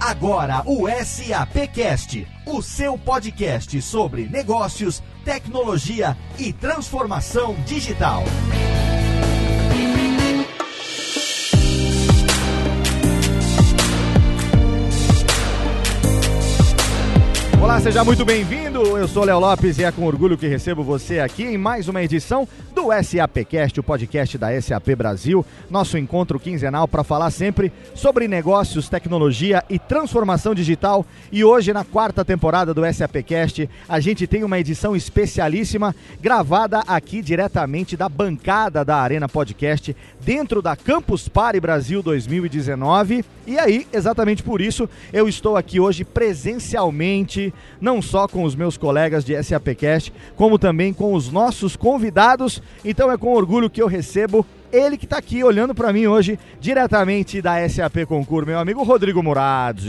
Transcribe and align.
Agora 0.00 0.62
o 0.66 0.88
SAPcast, 0.88 2.26
o 2.44 2.60
seu 2.60 2.98
podcast 2.98 3.80
sobre 3.80 4.26
negócios, 4.26 5.00
tecnologia 5.24 6.16
e 6.36 6.52
transformação 6.52 7.54
digital. 7.64 8.24
Olá, 17.68 17.78
seja 17.82 18.02
muito 18.02 18.24
bem-vindo. 18.24 18.80
Eu 18.96 19.06
sou 19.06 19.24
Léo 19.24 19.38
Lopes 19.38 19.76
e 19.76 19.84
é 19.84 19.92
com 19.92 20.06
orgulho 20.06 20.38
que 20.38 20.48
recebo 20.48 20.82
você 20.82 21.20
aqui 21.20 21.44
em 21.44 21.58
mais 21.58 21.86
uma 21.86 22.02
edição 22.02 22.48
do 22.74 22.84
SAPcast, 23.02 23.78
o 23.78 23.82
podcast 23.82 24.38
da 24.38 24.58
SAP 24.58 24.96
Brasil, 24.96 25.44
nosso 25.68 25.98
encontro 25.98 26.40
quinzenal 26.40 26.88
para 26.88 27.04
falar 27.04 27.30
sempre 27.30 27.70
sobre 27.94 28.26
negócios, 28.26 28.88
tecnologia 28.88 29.62
e 29.68 29.78
transformação 29.78 30.54
digital. 30.54 31.04
E 31.30 31.44
hoje, 31.44 31.70
na 31.74 31.84
quarta 31.84 32.24
temporada 32.24 32.72
do 32.72 32.80
SAPcast, 32.90 33.68
a 33.86 34.00
gente 34.00 34.26
tem 34.26 34.44
uma 34.44 34.58
edição 34.58 34.96
especialíssima 34.96 35.94
gravada 36.22 36.78
aqui 36.86 37.20
diretamente 37.20 37.98
da 37.98 38.08
bancada 38.08 38.82
da 38.82 38.96
Arena 38.96 39.28
Podcast, 39.28 39.94
dentro 40.22 40.62
da 40.62 40.74
Campus 40.74 41.28
Party 41.28 41.60
Brasil 41.60 42.02
2019. 42.02 43.22
E 43.46 43.58
aí, 43.58 43.86
exatamente 43.92 44.42
por 44.42 44.62
isso, 44.62 44.88
eu 45.12 45.28
estou 45.28 45.54
aqui 45.54 45.78
hoje 45.78 46.02
presencialmente 46.02 47.52
não 47.80 48.02
só 48.02 48.26
com 48.26 48.44
os 48.44 48.54
meus 48.54 48.76
colegas 48.76 49.24
de 49.24 49.40
SAPcast, 49.42 50.12
como 50.36 50.58
também 50.58 50.92
com 50.92 51.14
os 51.14 51.30
nossos 51.30 51.76
convidados. 51.76 52.62
Então 52.84 53.10
é 53.10 53.16
com 53.16 53.34
orgulho 53.34 53.70
que 53.70 53.82
eu 53.82 53.86
recebo 53.86 54.44
ele 54.72 54.96
que 54.96 55.04
está 55.04 55.18
aqui 55.18 55.42
olhando 55.42 55.74
para 55.74 55.92
mim 55.92 56.06
hoje, 56.06 56.38
diretamente 56.60 57.40
da 57.40 57.66
SAP 57.68 58.04
Concur, 58.06 58.46
meu 58.46 58.58
amigo 58.58 58.82
Rodrigo 58.82 59.22
Murad. 59.22 59.80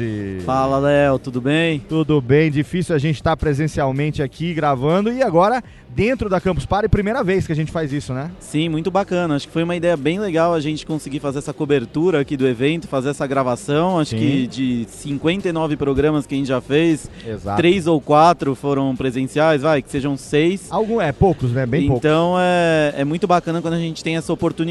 Fala, 0.45 0.79
Léo, 0.79 1.19
tudo 1.19 1.41
bem? 1.41 1.79
Tudo 1.79 2.21
bem, 2.21 2.51
difícil 2.51 2.95
a 2.95 2.99
gente 2.99 3.15
estar 3.15 3.31
tá 3.31 3.37
presencialmente 3.37 4.21
aqui 4.21 4.53
gravando 4.53 5.11
e 5.11 5.21
agora 5.21 5.63
dentro 5.89 6.29
da 6.29 6.39
Campus 6.39 6.65
Party, 6.65 6.87
primeira 6.87 7.23
vez 7.23 7.45
que 7.45 7.51
a 7.51 7.55
gente 7.55 7.71
faz 7.71 7.91
isso, 7.91 8.13
né? 8.13 8.31
Sim, 8.39 8.69
muito 8.69 8.91
bacana. 8.91 9.35
Acho 9.35 9.47
que 9.47 9.53
foi 9.53 9.63
uma 9.63 9.75
ideia 9.75 9.97
bem 9.97 10.19
legal 10.19 10.53
a 10.53 10.59
gente 10.59 10.85
conseguir 10.85 11.19
fazer 11.19 11.39
essa 11.39 11.53
cobertura 11.53 12.21
aqui 12.21 12.37
do 12.37 12.47
evento, 12.47 12.87
fazer 12.87 13.09
essa 13.09 13.25
gravação. 13.27 13.99
Acho 13.99 14.11
Sim. 14.11 14.17
que 14.17 14.47
de 14.47 14.85
59 14.87 15.75
programas 15.75 16.25
que 16.25 16.35
a 16.35 16.37
gente 16.37 16.47
já 16.47 16.61
fez, 16.61 17.09
Exato. 17.27 17.57
três 17.57 17.87
ou 17.87 17.99
quatro 17.99 18.55
foram 18.55 18.95
presenciais, 18.95 19.61
vai, 19.61 19.81
que 19.81 19.89
sejam 19.89 20.15
seis. 20.15 20.67
Algum, 20.69 21.01
é, 21.01 21.11
poucos, 21.11 21.51
né? 21.51 21.65
Bem 21.65 21.85
então, 21.85 21.93
poucos. 21.93 22.09
Então 22.09 22.35
é, 22.39 22.93
é 22.97 23.03
muito 23.03 23.27
bacana 23.27 23.61
quando 23.61 23.73
a 23.73 23.79
gente 23.79 24.03
tem 24.03 24.15
essa 24.15 24.31
oportunidade. 24.31 24.68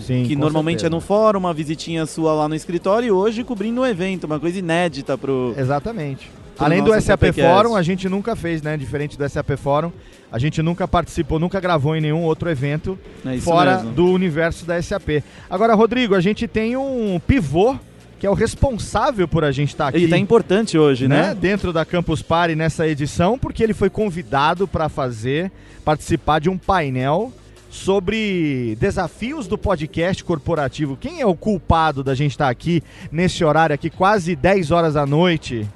Sim, 0.00 0.24
que 0.24 0.36
normalmente 0.36 0.80
certeza. 0.80 0.94
é 0.94 0.96
no 0.96 1.00
fórum, 1.00 1.38
uma 1.38 1.54
visitinha 1.54 2.06
sua 2.06 2.32
lá 2.32 2.48
no 2.48 2.54
escritório 2.54 3.06
e 3.06 3.10
hoje 3.10 3.44
cobrindo 3.44 3.80
um 3.80 3.86
evento, 3.86 4.24
uma 4.24 4.40
coisa 4.40 4.58
inédita 4.58 5.16
pro. 5.16 5.54
Exatamente. 5.56 6.30
Além 6.58 6.82
do 6.82 6.98
SAP 7.00 7.34
Fórum, 7.34 7.76
a 7.76 7.82
gente 7.82 8.08
nunca 8.08 8.34
fez, 8.34 8.62
né? 8.62 8.76
Diferente 8.76 9.18
do 9.18 9.28
SAP 9.28 9.50
Fórum, 9.58 9.92
a 10.32 10.38
gente 10.38 10.62
nunca 10.62 10.88
participou, 10.88 11.38
nunca 11.38 11.60
gravou 11.60 11.94
em 11.94 12.00
nenhum 12.00 12.22
outro 12.22 12.48
evento 12.48 12.98
é 13.24 13.36
fora 13.38 13.76
mesmo. 13.76 13.92
do 13.92 14.06
universo 14.06 14.64
da 14.64 14.80
SAP. 14.80 15.22
Agora, 15.50 15.74
Rodrigo, 15.74 16.14
a 16.14 16.20
gente 16.20 16.48
tem 16.48 16.76
um 16.76 17.20
pivô 17.20 17.76
que 18.18 18.26
é 18.26 18.30
o 18.30 18.34
responsável 18.34 19.28
por 19.28 19.44
a 19.44 19.52
gente 19.52 19.68
estar 19.68 19.84
tá 19.84 19.88
aqui. 19.90 19.98
Ele 19.98 20.04
está 20.06 20.16
importante 20.16 20.78
hoje, 20.78 21.06
né? 21.06 21.28
né? 21.28 21.34
Dentro 21.34 21.72
da 21.72 21.84
Campus 21.84 22.22
Party 22.22 22.54
nessa 22.54 22.88
edição, 22.88 23.38
porque 23.38 23.62
ele 23.62 23.74
foi 23.74 23.90
convidado 23.90 24.66
para 24.66 24.88
fazer, 24.88 25.52
participar 25.84 26.40
de 26.40 26.48
um 26.48 26.56
painel 26.56 27.30
sobre 27.76 28.76
desafios 28.80 29.46
do 29.46 29.58
podcast 29.58 30.24
corporativo. 30.24 30.96
Quem 30.96 31.20
é 31.20 31.26
o 31.26 31.36
culpado 31.36 32.02
da 32.02 32.14
gente 32.14 32.32
estar 32.32 32.46
tá 32.46 32.50
aqui 32.50 32.82
nesse 33.12 33.44
horário 33.44 33.74
aqui, 33.74 33.90
quase 33.90 34.34
10 34.34 34.70
horas 34.70 34.94
da 34.94 35.04
noite? 35.04 35.68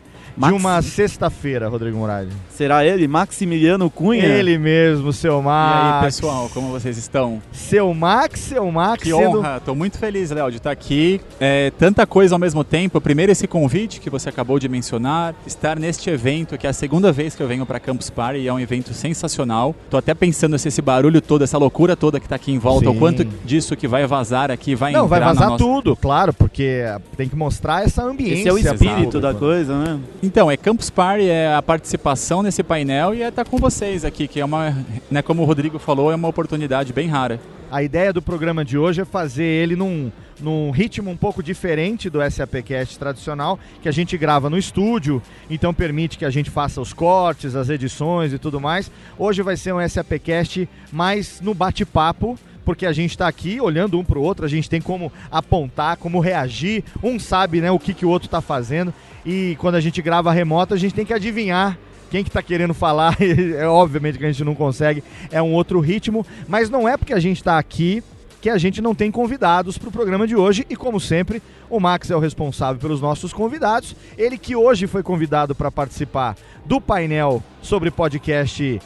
De 0.48 0.52
uma 0.52 0.80
sexta-feira, 0.82 1.68
Rodrigo 1.68 1.98
Murad. 1.98 2.28
Será 2.50 2.84
ele, 2.84 3.06
Maximiliano 3.06 3.90
Cunha? 3.90 4.24
Ele 4.24 4.58
mesmo, 4.58 5.12
seu 5.12 5.40
Max. 5.42 5.74
E 5.74 5.94
aí, 5.94 6.04
pessoal, 6.04 6.50
como 6.52 6.70
vocês 6.70 6.96
estão? 6.96 7.40
Seu 7.52 7.92
Max, 7.92 8.40
seu 8.40 8.70
Max. 8.70 9.02
Que 9.02 9.10
sendo... 9.10 9.38
honra, 9.38 9.60
tô 9.64 9.74
muito 9.74 9.98
feliz, 9.98 10.30
Léo, 10.30 10.50
de 10.50 10.56
estar 10.58 10.70
aqui. 10.70 11.20
É, 11.38 11.70
tanta 11.78 12.06
coisa 12.06 12.34
ao 12.34 12.38
mesmo 12.38 12.64
tempo. 12.64 13.00
Primeiro, 13.00 13.32
esse 13.32 13.46
convite 13.46 14.00
que 14.00 14.10
você 14.10 14.28
acabou 14.28 14.58
de 14.58 14.68
mencionar, 14.68 15.34
estar 15.46 15.78
neste 15.78 16.10
evento, 16.10 16.56
que 16.58 16.66
é 16.66 16.70
a 16.70 16.72
segunda 16.72 17.12
vez 17.12 17.34
que 17.34 17.42
eu 17.42 17.48
venho 17.48 17.66
para 17.66 17.80
Campus 17.80 18.10
Party 18.10 18.40
e 18.40 18.48
é 18.48 18.52
um 18.52 18.60
evento 18.60 18.92
sensacional. 18.92 19.74
Tô 19.88 19.96
até 19.96 20.14
pensando 20.14 20.58
se 20.58 20.68
esse 20.68 20.82
barulho 20.82 21.20
todo, 21.20 21.44
essa 21.44 21.58
loucura 21.58 21.96
toda 21.96 22.20
que 22.20 22.28
tá 22.28 22.36
aqui 22.36 22.52
em 22.52 22.58
volta, 22.58 22.90
Sim. 22.90 22.96
o 22.96 22.98
quanto 22.98 23.24
disso 23.24 23.76
que 23.76 23.88
vai 23.88 24.06
vazar 24.06 24.50
aqui 24.50 24.74
vai 24.74 24.92
Não, 24.92 25.06
vai 25.06 25.20
vazar 25.20 25.50
nossa... 25.50 25.64
tudo, 25.64 25.96
claro, 25.96 26.32
porque 26.32 26.84
tem 27.16 27.28
que 27.28 27.36
mostrar 27.36 27.84
essa 27.84 28.02
ambiência. 28.02 28.40
Esse 28.40 28.48
é 28.48 28.52
o 28.52 28.58
espírito 28.58 29.20
da 29.20 29.34
coisa, 29.34 29.78
né? 29.78 30.00
Então, 30.32 30.48
é 30.48 30.56
Campus 30.56 30.91
Party, 30.91 31.28
é 31.28 31.52
a 31.52 31.60
participação 31.60 32.41
nesse 32.41 32.62
painel 32.62 33.12
e 33.12 33.20
é 33.20 33.30
estar 33.30 33.44
com 33.44 33.56
vocês 33.56 34.04
aqui, 34.04 34.28
que 34.28 34.38
é 34.38 34.44
uma, 34.44 34.72
né, 35.10 35.22
como 35.22 35.42
o 35.42 35.44
Rodrigo 35.44 35.76
falou, 35.76 36.12
é 36.12 36.14
uma 36.14 36.28
oportunidade 36.28 36.92
bem 36.92 37.08
rara. 37.08 37.41
A 37.68 37.82
ideia 37.82 38.12
do 38.12 38.22
programa 38.22 38.64
de 38.64 38.78
hoje 38.78 39.00
é 39.00 39.04
fazer 39.04 39.42
ele 39.42 39.74
num, 39.74 40.12
num 40.41 40.70
ritmo 40.70 41.10
um 41.10 41.16
pouco 41.16 41.42
diferente 41.42 42.08
do 42.08 42.20
SAPcast 42.30 42.96
tradicional, 42.96 43.58
que 43.82 43.88
a 43.88 43.92
gente 43.92 44.16
grava 44.16 44.48
no 44.48 44.56
estúdio, 44.56 45.20
então 45.50 45.74
permite 45.74 46.16
que 46.16 46.24
a 46.24 46.30
gente 46.30 46.48
faça 46.48 46.80
os 46.80 46.92
cortes, 46.92 47.56
as 47.56 47.68
edições 47.68 48.32
e 48.32 48.38
tudo 48.38 48.60
mais. 48.60 48.88
Hoje 49.18 49.42
vai 49.42 49.56
ser 49.56 49.74
um 49.74 49.88
SAPcast 49.88 50.68
mais 50.92 51.41
no 51.41 51.54
bate-papo, 51.54 52.38
porque 52.65 52.87
a 52.87 52.93
gente 52.93 53.10
está 53.10 53.26
aqui 53.28 53.60
olhando 53.60 53.98
um 53.98 54.04
para 54.04 54.19
o 54.19 54.22
outro, 54.22 54.44
a 54.44 54.48
gente 54.48 54.69
tem 54.69 54.81
como 54.81 55.12
apontar, 55.31 55.97
como 55.97 56.21
reagir, 56.21 56.84
um 57.03 57.19
sabe 57.19 57.60
né, 57.60 57.71
o 57.71 57.78
que, 57.78 57.94
que 57.94 58.06
o 58.06 58.09
outro 58.09 58.26
está 58.26 58.41
fazendo, 58.41 58.93
e 59.25 59.56
quando 59.59 59.75
a 59.75 59.81
gente 59.81 60.00
grava 60.00 60.32
remoto, 60.32 60.75
a 60.75 60.76
gente 60.76 60.94
tem 60.94 61.04
que 61.04 61.15
adivinhar 61.15 61.78
quem 62.10 62.25
que 62.25 62.31
tá 62.31 62.43
querendo 62.43 62.75
falar, 62.75 63.16
é 63.21 63.66
obviamente 63.66 64.19
que 64.19 64.25
a 64.25 64.32
gente 64.32 64.44
não 64.44 64.54
consegue, 64.54 65.03
é 65.31 65.41
um 65.41 65.53
outro 65.53 65.81
ritmo, 65.81 66.26
mas 66.48 66.69
não 66.69 66.88
é 66.88 66.97
porque 66.97 67.15
a 67.15 67.21
gente 67.21 67.38
está 67.38 67.59
aqui 67.59 68.03
que 68.41 68.48
a 68.48 68.56
gente 68.56 68.81
não 68.81 68.94
tem 68.94 69.10
convidados 69.10 69.77
para 69.77 69.91
o 69.91 69.92
programa 69.92 70.27
de 70.27 70.34
hoje 70.34 70.66
e 70.71 70.75
como 70.75 70.98
sempre, 70.98 71.42
o 71.69 71.78
Max 71.78 72.10
é 72.10 72.16
o 72.16 72.21
responsável 72.21 72.81
pelos 72.81 73.00
nossos 73.00 73.32
convidados. 73.32 73.94
Ele 74.16 74.38
que 74.38 74.56
hoje 74.56 74.87
foi 74.87 75.03
convidado 75.03 75.54
para 75.54 75.71
participar 75.71 76.37
do 76.65 76.81
painel 76.81 77.42
sobre 77.62 77.91
podcast 77.91 78.81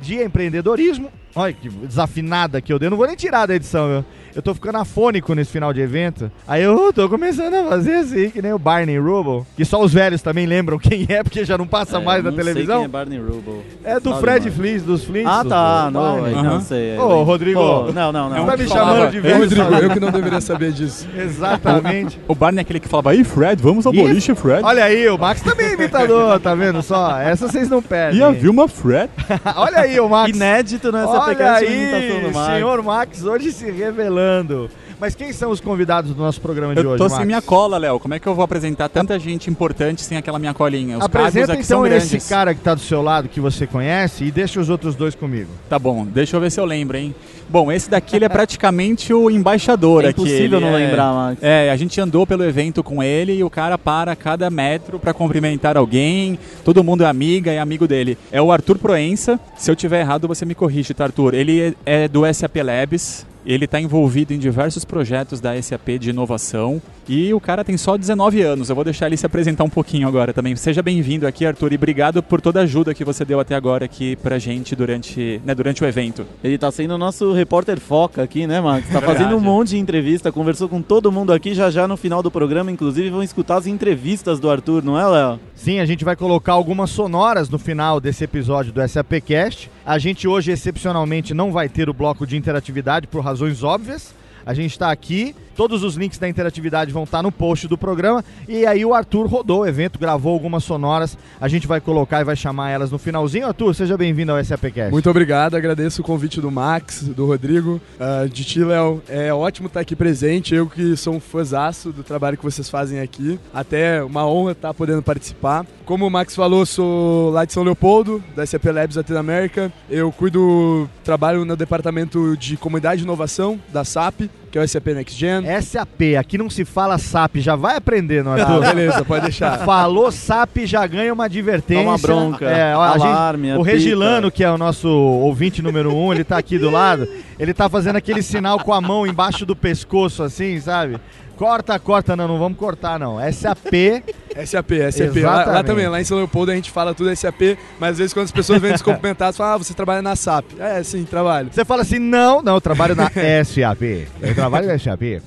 de 0.00 0.22
empreendedorismo. 0.22 1.10
Olha 1.34 1.52
que 1.52 1.68
desafinada 1.68 2.60
que 2.60 2.72
eu 2.72 2.78
dei, 2.78 2.88
não 2.88 2.96
vou 2.96 3.06
nem 3.06 3.16
tirar 3.16 3.46
da 3.46 3.54
edição, 3.54 3.88
meu 3.88 4.04
eu 4.36 4.42
tô 4.42 4.52
ficando 4.52 4.76
afônico 4.76 5.34
nesse 5.34 5.50
final 5.50 5.72
de 5.72 5.80
evento. 5.80 6.30
Aí 6.46 6.62
eu 6.62 6.92
tô 6.92 7.08
começando 7.08 7.54
a 7.54 7.64
fazer 7.70 7.94
assim, 7.94 8.28
que 8.28 8.42
nem 8.42 8.52
o 8.52 8.58
Barney 8.58 8.98
Rubble. 8.98 9.46
Que 9.56 9.64
só 9.64 9.82
os 9.82 9.94
velhos 9.94 10.20
também 10.20 10.44
lembram 10.44 10.78
quem 10.78 11.06
é, 11.08 11.22
porque 11.22 11.42
já 11.42 11.56
não 11.56 11.66
passa 11.66 11.96
é, 11.96 12.04
mais 12.04 12.22
na 12.22 12.30
televisão. 12.30 12.66
Sei 12.66 12.76
quem 12.76 12.84
é 12.84 12.88
Barney 12.88 13.18
Rubble. 13.18 13.62
É 13.82 13.98
do 13.98 14.14
Fred 14.16 14.50
Fleece, 14.50 14.84
dos 14.84 15.04
Flintstones. 15.04 15.46
Ah, 15.46 15.48
tá. 15.48 15.90
Não, 15.90 16.20
uhum. 16.20 16.42
não 16.42 16.60
sei. 16.60 16.98
Ô, 16.98 17.22
Rodrigo. 17.22 17.58
Pô, 17.58 17.92
não, 17.92 18.12
não, 18.12 18.28
não. 18.28 18.44
Você 18.44 18.50
tá 18.50 18.56
me 18.58 18.68
chamando 18.68 19.10
de 19.10 19.20
velho. 19.20 19.38
Rodrigo, 19.38 19.74
eu 19.74 19.90
que 19.90 20.00
não 20.00 20.10
deveria 20.10 20.40
saber 20.42 20.70
disso. 20.72 21.08
Exatamente. 21.16 22.20
o 22.28 22.34
Barney 22.34 22.58
é 22.58 22.60
aquele 22.60 22.80
que 22.80 22.88
falava, 22.88 23.12
aí 23.12 23.24
Fred, 23.24 23.62
vamos 23.62 23.86
ao 23.86 23.92
boliche, 23.92 24.34
Fred. 24.34 24.62
Olha 24.62 24.84
aí, 24.84 25.08
o 25.08 25.16
Max 25.16 25.40
também 25.40 25.68
é 25.68 25.72
imitador, 25.72 26.38
tá 26.40 26.54
vendo 26.54 26.82
só? 26.82 27.18
Essa 27.18 27.48
vocês 27.48 27.70
não 27.70 27.80
perdem. 27.96 28.20
E 28.20 28.22
a 28.22 28.30
Vilma 28.30 28.68
Fred. 28.68 29.10
Olha 29.56 29.78
aí 29.80 29.98
o 29.98 30.08
Max. 30.08 30.34
Inédito 30.34 30.92
nessa 30.92 31.08
Olha 31.08 31.54
aí, 31.54 32.32
senhor 32.32 32.82
Max 32.82 33.24
hoje 33.24 33.52
se 33.52 33.70
revelando. 33.70 34.70
Mas 34.98 35.14
quem 35.14 35.32
são 35.32 35.50
os 35.50 35.60
convidados 35.60 36.14
do 36.14 36.22
nosso 36.22 36.40
programa 36.40 36.74
de 36.74 36.80
eu 36.80 36.90
hoje? 36.90 37.02
Eu 37.02 37.08
tô 37.08 37.14
sem 37.14 37.26
minha 37.26 37.42
cola, 37.42 37.76
Léo. 37.76 38.00
Como 38.00 38.14
é 38.14 38.18
que 38.18 38.26
eu 38.26 38.34
vou 38.34 38.44
apresentar 38.44 38.88
tanta 38.88 39.18
gente 39.18 39.50
importante 39.50 40.02
sem 40.02 40.16
aquela 40.16 40.38
minha 40.38 40.54
colinha? 40.54 40.98
Os 40.98 41.04
Apresenta 41.04 41.54
então 41.54 41.86
esse 41.86 42.18
cara 42.28 42.54
que 42.54 42.60
tá 42.60 42.74
do 42.74 42.80
seu 42.80 43.02
lado, 43.02 43.28
que 43.28 43.40
você 43.40 43.66
conhece, 43.66 44.24
e 44.24 44.30
deixa 44.30 44.58
os 44.58 44.70
outros 44.70 44.94
dois 44.94 45.14
comigo. 45.14 45.50
Tá 45.68 45.78
bom, 45.78 46.06
deixa 46.06 46.36
eu 46.36 46.40
ver 46.40 46.50
se 46.50 46.58
eu 46.58 46.64
lembro, 46.64 46.96
hein? 46.96 47.14
Bom, 47.48 47.70
esse 47.70 47.88
daqui 47.88 48.16
ele 48.16 48.24
é 48.24 48.28
praticamente 48.28 49.12
o 49.12 49.30
embaixador 49.30 50.04
é 50.04 50.08
aqui. 50.08 50.20
impossível 50.20 50.60
não 50.60 50.68
é, 50.68 50.86
lembrar, 50.86 51.12
Max. 51.12 51.42
É, 51.42 51.70
a 51.70 51.76
gente 51.76 52.00
andou 52.00 52.26
pelo 52.26 52.42
evento 52.42 52.82
com 52.82 53.02
ele 53.02 53.34
e 53.34 53.44
o 53.44 53.50
cara 53.50 53.78
para 53.78 54.12
a 54.12 54.16
cada 54.16 54.50
metro 54.50 54.98
para 54.98 55.14
cumprimentar 55.14 55.76
alguém. 55.76 56.38
Todo 56.64 56.82
mundo 56.82 57.04
é 57.04 57.06
amiga, 57.06 57.52
é 57.52 57.58
amigo 57.58 57.86
dele. 57.86 58.18
É 58.32 58.42
o 58.42 58.50
Arthur 58.50 58.78
Proença. 58.78 59.38
Se 59.56 59.70
eu 59.70 59.76
tiver 59.76 60.00
errado, 60.00 60.26
você 60.26 60.44
me 60.44 60.54
corrige, 60.54 60.92
tá, 60.92 61.04
Arthur? 61.04 61.34
Ele 61.34 61.76
é, 61.86 62.04
é 62.04 62.08
do 62.08 62.22
SAP 62.32 62.56
Labs. 62.56 63.26
Ele 63.46 63.64
está 63.64 63.80
envolvido 63.80 64.34
em 64.34 64.38
diversos 64.40 64.84
projetos 64.84 65.40
da 65.40 65.60
SAP 65.62 66.00
de 66.00 66.10
inovação 66.10 66.82
e 67.08 67.32
o 67.32 67.38
cara 67.38 67.62
tem 67.62 67.76
só 67.76 67.96
19 67.96 68.42
anos. 68.42 68.68
Eu 68.68 68.74
vou 68.74 68.82
deixar 68.82 69.06
ele 69.06 69.16
se 69.16 69.24
apresentar 69.24 69.62
um 69.62 69.70
pouquinho 69.70 70.08
agora 70.08 70.32
também. 70.32 70.56
Seja 70.56 70.82
bem-vindo 70.82 71.28
aqui, 71.28 71.46
Arthur, 71.46 71.72
e 71.72 71.76
obrigado 71.76 72.24
por 72.24 72.40
toda 72.40 72.58
a 72.58 72.64
ajuda 72.64 72.92
que 72.92 73.04
você 73.04 73.24
deu 73.24 73.38
até 73.38 73.54
agora 73.54 73.84
aqui 73.84 74.16
pra 74.16 74.36
gente 74.40 74.74
durante, 74.74 75.40
né, 75.44 75.54
durante 75.54 75.84
o 75.84 75.86
evento. 75.86 76.26
Ele 76.42 76.56
está 76.56 76.72
sendo 76.72 76.94
o 76.94 76.98
nosso 76.98 77.32
repórter 77.32 77.78
foca 77.78 78.20
aqui, 78.20 78.48
né, 78.48 78.60
Max? 78.60 78.88
Está 78.88 79.00
fazendo 79.00 79.36
um 79.36 79.40
monte 79.40 79.68
de 79.68 79.78
entrevista, 79.78 80.32
conversou 80.32 80.68
com 80.68 80.82
todo 80.82 81.12
mundo 81.12 81.32
aqui 81.32 81.54
já 81.54 81.70
já 81.70 81.86
no 81.86 81.96
final 81.96 82.24
do 82.24 82.32
programa. 82.32 82.72
Inclusive, 82.72 83.10
vão 83.10 83.22
escutar 83.22 83.58
as 83.58 83.68
entrevistas 83.68 84.40
do 84.40 84.50
Arthur, 84.50 84.82
não 84.82 84.98
é, 84.98 85.06
Léo? 85.06 85.40
Sim, 85.54 85.78
a 85.78 85.86
gente 85.86 86.04
vai 86.04 86.16
colocar 86.16 86.54
algumas 86.54 86.90
sonoras 86.90 87.48
no 87.48 87.60
final 87.60 88.00
desse 88.00 88.24
episódio 88.24 88.72
do 88.72 88.88
SAPcast. 88.88 89.70
A 89.84 89.98
gente 89.98 90.26
hoje, 90.26 90.50
excepcionalmente, 90.50 91.32
não 91.32 91.52
vai 91.52 91.68
ter 91.68 91.88
o 91.88 91.94
bloco 91.94 92.26
de 92.26 92.36
interatividade 92.36 93.06
por 93.06 93.20
razões 93.36 93.62
óbvias. 93.62 94.14
A 94.46 94.54
gente 94.54 94.72
está 94.72 94.90
aqui 94.90 95.36
Todos 95.56 95.82
os 95.82 95.94
links 95.94 96.18
da 96.18 96.28
interatividade 96.28 96.92
vão 96.92 97.04
estar 97.04 97.22
no 97.22 97.32
post 97.32 97.66
do 97.66 97.78
programa. 97.78 98.22
E 98.46 98.66
aí 98.66 98.84
o 98.84 98.92
Arthur 98.92 99.26
rodou 99.26 99.60
o 99.60 99.66
evento, 99.66 99.98
gravou 99.98 100.34
algumas 100.34 100.62
sonoras. 100.62 101.16
A 101.40 101.48
gente 101.48 101.66
vai 101.66 101.80
colocar 101.80 102.20
e 102.20 102.24
vai 102.24 102.36
chamar 102.36 102.70
elas 102.70 102.90
no 102.90 102.98
finalzinho. 102.98 103.46
Arthur, 103.46 103.74
seja 103.74 103.96
bem-vindo 103.96 104.32
ao 104.32 104.44
SAPcast. 104.44 104.92
Muito 104.92 105.08
obrigado, 105.08 105.56
agradeço 105.56 106.02
o 106.02 106.04
convite 106.04 106.42
do 106.42 106.50
Max, 106.50 107.02
do 107.02 107.24
Rodrigo, 107.26 107.80
uh, 107.98 108.28
de 108.28 108.44
ti, 108.44 108.62
Léo. 108.62 109.02
É 109.08 109.32
ótimo 109.32 109.68
estar 109.68 109.80
aqui 109.80 109.96
presente. 109.96 110.54
Eu 110.54 110.66
que 110.66 110.94
sou 110.94 111.14
um 111.14 111.20
fãzaço 111.20 111.90
do 111.90 112.02
trabalho 112.02 112.36
que 112.36 112.44
vocês 112.44 112.68
fazem 112.68 113.00
aqui. 113.00 113.40
Até 113.54 114.04
uma 114.04 114.26
honra 114.28 114.52
estar 114.52 114.74
podendo 114.74 115.02
participar. 115.02 115.64
Como 115.86 116.06
o 116.06 116.10
Max 116.10 116.34
falou, 116.34 116.66
sou 116.66 117.30
lá 117.30 117.46
de 117.46 117.52
São 117.54 117.62
Leopoldo, 117.62 118.22
da 118.34 118.44
SAP 118.44 118.66
Labs 118.66 118.96
Latin 118.96 119.14
America. 119.14 119.72
Eu 119.88 120.12
cuido, 120.12 120.90
trabalho 121.02 121.44
no 121.46 121.56
departamento 121.56 122.36
de 122.36 122.58
comunidade 122.58 122.98
de 122.98 123.04
inovação 123.04 123.58
da 123.72 123.84
SAP 123.84 124.28
que 124.56 124.58
é 124.58 124.62
o 124.62 124.68
SAP 124.68 124.86
Next 124.86 125.20
Gen. 125.20 125.44
SAP, 125.60 126.16
aqui 126.18 126.38
não 126.38 126.48
se 126.48 126.64
fala 126.64 126.96
SAP, 126.96 127.36
já 127.36 127.54
vai 127.54 127.76
aprendendo, 127.76 128.30
Arthur. 128.30 128.64
Ah, 128.64 128.72
beleza, 128.72 129.04
pode 129.04 129.24
deixar. 129.24 129.58
Falou 129.66 130.10
SAP, 130.10 130.64
já 130.64 130.86
ganha 130.86 131.12
uma 131.12 131.26
advertência. 131.26 131.82
Uma 131.82 131.98
bronca, 131.98 132.46
é, 132.46 132.74
ó, 132.74 132.80
alarme, 132.80 133.48
gente, 133.48 133.58
O 133.58 133.62
Regilano, 133.62 134.30
que 134.30 134.42
é 134.42 134.50
o 134.50 134.56
nosso 134.56 134.88
ouvinte 134.88 135.60
número 135.60 135.94
um, 135.94 136.10
ele 136.10 136.24
tá 136.24 136.38
aqui 136.38 136.58
do 136.58 136.70
lado, 136.70 137.06
ele 137.38 137.52
tá 137.52 137.68
fazendo 137.68 137.96
aquele 137.96 138.22
sinal 138.22 138.58
com 138.58 138.72
a 138.72 138.80
mão 138.80 139.06
embaixo 139.06 139.44
do 139.44 139.54
pescoço, 139.54 140.22
assim, 140.22 140.58
sabe? 140.58 140.98
Corta, 141.36 141.78
corta, 141.78 142.16
não, 142.16 142.26
não 142.26 142.38
vamos 142.38 142.58
cortar 142.58 142.98
não. 142.98 143.18
SAP. 143.30 144.02
SAP, 144.46 144.70
SAP. 144.90 145.16
Lá, 145.22 145.44
lá, 145.44 145.62
também, 145.62 145.86
lá 145.86 146.00
em 146.00 146.04
São 146.04 146.16
Leopoldo 146.16 146.50
a 146.50 146.54
gente 146.54 146.70
fala 146.70 146.94
tudo 146.94 147.14
SAP, 147.14 147.58
mas 147.78 147.92
às 147.92 147.98
vezes 147.98 148.14
quando 148.14 148.24
as 148.24 148.32
pessoas 148.32 148.60
vêm 148.60 148.72
nos 148.72 148.82
cumprimentar, 148.82 149.32
você 149.32 149.38
fala, 149.38 149.54
ah, 149.54 149.58
você 149.58 149.74
trabalha 149.74 150.00
na 150.00 150.16
SAP. 150.16 150.44
É, 150.58 150.82
sim, 150.82 151.04
trabalho. 151.04 151.50
Você 151.52 151.64
fala 151.64 151.82
assim, 151.82 151.98
não, 151.98 152.40
não, 152.42 152.54
eu 152.54 152.60
trabalho 152.60 152.94
na 152.94 153.10
SAP. 153.44 154.08
Eu 154.20 154.34
trabalho 154.34 154.66
na 154.66 154.78
SAP. 154.78 155.22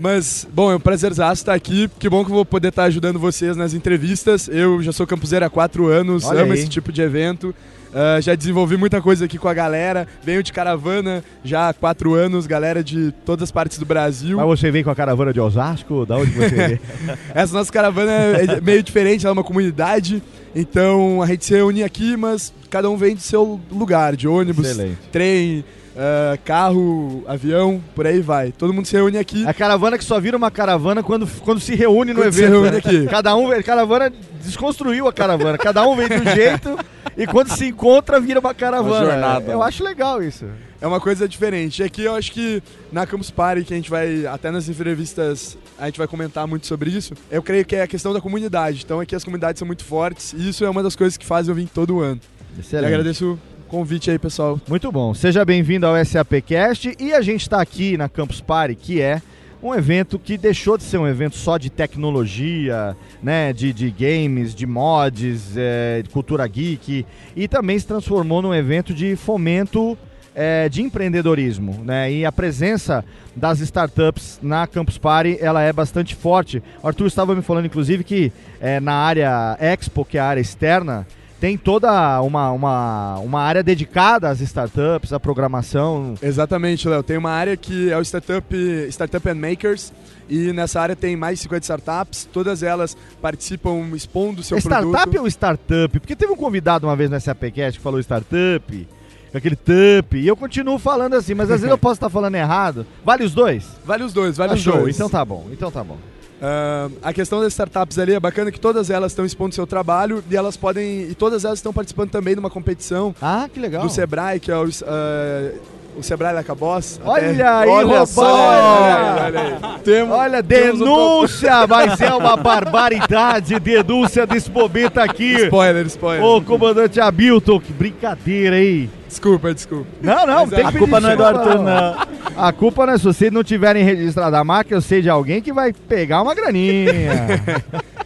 mas, 0.00 0.46
bom, 0.52 0.72
é 0.72 0.76
um 0.76 0.80
prazerzaço 0.80 1.42
estar 1.42 1.54
aqui. 1.54 1.90
Que 1.98 2.08
bom 2.08 2.24
que 2.24 2.30
eu 2.30 2.34
vou 2.34 2.44
poder 2.44 2.68
estar 2.68 2.84
ajudando 2.84 3.18
vocês 3.18 3.56
nas 3.56 3.74
entrevistas. 3.74 4.48
Eu 4.48 4.82
já 4.82 4.92
sou 4.92 5.06
campuseiro 5.06 5.44
há 5.44 5.50
quatro 5.50 5.88
anos, 5.88 6.24
Olha 6.24 6.42
amo 6.42 6.52
aí. 6.52 6.58
esse 6.58 6.68
tipo 6.68 6.90
de 6.90 7.02
evento. 7.02 7.54
Uh, 7.96 8.20
já 8.20 8.34
desenvolvi 8.34 8.76
muita 8.76 9.00
coisa 9.00 9.24
aqui 9.24 9.38
com 9.38 9.48
a 9.48 9.54
galera. 9.54 10.06
Venho 10.22 10.42
de 10.42 10.52
caravana 10.52 11.24
já 11.42 11.70
há 11.70 11.72
quatro 11.72 12.12
anos, 12.12 12.46
galera 12.46 12.84
de 12.84 13.10
todas 13.24 13.44
as 13.44 13.50
partes 13.50 13.78
do 13.78 13.86
Brasil. 13.86 14.36
Mas 14.36 14.46
você 14.46 14.70
vem 14.70 14.84
com 14.86 14.90
a 14.90 14.94
caravana 14.94 15.32
de 15.32 15.40
Osasco? 15.40 16.06
Da 16.06 16.16
onde 16.16 16.30
você 16.30 16.48
vem? 16.68 16.80
Essa 17.34 17.52
nossa 17.52 17.72
caravana 17.72 18.12
é 18.12 18.60
meio 18.60 18.82
diferente, 18.82 19.26
ela 19.26 19.32
é 19.32 19.36
uma 19.38 19.44
comunidade. 19.44 20.22
Então 20.54 21.20
a 21.20 21.26
gente 21.26 21.44
se 21.44 21.54
reúne 21.54 21.82
aqui, 21.82 22.16
mas 22.16 22.52
cada 22.70 22.88
um 22.88 22.96
vem 22.96 23.14
do 23.14 23.20
seu 23.20 23.60
lugar, 23.70 24.16
de 24.16 24.26
ônibus, 24.26 24.66
Excelente. 24.66 24.98
trem, 25.12 25.64
Uh, 25.96 26.36
carro, 26.44 27.24
avião, 27.26 27.82
por 27.94 28.06
aí 28.06 28.20
vai. 28.20 28.52
Todo 28.52 28.70
mundo 28.70 28.84
se 28.84 28.94
reúne 28.94 29.16
aqui. 29.16 29.46
A 29.46 29.54
caravana 29.54 29.96
que 29.96 30.04
só 30.04 30.20
vira 30.20 30.36
uma 30.36 30.50
caravana 30.50 31.02
quando, 31.02 31.26
quando 31.40 31.58
se 31.58 31.74
reúne 31.74 32.12
no 32.12 32.20
quando 32.20 32.26
evento. 32.26 32.44
Se 32.44 32.52
reúne 32.52 32.70
né? 32.70 32.76
aqui. 32.76 33.06
Cada 33.06 33.34
um, 33.34 33.50
a 33.50 33.62
caravana 33.62 34.12
desconstruiu 34.44 35.08
a 35.08 35.12
caravana. 35.14 35.56
Cada 35.56 35.88
um 35.88 35.96
vem 35.96 36.06
de 36.06 36.16
um 36.16 36.34
jeito 36.34 36.78
e 37.16 37.26
quando 37.26 37.48
se 37.50 37.66
encontra 37.66 38.20
vira 38.20 38.40
uma 38.40 38.54
caravana. 38.54 39.04
Uma 39.04 39.12
jornada. 39.12 39.52
Eu 39.52 39.62
acho 39.62 39.82
legal 39.82 40.22
isso. 40.22 40.44
É 40.80 40.86
uma 40.86 41.00
coisa 41.00 41.26
diferente. 41.26 41.80
E 41.80 41.84
aqui 41.84 42.02
eu 42.02 42.14
acho 42.14 42.30
que 42.32 42.62
na 42.92 43.06
Campus 43.06 43.30
Party, 43.30 43.64
que 43.64 43.72
a 43.72 43.76
gente 43.76 43.88
vai, 43.88 44.26
até 44.26 44.50
nas 44.50 44.68
entrevistas, 44.68 45.56
a 45.78 45.86
gente 45.86 45.98
vai 45.98 46.06
comentar 46.06 46.46
muito 46.46 46.66
sobre 46.66 46.90
isso, 46.90 47.14
eu 47.30 47.42
creio 47.42 47.64
que 47.64 47.74
é 47.74 47.82
a 47.82 47.86
questão 47.86 48.12
da 48.12 48.20
comunidade. 48.20 48.82
Então 48.84 49.00
aqui 49.00 49.14
as 49.14 49.24
comunidades 49.24 49.58
são 49.58 49.66
muito 49.66 49.84
fortes 49.84 50.32
e 50.32 50.48
isso 50.48 50.64
é 50.64 50.70
uma 50.70 50.82
das 50.82 50.94
coisas 50.94 51.16
que 51.16 51.24
fazem 51.24 51.50
eu 51.50 51.56
vir 51.56 51.68
todo 51.68 52.00
ano. 52.00 52.20
Excelente. 52.58 52.90
E 52.90 52.94
agradeço 52.94 53.38
convite 53.66 54.10
aí, 54.10 54.18
pessoal. 54.18 54.60
Muito 54.68 54.90
bom. 54.92 55.12
Seja 55.14 55.44
bem-vindo 55.44 55.86
ao 55.86 56.04
SAPcast 56.04 56.96
e 56.98 57.12
a 57.12 57.20
gente 57.20 57.42
está 57.42 57.60
aqui 57.60 57.96
na 57.96 58.08
Campus 58.08 58.40
Party, 58.40 58.74
que 58.74 59.00
é 59.00 59.20
um 59.62 59.74
evento 59.74 60.18
que 60.18 60.36
deixou 60.36 60.76
de 60.76 60.84
ser 60.84 60.98
um 60.98 61.06
evento 61.06 61.36
só 61.36 61.58
de 61.58 61.70
tecnologia, 61.70 62.96
né, 63.22 63.52
de, 63.52 63.72
de 63.72 63.90
games, 63.90 64.54
de 64.54 64.66
mods, 64.66 65.56
é, 65.56 66.02
de 66.02 66.10
cultura 66.10 66.46
geek, 66.46 67.06
e 67.34 67.48
também 67.48 67.78
se 67.78 67.86
transformou 67.86 68.42
num 68.42 68.54
evento 68.54 68.92
de 68.92 69.16
fomento 69.16 69.96
é, 70.34 70.68
de 70.68 70.82
empreendedorismo, 70.82 71.82
né? 71.82 72.12
E 72.12 72.26
a 72.26 72.30
presença 72.30 73.02
das 73.34 73.58
startups 73.60 74.38
na 74.42 74.66
Campus 74.66 74.98
Party 74.98 75.38
ela 75.40 75.62
é 75.62 75.72
bastante 75.72 76.14
forte. 76.14 76.62
O 76.82 76.86
Arthur 76.86 77.06
estava 77.06 77.34
me 77.34 77.40
falando, 77.40 77.64
inclusive, 77.64 78.04
que 78.04 78.30
é, 78.60 78.78
na 78.78 78.92
área 78.92 79.56
Expo, 79.58 80.04
que 80.04 80.18
é 80.18 80.20
a 80.20 80.26
área 80.26 80.40
externa, 80.40 81.06
tem 81.40 81.56
toda 81.56 82.20
uma, 82.22 82.50
uma, 82.50 83.18
uma 83.18 83.40
área 83.42 83.62
dedicada 83.62 84.28
às 84.28 84.40
startups, 84.40 85.12
à 85.12 85.20
programação. 85.20 86.14
Exatamente, 86.22 86.88
Léo. 86.88 87.02
Tem 87.02 87.16
uma 87.16 87.30
área 87.30 87.56
que 87.56 87.90
é 87.90 87.98
o 87.98 88.02
Startup, 88.02 88.56
startup 88.88 89.28
and 89.28 89.34
Makers. 89.34 89.92
E 90.28 90.52
nessa 90.52 90.80
área 90.80 90.96
tem 90.96 91.14
mais 91.14 91.38
de 91.38 91.42
50 91.42 91.62
startups, 91.62 92.28
todas 92.32 92.62
elas 92.62 92.96
participam 93.22 93.90
expondo 93.94 94.42
seu 94.42 94.56
é 94.56 94.60
startup 94.60 94.82
produto. 94.82 94.98
Startup 94.98 95.18
ou 95.18 95.26
startup? 95.28 96.00
Porque 96.00 96.16
teve 96.16 96.32
um 96.32 96.36
convidado 96.36 96.86
uma 96.86 96.96
vez 96.96 97.08
no 97.08 97.20
SAPcast 97.20 97.78
que 97.78 97.82
falou 97.82 98.00
startup, 98.00 98.88
aquele 99.32 99.54
tup, 99.54 100.14
e 100.14 100.26
eu 100.26 100.36
continuo 100.36 100.78
falando 100.78 101.14
assim, 101.14 101.34
mas 101.34 101.48
às 101.48 101.60
vezes 101.60 101.70
eu 101.70 101.78
posso 101.78 101.94
estar 101.94 102.10
falando 102.10 102.34
errado. 102.34 102.84
Vale 103.04 103.22
os 103.22 103.32
dois? 103.32 103.64
Vale 103.84 104.02
os 104.02 104.12
dois, 104.12 104.36
vale 104.36 104.52
ah, 104.52 104.54
os 104.56 104.60
show. 104.60 104.80
dois. 104.80 104.96
Então 104.96 105.08
tá 105.08 105.24
bom, 105.24 105.46
então 105.52 105.70
tá 105.70 105.84
bom. 105.84 105.98
Uh, 106.36 106.92
a 107.02 107.12
questão 107.12 107.40
das 107.40 107.52
startups 107.52 107.98
ali 107.98 108.12
é 108.12 108.20
bacana 108.20 108.52
que 108.52 108.60
todas 108.60 108.90
elas 108.90 109.12
estão 109.12 109.24
expondo 109.24 109.54
seu 109.54 109.66
trabalho 109.66 110.22
e 110.30 110.36
elas 110.36 110.56
podem. 110.56 111.10
E 111.10 111.14
todas 111.14 111.44
elas 111.44 111.58
estão 111.58 111.72
participando 111.72 112.10
também 112.10 112.34
de 112.34 112.40
uma 112.40 112.50
competição. 112.50 113.14
Ah, 113.20 113.48
que 113.52 113.58
legal. 113.58 113.82
Do 113.82 113.90
Sebrae, 113.90 114.38
que 114.38 114.50
é 114.50 114.56
o. 114.56 114.64
Uh, 114.64 115.60
o 115.96 116.02
Sebrae 116.02 116.34
Lacabos. 116.34 117.00
Olha 117.04 117.30
até... 117.30 117.42
aí, 117.42 117.68
olha 117.68 118.06
só, 118.06 118.22
olha, 118.22 119.24
olha, 119.24 119.40
aí. 119.40 119.80
Temos, 119.82 120.14
olha 120.14 120.42
denúncia, 120.42 121.64
um 121.64 121.66
mas 121.68 122.00
é 122.00 122.14
uma 122.14 122.36
barbaridade, 122.36 123.58
denúncia 123.58 124.26
desse 124.26 124.50
momento 124.50 124.98
aqui. 124.98 125.44
Spoiler, 125.44 125.86
spoiler. 125.86 126.24
Ô, 126.24 126.42
comandante 126.42 127.00
Hamilton, 127.00 127.60
que 127.60 127.72
brincadeira 127.72 128.56
aí. 128.56 128.90
Desculpa, 129.08 129.54
desculpa. 129.54 129.86
Não, 130.02 130.26
não, 130.26 130.48
tem 130.48 130.60
é, 130.60 130.66
A 130.66 130.72
culpa 130.72 131.00
não 131.00 131.10
é 131.10 131.16
do 131.16 131.24
Arthur, 131.24 131.62
não. 131.62 131.96
A 132.36 132.52
culpa 132.52 132.86
não 132.86 132.92
é 132.92 132.98
se 132.98 133.04
vocês 133.04 133.32
não 133.32 133.42
tiverem 133.42 133.82
registrado 133.82 134.36
a 134.36 134.44
marca, 134.44 134.74
eu 134.74 134.82
sei 134.82 135.00
de 135.00 135.08
alguém 135.08 135.40
que 135.40 135.52
vai 135.52 135.72
pegar 135.72 136.22
uma 136.22 136.34
graninha. 136.34 136.92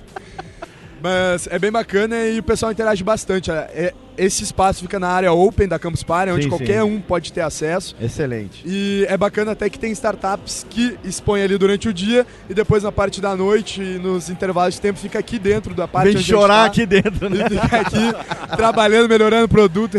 Mas 1.03 1.49
é 1.51 1.59
bem 1.59 1.71
bacana 1.71 2.25
e 2.27 2.39
o 2.39 2.43
pessoal 2.43 2.73
interage 2.73 3.03
bastante. 3.03 3.51
É, 3.51 3.55
é 3.55 3.95
esse 4.21 4.45
espaço 4.45 4.83
fica 4.83 4.99
na 4.99 5.09
área 5.09 5.33
open 5.33 5.67
da 5.67 5.79
Campus 5.79 6.03
Party, 6.03 6.31
onde 6.31 6.43
sim, 6.43 6.49
qualquer 6.51 6.83
sim. 6.83 6.91
um 6.91 7.01
pode 7.01 7.33
ter 7.33 7.41
acesso. 7.41 7.97
Excelente. 7.99 8.63
E 8.67 9.07
é 9.09 9.17
bacana 9.17 9.53
até 9.53 9.71
que 9.71 9.79
tem 9.79 9.91
startups 9.93 10.67
que 10.69 10.99
expõem 11.03 11.43
ali 11.43 11.57
durante 11.57 11.89
o 11.89 11.95
dia 11.95 12.27
e 12.49 12.53
depois 12.53 12.83
na 12.83 12.93
parte 12.93 13.19
da 13.19 13.35
noite, 13.35 13.81
nos 13.81 14.29
intervalos 14.29 14.75
de 14.75 14.81
tempo, 14.83 14.99
fica 14.99 15.19
aqui 15.19 15.39
dentro 15.39 15.75
da 15.75 15.89
parte 15.89 16.13
Vem 16.13 16.23
chorar 16.23 16.61
tá, 16.61 16.65
aqui 16.67 16.85
dentro, 16.85 17.31
né? 17.31 17.49
Fica 17.49 17.81
aqui 17.81 18.57
trabalhando, 18.57 19.09
melhorando 19.09 19.47
o 19.47 19.49
produto, 19.49 19.97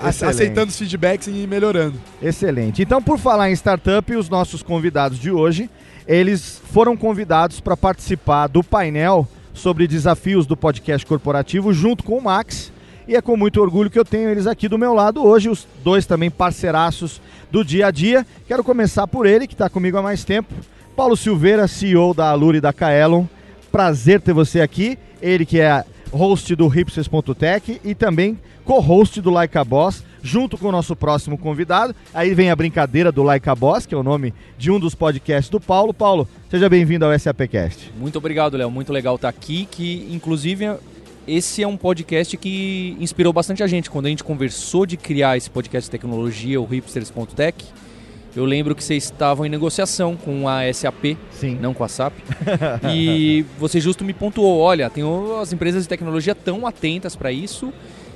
aceitando 0.00 0.70
os 0.70 0.78
feedbacks 0.78 1.28
e 1.28 1.46
melhorando. 1.46 2.00
Excelente. 2.22 2.80
Então, 2.80 3.02
por 3.02 3.18
falar 3.18 3.50
em 3.50 3.52
startup, 3.52 4.16
os 4.16 4.30
nossos 4.30 4.62
convidados 4.62 5.18
de 5.18 5.30
hoje, 5.30 5.68
eles 6.06 6.60
foram 6.72 6.96
convidados 6.96 7.60
para 7.60 7.76
participar 7.76 8.46
do 8.46 8.64
painel 8.64 9.28
sobre 9.58 9.86
desafios 9.86 10.46
do 10.46 10.56
podcast 10.56 11.04
corporativo 11.04 11.72
junto 11.72 12.04
com 12.04 12.16
o 12.16 12.22
Max. 12.22 12.72
E 13.06 13.16
é 13.16 13.20
com 13.20 13.36
muito 13.36 13.60
orgulho 13.60 13.90
que 13.90 13.98
eu 13.98 14.04
tenho 14.04 14.28
eles 14.28 14.46
aqui 14.46 14.68
do 14.68 14.78
meu 14.78 14.94
lado 14.94 15.24
hoje, 15.24 15.48
os 15.48 15.66
dois 15.82 16.06
também 16.06 16.30
parceiraços 16.30 17.20
do 17.50 17.64
dia 17.64 17.86
a 17.86 17.90
dia. 17.90 18.26
Quero 18.46 18.62
começar 18.62 19.06
por 19.06 19.26
ele, 19.26 19.46
que 19.46 19.54
está 19.54 19.68
comigo 19.68 19.96
há 19.96 20.02
mais 20.02 20.24
tempo. 20.24 20.54
Paulo 20.94 21.16
Silveira, 21.16 21.66
CEO 21.66 22.12
da 22.14 22.30
Alure 22.30 22.58
e 22.58 22.60
da 22.60 22.72
Kaelon. 22.72 23.24
Prazer 23.72 24.20
ter 24.20 24.32
você 24.32 24.60
aqui. 24.60 24.98
Ele 25.20 25.44
que 25.44 25.60
é 25.60 25.84
host 26.12 26.54
do 26.54 26.66
hipsters.tech 26.68 27.80
e 27.84 27.94
também 27.94 28.38
co-host 28.64 29.20
do 29.20 29.30
Like 29.30 29.56
a 29.56 29.64
Boss, 29.64 30.04
junto 30.22 30.58
com 30.58 30.68
o 30.68 30.72
nosso 30.72 30.94
próximo 30.94 31.38
convidado. 31.38 31.94
Aí 32.12 32.34
vem 32.34 32.50
a 32.50 32.56
brincadeira 32.56 33.10
do 33.10 33.22
Like 33.22 33.48
a 33.48 33.54
Boss, 33.54 33.86
que 33.86 33.94
é 33.94 33.98
o 33.98 34.02
nome 34.02 34.34
de 34.58 34.70
um 34.70 34.78
dos 34.78 34.94
podcasts 34.94 35.50
do 35.50 35.58
Paulo. 35.58 35.94
Paulo, 35.94 36.28
seja 36.50 36.68
bem-vindo 36.68 37.04
ao 37.04 37.18
SAPcast. 37.18 37.92
Muito 37.98 38.18
obrigado, 38.18 38.56
Léo. 38.56 38.70
Muito 38.70 38.92
legal 38.92 39.16
estar 39.16 39.28
aqui, 39.28 39.66
que 39.70 40.06
inclusive 40.10 40.76
esse 41.26 41.62
é 41.62 41.68
um 41.68 41.76
podcast 41.76 42.36
que 42.36 42.96
inspirou 42.98 43.32
bastante 43.32 43.62
a 43.62 43.66
gente. 43.66 43.90
Quando 43.90 44.06
a 44.06 44.08
gente 44.08 44.24
conversou 44.24 44.86
de 44.86 44.96
criar 44.96 45.36
esse 45.36 45.50
podcast 45.50 45.86
de 45.86 45.90
tecnologia, 45.90 46.60
o 46.60 46.64
hipsters.tech, 46.64 47.64
eu 48.36 48.44
lembro 48.44 48.74
que 48.74 48.84
vocês 48.84 49.04
estavam 49.04 49.46
em 49.46 49.48
negociação 49.48 50.16
com 50.16 50.48
a 50.48 50.72
SAP, 50.72 51.16
Sim. 51.30 51.58
não 51.60 51.74
com 51.74 51.84
a 51.84 51.88
SAP. 51.88 52.14
e 52.92 53.44
você 53.58 53.80
justo 53.80 54.04
me 54.04 54.12
pontuou, 54.12 54.58
olha, 54.58 54.88
tem 54.90 55.04
as 55.40 55.52
empresas 55.52 55.82
de 55.82 55.88
tecnologia 55.88 56.34
tão 56.34 56.66
atentas 56.66 57.16
para 57.16 57.32
isso 57.32 57.72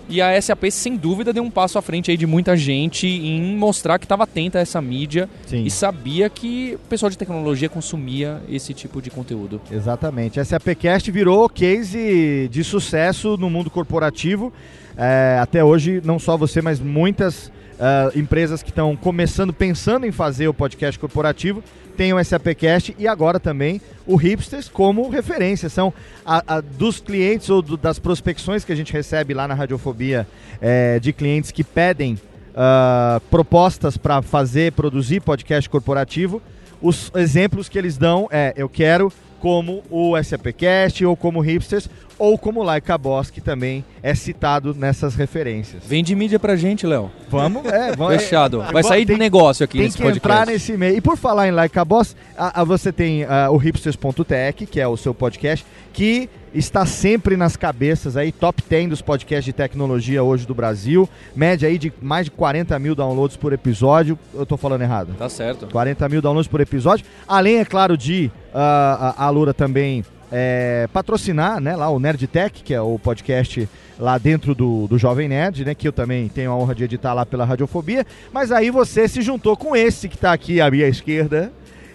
e 0.09 0.21
a 0.21 0.41
SAP, 0.41 0.65
sem 0.71 0.97
dúvida, 0.97 1.33
deu 1.33 1.43
um 1.43 1.51
passo 1.51 1.79
à 1.79 1.83
frente 1.83 2.11
aí 2.11 2.17
de 2.17 2.27
muita 2.27 2.57
gente 2.57 3.07
em 3.07 3.57
mostrar 3.57 3.99
que 3.99 4.05
estava 4.05 4.25
atenta 4.25 4.59
a 4.59 4.61
essa 4.61 4.81
mídia 4.81 5.29
Sim. 5.47 5.65
e 5.65 5.71
sabia 5.71 6.29
que 6.29 6.75
o 6.75 6.89
pessoal 6.89 7.09
de 7.09 7.17
tecnologia 7.17 7.69
consumia 7.69 8.43
esse 8.49 8.75
tipo 8.75 9.01
de 9.01 9.11
conteúdo. 9.11 9.61
Exatamente. 9.71 10.41
A 10.41 10.45
SAPcast 10.45 11.11
virou 11.11 11.49
case 11.49 12.49
de 12.51 12.65
sucesso 12.65 13.37
no 13.37 13.49
mundo 13.49 13.71
corporativo. 13.71 14.53
é, 14.97 15.39
até 15.41 15.65
hoje, 15.65 16.03
não 16.05 16.19
só 16.19 16.37
você, 16.37 16.61
mas 16.61 16.79
muitas 16.79 17.51
uh, 17.83 18.17
empresas 18.17 18.63
que 18.63 18.71
estão 18.71 18.95
começando, 18.97 19.53
pensando 19.53 20.07
em 20.07 20.13
fazer 20.13 20.47
o 20.47 20.55
podcast 20.55 20.99
corporativo, 20.99 21.63
tem 21.97 22.13
o 22.13 22.25
SAPcast 22.25 22.95
e 22.99 23.09
agora 23.09 23.41
também 23.41 23.81
o 24.07 24.15
Hipsters 24.15 24.69
como 24.69 25.09
referência. 25.11 25.69
São 25.69 25.93
a, 26.25 26.57
a, 26.57 26.61
dos 26.61 27.01
clientes 27.01 27.51
ou 27.51 27.61
do, 27.61 27.77
das 27.77 27.99
prospecções 27.99 28.65
que 28.65 28.73
a 28.73 28.77
gente 28.77 28.93
recebe 28.93 29.35
lá 29.35 29.49
na 29.49 29.55
Radiofobia 29.55 30.27
é, 30.61 31.01
de 31.01 31.13
clientes 31.13 31.51
que 31.51 31.65
pedem 31.65 32.15
uh, 32.15 33.21
propostas 33.31 33.97
para 33.97 34.23
fazer, 34.23 34.73
produzir 34.73 35.21
podcast 35.21 35.69
corporativo. 35.69 36.41
Os 36.81 37.11
exemplos 37.15 37.69
que 37.69 37.79
eles 37.79 37.99
dão 37.99 38.29
é: 38.31 38.55
eu 38.57 38.69
quero 38.69 39.13
como 39.39 39.83
o 39.91 40.15
SAPcast 40.23 41.05
ou 41.05 41.17
como 41.17 41.41
Hipsters 41.41 41.91
ou 42.19 42.39
como 42.39 42.63
Laika 42.63 42.97
Boss, 42.97 43.31
que 43.31 43.41
também 43.41 43.85
é 44.03 44.15
citado 44.15 44.75
nessas 44.75 45.15
referências. 45.15 45.83
Vende 45.87 46.15
mídia 46.15 46.39
pra 46.39 46.57
gente, 46.57 46.87
Léo. 46.87 47.11
Vamos, 47.29 47.65
é, 47.67 47.95
vamos. 47.97 48.17
Fechado. 48.17 48.63
Vai 48.73 48.83
sair 48.83 49.07
tem, 49.07 49.17
de 49.17 49.21
negócio 49.21 49.65
aqui 49.65 49.79
tem 49.79 49.87
nesse 49.87 49.97
que 49.97 50.03
podcast. 50.03 50.29
entrar 50.29 50.47
nesse 50.47 50.77
meio. 50.77 50.97
E 50.97 51.01
por 51.01 51.17
falar 51.17 51.49
em 51.49 51.51
Laika 51.51 51.85
Boss, 51.85 52.17
a, 52.37 52.61
a 52.61 52.65
você 52.65 52.93
tem 52.93 53.25
a, 53.25 53.51
o 53.51 53.57
hipsters.tech, 53.57 54.67
que 54.67 54.81
é 54.81 54.87
o 54.87 54.97
seu 54.97 55.15
podcast, 55.15 55.65
que 55.93 56.29
está 56.55 56.85
sempre 56.85 57.37
nas 57.37 57.57
cabeças 57.57 58.17
aí, 58.17 58.31
top 58.31 58.63
10 58.69 58.91
dos 58.91 59.03
podcasts 59.03 59.45
de 59.45 59.53
tecnologia 59.53 60.23
hoje 60.23 60.47
do 60.47 60.55
Brasil, 60.55 61.09
média 61.35 61.69
aí 61.69 61.79
de 61.79 61.93
mais 62.01 62.27
de 62.27 62.31
40 62.31 62.79
mil 62.79 62.95
downloads 62.95 63.37
por 63.37 63.53
episódio, 63.53 64.19
eu 64.35 64.45
tô 64.45 64.57
falando 64.57 64.83
errado? 64.83 65.15
Tá 65.19 65.29
certo. 65.29 65.67
40 65.69 66.09
mil 66.09 66.21
downloads 66.21 66.49
por 66.49 66.61
episódio, 66.61 67.07
além, 67.27 67.59
é 67.59 67.65
claro, 67.65 67.97
de 67.97 68.31
uh, 68.53 68.59
a, 68.59 69.25
a 69.25 69.31
Lura 69.31 69.55
também 69.55 70.05
é, 70.33 70.89
patrocinar 70.91 71.61
né, 71.61 71.77
lá 71.77 71.91
o 71.91 72.01
Nerd 72.01 72.27
Tech, 72.27 72.63
que 72.65 72.73
é 72.73 72.81
o 72.81 72.99
podcast 72.99 73.69
lá 73.99 74.17
dentro 74.17 74.55
do, 74.55 74.87
do 74.89 74.97
Jovem 74.97 75.29
Nerd, 75.29 75.63
né? 75.63 75.75
Que 75.75 75.87
eu 75.87 75.93
também 75.93 76.27
tenho 76.29 76.51
a 76.51 76.57
honra 76.57 76.75
de 76.75 76.85
editar 76.85 77.13
lá 77.13 77.27
pela 77.27 77.45
Radiofobia. 77.45 78.07
Mas 78.33 78.51
aí 78.51 78.71
você 78.71 79.07
se 79.07 79.21
juntou 79.21 79.57
com 79.57 79.77
esse 79.77 80.09
que 80.09 80.15
está 80.15 80.33
aqui 80.33 80.59
à 80.59 80.71
minha 80.71 80.89
esquerda. 80.89 81.53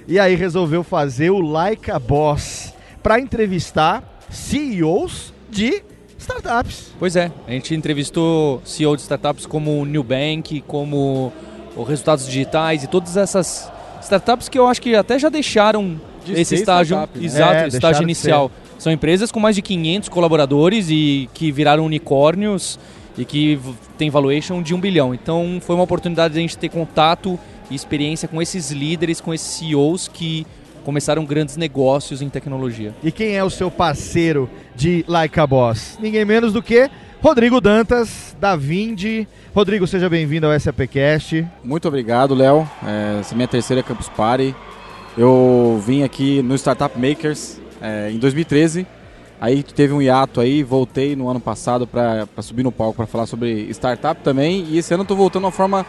E 0.08 0.20
aí 0.20 0.36
resolveu 0.36 0.84
fazer 0.84 1.32
o 1.32 1.42
Like 1.42 1.90
a 1.90 1.98
Boss 1.98 2.74
para 3.02 3.20
entrevistar 3.20 4.04
CEOs 4.30 5.34
de 5.50 5.82
startups. 6.20 6.94
Pois 7.00 7.16
é, 7.16 7.32
a 7.48 7.52
gente 7.52 7.74
entrevistou 7.74 8.62
CEO 8.64 8.96
de 8.96 9.02
startups 9.02 9.46
como 9.46 9.82
o 9.82 9.86
Nubank, 9.86 10.62
como 10.62 11.34
o 11.76 11.84
Resultados 11.84 12.26
Digitais 12.26 12.84
e 12.84 12.88
todas 12.88 13.18
essas 13.18 13.72
startups 14.02 14.48
que 14.48 14.58
eu 14.58 14.68
acho 14.68 14.82
que 14.82 14.96
até 14.96 15.18
já 15.18 15.30
deixaram 15.30 16.00
de 16.34 16.42
esse 16.42 16.56
estágio, 16.56 16.96
startup, 16.96 17.20
né? 17.20 17.26
exato, 17.26 17.54
é, 17.54 17.68
estágio 17.68 18.04
inicial. 18.04 18.52
São 18.78 18.92
empresas 18.92 19.32
com 19.32 19.40
mais 19.40 19.56
de 19.56 19.62
500 19.62 20.10
colaboradores 20.10 20.90
e 20.90 21.30
que 21.34 21.52
viraram 21.52 21.86
unicórnios 21.86 22.80
e 23.18 23.26
que 23.26 23.60
tem 23.98 24.10
valuation 24.10 24.62
de 24.62 24.74
um 24.74 24.80
bilhão. 24.80 25.14
Então 25.14 25.60
foi 25.62 25.76
uma 25.76 25.84
oportunidade 25.84 26.34
de 26.34 26.40
a 26.40 26.42
gente 26.42 26.58
ter 26.58 26.70
contato 26.70 27.40
e 27.70 27.76
experiência 27.76 28.28
com 28.28 28.42
esses 28.42 28.72
líderes, 28.72 29.20
com 29.20 29.34
esses 29.34 29.48
CEOs 29.48 30.08
que 30.08 30.46
começaram 30.84 31.26
grandes 31.26 31.58
negócios 31.58 32.22
em 32.22 32.30
tecnologia. 32.30 32.94
E 33.04 33.12
quem 33.12 33.36
é 33.36 33.44
o 33.44 33.50
seu 33.50 33.70
parceiro 33.70 34.50
de 34.76 35.04
Like 35.08 35.38
a 35.40 35.46
Boss? 35.46 35.98
Ninguém 36.00 36.24
menos 36.24 36.54
do 36.54 36.62
que 36.62 36.90
Rodrigo 37.22 37.60
Dantas, 37.60 38.36
da 38.40 38.56
Vindi. 38.56 39.28
Rodrigo, 39.54 39.88
seja 39.88 40.08
bem-vindo 40.08 40.48
ao 40.48 40.58
SAPcast. 40.58 41.46
Muito 41.64 41.88
obrigado, 41.88 42.36
Léo. 42.36 42.70
É, 42.86 43.18
essa 43.20 43.34
é 43.34 43.36
minha 43.36 43.48
terceira 43.48 43.82
Campus 43.84 44.08
Party. 44.08 44.56
Eu 45.18 45.82
vim 45.84 46.04
aqui 46.04 46.44
no 46.44 46.54
Startup 46.54 46.96
Makers 46.96 47.60
é, 47.82 48.12
em 48.12 48.20
2013. 48.20 48.86
Aí 49.42 49.64
teve 49.64 49.92
um 49.92 50.00
hiato 50.00 50.40
aí, 50.40 50.62
voltei 50.62 51.16
no 51.16 51.28
ano 51.28 51.40
passado 51.40 51.88
para 51.88 52.28
subir 52.42 52.62
no 52.62 52.72
palco 52.72 52.98
para 52.98 53.08
falar 53.08 53.26
sobre 53.26 53.68
startup 53.72 54.22
também. 54.22 54.64
E 54.66 54.78
esse 54.78 54.94
ano 54.94 55.02
eu 55.02 55.08
tô 55.08 55.16
voltando 55.16 55.46
uma 55.46 55.52
forma 55.52 55.84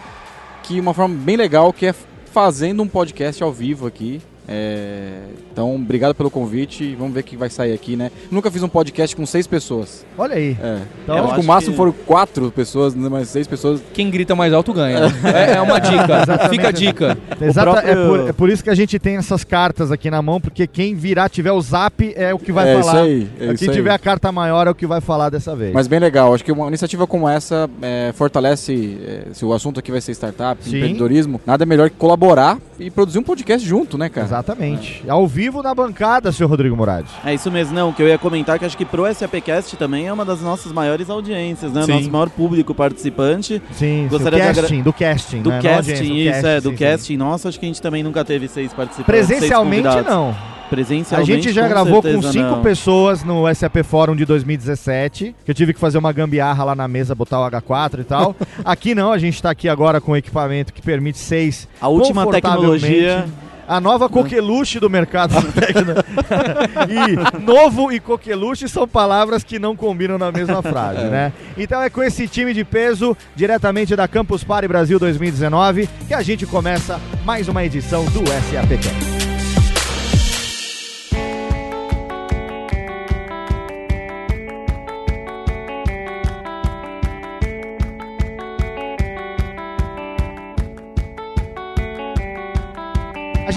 que 0.63 0.81
uma 0.81 0.95
forma 0.95 1.15
bem 1.15 1.37
legal, 1.37 1.75
que 1.75 1.85
é 1.85 1.95
fazendo 2.33 2.83
um 2.83 2.89
podcast 2.89 3.43
ao 3.43 3.53
vivo 3.53 3.87
aqui. 3.87 4.23
É, 4.49 5.19
então, 5.53 5.75
obrigado 5.75 6.15
pelo 6.15 6.31
convite. 6.31 6.95
Vamos 6.95 7.13
ver 7.13 7.21
o 7.21 7.25
que 7.25 7.37
vai 7.37 7.51
sair 7.51 7.75
aqui, 7.75 7.97
né? 7.97 8.11
Nunca 8.31 8.51
fiz 8.51 8.63
um 8.63 8.69
podcast 8.69 9.15
com 9.15 9.27
seis 9.27 9.47
pessoas. 9.47 10.07
Olha 10.17 10.37
aí. 10.37 10.57
É. 10.63 10.79
Então, 11.05 11.25
acho 11.25 11.35
que 11.35 11.41
o 11.41 11.45
máximo 11.45 11.73
que... 11.73 11.77
foram 11.77 11.93
quatro 12.07 12.51
pessoas, 12.51 12.95
né? 12.95 13.09
mas 13.11 13.29
seis 13.29 13.47
pessoas. 13.47 13.83
Quem 13.93 14.11
grita 14.11 14.35
mais 14.35 14.53
alto 14.53 14.73
ganha. 14.73 15.01
é, 15.35 15.57
é, 15.57 15.61
uma 15.61 15.79
dica. 15.79 16.49
Fica 16.49 16.69
a 16.69 16.73
dica. 16.73 17.19
Exato. 17.41 17.73
Próprio... 17.73 17.91
É, 17.91 17.95
por, 18.07 18.29
é, 18.29 18.33
por, 18.33 18.51
isso 18.51 18.65
que 18.65 18.71
a 18.71 18.75
gente 18.75 18.99
tem 18.99 19.17
essas 19.17 19.45
cartas 19.45 19.93
aqui 19.93 20.11
na 20.11 20.23
mão, 20.23 20.41
porque 20.41 20.67
quem 20.67 20.95
virar, 20.95 21.29
tiver 21.29 21.53
o 21.53 21.61
zap, 21.61 22.13
é 22.17 22.33
o 22.33 22.39
que 22.39 22.51
vai 22.51 22.71
é 22.71 22.81
falar. 22.81 23.07
Isso 23.07 23.29
aí, 23.41 23.51
é 23.51 23.55
quem 23.55 23.71
tiver 23.71 23.91
a 23.91 23.99
carta 23.99 24.33
maior 24.33 24.67
é 24.67 24.71
o 24.71 24.75
que 24.75 24.87
vai 24.87 25.01
falar 25.01 25.29
dessa 25.29 25.55
vez. 25.55 25.75
Mas 25.75 25.87
bem 25.87 25.99
legal. 25.99 26.33
Acho 26.33 26.45
que 26.45 26.53
uma 26.53 26.69
iniciativa 26.69 27.07
como 27.07 27.29
essa 27.29 27.69
é, 27.83 28.13
fortalece. 28.15 28.99
É, 29.05 29.35
se 29.35 29.45
o 29.45 29.53
assunto 29.53 29.81
aqui 29.81 29.91
vai 29.91 30.01
ser 30.01 30.13
startup, 30.13 30.63
Sim. 30.63 30.77
empreendedorismo, 30.77 31.41
nada 31.45 31.67
melhor 31.67 31.91
que 31.91 31.97
colaborar 31.97 32.59
e 32.79 32.91
produzir 32.91 33.19
um 33.19 33.23
podcast 33.23 33.67
junto, 33.67 33.99
né, 33.99 34.09
cara? 34.09 34.38
Exatamente. 34.39 35.03
É 35.07 35.11
ao 35.11 35.27
vivo 35.27 35.63
na 35.63 35.75
bancada, 35.75 36.31
seu 36.31 36.47
Rodrigo 36.47 36.77
Murad. 36.77 37.05
É 37.25 37.35
isso 37.35 37.51
mesmo, 37.51 37.75
não. 37.75 37.93
Que 37.93 38.03
eu 38.03 38.09
ia 38.09 38.19
comentar 38.19 38.59
que 38.59 38.65
acho 38.65 38.77
que 38.77 38.85
pro 38.85 39.13
SAPcast 39.13 39.77
também 39.77 40.07
é 40.07 40.13
uma 40.13 40.25
das 40.25 40.41
nossas 40.41 40.71
maiores 40.73 41.11
audiências, 41.11 41.73
né? 41.73 41.83
Sim. 41.83 41.93
Nosso 41.93 42.11
maior 42.11 42.31
público 42.31 42.75
participante. 42.75 43.61
Sim, 43.73 44.07
Gostaria 44.09 44.39
do 44.39 44.55
casting, 44.55 44.83
do 44.83 44.93
casting. 44.93 45.43
Do 45.43 45.51
né? 45.51 45.61
casting, 45.61 46.15
isso, 46.15 46.33
casting, 46.33 46.47
é, 46.47 46.61
do 46.61 46.71
sim, 46.71 46.77
casting. 46.77 47.07
Sim. 47.15 47.17
Nossa, 47.17 47.49
acho 47.49 47.59
que 47.59 47.67
a 47.67 47.69
gente 47.69 47.83
também 47.83 48.03
nunca 48.03 48.25
teve 48.25 48.49
seis 48.49 48.73
participantes. 48.73 49.27
Presencialmente 49.27 50.03
não. 50.03 50.35
Presencialmente, 50.69 51.33
a 51.33 51.35
gente 51.37 51.53
já 51.53 51.63
com 51.63 51.69
gravou 51.69 52.03
com 52.03 52.23
cinco 52.23 52.57
não. 52.57 52.63
pessoas 52.63 53.25
no 53.25 53.53
SAP 53.55 53.83
Fórum 53.83 54.15
de 54.15 54.27
2017, 54.27 55.35
que 55.43 55.51
eu 55.51 55.55
tive 55.55 55.73
que 55.73 55.81
fazer 55.81 55.97
uma 55.97 56.13
gambiarra 56.13 56.63
lá 56.63 56.75
na 56.75 56.87
mesa, 56.87 57.15
botar 57.15 57.41
o 57.41 57.51
H4 57.51 58.01
e 58.01 58.05
tal. 58.05 58.37
aqui 58.63 58.95
não, 58.95 59.11
a 59.11 59.17
gente 59.17 59.35
está 59.35 59.51
aqui 59.51 59.67
agora 59.67 59.99
com 59.99 60.15
equipamento 60.15 60.73
que 60.75 60.83
permite 60.83 61.17
seis. 61.17 61.67
A 61.81 61.89
última 61.89 62.31
tecnologia 62.31 63.27
a 63.69 63.81
nova 63.81 64.09
coqueluche 64.09 64.81
do 64.81 64.89
mercado 64.89 65.35
e 66.89 67.39
novo 67.41 67.93
e 67.93 68.01
coqueluche 68.01 68.67
são 68.67 68.89
palavras 68.89 69.45
que 69.45 69.59
não 69.59 69.77
combinam 69.77 70.17
na 70.17 70.33
mesma 70.33 70.63
frase, 70.63 71.03
é. 71.03 71.11
né? 71.11 71.33
Então 71.57 71.83
é 71.83 71.91
com 71.91 72.03
esse 72.03 72.27
time 72.27 72.55
de 72.55 72.65
peso, 72.65 73.15
diretamente 73.37 73.95
da 73.95 74.09
Campus 74.09 74.43
Party 74.43 74.67
Brasil 74.67 74.99
2019, 74.99 75.89
que 76.07 76.15
a 76.15 76.23
gente 76.23 76.47
começa 76.47 76.99
mais 77.25 77.47
uma 77.47 77.63
edição 77.63 78.05
do 78.07 78.21
SAPcast. 78.27 79.18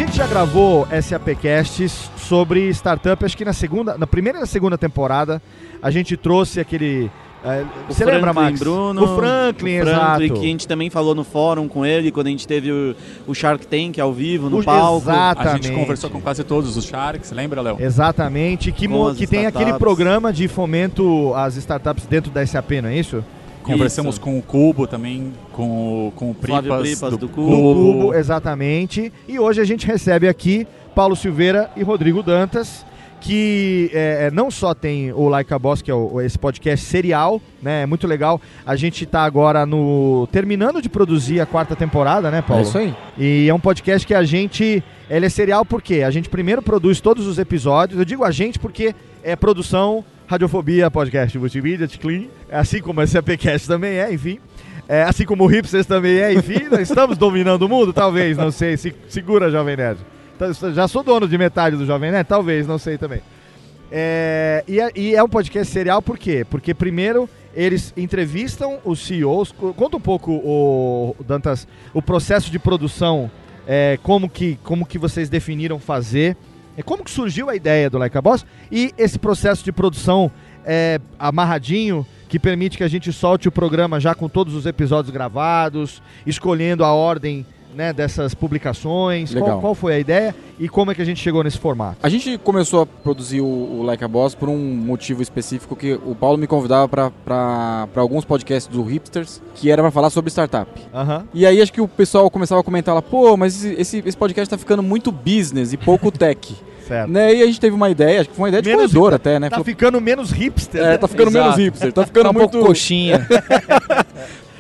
Gente 0.06 0.18
já 0.18 0.26
gravou 0.26 0.88
SAPcasts 1.00 2.10
sobre 2.18 2.70
startup, 2.70 3.24
acho 3.24 3.38
que 3.38 3.46
na 3.46 3.54
segunda, 3.54 3.96
na 4.00 4.08
primeira 4.08 4.40
e 4.40 4.42
na 4.42 4.48
segunda 4.48 4.76
temporada, 4.76 5.40
a 5.80 5.92
gente 5.92 6.18
trouxe 6.18 6.60
aquele 6.60 7.12
é, 7.44 7.64
você 7.88 8.04
Franklin 8.04 8.16
lembra, 8.16 8.34
Max? 8.34 8.60
Bruno, 8.60 9.04
o 9.04 9.16
Franklin, 9.16 9.80
o 9.80 9.84
Franklin, 9.84 10.26
exato. 10.26 10.40
que 10.40 10.46
a 10.46 10.50
gente 10.50 10.68
também 10.68 10.90
falou 10.90 11.14
no 11.14 11.24
fórum 11.24 11.68
com 11.68 11.86
ele, 11.86 12.12
quando 12.12 12.28
a 12.28 12.30
gente 12.32 12.48
teve 12.48 12.72
o, 12.72 12.96
o 13.28 13.36
Shark 13.36 13.66
Tank 13.68 14.00
ao 14.00 14.12
vivo, 14.12 14.50
no 14.50 14.60
o, 14.60 14.64
palco. 14.64 15.08
Exatamente. 15.08 15.50
A 15.50 15.54
gente 15.70 15.80
conversou 15.80 16.10
com 16.10 16.20
quase 16.20 16.44
todos 16.44 16.76
os 16.76 16.86
Sharks, 16.86 17.32
lembra, 17.32 17.62
Léo? 17.62 17.78
Exatamente, 17.80 18.72
que, 18.72 18.88
que 19.16 19.28
tem 19.28 19.46
aquele 19.46 19.74
programa 19.74 20.34
de 20.34 20.48
fomento 20.48 21.32
às 21.36 21.56
startups 21.58 22.08
dentro 22.08 22.32
da 22.32 22.46
SAP, 22.46 22.72
não 22.82 22.90
é 22.90 22.98
isso? 22.98 23.24
Conversamos 23.62 24.16
isso. 24.16 24.22
com 24.22 24.38
o 24.38 24.42
Cubo 24.42 24.88
também, 24.88 25.34
com 25.52 26.08
o, 26.08 26.12
com 26.12 26.32
o 26.32 26.36
Pripas, 26.36 26.82
Pripas 26.82 27.12
do, 27.12 27.18
do 27.18 27.30
Cubo. 27.30 27.52
Cubo. 27.52 28.14
Exatamente. 28.14 29.12
E 29.28 29.40
hoje 29.40 29.62
a 29.62 29.64
gente 29.64 29.86
recebe 29.86 30.28
aqui 30.28 30.68
Paulo 30.96 31.16
Silveira 31.16 31.70
e 31.76 31.84
Rodrigo 31.84 32.22
Dantas, 32.22 32.86
que 33.22 33.90
é, 33.94 34.28
é 34.28 34.32
não 34.32 34.50
só 34.50 34.74
tem 34.74 35.12
o 35.14 35.30
Like 35.30 35.54
a 35.54 35.60
Boss, 35.60 35.82
que 35.82 35.92
é 35.92 35.94
o, 35.94 36.20
esse 36.20 36.38
podcast 36.38 36.86
serial, 36.86 37.42
né? 37.62 37.84
É 37.84 37.86
muito 37.86 38.08
legal. 38.08 38.42
A 38.66 38.76
gente 38.76 39.04
está 39.04 39.24
agora 39.24 39.66
no 39.66 40.28
terminando 40.32 40.82
de 40.82 40.90
produzir 40.90 41.40
a 41.40 41.46
quarta 41.46 41.76
temporada, 41.76 42.32
né, 42.32 42.42
Paulo? 42.42 42.64
É 42.64 42.68
isso 42.68 42.78
aí. 42.78 42.96
E 43.18 43.48
é 43.48 43.54
um 43.54 43.60
podcast 43.60 44.06
que 44.06 44.14
a 44.14 44.24
gente. 44.24 44.84
Ele 45.10 45.26
é 45.26 45.30
serial 45.30 45.66
porque 45.66 46.04
a 46.04 46.10
gente 46.10 46.30
primeiro 46.30 46.62
produz 46.62 47.00
todos 47.00 47.28
os 47.28 47.38
episódios. 47.38 48.00
Eu 48.00 48.06
digo 48.06 48.24
a 48.24 48.32
gente 48.32 48.58
porque 48.58 48.96
é 49.24 49.36
produção 49.36 50.04
Radiofobia, 50.32 50.90
podcast 50.90 51.38
multimídia, 51.38 51.86
clean, 51.90 52.28
assim 52.50 52.80
como 52.82 53.02
a 53.02 53.06
SAPcast 53.06 53.68
também 53.68 54.00
é, 54.00 54.14
enfim. 54.14 54.40
É, 54.88 55.04
assim 55.04 55.26
como 55.26 55.44
o 55.44 55.48
Hipsters 55.48 55.86
também 55.86 56.20
é, 56.20 56.34
enfim, 56.34 56.68
nós 56.72 56.90
estamos 56.90 57.18
dominando 57.18 57.64
o 57.64 57.68
mundo? 57.68 57.92
Talvez, 57.92 58.38
não 58.38 58.50
sei. 58.50 58.78
Se, 58.78 58.96
segura, 59.10 59.52
Jovem 59.52 59.76
Nerd. 59.76 60.00
Então, 60.34 60.74
já 60.74 60.88
sou 60.88 61.04
dono 61.04 61.28
de 61.28 61.38
metade 61.38 61.76
do 61.76 61.86
Jovem 61.86 62.12
Nerd? 62.12 62.26
Talvez, 62.30 62.66
não 62.66 62.78
sei 62.78 62.98
também. 62.98 63.22
É, 63.92 64.64
e, 64.70 64.80
é, 64.80 64.90
e, 64.96 65.16
é 65.16 65.22
um 65.22 65.28
podcast 65.28 65.70
serial 65.70 66.02
por 66.02 66.18
quê? 66.18 66.46
Porque 66.50 66.74
primeiro 66.74 67.30
eles 67.54 67.94
entrevistam 67.98 68.80
os 68.86 69.06
CEOs. 69.06 69.52
Conta 69.52 69.98
um 69.98 70.02
pouco, 70.02 70.32
o, 70.32 71.14
Dantas, 71.28 71.68
o 71.94 72.02
processo 72.02 72.50
de 72.50 72.58
produção, 72.58 73.30
é, 73.68 74.00
como, 74.02 74.30
que, 74.30 74.58
como 74.64 74.86
que 74.86 74.98
vocês 74.98 75.28
definiram 75.28 75.78
fazer 75.78 76.38
é 76.38 76.51
como 76.84 77.04
que 77.04 77.12
surgiu 77.12 77.50
a 77.50 77.56
ideia 77.56 77.90
do 77.90 77.98
Like 77.98 78.18
a 78.18 78.22
Boss 78.22 78.46
e 78.72 78.94
esse 78.98 79.20
processo 79.20 79.64
de 79.64 79.72
produção 79.72 80.32
é, 80.66 81.00
amarradinho 81.20 82.06
que 82.30 82.40
permite 82.40 82.78
que 82.78 82.84
a 82.84 82.88
gente 82.88 83.12
solte 83.12 83.48
o 83.48 83.52
programa 83.52 84.00
já 84.00 84.16
com 84.16 84.30
todos 84.30 84.56
os 84.56 84.66
episódios 84.66 85.12
gravados, 85.12 86.02
escolhendo 86.26 86.86
a 86.86 86.94
ordem 86.94 87.46
né, 87.76 87.94
dessas 87.94 88.34
publicações? 88.34 89.34
Qual, 89.34 89.60
qual, 89.60 89.76
foi 89.76 89.94
a 89.94 90.00
ideia 90.00 90.36
e 90.60 90.68
como 90.70 90.92
é 90.92 90.96
que 90.96 91.02
a 91.02 91.06
gente 91.06 91.22
chegou 91.22 91.44
nesse 91.44 91.58
formato? 91.58 91.98
A 92.02 92.10
gente 92.10 92.38
começou 92.38 92.82
a 92.82 92.86
produzir 92.86 93.42
o, 93.42 93.46
o 93.46 93.84
Like 93.84 94.04
a 94.04 94.08
Boss 94.08 94.36
por 94.36 94.50
um 94.50 94.58
motivo 94.58 95.22
específico 95.22 95.76
que 95.76 95.94
o 95.94 96.16
Paulo 96.16 96.38
me 96.38 96.48
convidava 96.48 96.88
para 96.88 97.88
alguns 97.96 98.26
podcasts 98.26 98.72
do 98.72 98.84
Hipsters, 98.84 99.42
que 99.56 99.70
era 99.70 99.82
para 99.82 99.92
falar 99.92 100.10
sobre 100.10 100.30
startup. 100.30 100.70
Uhum. 100.94 101.24
E 101.34 101.46
aí 101.46 101.62
acho 101.62 101.74
que 101.74 101.82
o 101.82 101.88
pessoal 101.88 102.30
começava 102.30 102.62
a 102.62 102.64
comentar 102.64 102.94
lá, 102.94 103.02
pô, 103.02 103.36
mas 103.38 103.64
esse, 103.64 104.04
esse 104.06 104.18
podcast 104.18 104.48
está 104.48 104.58
ficando 104.58 104.84
muito 104.84 105.12
business 105.12 105.74
e 105.74 105.78
pouco 105.78 106.12
tech. 106.12 106.56
Certo. 106.88 107.10
Né? 107.10 107.36
E 107.36 107.42
a 107.42 107.46
gente 107.46 107.60
teve 107.60 107.74
uma 107.74 107.90
ideia, 107.90 108.20
acho 108.20 108.30
que 108.30 108.36
foi 108.36 108.44
uma 108.44 108.50
ideia 108.50 108.62
de 108.62 108.70
menos 108.70 108.92
corredor 108.92 109.14
até, 109.14 109.40
né? 109.40 109.50
Tá 109.50 109.56
Falou, 109.56 109.66
ficando 109.66 110.02
menos 110.02 110.32
hipster. 110.32 110.82
É, 110.82 110.88
né? 110.90 110.98
tá 110.98 111.08
ficando 111.08 111.30
Exato. 111.30 111.46
menos 111.46 111.58
hipster, 111.58 111.94
tá 111.94 112.06
ficando 112.06 112.24
Tá 112.24 112.30
um 112.32 112.34
muito... 112.34 112.52
pouco 112.52 112.68
coxinha. 112.68 113.26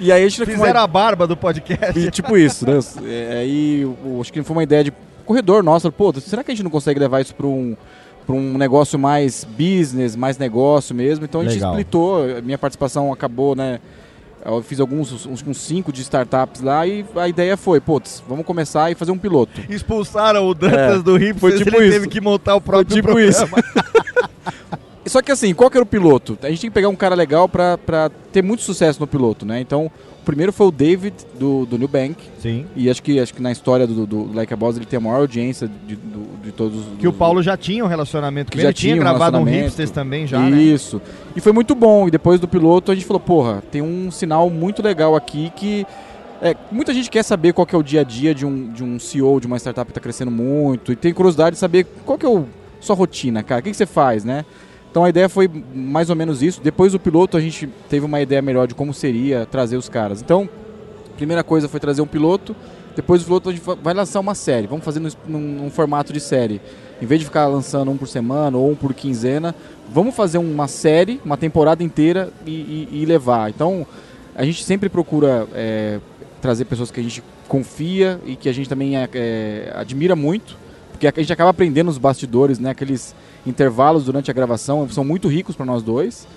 E 0.03 0.11
aí 0.11 0.23
a 0.23 0.27
gente 0.27 0.43
Fizeram 0.45 0.79
a 0.81 0.87
barba 0.87 1.27
do 1.27 1.37
podcast. 1.37 1.97
E, 1.99 2.09
tipo 2.09 2.35
isso, 2.35 2.65
né? 2.65 2.79
É, 3.05 3.37
Aí 3.41 3.87
acho 4.19 4.33
que 4.33 4.41
foi 4.41 4.55
uma 4.55 4.63
ideia 4.63 4.83
de 4.83 4.91
corredor 5.25 5.63
nossa. 5.63 5.91
Pô, 5.91 6.11
será 6.19 6.43
que 6.43 6.51
a 6.51 6.55
gente 6.55 6.63
não 6.63 6.71
consegue 6.71 6.99
levar 6.99 7.21
isso 7.21 7.35
para 7.35 7.45
um, 7.45 7.77
pra 8.25 8.35
um 8.35 8.57
negócio 8.57 8.97
mais 8.97 9.43
business, 9.45 10.15
mais 10.15 10.39
negócio 10.39 10.95
mesmo? 10.95 11.23
Então 11.25 11.41
a 11.41 11.43
gente 11.43 11.53
Legal. 11.53 11.71
splitou. 11.73 12.37
a 12.37 12.41
Minha 12.41 12.57
participação 12.57 13.13
acabou, 13.13 13.55
né? 13.55 13.79
Eu 14.43 14.63
fiz 14.63 14.79
alguns, 14.79 15.27
uns, 15.27 15.43
uns 15.45 15.57
cinco 15.59 15.93
de 15.93 16.01
startups 16.01 16.61
lá 16.61 16.87
e 16.87 17.05
a 17.15 17.27
ideia 17.27 17.55
foi, 17.55 17.79
putz, 17.79 18.23
vamos 18.27 18.43
começar 18.43 18.89
e 18.91 18.95
fazer 18.95 19.11
um 19.11 19.17
piloto. 19.19 19.61
Expulsaram 19.69 20.47
o 20.47 20.55
Dantas 20.55 20.99
É, 20.99 21.03
do 21.03 21.15
hipster, 21.15 21.39
foi 21.39 21.57
tipo 21.59 21.75
ele 21.75 21.85
isso. 21.89 21.93
teve 21.93 22.07
que 22.07 22.19
montar 22.19 22.55
o 22.55 22.61
próprio 22.61 22.95
tipo 22.95 23.09
programa. 23.09 23.29
isso. 23.29 23.45
Só 25.05 25.21
que 25.21 25.31
assim, 25.31 25.53
qual 25.53 25.69
que 25.69 25.77
era 25.77 25.83
o 25.83 25.87
piloto? 25.87 26.37
A 26.43 26.49
gente 26.49 26.61
tem 26.61 26.69
que 26.69 26.73
pegar 26.73 26.89
um 26.89 26.95
cara 26.95 27.15
legal 27.15 27.49
pra, 27.49 27.77
pra 27.77 28.09
ter 28.31 28.43
muito 28.43 28.61
sucesso 28.61 28.99
no 28.99 29.07
piloto, 29.07 29.45
né? 29.45 29.59
Então, 29.59 29.87
o 29.87 30.23
primeiro 30.23 30.53
foi 30.53 30.67
o 30.67 30.71
David, 30.71 31.15
do, 31.39 31.65
do 31.65 31.77
New 31.77 31.87
Bank. 31.87 32.15
Sim. 32.39 32.67
E 32.75 32.87
acho 32.89 33.01
que, 33.01 33.19
acho 33.19 33.33
que 33.33 33.41
na 33.41 33.51
história 33.51 33.87
do, 33.87 34.05
do 34.05 34.31
Like 34.33 34.53
a 34.53 34.55
Boss 34.57 34.75
ele 34.77 34.85
tem 34.85 34.97
a 34.97 34.99
maior 34.99 35.21
audiência 35.21 35.67
de, 35.87 35.95
do- 35.95 36.37
de 36.43 36.51
todos 36.51 36.77
os. 36.79 36.85
Que 36.99 37.07
o 37.07 37.13
Paulo 37.13 37.41
já 37.41 37.57
tinha 37.57 37.83
um 37.83 37.87
relacionamento 37.87 38.51
com 38.51 38.57
ele, 38.59 38.67
já 38.67 38.71
tinha 38.73 38.93
tinha 38.93 39.01
um 39.01 39.03
gravado 39.03 39.37
um 39.39 39.43
hipsters 39.43 39.89
também 39.89 40.27
já, 40.27 40.39
né? 40.39 40.61
Isso. 40.61 41.01
E 41.35 41.41
foi 41.41 41.51
muito 41.51 41.73
bom. 41.73 42.07
E 42.07 42.11
depois 42.11 42.39
do 42.39 42.47
piloto 42.47 42.91
a 42.91 42.95
gente 42.95 43.05
falou, 43.07 43.19
porra, 43.19 43.63
tem 43.71 43.81
um 43.81 44.11
sinal 44.11 44.49
muito 44.51 44.83
legal 44.83 45.15
aqui 45.15 45.51
que. 45.55 45.83
é, 46.43 46.55
muita 46.71 46.93
gente 46.93 47.09
quer 47.09 47.23
saber 47.23 47.53
qual 47.53 47.65
que 47.65 47.73
é 47.75 47.77
o 47.79 47.83
dia 47.83 48.01
a 48.01 48.03
dia 48.03 48.35
de 48.35 48.45
um, 48.45 48.71
de 48.71 48.83
um 48.83 48.99
CEO 48.99 49.39
de 49.39 49.47
uma 49.47 49.57
startup 49.57 49.87
que 49.87 49.91
está 49.91 50.01
crescendo 50.01 50.29
muito. 50.29 50.91
E 50.91 50.95
tem 50.95 51.11
curiosidade 51.11 51.55
de 51.55 51.59
saber 51.59 51.87
qual 52.05 52.19
que 52.19 52.25
é 52.27 52.29
a 52.37 52.43
sua 52.79 52.95
rotina, 52.95 53.41
cara. 53.41 53.61
O 53.61 53.63
que, 53.63 53.71
que 53.71 53.77
você 53.77 53.87
faz, 53.87 54.23
né? 54.23 54.45
Então 54.91 55.05
a 55.05 55.09
ideia 55.09 55.29
foi 55.29 55.49
mais 55.73 56.09
ou 56.09 56.15
menos 56.15 56.43
isso. 56.43 56.61
Depois 56.61 56.91
do 56.91 56.99
piloto 56.99 57.37
a 57.37 57.41
gente 57.41 57.67
teve 57.89 58.05
uma 58.05 58.19
ideia 58.21 58.41
melhor 58.41 58.67
de 58.67 58.75
como 58.75 58.93
seria 58.93 59.45
trazer 59.45 59.77
os 59.77 59.87
caras. 59.87 60.21
Então, 60.21 60.49
primeira 61.15 61.43
coisa 61.43 61.69
foi 61.69 61.79
trazer 61.79 62.01
um 62.01 62.07
piloto. 62.07 62.53
Depois 62.93 63.21
do 63.21 63.25
piloto 63.25 63.49
a 63.49 63.53
gente 63.53 63.63
va- 63.63 63.75
vai 63.81 63.93
lançar 63.93 64.19
uma 64.19 64.35
série. 64.35 64.67
Vamos 64.67 64.83
fazer 64.83 64.99
num, 64.99 65.09
num- 65.27 65.69
formato 65.69 66.11
de 66.11 66.19
série. 66.19 66.59
Em 67.01 67.05
vez 67.05 67.19
de 67.21 67.25
ficar 67.25 67.47
lançando 67.47 67.89
um 67.89 67.95
por 67.95 68.07
semana 68.07 68.57
ou 68.57 68.69
um 68.69 68.75
por 68.75 68.93
quinzena, 68.93 69.55
vamos 69.91 70.13
fazer 70.13 70.37
uma 70.39 70.67
série, 70.67 71.21
uma 71.23 71.37
temporada 71.37 71.81
inteira 71.81 72.29
e, 72.45 72.51
e- 72.51 73.01
e 73.01 73.05
levar. 73.05 73.49
Então, 73.49 73.87
a 74.35 74.43
gente 74.43 74.61
sempre 74.65 74.89
procura 74.89 75.47
é, 75.53 75.99
trazer 76.41 76.65
pessoas 76.65 76.91
que 76.91 76.99
a 76.99 77.03
gente 77.03 77.23
confia 77.47 78.19
e 78.25 78.35
que 78.35 78.49
a 78.49 78.53
gente 78.53 78.67
também 78.67 78.97
é, 78.97 79.71
admira 79.73 80.15
muito, 80.17 80.57
porque 81.01 81.19
a 81.19 81.23
gente 81.23 81.33
acaba 81.33 81.49
aprendendo 81.49 81.87
nos 81.87 81.97
bastidores, 81.97 82.59
né? 82.59 82.69
Aqueles 82.69 83.15
intervalos 83.43 84.05
durante 84.05 84.29
a 84.29 84.33
gravação 84.33 84.87
são 84.89 85.03
muito 85.03 85.27
ricos 85.27 85.55
para 85.55 85.65
nós 85.65 85.81
dois. 85.81 86.27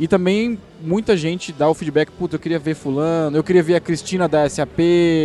E 0.00 0.08
também 0.08 0.58
muita 0.82 1.16
gente 1.16 1.52
dá 1.52 1.68
o 1.68 1.74
feedback, 1.74 2.10
puta, 2.10 2.36
eu 2.36 2.40
queria 2.40 2.58
ver 2.58 2.74
fulano, 2.74 3.36
eu 3.36 3.42
queria 3.44 3.62
ver 3.62 3.74
a 3.76 3.80
Cristina 3.80 4.28
da 4.28 4.48
SAP, 4.48 4.78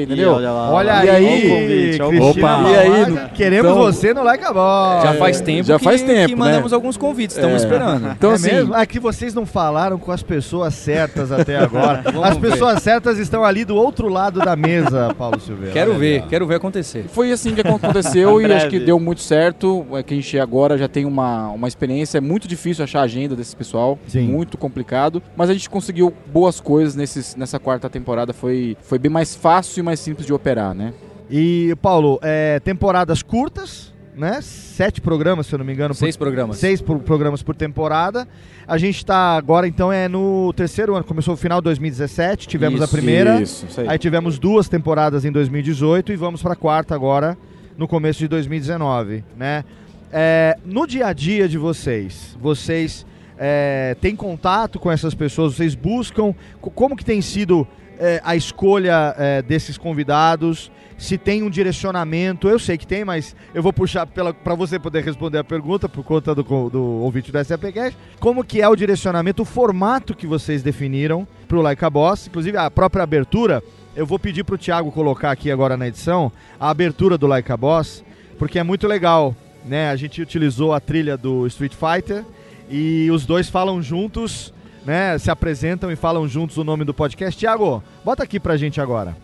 entendeu? 0.06 0.34
olha 0.34 0.52
lá, 0.52 0.72
Olha 0.72 1.06
E 1.06 1.10
aí, 1.10 1.10
aí, 1.10 1.26
Olha 1.26 1.38
o 1.38 1.50
convite, 1.50 2.00
Cristina 2.00 2.06
convite. 2.06 2.72
E 2.72 2.76
aí, 2.76 3.30
queremos 3.36 3.72
então- 3.72 3.84
você 3.84 4.14
no 4.14 4.24
Like 4.24 4.44
a. 4.46 5.02
Já 5.04 5.14
É, 5.14 5.18
faz 5.18 5.42
tempo 5.42 5.64
já 5.68 5.78
que, 5.78 5.84
faz 5.84 6.02
tempo, 6.02 6.28
que 6.30 6.36
né? 6.36 6.40
mandamos 6.40 6.74
alguns 6.74 6.98
convites, 6.98 7.36
estamos 7.36 7.62
É. 7.62 7.66
esperando. 7.66 8.08
Então 8.12 8.32
é 8.32 8.36
assim, 8.36 8.52
mesmo? 8.52 8.76
É 8.76 8.86
que 8.86 9.00
vocês 9.00 9.34
não 9.34 9.46
falaram 9.46 9.98
com 9.98 10.12
as 10.12 10.24
pessoas 10.24 10.74
certas 10.74 11.32
até 11.32 11.58
agora. 11.60 12.04
As 12.24 12.38
ver. 12.38 12.52
pessoas 12.52 12.82
certas 12.82 13.18
estão 13.18 13.44
ali 13.44 13.66
do 13.66 13.76
outro 13.76 14.08
lado 14.10 14.40
da 14.40 14.56
mesa, 14.56 15.14
Paulo 15.18 15.40
Silveira. 15.40 15.74
Quero 15.74 15.94
ver, 15.96 16.24
quero 16.28 16.46
ver 16.48 16.56
acontecer. 16.56 17.06
Foi 17.10 17.32
assim 17.32 17.54
que 17.54 17.62
aconteceu 17.62 18.42
e 18.42 18.46
acho 18.52 18.70
que 18.70 18.80
deu 18.80 19.00
muito 19.00 19.22
certo. 19.22 19.86
É 19.94 20.04
que 20.04 20.14
a 20.14 20.18
gente 20.18 20.40
agora 20.40 20.78
já 20.78 20.88
tem 20.88 21.06
uma, 21.06 21.50
uma 21.50 21.68
experiência. 21.68 22.18
É 22.18 22.22
muito 22.22 22.48
difícil 22.48 22.84
achar 22.84 23.00
a 23.02 23.04
agenda 23.04 23.36
desse 23.36 23.56
pessoal. 23.56 23.98
Sim. 24.08 24.22
Muito 24.28 24.58
complicado. 24.58 25.22
Mas 25.42 25.50
a 25.50 25.54
gente 25.54 25.68
conseguiu 25.72 26.14
boas 26.32 26.60
coisas 26.60 26.96
nesses, 26.96 27.36
nessa 27.36 27.58
quarta 27.58 27.90
temporada. 27.90 28.32
Foi, 28.32 28.78
foi 28.84 29.00
bem 29.00 29.12
mais 29.12 29.34
fácil 29.36 29.80
e 29.80 29.84
mais 29.84 30.00
simples 30.00 30.28
de 30.28 30.32
operar, 30.32 30.76
né? 30.76 30.94
E, 31.32 31.76
Paulo, 31.82 32.20
é, 32.22 32.60
temporadas 32.60 33.24
curtas, 33.24 33.92
né? 34.16 34.38
Sete 34.44 35.02
programas, 35.02 35.48
se 35.48 35.54
eu 35.56 35.58
não 35.58 35.66
me 35.66 35.74
engano. 35.74 35.96
por- 35.96 36.00
Seis 36.00 36.16
programas. 36.16 36.58
Seis 36.58 36.80
pro- 36.80 37.00
programas 37.00 37.42
por 37.42 37.56
temporada. 37.56 38.28
A 38.68 38.78
gente 38.78 38.98
está 38.98 39.36
agora, 39.36 39.68
então, 39.68 39.92
é 39.92 40.08
no 40.08 40.54
terceiro 40.54 40.94
ano. 40.94 41.04
Começou 41.04 41.34
o 41.34 41.38
final 41.38 41.60
de 41.60 41.64
2017, 41.64 42.48
tivemos 42.48 42.80
a 42.80 42.84
Isso, 42.84 42.94
primeira. 42.96 43.42
Isso, 43.42 43.66
isso 43.68 43.82
aí. 43.82 43.88
Aí 43.90 43.98
tivemos 43.98 44.38
duas 44.38 44.70
temporadas 44.70 45.26
em 45.26 45.32
2018 45.32 46.14
e 46.14 46.16
vamos 46.16 46.44
para 46.44 46.54
a 46.54 46.56
quarta 46.56 46.94
agora, 46.94 47.36
no 47.76 47.88
começo 47.88 48.20
de 48.20 48.28
2019, 48.28 49.24
né? 49.36 49.66
É, 50.14 50.56
no 50.64 50.86
dia 50.86 51.08
a 51.08 51.14
dia 51.14 51.50
de 51.50 51.58
vocês, 51.58 52.38
vocês 52.40 53.08
é, 53.44 53.96
têm 54.00 54.16
contato 54.16 54.78
com 54.80 54.92
essas 54.92 55.16
pessoas? 55.16 55.56
Vocês 55.56 55.74
buscam? 55.74 56.36
Co- 56.62 56.70
Como 56.70 56.96
que 56.96 57.04
tem 57.04 57.22
sido 57.24 57.68
é, 58.00 58.22
a 58.24 58.36
escolha 58.36 59.16
é, 59.18 59.42
desses 59.42 59.80
convidados? 59.80 60.72
Se 60.96 61.18
tem 61.18 61.42
um 61.42 61.50
direcionamento? 61.50 62.48
Eu 62.48 62.60
sei 62.60 62.78
que 62.78 62.86
tem, 62.86 63.04
mas 63.04 63.36
eu 63.56 63.64
vou 63.64 63.74
puxar 63.74 64.06
para 64.06 64.54
você 64.54 64.78
poder 64.78 65.04
responder 65.04 65.40
a 65.40 65.44
pergunta 65.44 65.90
por 65.90 66.04
conta 66.04 66.36
do, 66.36 66.44
do 66.70 66.84
ouvinte 67.02 67.32
do 67.32 67.44
SAPcast. 67.44 67.98
Como 68.20 68.44
que 68.44 68.62
é 68.62 68.70
o 68.70 68.76
direcionamento, 68.76 69.42
o 69.42 69.46
formato 69.46 70.14
que 70.16 70.28
vocês 70.28 70.62
definiram 70.62 71.28
para 71.48 71.58
o 71.58 71.62
Like 71.64 71.84
a 71.84 71.90
Boss? 71.90 72.28
Inclusive 72.28 72.56
a 72.56 72.70
própria 72.70 73.02
abertura, 73.02 73.64
eu 73.96 74.06
vou 74.06 74.20
pedir 74.20 74.44
para 74.44 74.54
o 74.54 74.58
Thiago 74.60 74.92
colocar 74.92 75.32
aqui 75.32 75.50
agora 75.50 75.76
na 75.76 75.88
edição 75.88 76.32
a 76.60 76.70
abertura 76.70 77.18
do 77.18 77.26
Like 77.26 77.52
a 77.52 77.58
Boss, 77.58 78.04
porque 78.38 78.60
é 78.60 78.64
muito 78.64 78.88
legal, 78.88 79.36
né? 79.66 79.90
A 79.90 79.96
gente 79.96 80.22
utilizou 80.22 80.72
a 80.72 80.80
trilha 80.80 81.18
do 81.18 81.48
Street 81.48 81.74
Fighter 81.74 82.24
e 82.72 83.12
os 83.12 83.26
dois 83.26 83.50
falam 83.50 83.82
juntos, 83.82 84.54
né? 84.86 85.18
Se 85.18 85.30
apresentam 85.30 85.92
e 85.92 85.96
falam 85.96 86.28
juntos 86.28 86.58
o 86.58 86.64
nome 86.64 86.86
do 86.86 86.94
podcast. 86.94 87.38
Thiago, 87.38 87.84
bota 88.04 88.24
aqui 88.24 88.40
pra 88.40 88.58
gente 88.58 88.80
agora. 88.80 89.16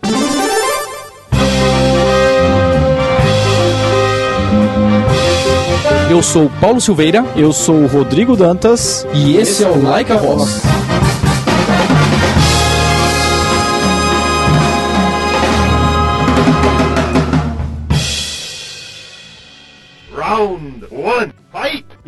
Eu 6.10 6.22
sou 6.22 6.46
o 6.46 6.50
Paulo 6.60 6.80
Silveira 6.80 7.24
Eu 7.36 7.52
sou 7.52 7.82
o 7.82 7.86
Rodrigo 7.86 8.36
Dantas. 8.36 9.06
e 9.14 9.36
esse 9.36 9.62
é 9.64 9.68
o 9.68 9.82
Like 9.82 10.10
a 10.12 10.16
Boss. 10.16 10.62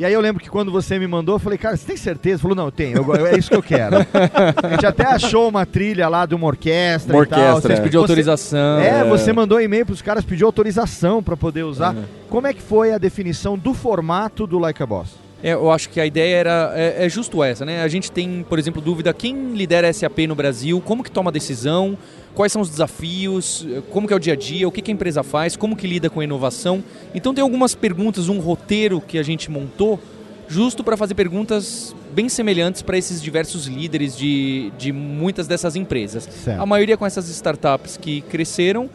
E 0.01 0.05
aí 0.07 0.15
eu 0.15 0.21
lembro 0.23 0.43
que 0.43 0.49
quando 0.49 0.73
você 0.73 0.99
me 0.99 1.07
mandou, 1.07 1.35
eu 1.35 1.39
falei, 1.39 1.59
cara, 1.59 1.77
você 1.77 1.85
tem 1.87 1.95
certeza? 1.95 2.41
Falou, 2.41 2.57
não, 2.57 2.65
eu 2.65 2.73
tenho, 2.73 2.97
eu- 2.97 3.27
é 3.27 3.37
isso 3.37 3.51
que 3.51 3.55
eu 3.57 3.63
quero. 3.63 3.97
a 4.65 4.69
gente 4.71 4.87
até 4.87 5.05
achou 5.05 5.47
uma 5.47 5.67
trilha 5.67 6.09
lá 6.09 6.25
de 6.25 6.35
uma 6.35 6.47
orquestra 6.47 7.15
Uma 7.15 7.25
e 7.25 7.27
tal. 7.27 7.39
orquestra, 7.39 7.69
Vocês 7.69 7.79
é. 7.81 7.83
Pediu 7.83 8.01
Você- 8.01 8.05
autorização. 8.05 8.81
É, 8.81 9.05
você 9.05 9.31
mandou 9.31 9.61
e-mail 9.61 9.85
pros 9.85 10.01
caras, 10.01 10.25
pediu 10.25 10.47
autorização 10.47 11.23
pra 11.23 11.37
poder 11.37 11.65
usar. 11.65 11.95
Como 12.31 12.47
é 12.47 12.55
que 12.55 12.63
foi 12.63 12.95
a 12.95 12.99
definição 12.99 13.59
do 13.59 13.75
formato 13.75 14.47
do 14.47 14.59
Like 14.59 14.83
a 14.83 14.87
Boss? 14.87 15.11
É, 15.43 15.53
eu 15.53 15.71
acho 15.71 15.89
que 15.89 16.01
a 16.01 16.07
ideia 16.07 16.37
era 16.37 16.73
é, 16.75 17.07
é 17.07 17.09
justo 17.09 17.43
essa, 17.43 17.65
né? 17.65 17.83
A 17.83 17.89
gente 17.89 18.13
tem, 18.13 18.45
por 18.49 18.59
exemplo, 18.59 18.81
dúvida 18.83 19.13
quem 19.15 19.55
lidera 19.55 19.89
a 19.89 19.93
SAP 19.93 20.19
no 20.29 20.35
Brasil, 20.35 20.81
como 20.85 21.03
que 21.03 21.11
toma 21.11 21.31
a 21.31 21.33
decisão, 21.33 21.97
quais 22.35 22.53
são 22.53 22.61
os 22.61 22.69
desafios, 22.69 23.67
como 23.91 24.07
que 24.07 24.13
é 24.13 24.17
o 24.17 24.21
dia 24.21 24.35
a 24.35 24.37
dia, 24.37 24.69
o 24.69 24.73
que, 24.73 24.83
que 24.83 24.91
a 24.91 24.95
empresa 24.95 25.23
faz, 25.23 25.57
como 25.57 25.77
que 25.77 25.87
lida 25.87 26.11
com 26.11 26.21
a 26.21 26.25
inovação. 26.25 26.85
Então 27.15 27.35
tem 27.35 27.43
algumas 27.43 27.75
perguntas, 27.75 28.29
um 28.29 28.39
roteiro 28.39 29.01
que 29.01 29.19
a 29.19 29.23
gente 29.23 29.51
montou 29.51 29.99
justo 30.47 30.83
para 30.83 30.97
fazer 30.97 31.15
perguntas 31.15 31.95
bem 32.13 32.29
semelhantes 32.29 32.83
para 32.83 32.99
esses 32.99 33.23
diversos 33.23 33.67
líderes 33.67 34.17
de, 34.17 34.73
de 34.77 34.93
muitas 34.93 35.47
dessas 35.47 35.77
empresas. 35.77 36.25
Certo. 36.25 36.61
A 36.61 36.67
maioria 36.67 36.97
com 36.97 37.07
essas 37.07 37.29
startups 37.29 37.97
que 37.97 38.21
cresceram. 38.23 38.91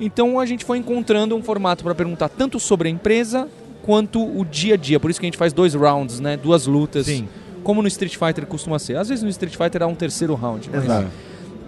Então 0.00 0.40
a 0.40 0.46
gente 0.46 0.64
foi 0.64 0.78
encontrando 0.78 1.36
um 1.36 1.42
formato 1.42 1.84
para 1.84 1.94
perguntar 1.94 2.28
tanto 2.30 2.58
sobre 2.58 2.88
a 2.88 2.90
empresa 2.90 3.48
quanto 3.84 4.20
o 4.22 4.44
dia 4.44 4.74
a 4.74 4.76
dia. 4.76 4.98
Por 4.98 5.10
isso 5.10 5.20
que 5.20 5.26
a 5.26 5.28
gente 5.28 5.36
faz 5.38 5.52
dois 5.52 5.74
rounds, 5.74 6.18
né? 6.20 6.36
Duas 6.36 6.66
lutas. 6.66 7.06
Sim. 7.06 7.28
Como 7.62 7.80
no 7.82 7.88
Street 7.88 8.16
Fighter 8.16 8.46
costuma 8.46 8.78
ser. 8.78 8.96
Às 8.96 9.08
vezes 9.08 9.22
no 9.22 9.30
Street 9.30 9.54
Fighter 9.56 9.82
há 9.82 9.86
um 9.86 9.94
terceiro 9.94 10.34
round. 10.34 10.68
mas- 10.72 10.84
Exato. 10.84 11.06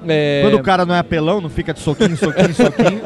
É, 0.09 0.41
Quando 0.45 0.55
o 0.55 0.63
cara 0.63 0.87
não 0.87 0.95
é 0.95 0.99
apelão, 0.99 1.41
não 1.41 1.51
fica 1.51 1.75
de 1.75 1.81
soquinho, 1.81 2.17
soquinho, 2.17 2.55
soquinho. 2.55 3.01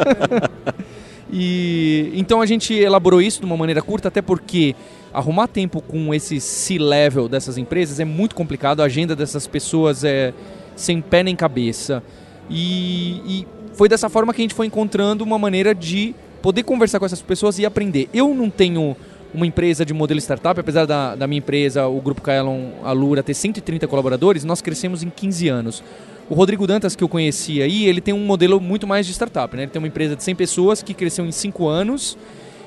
E 1.33 2.11
então 2.15 2.41
a 2.43 2.47
gente 2.47 2.75
elaborou 2.75 3.23
isso 3.23 3.41
de 3.41 3.47
uma 3.47 3.57
maneira 3.57 3.81
curta, 3.81 4.09
até 4.09 4.21
porque 4.21 4.75
arrumar 5.13 5.47
tempo 5.47 5.81
com 5.81 6.13
esse 6.13 6.41
C-level 6.41 7.29
dessas 7.29 7.57
empresas 7.57 8.01
é 8.01 8.05
muito 8.05 8.35
complicado, 8.35 8.81
a 8.81 8.85
agenda 8.85 9.15
dessas 9.15 9.47
pessoas 9.47 10.03
é 10.05 10.35
sem 10.75 11.01
pé 11.01 11.23
nem 11.23 11.37
cabeça. 11.37 12.03
E, 12.51 13.23
e 13.25 13.47
foi 13.75 13.89
dessa 13.89 14.09
forma 14.09 14.35
que 14.35 14.41
a 14.41 14.45
gente 14.45 14.55
foi 14.55 14.67
encontrando 14.67 15.23
uma 15.23 15.39
maneira 15.39 15.73
de 15.75 16.15
poder 16.41 16.63
conversar 16.63 16.99
com 16.99 17.07
essas 17.07 17.23
pessoas 17.23 17.59
e 17.59 17.67
aprender. 17.67 18.09
Eu 18.13 18.35
não 18.35 18.51
tenho 18.51 18.97
uma 19.33 19.47
empresa 19.47 19.85
de 19.85 19.95
modelo 19.95 20.21
startup, 20.21 20.59
apesar 20.59 20.87
da, 20.87 21.15
da 21.15 21.27
minha 21.27 21.39
empresa, 21.39 21.87
o 21.87 22.01
Grupo 22.01 22.21
Kaelon 22.21 22.71
Alura, 22.83 23.23
ter 23.23 23.35
130 23.35 23.87
colaboradores, 23.87 24.45
nós 24.45 24.61
crescemos 24.61 25.03
em 25.03 25.11
15 25.11 25.49
anos. 25.49 25.83
O 26.29 26.35
Rodrigo 26.35 26.67
Dantas, 26.67 26.95
que 26.95 27.03
eu 27.03 27.09
conheci 27.09 27.63
aí, 27.63 27.87
ele 27.87 28.01
tem 28.01 28.15
um 28.15 28.25
modelo 28.25 28.61
muito 28.61 28.87
mais 28.87 29.07
de 29.07 29.13
startup. 29.13 29.57
Né? 29.57 29.65
Ele 29.65 29.71
tem 29.71 29.81
uma 29.81 29.89
empresa 29.89 30.15
de 30.17 30.23
100 30.23 30.35
pessoas 30.37 30.83
que 30.83 30.95
cresceu 30.95 31.27
em 31.27 31.33
5 31.33 31.67
anos 31.67 32.17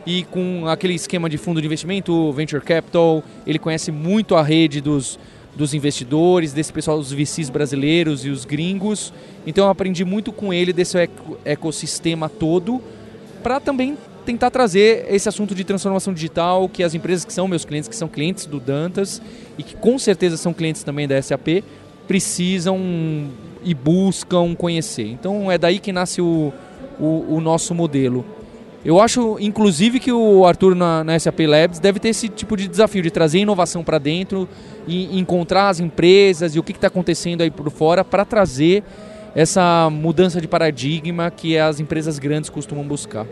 e 0.06 0.24
com 0.26 0.68
aquele 0.68 0.94
esquema 0.94 1.30
de 1.30 1.38
fundo 1.38 1.62
de 1.62 1.68
investimento, 1.68 2.32
venture 2.34 2.62
capital, 2.62 3.24
ele 3.48 3.58
conhece 3.58 3.90
muito 3.90 4.36
a 4.36 4.44
rede 4.44 4.82
dos, 4.82 5.18
dos 5.56 5.74
investidores, 5.74 6.52
desse 6.52 6.74
pessoal, 6.74 6.98
os 6.98 7.12
VCs 7.14 7.50
brasileiros 7.50 8.26
e 8.26 8.30
os 8.30 8.44
gringos. 8.44 9.14
Então 9.48 9.66
eu 9.66 9.72
aprendi 9.72 10.04
muito 10.04 10.34
com 10.34 10.54
ele 10.54 10.74
desse 10.74 10.98
ecossistema 11.46 12.28
todo 12.28 12.82
para 13.44 13.60
também 13.60 13.98
tentar 14.26 14.50
trazer 14.50 15.06
esse 15.10 15.28
assunto 15.28 15.54
de 15.54 15.66
transformação 15.66 16.14
digital 16.14 16.70
que 16.70 16.82
as 16.82 16.96
empresas 16.96 17.26
que 17.26 17.34
são 17.34 17.48
meus 17.48 17.66
clientes, 17.66 17.90
que 17.90 17.96
são 17.96 18.08
clientes 18.08 18.46
do 18.46 18.60
Dantas 18.60 19.22
e 19.58 19.64
que 19.64 19.76
com 19.76 20.00
certeza 20.00 20.38
são 20.38 20.54
clientes 20.54 20.82
também 20.82 21.08
da 21.08 21.22
SAP, 21.22 21.64
precisam 22.08 22.80
e 23.64 23.74
buscam 23.74 24.56
conhecer. 24.56 25.08
Então 25.08 25.52
é 25.52 25.58
daí 25.58 25.78
que 25.78 25.92
nasce 25.92 26.22
o, 26.22 26.54
o, 27.00 27.36
o 27.36 27.42
nosso 27.42 27.76
modelo. 27.76 28.26
Eu 28.86 29.00
acho, 29.00 29.38
inclusive, 29.40 29.98
que 29.98 30.12
o 30.12 30.46
Arthur 30.46 30.76
na, 30.76 31.06
na, 31.06 31.18
SAP 31.18 31.40
Labs 31.48 31.80
deve 31.80 32.00
ter 32.00 32.10
esse 32.10 32.28
tipo 32.28 32.58
de 32.58 32.68
desafio 32.68 33.02
de 33.02 33.10
trazer 33.10 33.40
inovação 33.40 33.82
para 33.82 33.98
dentro 33.98 34.48
e 34.86 35.18
encontrar 35.18 35.70
as 35.70 35.80
empresas 35.80 36.54
e 36.54 36.60
o 36.60 36.64
que 36.64 36.74
está 36.74 36.88
acontecendo 36.88 37.42
aí 37.42 37.50
por 37.50 37.70
fora 37.72 38.04
para 38.04 38.26
trazer 38.26 38.84
essa 39.36 39.90
mudança 39.90 40.40
de 40.40 40.48
paradigma 40.48 41.32
que 41.32 41.58
as 41.58 41.80
empresas 41.80 42.20
grandes 42.20 42.50
costumam 42.50 42.86
buscar. 42.86 43.26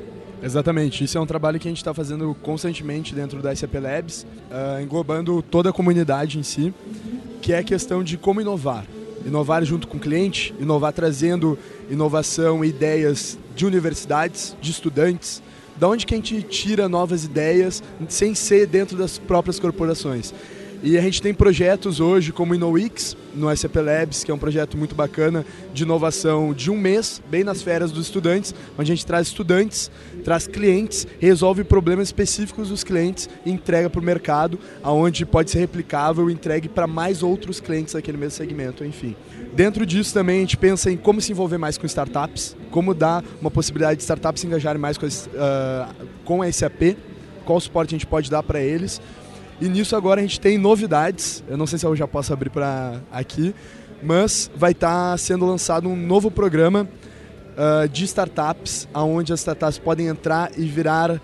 Exatamente, 0.43 1.03
isso 1.03 1.17
é 1.17 1.21
um 1.21 1.25
trabalho 1.25 1.59
que 1.59 1.67
a 1.67 1.71
gente 1.71 1.77
está 1.77 1.93
fazendo 1.93 2.35
constantemente 2.41 3.13
dentro 3.13 3.41
da 3.41 3.55
SAP 3.55 3.75
Labs, 3.75 4.25
uh, 4.49 4.81
englobando 4.81 5.41
toda 5.43 5.69
a 5.69 5.73
comunidade 5.73 6.39
em 6.39 6.43
si, 6.43 6.73
que 7.41 7.53
é 7.53 7.59
a 7.59 7.63
questão 7.63 8.03
de 8.03 8.17
como 8.17 8.41
inovar 8.41 8.85
inovar 9.25 9.63
junto 9.63 9.87
com 9.87 9.97
o 9.97 9.99
cliente, 9.99 10.53
inovar 10.59 10.93
trazendo 10.93 11.57
inovação 11.89 12.63
e 12.63 12.69
ideias 12.69 13.37
de 13.55 13.65
universidades, 13.65 14.55
de 14.61 14.71
estudantes, 14.71 15.41
da 15.77 15.87
onde 15.87 16.05
que 16.05 16.13
a 16.13 16.17
gente 16.17 16.41
tira 16.43 16.87
novas 16.87 17.25
ideias 17.25 17.81
sem 18.07 18.35
ser 18.35 18.67
dentro 18.67 18.97
das 18.97 19.17
próprias 19.17 19.59
corporações. 19.59 20.33
E 20.83 20.97
a 20.97 21.01
gente 21.01 21.21
tem 21.21 21.31
projetos 21.31 21.99
hoje 21.99 22.31
como 22.31 22.53
o 22.53 22.55
InnoWix, 22.55 23.15
no 23.35 23.55
SAP 23.55 23.75
Labs, 23.75 24.23
que 24.23 24.31
é 24.31 24.33
um 24.33 24.37
projeto 24.39 24.75
muito 24.75 24.95
bacana 24.95 25.45
de 25.71 25.83
inovação 25.83 26.55
de 26.55 26.71
um 26.71 26.77
mês, 26.77 27.21
bem 27.29 27.43
nas 27.43 27.61
férias 27.61 27.91
dos 27.91 28.07
estudantes, 28.07 28.53
onde 28.75 28.91
a 28.91 28.95
gente 28.95 29.05
traz 29.05 29.27
estudantes, 29.27 29.91
traz 30.23 30.47
clientes, 30.47 31.05
resolve 31.19 31.63
problemas 31.63 32.07
específicos 32.07 32.69
dos 32.69 32.83
clientes 32.83 33.29
e 33.45 33.51
entrega 33.51 33.91
para 33.91 34.01
o 34.01 34.03
mercado, 34.03 34.57
aonde 34.81 35.23
pode 35.23 35.51
ser 35.51 35.59
replicável 35.59 36.27
e 36.31 36.33
entregue 36.33 36.67
para 36.67 36.87
mais 36.87 37.21
outros 37.21 37.59
clientes 37.59 37.93
daquele 37.93 38.17
mesmo 38.17 38.37
segmento, 38.37 38.83
enfim. 38.83 39.15
Dentro 39.53 39.85
disso 39.85 40.11
também 40.11 40.37
a 40.37 40.41
gente 40.41 40.57
pensa 40.57 40.89
em 40.89 40.97
como 40.97 41.21
se 41.21 41.31
envolver 41.31 41.59
mais 41.59 41.77
com 41.77 41.85
startups, 41.85 42.57
como 42.71 42.95
dar 42.95 43.23
uma 43.39 43.51
possibilidade 43.51 43.97
de 43.97 44.01
startups 44.01 44.41
se 44.41 44.47
engajarem 44.47 44.81
mais 44.81 44.97
com, 44.97 45.05
uh, 45.05 46.07
com 46.25 46.41
a 46.41 46.51
SAP, 46.51 46.97
qual 47.45 47.59
suporte 47.59 47.93
a 47.93 47.97
gente 47.97 48.07
pode 48.07 48.31
dar 48.31 48.41
para 48.41 48.61
eles 48.61 48.99
e 49.61 49.69
nisso 49.69 49.95
agora 49.95 50.19
a 50.19 50.23
gente 50.23 50.39
tem 50.39 50.57
novidades. 50.57 51.43
Eu 51.47 51.55
não 51.55 51.67
sei 51.67 51.77
se 51.77 51.85
eu 51.85 51.95
já 51.95 52.07
posso 52.07 52.33
abrir 52.33 52.49
para 52.49 52.99
aqui, 53.11 53.53
mas 54.01 54.49
vai 54.55 54.71
estar 54.71 55.11
tá 55.11 55.17
sendo 55.17 55.45
lançado 55.45 55.87
um 55.87 55.95
novo 55.95 56.31
programa 56.31 56.89
uh, 57.51 57.87
de 57.87 58.03
startups, 58.05 58.87
aonde 58.91 59.31
as 59.31 59.39
startups 59.41 59.77
podem 59.77 60.07
entrar 60.07 60.51
e 60.57 60.65
virar, 60.65 61.11
uh, 61.11 61.19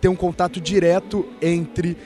ter 0.00 0.06
um 0.06 0.14
contato 0.14 0.60
direto 0.60 1.28
entre 1.42 1.96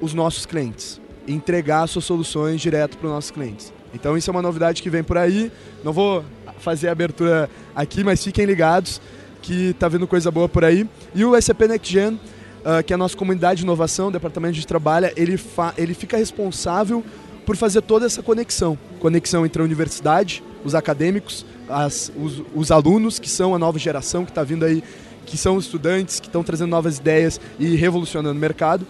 os 0.00 0.14
nossos 0.14 0.46
clientes, 0.46 0.98
entregar 1.28 1.86
suas 1.86 2.06
soluções 2.06 2.62
direto 2.62 2.96
para 2.96 3.06
os 3.06 3.12
nossos 3.12 3.30
clientes. 3.30 3.74
Então 3.92 4.16
isso 4.16 4.30
é 4.30 4.32
uma 4.32 4.42
novidade 4.42 4.82
que 4.82 4.88
vem 4.88 5.04
por 5.04 5.18
aí. 5.18 5.52
Não 5.84 5.92
vou 5.92 6.24
fazer 6.60 6.88
a 6.88 6.92
abertura 6.92 7.50
aqui, 7.76 8.02
mas 8.02 8.24
fiquem 8.24 8.46
ligados 8.46 9.02
que 9.42 9.74
tá 9.74 9.86
vindo 9.86 10.06
coisa 10.06 10.30
boa 10.30 10.48
por 10.48 10.64
aí. 10.64 10.88
E 11.14 11.26
o 11.26 11.38
SAP 11.40 11.60
Next 11.68 11.92
Gen 11.92 12.18
uh, 12.64 12.82
que 12.82 12.92
a 12.92 12.96
nossa 12.96 13.16
comunidade 13.16 13.58
de 13.58 13.64
inovação, 13.64 14.08
o 14.08 14.10
departamento 14.10 14.54
de 14.54 14.66
trabalho, 14.66 15.10
ele, 15.16 15.38
ele 15.76 15.94
fica 15.94 16.16
responsável 16.16 17.04
por 17.44 17.56
fazer 17.56 17.82
toda 17.82 18.06
essa 18.06 18.22
conexão. 18.22 18.78
Conexão 18.98 19.44
entre 19.44 19.60
a 19.60 19.64
universidade, 19.64 20.42
os 20.64 20.74
acadêmicos, 20.74 21.44
as, 21.68 22.10
os, 22.16 22.42
os 22.54 22.70
alunos, 22.70 23.18
que 23.18 23.28
são 23.28 23.54
a 23.54 23.58
nova 23.58 23.78
geração 23.78 24.24
que 24.24 24.30
está 24.30 24.42
vindo 24.42 24.64
aí, 24.64 24.82
que 25.26 25.36
são 25.36 25.58
estudantes, 25.58 26.20
que 26.20 26.26
estão 26.26 26.42
trazendo 26.42 26.70
novas 26.70 26.98
ideias 26.98 27.40
e 27.58 27.76
revolucionando 27.76 28.36
o 28.36 28.40
mercado. 28.40 28.86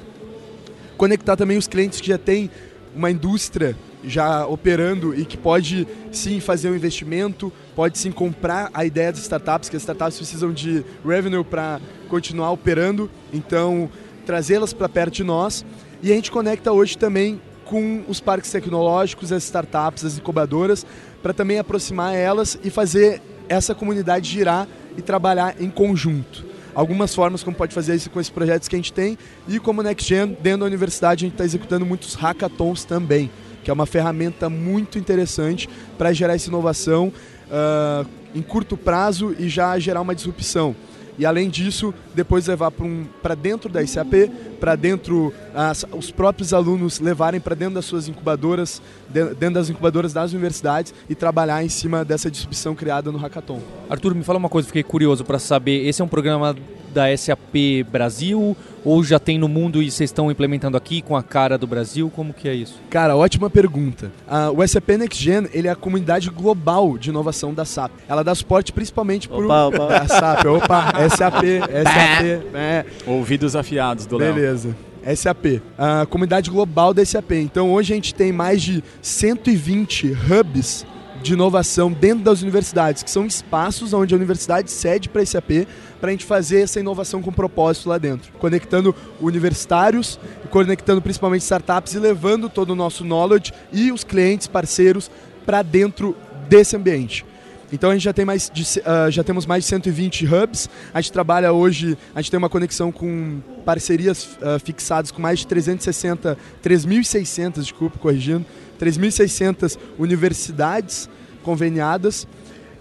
Conectar 0.96 1.36
também 1.36 1.58
os 1.58 1.66
clientes 1.66 2.00
que 2.00 2.08
já 2.08 2.18
têm 2.18 2.50
uma 2.94 3.10
indústria 3.10 3.76
já 4.06 4.46
operando 4.46 5.14
e 5.14 5.24
que 5.24 5.36
pode 5.36 5.86
sim 6.12 6.40
fazer 6.40 6.70
um 6.70 6.74
investimento, 6.74 7.52
pode 7.74 7.98
sim 7.98 8.10
comprar 8.10 8.70
a 8.72 8.84
ideia 8.84 9.12
das 9.12 9.22
startups, 9.22 9.68
que 9.68 9.76
as 9.76 9.82
startups 9.82 10.16
precisam 10.16 10.52
de 10.52 10.84
revenue 11.04 11.44
para 11.44 11.80
continuar 12.08 12.50
operando, 12.50 13.10
então 13.32 13.90
trazê-las 14.26 14.72
para 14.72 14.88
perto 14.88 15.14
de 15.14 15.24
nós. 15.24 15.64
E 16.02 16.12
a 16.12 16.14
gente 16.14 16.30
conecta 16.30 16.72
hoje 16.72 16.96
também 16.96 17.40
com 17.64 18.04
os 18.06 18.20
parques 18.20 18.50
tecnológicos, 18.50 19.32
as 19.32 19.44
startups, 19.44 20.04
as 20.04 20.18
incubadoras, 20.18 20.84
para 21.22 21.32
também 21.32 21.58
aproximar 21.58 22.14
elas 22.14 22.58
e 22.62 22.70
fazer 22.70 23.22
essa 23.48 23.74
comunidade 23.74 24.30
girar 24.30 24.68
e 24.96 25.02
trabalhar 25.02 25.56
em 25.60 25.70
conjunto. 25.70 26.44
Algumas 26.74 27.14
formas 27.14 27.42
como 27.42 27.56
pode 27.56 27.72
fazer 27.72 27.94
isso 27.94 28.10
com 28.10 28.20
esses 28.20 28.30
projetos 28.30 28.68
que 28.68 28.74
a 28.74 28.78
gente 28.78 28.92
tem 28.92 29.16
e 29.46 29.60
como 29.60 29.82
NextGen, 29.82 30.36
dentro 30.42 30.60
da 30.60 30.66
universidade, 30.66 31.24
a 31.24 31.26
gente 31.26 31.34
está 31.34 31.44
executando 31.44 31.86
muitos 31.86 32.14
hackathons 32.14 32.84
também 32.84 33.30
que 33.64 33.70
é 33.70 33.74
uma 33.74 33.86
ferramenta 33.86 34.48
muito 34.48 34.98
interessante 34.98 35.68
para 35.98 36.12
gerar 36.12 36.34
essa 36.34 36.48
inovação 36.48 37.12
uh, 37.48 38.06
em 38.34 38.42
curto 38.42 38.76
prazo 38.76 39.34
e 39.38 39.48
já 39.48 39.78
gerar 39.78 40.02
uma 40.02 40.14
disrupção. 40.14 40.76
E 41.16 41.24
além 41.24 41.48
disso, 41.48 41.94
depois 42.12 42.48
levar 42.48 42.72
para 42.72 42.84
um, 42.84 43.06
dentro 43.40 43.70
da 43.70 43.82
ICAP, 43.82 44.30
para 44.58 44.74
dentro, 44.74 45.32
as, 45.54 45.84
os 45.92 46.10
próprios 46.10 46.52
alunos 46.52 46.98
levarem 46.98 47.40
para 47.40 47.54
dentro 47.54 47.74
das 47.74 47.84
suas 47.84 48.08
incubadoras, 48.08 48.82
dentro 49.08 49.52
das 49.52 49.70
incubadoras 49.70 50.12
das 50.12 50.32
universidades 50.32 50.92
e 51.08 51.14
trabalhar 51.14 51.64
em 51.64 51.68
cima 51.68 52.04
dessa 52.04 52.28
disrupção 52.28 52.74
criada 52.74 53.12
no 53.12 53.18
Hackathon. 53.18 53.60
Arthur, 53.88 54.14
me 54.14 54.24
fala 54.24 54.38
uma 54.38 54.48
coisa, 54.48 54.66
fiquei 54.66 54.82
curioso 54.82 55.24
para 55.24 55.38
saber, 55.38 55.86
esse 55.86 56.02
é 56.02 56.04
um 56.04 56.08
programa 56.08 56.56
da 56.94 57.14
SAP 57.16 57.84
Brasil 57.90 58.56
ou 58.84 59.02
já 59.02 59.18
tem 59.18 59.38
no 59.38 59.48
mundo 59.48 59.82
e 59.82 59.90
vocês 59.90 60.08
estão 60.08 60.30
implementando 60.30 60.76
aqui 60.76 61.02
com 61.02 61.16
a 61.16 61.22
cara 61.22 61.58
do 61.58 61.66
Brasil? 61.66 62.10
Como 62.14 62.32
que 62.32 62.48
é 62.48 62.54
isso? 62.54 62.80
Cara, 62.88 63.16
ótima 63.16 63.50
pergunta. 63.50 64.12
Uh, 64.26 64.60
o 64.60 64.66
SAP 64.66 64.90
Next 64.90 65.22
Gen 65.22 65.48
ele 65.52 65.68
é 65.68 65.70
a 65.70 65.76
comunidade 65.76 66.30
global 66.30 66.96
de 66.96 67.10
inovação 67.10 67.52
da 67.52 67.64
SAP. 67.64 67.90
Ela 68.08 68.22
dá 68.22 68.34
suporte 68.34 68.72
principalmente 68.72 69.28
para 69.28 69.38
a 70.02 70.08
SAP. 70.08 70.46
Opa, 70.46 70.92
SAP, 71.10 71.42
SAP. 71.82 72.24
é. 72.54 72.86
Ouvidos 73.06 73.56
afiados 73.56 74.06
do 74.06 74.16
Léo. 74.16 74.34
Beleza. 74.34 74.76
SAP, 75.16 75.60
a 75.76 76.06
comunidade 76.06 76.50
global 76.50 76.94
da 76.94 77.04
SAP. 77.04 77.32
Então 77.32 77.72
hoje 77.72 77.92
a 77.92 77.96
gente 77.96 78.14
tem 78.14 78.32
mais 78.32 78.62
de 78.62 78.82
120 79.02 80.16
hubs 80.30 80.86
de 81.24 81.32
inovação 81.32 81.90
dentro 81.90 82.22
das 82.22 82.42
universidades, 82.42 83.02
que 83.02 83.10
são 83.10 83.26
espaços 83.26 83.94
onde 83.94 84.14
a 84.14 84.16
universidade 84.16 84.70
cede 84.70 85.08
para 85.08 85.22
a 85.22 85.26
SAP 85.26 85.66
para 86.04 86.10
a 86.10 86.12
gente 86.12 86.26
fazer 86.26 86.60
essa 86.60 86.78
inovação 86.78 87.22
com 87.22 87.32
propósito 87.32 87.88
lá 87.88 87.96
dentro, 87.96 88.30
conectando 88.34 88.94
universitários, 89.18 90.20
conectando 90.50 91.00
principalmente 91.00 91.40
startups 91.40 91.94
e 91.94 91.98
levando 91.98 92.50
todo 92.50 92.72
o 92.72 92.74
nosso 92.74 93.02
knowledge 93.06 93.54
e 93.72 93.90
os 93.90 94.04
clientes, 94.04 94.46
parceiros 94.46 95.10
para 95.46 95.62
dentro 95.62 96.14
desse 96.46 96.76
ambiente. 96.76 97.24
Então 97.72 97.88
a 97.88 97.94
gente 97.94 98.02
já 98.02 98.12
tem 98.12 98.22
mais 98.22 98.50
de, 98.52 98.62
uh, 98.80 99.10
já 99.10 99.24
temos 99.24 99.46
mais 99.46 99.64
de 99.64 99.70
120 99.70 100.26
hubs. 100.26 100.68
A 100.92 101.00
gente 101.00 101.10
trabalha 101.10 101.54
hoje, 101.54 101.96
a 102.14 102.20
gente 102.20 102.30
tem 102.30 102.36
uma 102.36 102.50
conexão 102.50 102.92
com 102.92 103.40
parcerias 103.64 104.36
uh, 104.42 104.60
fixadas 104.62 105.10
com 105.10 105.22
mais 105.22 105.38
de 105.38 105.46
360, 105.46 106.36
3.600, 106.62 107.60
desculpa, 107.60 107.98
corrigindo, 107.98 108.44
3.600 108.78 109.78
universidades 109.98 111.08
conveniadas 111.42 112.28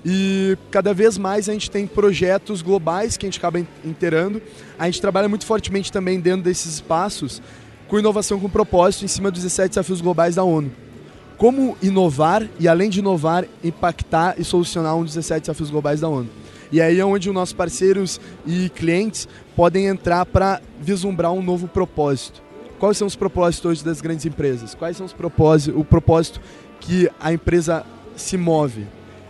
e 0.05 0.57
cada 0.69 0.93
vez 0.93 1.17
mais 1.17 1.47
a 1.47 1.53
gente 1.53 1.71
tem 1.71 1.87
projetos 1.87 2.61
globais 2.61 3.15
que 3.15 3.25
a 3.25 3.27
gente 3.27 3.39
acaba 3.39 3.59
inteirando. 3.85 4.41
A 4.77 4.85
gente 4.85 4.99
trabalha 4.99 5.29
muito 5.29 5.45
fortemente 5.45 5.91
também 5.91 6.19
dentro 6.19 6.43
desses 6.43 6.75
espaços 6.75 7.41
com 7.87 7.99
inovação 7.99 8.39
com 8.39 8.49
propósito 8.49 9.05
em 9.05 9.07
cima 9.07 9.31
dos 9.31 9.43
17 9.43 9.69
desafios 9.69 10.01
globais 10.01 10.35
da 10.35 10.43
ONU. 10.43 10.71
Como 11.37 11.77
inovar 11.81 12.47
e, 12.59 12.67
além 12.67 12.89
de 12.89 12.99
inovar, 12.99 13.45
impactar 13.63 14.35
e 14.37 14.43
solucionar 14.43 14.95
um 14.95 15.03
dos 15.03 15.13
17 15.13 15.41
desafios 15.41 15.69
globais 15.69 16.01
da 16.01 16.07
ONU. 16.07 16.29
E 16.71 16.81
aí 16.81 16.99
é 16.99 17.05
onde 17.05 17.29
os 17.29 17.35
nossos 17.35 17.53
parceiros 17.53 18.19
e 18.45 18.69
clientes 18.69 19.27
podem 19.55 19.85
entrar 19.85 20.25
para 20.25 20.61
vislumbrar 20.81 21.31
um 21.31 21.41
novo 21.41 21.67
propósito. 21.67 22.41
Quais 22.79 22.97
são 22.97 23.07
os 23.07 23.15
propósitos 23.15 23.69
hoje 23.69 23.85
das 23.85 24.01
grandes 24.01 24.25
empresas? 24.25 24.73
Quais 24.73 24.97
são 24.97 25.05
os 25.05 25.13
propósitos, 25.13 25.79
o 25.79 25.85
propósito 25.85 26.41
que 26.79 27.09
a 27.19 27.31
empresa 27.31 27.85
se 28.15 28.37
move? 28.37 28.87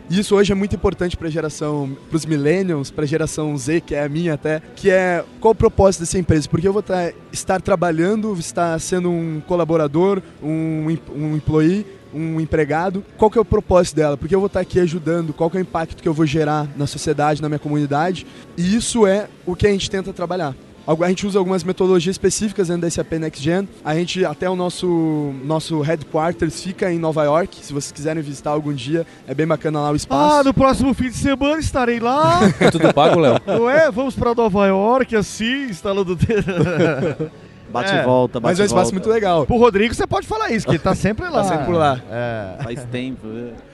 Isso 0.09 0.35
hoje 0.35 0.51
é 0.51 0.55
muito 0.55 0.75
importante 0.75 1.15
para 1.15 1.27
a 1.27 1.31
geração, 1.31 1.97
para 2.09 2.17
os 2.17 2.25
millennials, 2.25 2.91
para 2.91 3.03
a 3.03 3.07
geração 3.07 3.57
Z, 3.57 3.81
que 3.81 3.95
é 3.95 4.03
a 4.03 4.09
minha 4.09 4.33
até, 4.33 4.61
que 4.75 4.89
é 4.89 5.23
qual 5.39 5.53
o 5.53 5.55
propósito 5.55 6.01
dessa 6.01 6.19
empresa? 6.19 6.47
Porque 6.49 6.67
eu 6.67 6.73
vou 6.73 6.83
estar 7.31 7.61
trabalhando, 7.61 8.33
estar 8.37 8.79
sendo 8.79 9.09
um 9.09 9.41
colaborador, 9.47 10.21
um, 10.41 10.85
um 11.15 11.35
employee, 11.35 11.85
um 12.13 12.39
empregado, 12.39 13.03
qual 13.17 13.31
que 13.31 13.37
é 13.37 13.41
o 13.41 13.45
propósito 13.45 13.95
dela? 13.95 14.17
Porque 14.17 14.35
eu 14.35 14.39
vou 14.39 14.47
estar 14.47 14.59
aqui 14.59 14.79
ajudando, 14.79 15.33
qual 15.33 15.49
que 15.49 15.57
é 15.57 15.59
o 15.59 15.63
impacto 15.63 16.01
que 16.01 16.07
eu 16.07 16.13
vou 16.13 16.25
gerar 16.25 16.67
na 16.75 16.85
sociedade, 16.85 17.41
na 17.41 17.49
minha 17.49 17.59
comunidade? 17.59 18.27
E 18.55 18.75
isso 18.75 19.07
é 19.07 19.27
o 19.45 19.55
que 19.55 19.65
a 19.65 19.71
gente 19.71 19.89
tenta 19.89 20.13
trabalhar. 20.13 20.53
A 20.85 21.07
gente 21.07 21.25
usa 21.25 21.39
algumas 21.39 21.63
metodologias 21.63 22.13
específicas 22.13 22.67
dentro 22.67 22.81
da 22.81 22.89
SAP 22.89 23.13
Next 23.13 23.41
Gen. 23.41 23.67
A 23.85 23.95
gente, 23.95 24.25
até 24.25 24.49
o 24.49 24.55
nosso, 24.55 25.33
nosso 25.45 25.79
headquarters 25.81 26.61
fica 26.61 26.91
em 26.91 26.99
Nova 26.99 27.23
York. 27.23 27.57
Se 27.63 27.71
vocês 27.71 27.91
quiserem 27.91 28.21
visitar 28.21 28.51
algum 28.51 28.73
dia, 28.73 29.07
é 29.25 29.33
bem 29.33 29.47
bacana 29.47 29.79
lá 29.79 29.91
o 29.91 29.95
espaço. 29.95 30.39
Ah, 30.39 30.43
no 30.43 30.53
próximo 30.53 30.93
fim 30.93 31.09
de 31.09 31.15
semana 31.15 31.59
estarei 31.59 31.99
lá. 31.99 32.41
É 32.59 32.71
tudo 32.71 32.93
pago, 32.93 33.19
Léo? 33.19 33.39
Não 33.45 33.69
é? 33.69 33.91
Vamos 33.91 34.15
para 34.15 34.33
Nova 34.33 34.67
York, 34.67 35.15
assim, 35.15 35.65
instalando... 35.65 36.17
Bate 37.73 37.91
e 37.91 37.97
é, 37.97 38.03
volta, 38.03 38.39
bate 38.39 38.51
Mas 38.51 38.59
é 38.59 38.63
um 38.63 38.65
espaço 38.67 38.93
muito 38.93 39.09
legal. 39.09 39.47
Pro 39.47 39.57
Rodrigo 39.57 39.93
você 39.93 40.05
pode 40.05 40.27
falar 40.27 40.51
isso, 40.51 40.65
que 40.65 40.73
ele 40.73 40.79
tá 40.79 40.93
sempre 40.93 41.25
lá. 41.25 41.41
tá 41.41 41.43
sempre 41.43 41.65
por 41.65 41.75
lá. 41.75 41.99
É. 42.09 42.63
Faz 42.63 42.83
tempo. 42.85 43.27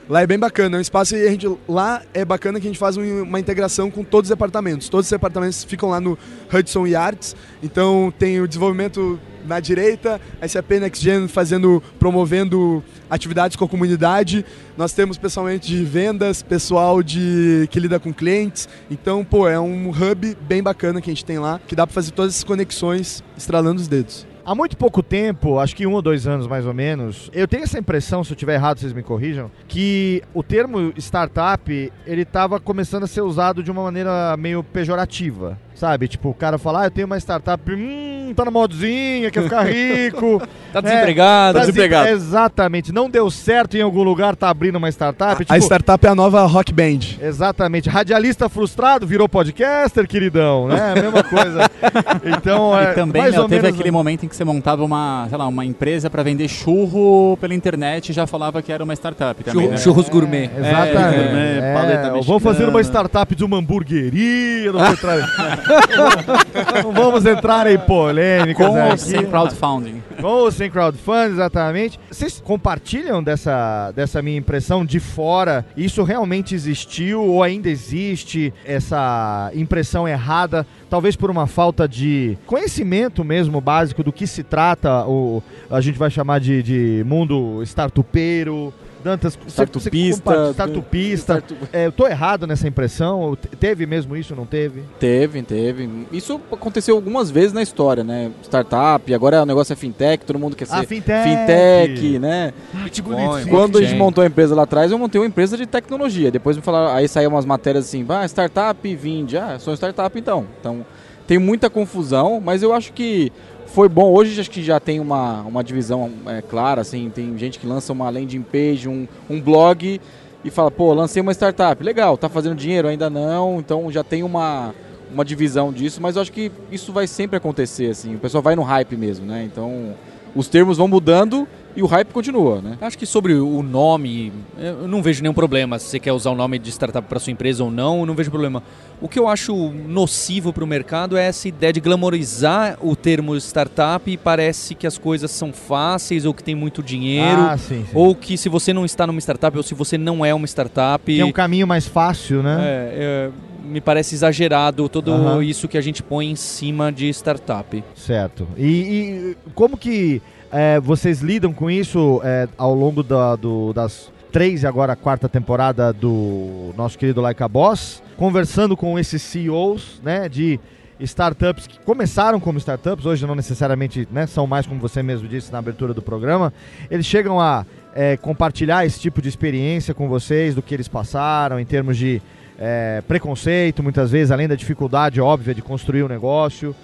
É. 0.10 0.14
Lá 0.14 0.22
é 0.22 0.28
bem 0.28 0.40
bacana, 0.40 0.78
é 0.78 0.80
um 0.80 0.82
espaço 0.82 1.16
e 1.16 1.28
a 1.28 1.30
gente 1.30 1.48
lá 1.68 2.02
é 2.14 2.26
bacana 2.26 2.60
que 2.60 2.66
a 2.66 2.70
gente 2.70 2.80
faz 2.80 2.98
uma 2.98 3.40
integração 3.40 3.92
com 3.92 4.04
todos 4.04 4.30
os 4.30 4.36
departamentos. 4.36 4.90
Todos 4.90 5.06
os 5.06 5.12
departamentos 5.12 5.64
ficam 5.64 5.90
lá 5.90 6.02
no 6.02 6.18
Hudson 6.52 6.88
Yards. 6.88 7.36
Então 7.62 8.12
tem 8.18 8.42
o 8.42 8.48
desenvolvimento 8.48 9.20
na 9.46 9.60
direita, 9.60 10.20
a 10.42 10.48
SAP 10.48 10.72
Next 10.72 11.04
Gen 11.04 11.28
fazendo, 11.28 11.82
promovendo 11.98 12.84
atividades 13.10 13.56
com 13.56 13.66
a 13.66 13.70
comunidade. 13.70 14.46
Nós 14.78 14.94
temos 14.94 15.18
pessoalmente 15.18 15.68
de 15.68 15.84
vendas, 15.84 16.42
pessoal 16.42 17.02
de 17.02 17.68
que 17.72 17.80
lida 17.80 18.00
com 18.00 18.14
clientes. 18.14 18.68
Então, 18.92 19.24
pô, 19.24 19.48
é 19.48 19.60
um 19.60 19.90
hub 19.90 20.38
bem 20.42 20.62
bacana 20.62 21.02
que 21.02 21.10
a 21.10 21.14
gente 21.14 21.26
tem 21.26 21.40
lá, 21.40 21.60
que 21.68 21.76
dá 21.76 21.88
para 21.88 21.94
fazer 21.94 22.12
todas 22.12 22.34
essas 22.34 22.44
conexões 22.44 23.24
estralando 23.38 23.82
os 23.82 23.88
dedos. 23.88 24.29
Há 24.50 24.56
muito 24.56 24.76
pouco 24.76 25.04
tempo, 25.04 25.60
acho 25.60 25.76
que 25.76 25.86
um 25.86 25.94
ou 25.94 26.02
dois 26.02 26.26
anos 26.26 26.48
mais 26.48 26.66
ou 26.66 26.74
menos, 26.74 27.30
eu 27.36 27.48
tenho 27.48 27.62
essa 27.62 27.78
impressão, 27.78 28.24
se 28.24 28.32
eu 28.32 28.34
estiver 28.34 28.56
errado, 28.56 28.80
vocês 28.80 28.94
me 28.94 29.04
corrijam, 29.04 29.52
que 29.68 30.24
o 30.34 30.42
termo 30.42 30.92
startup 30.98 31.94
ele 32.04 32.24
estava 32.24 32.60
começando 32.60 33.04
a 33.04 33.08
ser 33.08 33.22
usado 33.22 33.62
de 33.62 33.70
uma 33.70 33.84
maneira 33.84 34.36
meio 34.38 34.64
pejorativa. 34.64 35.56
Sabe? 35.80 36.10
Tipo, 36.10 36.32
o 36.32 36.34
cara 36.34 36.58
fala, 36.58 36.82
ah, 36.82 36.86
eu 36.88 36.92
tenho 36.92 37.08
uma 37.08 37.18
startup, 37.18 37.64
hum, 37.72 38.34
tá 38.36 38.44
na 38.44 38.52
modzinha, 38.52 39.32
quer 39.32 39.44
ficar 39.44 39.64
rico. 39.64 40.46
tá 40.74 40.82
desempregado. 40.82 41.58
É, 41.58 41.62
tá 41.62 41.66
desempregado. 41.66 42.10
Exatamente. 42.10 42.92
Não 42.92 43.10
deu 43.10 43.32
certo 43.32 43.78
em 43.78 43.82
algum 43.82 44.04
lugar, 44.04 44.36
tá 44.36 44.50
abrindo 44.50 44.76
uma 44.76 44.90
startup. 44.90 45.36
A, 45.36 45.38
tipo, 45.38 45.54
a 45.54 45.58
startup 45.58 46.06
é 46.06 46.10
a 46.10 46.14
nova 46.14 46.46
rock 46.46 46.74
band. 46.74 47.00
Exatamente. 47.22 47.88
Radialista 47.88 48.50
frustrado 48.50 49.08
virou 49.08 49.30
podcaster, 49.30 50.06
queridão, 50.06 50.68
né? 50.68 50.96
Mesma 50.96 51.24
coisa. 51.24 51.72
então, 52.38 52.78
é, 52.78 52.92
e 52.92 52.96
também, 52.96 53.22
mais 53.22 53.34
né, 53.34 53.42
teve 53.44 53.62
menos... 53.62 53.80
aquele 53.80 53.92
momento 53.92 54.26
em 54.26 54.28
que 54.28 54.36
você 54.36 54.44
montava 54.44 54.84
uma, 54.84 55.28
sei 55.30 55.38
lá, 55.38 55.48
uma 55.48 55.64
empresa 55.64 56.10
para 56.10 56.24
vender 56.24 56.50
churro 56.50 57.38
pela 57.40 57.54
internet 57.54 58.10
e 58.10 58.14
já 58.14 58.28
falava 58.28 58.62
que 58.62 58.70
era 58.70 58.84
uma 58.84 58.94
startup 58.96 59.42
também. 59.46 59.70
Né? 59.70 59.78
Churros 59.78 60.10
gourmet. 60.10 60.52
É, 60.54 60.60
exatamente. 60.60 61.20
É, 61.20 61.74
gourmet, 61.74 62.20
é, 62.20 62.22
vamos 62.22 62.44
fazer 62.44 62.66
uma 62.66 62.82
startup 62.82 63.34
de 63.34 63.46
uma 63.46 63.56
hamburgueria, 63.56 64.74
não 64.74 64.80
vou 64.82 64.92
entrar... 64.92 65.20
não 66.84 66.92
vamos 66.92 67.26
entrar 67.26 67.72
em 67.72 67.78
polêmicas 67.78 68.68
Com 68.68 68.76
aqui. 68.76 68.92
ou 68.92 68.98
sem 68.98 69.26
crowdfunding. 69.26 70.04
Com 70.20 70.28
ou 70.28 70.52
sem 70.52 70.70
crowdfunding, 70.70 71.34
exatamente. 71.34 72.00
Vocês 72.10 72.42
compartilham 72.44 73.24
dessa, 73.24 73.92
dessa 73.92 74.22
minha 74.22 74.38
impressão 74.38 74.86
de 74.86 75.00
fora? 75.00 75.66
Isso 75.76 76.04
realmente 76.04 76.56
existiu 76.56 77.24
ou 77.24 77.44
ainda 77.44 77.70
existe 77.70 78.54
essa 78.66 79.52
impressão 79.54 80.08
errada? 80.08 80.66
Talvez 80.90 81.16
por 81.16 81.30
uma 81.30 81.48
falta 81.48 81.88
de 81.88 82.38
conhecimento 82.46 83.24
mesmo 83.24 83.62
básico 83.62 84.04
do 84.04 84.12
que 84.12 84.26
se 84.26 84.44
trata, 84.44 85.06
o, 85.06 85.44
a 85.70 85.82
gente 85.82 85.98
vai 85.98 86.10
chamar 86.10 86.40
de, 86.40 86.64
de 86.64 87.04
mundo 87.06 87.62
startupeiro, 87.64 88.74
Dantas, 89.04 89.38
startupista. 89.48 90.52
Startupista. 90.52 91.44
É, 91.72 91.86
eu 91.86 91.92
tô 91.92 92.06
errado 92.08 92.46
nessa 92.46 92.68
impressão? 92.68 93.38
Teve 93.60 93.86
mesmo 93.86 94.16
isso, 94.16 94.36
não 94.36 94.46
teve? 94.46 94.84
Teve, 95.00 95.42
teve. 95.42 95.90
Isso 96.12 96.40
aconteceu 96.52 96.96
algumas 96.96 97.32
vezes 97.32 97.54
na 97.54 97.62
história, 97.62 98.04
né? 98.04 98.32
Startup, 98.44 99.14
agora 99.14 99.44
o 99.44 99.46
negócio 99.46 99.72
é 99.74 99.76
fintech, 99.76 100.26
todo 100.26 100.38
mundo 100.38 100.56
quer 100.56 100.68
ah, 100.70 100.80
ser 100.80 100.88
fintech, 100.88 101.30
fintech 101.30 102.20
né? 102.20 102.54
Bitcoin, 102.74 103.48
Quando 103.50 103.78
a 103.78 103.82
gente 103.82 103.96
montou 103.96 104.24
a 104.24 104.28
empresa 104.28 104.54
lá 104.54 104.64
atrás, 104.64 104.92
eu 104.92 104.98
montei 104.98 105.20
uma 105.20 105.28
empresa 105.28 105.56
de 105.56 105.66
tecnologia. 105.66 106.30
Depois 106.30 106.58
me 106.58 106.64
falaram, 106.64 106.94
aí 106.94 107.08
saíram 107.08 107.32
umas 107.32 107.46
matérias 107.46 107.86
assim, 107.86 108.06
ah, 108.10 108.26
startup, 108.26 108.96
vinde. 108.96 109.38
Ah, 109.38 109.58
sou 109.60 109.74
startup 109.74 110.18
então. 110.18 110.46
Então, 110.60 110.86
tem 111.30 111.38
muita 111.38 111.70
confusão, 111.70 112.42
mas 112.44 112.64
eu 112.64 112.74
acho 112.74 112.92
que 112.92 113.32
foi 113.74 113.88
bom. 113.88 114.12
Hoje 114.14 114.40
acho 114.40 114.50
que 114.50 114.64
já 114.64 114.80
tem 114.80 115.00
uma, 115.00 115.42
uma 115.42 115.64
divisão 115.64 116.12
é, 116.26 116.42
clara, 116.42 116.82
assim, 116.82 117.10
tem 117.10 117.38
gente 117.38 117.60
que 117.60 117.68
lança 117.68 117.94
uma 117.94 118.10
landing 118.10 118.42
page, 118.42 118.88
um, 118.88 119.08
um 119.30 119.40
blog 119.40 120.00
e 120.44 120.50
fala, 120.50 120.72
pô, 120.72 120.94
lancei 120.94 121.22
uma 121.22 121.34
startup, 121.34 121.84
legal, 121.84 122.18
tá 122.18 122.30
fazendo 122.30 122.56
dinheiro? 122.56 122.88
Ainda 122.88 123.10
não, 123.10 123.60
então 123.60 123.92
já 123.92 124.04
tem 124.04 124.24
uma, 124.24 124.74
uma 125.12 125.24
divisão 125.24 125.72
disso, 125.72 126.02
mas 126.02 126.16
eu 126.16 126.22
acho 126.22 126.32
que 126.32 126.52
isso 126.72 126.92
vai 126.92 127.08
sempre 127.08 127.38
acontecer, 127.38 127.92
assim, 127.92 128.16
o 128.16 128.20
pessoal 128.20 128.42
vai 128.42 128.56
no 128.56 128.64
hype 128.64 128.96
mesmo, 128.96 129.26
né? 129.26 129.44
Então 129.44 129.96
os 130.40 130.48
termos 130.48 130.78
vão 130.78 130.88
mudando 130.88 131.46
e 131.76 131.84
o 131.84 131.86
hype 131.86 132.12
continua, 132.12 132.62
né? 132.62 132.78
Acho 132.82 132.98
que 132.98 133.06
sobre 133.06 133.34
o 133.34 133.62
nome, 133.62 134.32
eu 134.58 134.88
não 134.88 135.04
vejo 135.04 135.22
nenhum 135.22 135.34
problema. 135.34 135.78
Se 135.78 135.88
você 135.88 136.00
quer 136.00 136.14
usar 136.14 136.32
o 136.32 136.36
nome 136.36 136.58
de 136.58 136.70
startup 136.72 137.08
para 137.08 137.20
sua 137.20 137.32
empresa 137.32 137.64
ou 137.64 137.70
não, 137.70 138.00
eu 138.00 138.06
não 138.06 138.16
vejo 138.16 138.32
problema. 138.32 138.64
O 139.02 139.08
que 139.08 139.20
eu 139.20 139.28
acho 139.28 139.54
nocivo 139.88 140.52
para 140.52 140.64
o 140.64 140.68
mercado 140.68 141.16
é 141.18 141.26
essa 141.26 141.48
ideia 141.48 141.72
de 141.72 141.80
glamorizar 141.80 142.78
o 142.82 142.96
termo 142.96 143.36
startup 143.36 144.10
e 144.10 144.18
parece 144.18 144.76
que 144.76 144.88
as 144.88 144.98
coisas 144.98 145.30
são 145.30 145.54
fáceis 145.54 146.26
ou 146.26 146.34
que 146.34 146.44
tem 146.44 146.56
muito 146.56 146.82
dinheiro. 146.82 147.42
Ah, 147.42 147.58
sim, 147.58 147.86
sim. 147.86 147.92
Ou 147.94 148.16
que 148.16 148.38
se 148.38 148.50
você 148.50 148.74
não 148.74 148.86
está 148.86 149.06
numa 149.06 149.20
startup 149.20 149.56
ou 149.56 149.64
se 149.64 149.74
você 149.74 149.98
não 149.98 150.26
é 150.26 150.34
uma 150.34 150.48
startup. 150.48 151.20
É 151.20 151.26
um 151.26 151.32
caminho 151.32 151.68
mais 151.68 151.86
fácil, 151.86 152.42
né? 152.42 152.58
É, 152.62 152.94
é, 152.94 153.32
me 153.64 153.82
parece 153.82 154.16
exagerado 154.16 154.88
tudo 154.90 155.12
uhum. 155.12 155.42
isso 155.42 155.68
que 155.68 155.78
a 155.78 155.82
gente 155.82 156.02
põe 156.02 156.30
em 156.30 156.36
cima 156.36 156.92
de 156.92 157.10
startup. 157.10 157.84
Certo. 157.96 158.48
E, 158.58 158.66
e 158.66 159.38
como 159.54 159.78
que 159.78 160.22
é, 160.52 160.80
vocês 160.80 161.22
lidam 161.22 161.54
com 161.54 161.70
isso 161.70 162.22
é, 162.24 162.48
ao 162.58 162.74
longo 162.74 163.04
da, 163.04 163.36
do, 163.36 163.74
das 163.74 164.12
três 164.32 164.64
e 164.64 164.68
agora 164.68 164.94
a 164.94 164.96
quarta 164.96 165.28
temporada 165.28 165.92
do 165.92 166.74
nosso 166.78 166.98
querido 166.98 167.22
Like 167.22 167.42
a 167.42 167.48
Boss, 167.48 168.02
conversando 168.18 168.78
com 168.78 168.98
esses 168.98 169.22
CEOs, 169.22 170.02
né, 170.04 170.30
de 170.30 170.60
startups 171.00 171.66
que 171.66 171.80
começaram 171.80 172.40
como 172.40 172.58
startups, 172.58 173.06
hoje 173.06 173.26
não 173.26 173.36
necessariamente 173.36 174.08
né, 174.12 174.28
são 174.28 174.46
mais 174.46 174.68
como 174.68 174.80
você 174.80 175.02
mesmo 175.02 175.28
disse 175.28 175.52
na 175.52 175.60
abertura 175.60 175.94
do 175.94 176.02
programa, 176.02 176.54
eles 176.92 177.06
chegam 177.06 177.40
a 177.40 177.66
é, 177.94 178.18
compartilhar 178.18 178.86
esse 178.86 179.00
tipo 179.00 179.22
de 179.22 179.30
experiência 179.30 179.94
com 179.94 180.08
vocês, 180.08 180.54
do 180.56 180.62
que 180.62 180.74
eles 180.74 180.88
passaram 180.88 181.60
em 181.60 181.66
termos 181.66 181.98
de 181.98 182.22
é, 182.60 183.02
preconceito, 183.08 183.82
muitas 183.82 184.12
vezes, 184.12 184.32
além 184.32 184.48
da 184.48 184.56
dificuldade 184.56 185.22
óbvia 185.22 185.56
de 185.56 185.62
construir 185.62 186.04
o 186.04 186.06
um 186.06 186.10
negócio. 186.10 186.76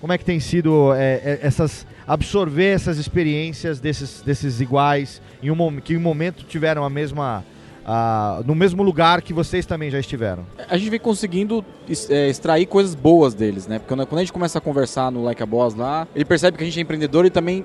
Como 0.00 0.12
é 0.12 0.18
que 0.18 0.24
tem 0.24 0.40
sido 0.40 0.94
é, 0.94 1.14
é, 1.16 1.38
essas 1.42 1.86
absorver 2.06 2.68
essas 2.68 2.96
experiências 2.96 3.78
desses, 3.78 4.22
desses 4.22 4.60
iguais 4.60 5.20
em 5.42 5.50
um 5.50 5.80
que 5.80 5.92
em 5.92 5.96
um 5.98 6.00
momento 6.00 6.44
tiveram 6.44 6.82
a 6.82 6.88
mesma 6.88 7.44
no 8.44 8.54
mesmo 8.54 8.82
lugar 8.82 9.22
que 9.22 9.32
vocês 9.32 9.64
também 9.64 9.90
já 9.90 9.98
estiveram? 9.98 10.44
A 10.68 10.76
gente 10.76 10.90
vem 10.90 11.00
conseguindo 11.00 11.64
é, 12.10 12.28
extrair 12.28 12.66
coisas 12.66 12.94
boas 12.94 13.32
deles, 13.32 13.66
né? 13.66 13.78
Porque 13.78 13.94
quando 13.94 14.18
a 14.18 14.20
gente 14.20 14.32
começa 14.32 14.58
a 14.58 14.60
conversar 14.60 15.10
no 15.10 15.24
Like 15.24 15.42
a 15.42 15.46
Boss 15.46 15.74
lá, 15.74 16.06
ele 16.14 16.24
percebe 16.24 16.58
que 16.58 16.62
a 16.62 16.66
gente 16.66 16.78
é 16.78 16.82
empreendedor 16.82 17.24
e 17.24 17.30
também 17.30 17.64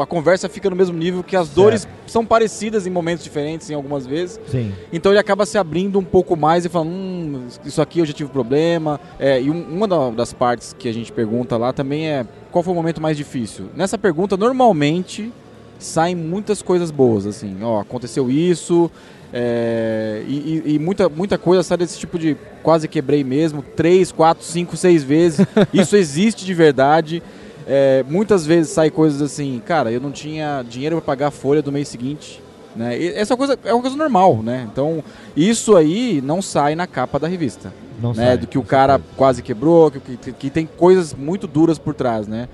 a, 0.00 0.06
conversa 0.06 0.48
fica 0.48 0.70
no 0.70 0.76
mesmo 0.76 0.96
nível, 0.96 1.22
que 1.22 1.36
as 1.36 1.46
certo. 1.46 1.56
dores 1.56 1.88
são 2.06 2.24
parecidas 2.24 2.86
em 2.86 2.90
momentos 2.90 3.24
diferentes, 3.24 3.70
em 3.70 3.74
algumas 3.74 4.06
vezes. 4.06 4.40
Sim. 4.48 4.72
Então 4.92 5.12
ele 5.12 5.18
acaba 5.18 5.44
se 5.46 5.58
abrindo 5.58 5.98
um 5.98 6.04
pouco 6.04 6.36
mais 6.36 6.64
e 6.64 6.68
falando, 6.68 6.90
hum, 6.90 7.46
isso 7.64 7.80
aqui 7.80 7.98
eu 7.98 8.06
já 8.06 8.12
tive 8.12 8.30
problema. 8.30 9.00
É, 9.18 9.40
e 9.40 9.50
um, 9.50 9.62
uma 9.68 9.86
das 10.12 10.32
partes 10.32 10.74
que 10.78 10.88
a 10.88 10.92
gente 10.92 11.12
pergunta 11.12 11.56
lá 11.56 11.72
também 11.72 12.08
é 12.08 12.26
qual 12.50 12.62
foi 12.62 12.72
o 12.72 12.76
momento 12.76 13.00
mais 13.00 13.16
difícil? 13.16 13.66
Nessa 13.74 13.98
pergunta, 13.98 14.36
normalmente 14.36 15.32
saem 15.78 16.14
muitas 16.14 16.62
coisas 16.62 16.90
boas, 16.90 17.26
assim, 17.26 17.58
ó, 17.62 17.80
aconteceu 17.80 18.30
isso, 18.30 18.90
é, 19.32 20.22
e, 20.26 20.62
e, 20.64 20.78
muita, 20.78 21.08
muita 21.08 21.36
coisa 21.36 21.62
sai 21.62 21.76
desse 21.76 21.98
tipo 21.98 22.18
de 22.18 22.36
quase 22.62 22.88
quebrei 22.88 23.24
mesmo, 23.24 23.62
três, 23.62 24.12
quatro, 24.12 24.44
cinco, 24.44 24.76
seis 24.76 25.02
vezes. 25.02 25.46
Isso 25.74 25.96
existe 25.96 26.44
de 26.44 26.54
verdade. 26.54 27.22
É, 27.66 28.04
muitas 28.08 28.46
vezes 28.46 28.70
sai 28.72 28.90
coisas 28.90 29.20
assim, 29.20 29.60
cara, 29.66 29.90
eu 29.90 30.00
não 30.00 30.12
tinha 30.12 30.64
dinheiro 30.68 30.96
para 30.96 31.04
pagar 31.04 31.28
a 31.28 31.30
folha 31.32 31.60
do 31.60 31.72
mês 31.72 31.88
seguinte 31.88 32.40
Né? 32.76 32.96
E 32.96 33.08
essa 33.08 33.36
coisa 33.36 33.58
é 33.64 33.72
uma 33.72 33.80
coisa 33.80 33.96
normal, 33.96 34.42
né? 34.42 34.68
Então, 34.70 35.02
isso 35.34 35.74
aí 35.76 36.20
não 36.22 36.40
sai 36.40 36.74
na 36.74 36.86
capa 36.86 37.18
da 37.18 37.26
revista. 37.26 37.72
Não 38.00 38.10
né? 38.10 38.26
sai, 38.26 38.38
Do 38.38 38.46
que 38.46 38.58
o 38.58 38.62
cara 38.62 39.00
quase 39.16 39.42
quebrou, 39.42 39.90
que, 39.90 40.16
que, 40.16 40.32
que 40.32 40.50
tem 40.50 40.66
coisas 40.66 41.14
muito 41.14 41.46
duras 41.46 41.78
por 41.78 41.94
trás, 41.94 42.28
né? 42.28 42.48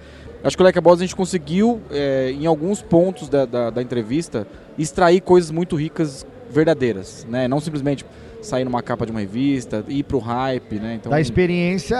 Acho 0.44 0.56
que 0.56 0.62
o 0.62 0.64
Like 0.64 0.78
a 0.78 0.82
Boss 0.82 0.98
a 0.98 1.02
gente 1.02 1.14
conseguiu, 1.14 1.80
é, 1.90 2.30
em 2.30 2.46
alguns 2.46 2.80
pontos 2.82 3.28
da, 3.28 3.44
da, 3.44 3.70
da 3.70 3.82
entrevista, 3.82 4.46
extrair 4.78 5.20
coisas 5.20 5.50
muito 5.50 5.76
ricas, 5.76 6.26
verdadeiras, 6.50 7.26
né? 7.28 7.46
Não 7.48 7.60
simplesmente 7.60 8.04
sair 8.42 8.64
numa 8.64 8.82
capa 8.82 9.06
de 9.06 9.12
uma 9.12 9.20
revista, 9.20 9.84
ir 9.88 10.02
pro 10.02 10.18
hype, 10.18 10.76
né? 10.76 10.94
Então, 10.96 11.10
Da 11.10 11.20
experiência 11.20 11.96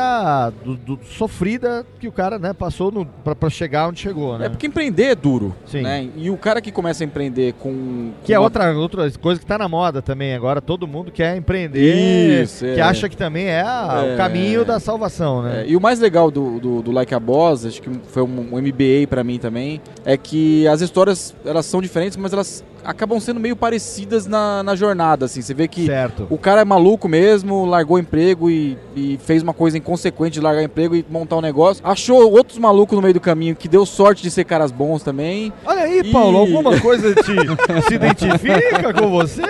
do, 0.64 0.76
do- 0.76 0.98
sofrida 1.04 1.84
que 2.00 2.08
o 2.08 2.12
cara 2.12 2.38
né, 2.38 2.52
passou 2.52 3.06
pra 3.24 3.48
chegar 3.50 3.88
onde 3.88 4.00
chegou, 4.00 4.38
né? 4.38 4.46
É 4.46 4.48
porque 4.48 4.66
empreender 4.66 5.04
é 5.04 5.14
duro, 5.14 5.54
Sim. 5.66 5.82
né? 5.82 6.08
E 6.16 6.30
o 6.30 6.36
cara 6.36 6.60
que 6.60 6.70
começa 6.72 7.02
a 7.02 7.06
empreender 7.06 7.54
com... 7.54 8.10
Que 8.24 8.32
é 8.32 8.36
com 8.36 8.40
uma- 8.42 8.46
outra, 8.46 8.72
outra 8.76 9.10
coisa 9.12 9.40
que 9.40 9.46
tá 9.46 9.56
na 9.56 9.68
moda 9.68 10.02
também 10.02 10.34
agora. 10.34 10.60
Todo 10.60 10.86
mundo 10.86 11.10
quer 11.12 11.36
empreender, 11.36 12.42
Isso, 12.42 12.64
que 12.64 12.78
é. 12.78 12.82
acha 12.82 13.08
que 13.08 13.16
também 13.16 13.46
é, 13.46 13.62
a- 13.62 14.04
É. 14.06 14.14
o 14.14 14.16
caminho 14.16 14.64
da 14.64 14.78
salvação, 14.80 15.42
né? 15.42 15.62
É, 15.62 15.68
e 15.68 15.76
o 15.76 15.80
mais 15.80 15.98
legal 16.00 16.30
do, 16.30 16.58
do, 16.58 16.82
do 16.82 16.90
Like 16.90 17.14
a 17.14 17.20
Boss, 17.20 17.64
acho 17.64 17.80
que 17.80 17.90
foi 18.08 18.22
um, 18.22 18.48
um 18.54 18.60
MBA 18.60 19.06
pra 19.08 19.22
mim 19.22 19.38
também, 19.38 19.80
é 20.04 20.16
que 20.16 20.66
as 20.68 20.80
histórias 20.80 21.34
elas 21.44 21.66
são 21.66 21.80
diferentes, 21.80 22.16
mas 22.16 22.32
elas 22.32 22.64
acabam 22.84 23.18
sendo 23.20 23.38
meio 23.40 23.54
parecidas 23.56 24.26
na, 24.26 24.62
na 24.62 24.74
jornada, 24.74 25.26
assim. 25.26 25.40
Você 25.42 25.54
vê 25.54 25.68
que 25.68 25.86
certo. 25.86 26.26
o 26.30 26.38
cara 26.38 26.60
é 26.60 26.64
maluco 26.64 27.08
mesmo, 27.08 27.64
largou 27.64 27.96
o 27.96 28.00
emprego 28.00 28.50
e, 28.50 28.76
e 28.96 29.18
fez 29.24 29.42
uma 29.42 29.54
coisa 29.54 29.78
inconsequente 29.78 30.32
de 30.34 30.40
largar 30.40 30.60
o 30.62 30.64
emprego 30.64 30.94
e 30.96 31.04
montar 31.08 31.36
um 31.36 31.40
negócio. 31.40 31.82
Achou 31.86 32.30
outros 32.32 32.58
malucos 32.58 32.96
no 32.96 33.02
meio 33.02 33.14
do 33.14 33.20
caminho 33.20 33.54
que 33.56 33.68
deu 33.68 33.84
sorte 33.86 34.22
de 34.22 34.30
ser 34.30 34.44
caras 34.44 34.70
bons 34.72 35.02
também. 35.02 35.52
Olha 35.64 35.82
aí, 35.82 36.00
E- 36.00 36.12
Paulo, 36.12 36.38
alguma 36.38 36.78
coisa 36.80 37.14
te, 37.14 37.22
se 37.88 37.94
identifica 37.94 38.92
com 38.94 39.10
você? 39.10 39.42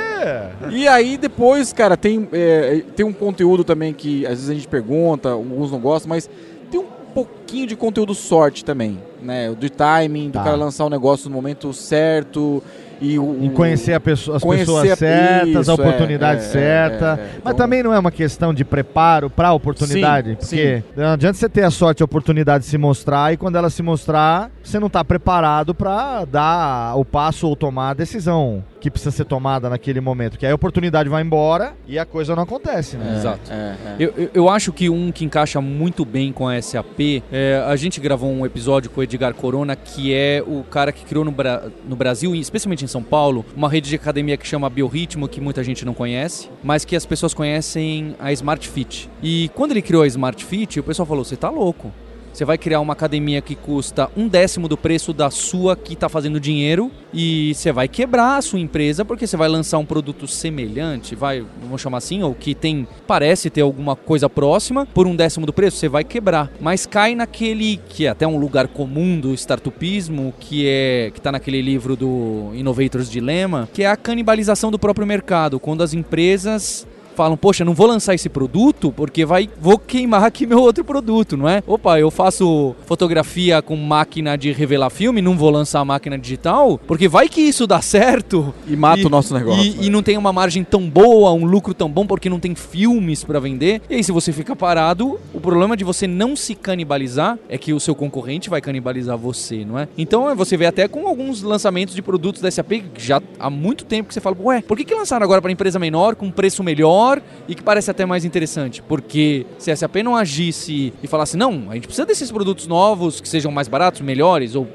E 0.70 0.86
aí 0.88 1.16
depois, 1.16 1.72
cara, 1.72 1.96
tem, 1.96 2.28
é, 2.32 2.82
tem 2.94 3.04
um 3.04 3.12
conteúdo 3.12 3.64
também 3.64 3.92
que 3.92 4.24
às 4.26 4.32
vezes 4.32 4.50
a 4.50 4.54
gente 4.54 4.68
pergunta, 4.68 5.30
alguns 5.30 5.70
não 5.72 5.80
gostam, 5.80 6.08
mas 6.08 6.28
tem 6.70 6.80
um 6.80 6.86
pouquinho 7.14 7.66
de 7.66 7.76
conteúdo 7.76 8.14
sorte 8.14 8.64
também, 8.64 8.98
né? 9.22 9.50
Do 9.50 9.70
timing, 9.70 10.26
do 10.30 10.32
Tá. 10.34 10.44
cara 10.44 10.56
lançar 10.56 10.84
o 10.84 10.90
negócio 10.90 11.28
no 11.28 11.34
momento 11.36 11.72
certo 11.72 12.62
e 13.00 13.18
o... 13.18 13.36
Em 13.42 13.50
conhecer 13.50 13.94
a 13.94 14.00
pessoa- 14.00 14.36
as 14.36 14.42
Conhecer 14.44 14.64
pessoas 14.66 14.92
a- 14.92 14.96
certas, 14.96 15.48
isso, 15.62 15.70
a 15.70 15.74
é, 15.74 15.76
oportunidade 15.76 16.40
é, 16.40 16.44
é, 16.44 16.48
certa. 16.48 17.04
é, 17.06 17.08
é. 17.08 17.16
Mas 17.16 17.38
Então- 17.38 17.54
também 17.54 17.82
não 17.82 17.92
é 17.92 17.98
uma 17.98 18.12
questão 18.12 18.54
de 18.54 18.64
preparo 18.64 19.28
para 19.28 19.48
a 19.48 19.52
oportunidade. 19.52 20.36
Sim, 20.40 20.56
porque 20.56 20.82
não 20.96 21.08
adianta 21.12 21.36
você 21.36 21.48
ter 21.48 21.64
a 21.64 21.70
sorte 21.70 22.00
e 22.00 22.02
a 22.02 22.04
oportunidade 22.04 22.62
de 22.64 22.70
se 22.70 22.78
mostrar 22.78 23.32
e 23.32 23.36
quando 23.36 23.56
ela 23.56 23.70
se 23.70 23.82
mostrar, 23.82 24.50
você 24.62 24.78
não 24.78 24.86
está 24.86 25.04
preparado 25.04 25.74
para 25.74 26.24
dar 26.24 26.94
o 26.96 27.04
passo 27.04 27.48
ou 27.48 27.56
tomar 27.56 27.90
a 27.90 27.94
decisão 27.94 28.62
que 28.80 28.90
precisa 28.90 29.10
ser 29.12 29.24
tomada 29.24 29.68
naquele 29.70 30.00
momento. 30.00 30.36
Que 30.38 30.44
aí 30.46 30.52
a 30.52 30.54
oportunidade 30.54 31.08
vai 31.08 31.22
embora 31.22 31.72
e 31.86 31.98
a 31.98 32.04
coisa 32.04 32.34
não 32.36 32.42
acontece, 32.44 32.96
né? 32.96 33.16
Exato. 33.16 33.40
É, 33.50 33.54
é. 33.54 33.96
Eu, 33.98 34.30
eu, 34.34 34.48
acho 34.48 34.72
que 34.72 34.88
um 34.90 35.10
que 35.12 35.24
encaixa 35.24 35.60
muito 35.60 36.04
bem 36.04 36.32
com 36.32 36.48
a 36.48 36.60
SAP, 36.60 37.22
é, 37.32 37.64
a 37.66 37.74
gente 37.76 38.00
gravou 38.00 38.30
um 38.30 38.44
episódio 38.46 38.90
com 38.90 39.00
o 39.00 39.04
Edgar 39.14 39.34
Corona, 39.34 39.76
que 39.76 40.12
é 40.14 40.42
o 40.46 40.62
cara 40.64 40.92
que 40.92 41.04
criou 41.04 41.24
no, 41.24 41.30
Bra- 41.30 41.64
no 41.88 41.94
Brasil, 41.96 42.34
especialmente 42.34 42.84
em 42.84 42.88
São 42.88 43.02
Paulo, 43.02 43.44
uma 43.56 43.68
rede 43.68 43.88
de 43.90 43.96
academia 43.96 44.36
que 44.36 44.46
chama 44.46 44.68
Biorritmo, 44.70 45.28
que 45.28 45.40
muita 45.40 45.62
gente 45.62 45.84
não 45.84 45.94
conhece, 45.94 46.48
mas 46.62 46.84
que 46.84 46.96
as 46.96 47.04
pessoas 47.04 47.34
conhecem 47.34 48.14
a 48.18 48.32
Smart 48.32 48.66
Fit. 48.68 49.08
E 49.22 49.50
quando 49.54 49.72
ele 49.72 49.82
criou 49.82 50.02
a 50.02 50.06
Smart 50.06 50.44
Fit, 50.44 50.80
o 50.80 50.82
pessoal 50.82 51.06
falou: 51.06 51.24
você 51.24 51.36
tá 51.36 51.50
louco. 51.50 51.92
Você 52.32 52.44
vai 52.44 52.56
criar 52.56 52.80
uma 52.80 52.94
academia 52.94 53.42
que 53.42 53.54
custa 53.54 54.10
um 54.16 54.26
décimo 54.26 54.68
do 54.68 54.76
preço 54.76 55.12
da 55.12 55.30
sua 55.30 55.76
que 55.76 55.92
está 55.92 56.08
fazendo 56.08 56.40
dinheiro 56.40 56.90
e 57.12 57.52
você 57.54 57.70
vai 57.70 57.88
quebrar 57.88 58.38
a 58.38 58.42
sua 58.42 58.58
empresa 58.58 59.04
porque 59.04 59.26
você 59.26 59.36
vai 59.36 59.48
lançar 59.48 59.78
um 59.78 59.84
produto 59.84 60.26
semelhante, 60.26 61.14
vai, 61.14 61.44
vamos 61.60 61.80
chamar 61.80 61.98
assim, 61.98 62.22
ou 62.22 62.34
que 62.34 62.54
tem 62.54 62.86
parece 63.06 63.50
ter 63.50 63.60
alguma 63.60 63.94
coisa 63.94 64.30
próxima 64.30 64.86
por 64.86 65.06
um 65.06 65.14
décimo 65.14 65.44
do 65.44 65.52
preço, 65.52 65.76
você 65.76 65.88
vai 65.88 66.04
quebrar. 66.04 66.50
Mas 66.60 66.86
cai 66.86 67.14
naquele 67.14 67.76
que 67.76 68.06
é 68.06 68.08
até 68.08 68.26
um 68.26 68.38
lugar 68.38 68.68
comum 68.68 69.20
do 69.20 69.34
startupismo, 69.34 70.32
que 70.40 70.66
é 70.66 71.10
que 71.12 71.18
está 71.18 71.30
naquele 71.30 71.60
livro 71.60 71.96
do 71.96 72.50
Innovators 72.54 73.10
Dilemma, 73.10 73.68
que 73.72 73.82
é 73.82 73.86
a 73.86 73.96
canibalização 73.96 74.70
do 74.70 74.78
próprio 74.78 75.06
mercado, 75.06 75.60
quando 75.60 75.82
as 75.82 75.92
empresas 75.92 76.86
falam, 77.14 77.36
poxa, 77.36 77.64
não 77.64 77.74
vou 77.74 77.86
lançar 77.86 78.14
esse 78.14 78.28
produto 78.28 78.92
porque 78.96 79.24
vai, 79.24 79.48
vou 79.60 79.78
queimar 79.78 80.24
aqui 80.24 80.46
meu 80.46 80.60
outro 80.60 80.84
produto, 80.84 81.36
não 81.36 81.48
é? 81.48 81.62
Opa, 81.66 81.98
eu 81.98 82.10
faço 82.10 82.74
fotografia 82.86 83.62
com 83.62 83.76
máquina 83.76 84.36
de 84.36 84.52
revelar 84.52 84.90
filme, 84.90 85.22
não 85.22 85.36
vou 85.36 85.50
lançar 85.50 85.80
a 85.80 85.84
máquina 85.84 86.18
digital, 86.18 86.80
porque 86.86 87.08
vai 87.08 87.28
que 87.28 87.40
isso 87.40 87.66
dá 87.66 87.80
certo 87.80 88.54
E 88.66 88.76
mata 88.76 89.06
o 89.06 89.10
nosso 89.10 89.34
negócio. 89.34 89.62
e, 89.62 89.86
e 89.86 89.90
não 89.90 90.02
tem 90.02 90.16
uma 90.16 90.32
margem 90.32 90.64
tão 90.64 90.88
boa, 90.88 91.32
um 91.32 91.44
lucro 91.44 91.74
tão 91.74 91.88
bom, 91.88 92.06
porque 92.06 92.28
não 92.28 92.40
tem 92.40 92.54
filmes 92.54 93.24
pra 93.24 93.38
vender. 93.38 93.82
E 93.88 93.94
aí, 93.94 94.04
se 94.04 94.12
você 94.12 94.32
fica 94.32 94.54
parado, 94.54 95.18
o 95.32 95.40
problema 95.40 95.76
de 95.76 95.84
você 95.84 96.06
não 96.06 96.34
se 96.36 96.54
canibalizar 96.54 97.38
é 97.48 97.58
que 97.58 97.72
o 97.72 97.80
seu 97.80 97.94
concorrente 97.94 98.50
vai 98.50 98.60
canibalizar 98.60 99.16
você, 99.16 99.64
não 99.64 99.78
é? 99.78 99.88
Então 99.96 100.28
é, 100.30 100.34
você 100.34 100.56
vê 100.56 100.66
até 100.66 100.88
com 100.88 101.06
alguns 101.06 101.42
lançamentos 101.42 101.94
de 101.94 102.02
produtos 102.02 102.40
da 102.40 102.50
SAP 102.50 102.84
já 102.96 103.20
há 103.38 103.50
muito 103.50 103.84
tempo 103.84 104.08
que 104.08 104.14
você 104.14 104.20
fala, 104.20 104.36
ué, 104.40 104.62
por 104.62 104.76
que, 104.76 104.84
que 104.84 104.94
lançaram 104.94 105.24
agora 105.24 105.40
para 105.40 105.50
empresa 105.50 105.78
menor, 105.78 106.14
com 106.14 106.30
preço 106.30 106.62
melhor 106.62 107.01
e 107.48 107.54
que 107.54 107.62
parece 107.62 107.90
até 107.90 108.06
mais 108.06 108.24
interessante? 108.24 108.82
Porque 108.82 109.46
se 109.58 109.70
a 109.70 109.76
SAP 109.76 109.96
não 109.96 110.16
agisse 110.16 110.92
e 111.02 111.06
falasse, 111.06 111.36
não, 111.36 111.70
a 111.70 111.74
gente 111.74 111.86
precisa 111.86 112.06
desses 112.06 112.30
produtos 112.30 112.66
novos 112.66 113.20
que 113.20 113.28
sejam 113.28 113.50
mais 113.50 113.68
baratos, 113.68 114.00
melhores 114.00 114.54
ou 114.54 114.66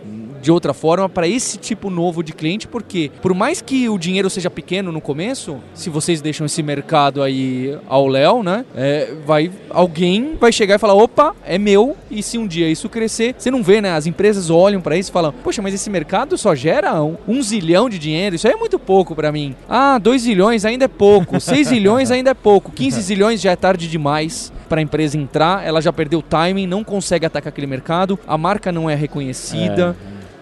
de 0.48 0.52
outra 0.52 0.74
forma 0.74 1.10
para 1.10 1.28
esse 1.28 1.58
tipo 1.58 1.90
novo 1.90 2.24
de 2.24 2.32
cliente, 2.32 2.70
porque 2.70 3.12
por 3.22 3.34
mais 3.34 3.60
que 3.60 3.90
o 3.90 3.98
dinheiro 3.98 4.30
seja 4.30 4.50
pequeno 4.50 4.94
no 4.94 5.02
começo, 5.02 5.58
se 5.74 5.90
vocês 5.90 6.22
deixam 6.22 6.46
esse 6.46 6.64
mercado 6.64 7.22
aí 7.22 7.78
ao 7.86 8.08
léu, 8.08 8.42
né, 8.42 8.64
é, 8.74 9.14
vai 9.26 9.52
alguém 9.70 10.38
vai 10.40 10.54
chegar 10.54 10.76
e 10.76 10.78
falar, 10.78 10.94
opa, 10.94 11.36
é 11.46 11.58
meu, 11.58 11.98
e 12.10 12.24
se 12.24 12.38
um 12.38 12.48
dia 12.48 12.70
isso 12.70 12.88
crescer, 12.88 13.36
você 13.38 13.52
não 13.52 13.62
vê, 13.62 13.82
né, 13.82 13.92
as 13.92 14.06
empresas 14.06 14.50
olham 14.50 14.80
para 14.80 14.96
isso 14.96 15.10
e 15.10 15.12
falam, 15.12 15.34
poxa, 15.44 15.62
mas 15.62 15.74
esse 15.74 15.90
mercado 15.90 16.38
só 16.38 16.56
gera 16.56 17.04
um, 17.04 17.18
um 17.28 17.44
zilhão 17.44 17.90
de 17.90 18.00
dinheiro, 18.00 18.38
isso 18.38 18.48
aí 18.48 18.54
é 18.54 18.58
muito 18.58 18.80
pouco 18.80 19.14
para 19.14 19.30
mim. 19.34 19.54
Ah, 19.68 19.98
2 19.98 20.22
zilhões 20.22 20.64
ainda 20.64 20.86
é 20.86 20.88
pouco, 20.88 21.42
6 21.42 21.68
zilhões 21.68 22.10
ainda 22.10 22.30
é 22.30 22.34
pouco, 22.34 22.72
15 22.72 23.02
zilhões 23.04 23.42
já 23.42 23.52
é 23.52 23.56
tarde 23.58 23.90
demais 23.90 24.54
para 24.70 24.80
a 24.80 24.82
empresa 24.82 25.18
entrar, 25.18 25.68
ela 25.68 25.82
já 25.82 25.92
perdeu 25.92 26.20
o 26.20 26.24
timing, 26.24 26.68
não 26.68 26.86
consegue 26.86 27.26
atacar 27.26 27.50
aquele 27.50 27.68
mercado, 27.68 28.18
a 28.26 28.38
marca 28.38 28.72
não 28.72 28.90
é 28.90 28.96
reconhecida. 28.96 29.94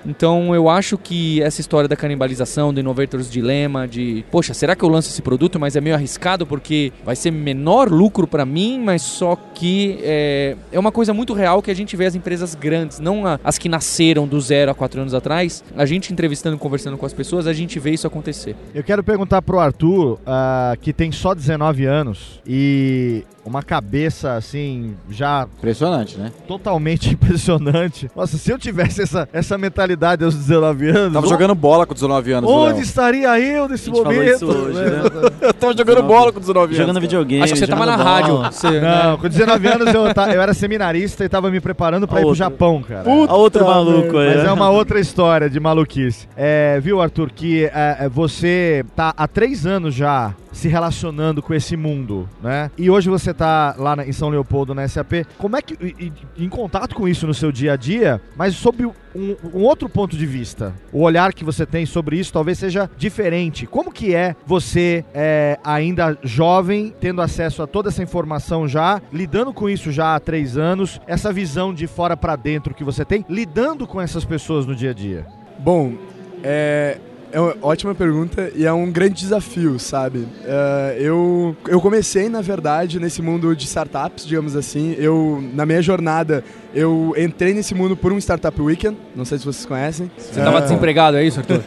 Então 0.05 0.53
eu 0.53 0.69
acho 0.69 0.97
que 0.97 1.41
essa 1.41 1.61
história 1.61 1.87
da 1.87 1.95
canibalização, 1.95 2.73
do 2.73 2.79
Innovators 2.79 3.29
Dilema, 3.29 3.87
de 3.87 4.23
poxa, 4.31 4.53
será 4.53 4.75
que 4.75 4.83
eu 4.83 4.89
lanço 4.89 5.09
esse 5.09 5.21
produto, 5.21 5.59
mas 5.59 5.75
é 5.75 5.81
meio 5.81 5.95
arriscado 5.95 6.45
porque 6.45 6.91
vai 7.03 7.15
ser 7.15 7.31
menor 7.31 7.89
lucro 7.89 8.27
para 8.27 8.45
mim, 8.45 8.79
mas 8.83 9.01
só 9.01 9.35
que 9.53 9.99
é, 10.03 10.55
é 10.71 10.79
uma 10.79 10.91
coisa 10.91 11.13
muito 11.13 11.33
real 11.33 11.61
que 11.61 11.71
a 11.71 11.73
gente 11.75 11.95
vê 11.95 12.05
as 12.05 12.15
empresas 12.15 12.55
grandes, 12.55 12.99
não 12.99 13.25
a- 13.25 13.39
as 13.43 13.57
que 13.57 13.67
nasceram 13.69 14.27
do 14.27 14.39
zero 14.39 14.71
há 14.71 14.75
quatro 14.75 15.01
anos 15.01 15.13
atrás. 15.13 15.63
A 15.75 15.85
gente 15.85 16.11
entrevistando, 16.13 16.57
conversando 16.57 16.97
com 16.97 17.05
as 17.05 17.13
pessoas, 17.13 17.47
a 17.47 17.53
gente 17.53 17.79
vê 17.79 17.91
isso 17.91 18.05
acontecer. 18.07 18.55
Eu 18.73 18.83
quero 18.83 19.03
perguntar 19.03 19.41
pro 19.41 19.59
Arthur, 19.59 20.19
ah, 20.25 20.75
que 20.81 20.93
tem 20.93 21.11
só 21.11 21.33
19 21.33 21.85
anos 21.85 22.39
e 22.45 23.23
uma 23.45 23.61
cabeça 23.61 24.33
assim, 24.33 24.95
já 25.09 25.47
Impressionante, 25.59 26.17
né? 26.17 26.31
totalmente 26.47 27.09
impressionante. 27.13 28.09
Nossa, 28.15 28.37
se 28.37 28.51
eu 28.51 28.57
tivesse 28.57 29.01
essa, 29.03 29.29
essa 29.31 29.57
mentalidade 29.57 30.23
aos 30.23 30.33
19 30.35 30.89
anos. 30.89 31.13
Tava 31.13 31.27
jogando 31.27 31.53
bola 31.55 31.85
com 31.85 31.93
19 31.93 32.31
anos, 32.31 32.49
Onde 32.49 32.73
Léo. 32.73 32.81
estaria 32.81 33.39
eu 33.39 33.69
nesse 33.69 33.89
A 33.89 33.93
momento? 33.93 34.45
hoje, 34.47 34.79
né? 34.79 35.01
Eu 35.45 35.53
tava 35.53 35.77
jogando 35.77 36.01
bola 36.03 36.31
com 36.33 36.39
19 36.39 36.65
anos. 36.65 36.77
Jogando 36.77 36.99
videogame. 36.99 37.43
Acho 37.43 37.53
que 37.53 37.59
você 37.59 37.67
tava 37.67 37.85
na 37.85 37.91
jogando 37.93 38.07
rádio. 38.07 38.33
bola. 38.35 38.51
Você, 38.51 38.79
Não, 38.81 39.17
com 39.17 39.29
19 39.29 39.67
anos 39.67 39.93
eu, 39.93 40.13
ta- 40.13 40.33
eu 40.33 40.41
era 40.41 40.53
seminarista 40.55 41.23
e 41.23 41.29
tava 41.29 41.51
me 41.51 41.59
preparando 41.61 42.07
pra 42.07 42.17
A 42.17 42.19
ir 42.19 42.23
pro 42.23 42.29
outra. 42.29 42.45
Japão, 42.45 42.81
cara. 42.81 43.07
Olha 43.09 43.31
outro 43.31 43.65
maluco 43.65 44.17
aí. 44.17 44.29
Mas 44.35 44.43
né? 44.43 44.49
é 44.49 44.51
uma 44.51 44.69
outra 44.71 44.99
história 44.99 45.49
de 45.49 45.59
maluquice. 45.59 46.27
É, 46.35 46.79
viu, 46.81 46.99
Arthur, 46.99 47.29
que 47.31 47.65
é, 47.65 47.97
é, 48.01 48.09
você 48.09 48.83
tá 48.95 49.13
há 49.15 49.27
três 49.27 49.65
anos 49.67 49.93
já 49.93 50.33
se 50.55 50.67
relacionando 50.69 51.41
com 51.41 51.53
esse 51.53 51.75
mundo, 51.75 52.29
né? 52.41 52.71
E 52.77 52.89
hoje 52.89 53.09
você 53.09 53.33
tá 53.33 53.75
lá 53.77 53.95
na- 53.95 54.07
em 54.07 54.11
São 54.13 54.29
Leopoldo, 54.29 54.73
na 54.73 54.87
SAP. 54.87 55.25
Como 55.37 55.55
é 55.57 55.61
que. 55.61 55.73
e- 55.85 56.11
e- 56.37 56.45
em 56.45 56.49
contato 56.49 56.95
com 56.95 57.07
isso 57.07 57.27
no 57.27 57.33
seu 57.33 57.51
dia 57.51 57.73
a 57.73 57.75
dia, 57.75 58.21
mas 58.37 58.55
sob 58.55 58.85
um, 58.85 58.93
um 59.53 59.61
outro 59.63 59.89
ponto 59.89 60.15
de 60.17 60.25
vista. 60.25 60.73
O 60.93 61.01
olhar 61.01 61.33
que 61.33 61.43
você 61.43 61.65
tem 61.65 61.85
sobre 61.85 62.17
isso 62.17 62.31
talvez 62.31 62.57
seja 62.57 62.89
diferente. 62.97 63.65
Como 63.67 63.91
que 63.91 64.15
é 64.15 64.33
você, 64.45 65.03
é, 65.13 65.59
ainda 65.63 66.17
jovem, 66.23 66.93
tendo 67.01 67.21
acesso 67.21 67.61
a 67.61 67.67
toda 67.67 67.89
essa 67.89 68.01
informação 68.01 68.67
já, 68.67 69.01
lidando 69.11 69.53
com 69.53 69.69
isso 69.69 69.91
já 69.91 70.15
há 70.15 70.19
três 70.19 70.57
anos, 70.57 71.01
essa 71.05 71.33
visão 71.33 71.73
de 71.73 71.85
fora 71.87 72.15
pra 72.15 72.35
dentro 72.37 72.73
que 72.73 72.83
você 72.83 73.03
tem, 73.03 73.25
lidando 73.29 73.85
com 73.85 73.99
essas 73.99 74.23
pessoas 74.23 74.65
no 74.65 74.73
dia 74.75 74.91
a 74.91 74.93
dia? 74.93 75.25
Bom, 75.59 75.93
é, 76.43 76.97
é 77.35 77.39
uma 77.39 77.53
ótima 77.61 77.93
pergunta 77.93 78.49
e 78.55 78.65
é 78.65 78.71
um 78.71 78.89
grande 78.89 79.15
desafio, 79.15 79.77
sabe? 79.77 80.19
Uh, 80.19 80.97
eu, 80.97 81.57
eu 81.67 81.81
comecei, 81.81 82.29
na 82.29 82.39
verdade, 82.39 82.97
nesse 82.97 83.21
mundo 83.21 83.53
de 83.53 83.65
startups, 83.65 84.25
digamos 84.25 84.55
assim. 84.55 84.95
Eu, 84.97 85.43
na 85.53 85.65
minha 85.65 85.81
jornada, 85.81 86.45
eu 86.73 87.13
entrei 87.17 87.53
nesse 87.53 87.75
mundo 87.75 87.97
por 87.97 88.13
um 88.13 88.17
Startup 88.17 88.61
Weekend, 88.61 88.97
não 89.13 89.25
sei 89.25 89.37
se 89.37 89.43
vocês 89.43 89.65
conhecem. 89.65 90.09
Você 90.17 90.39
estava 90.39 90.59
uh, 90.59 90.61
desempregado, 90.61 91.17
é 91.17 91.25
isso, 91.25 91.41
Arthur? 91.41 91.61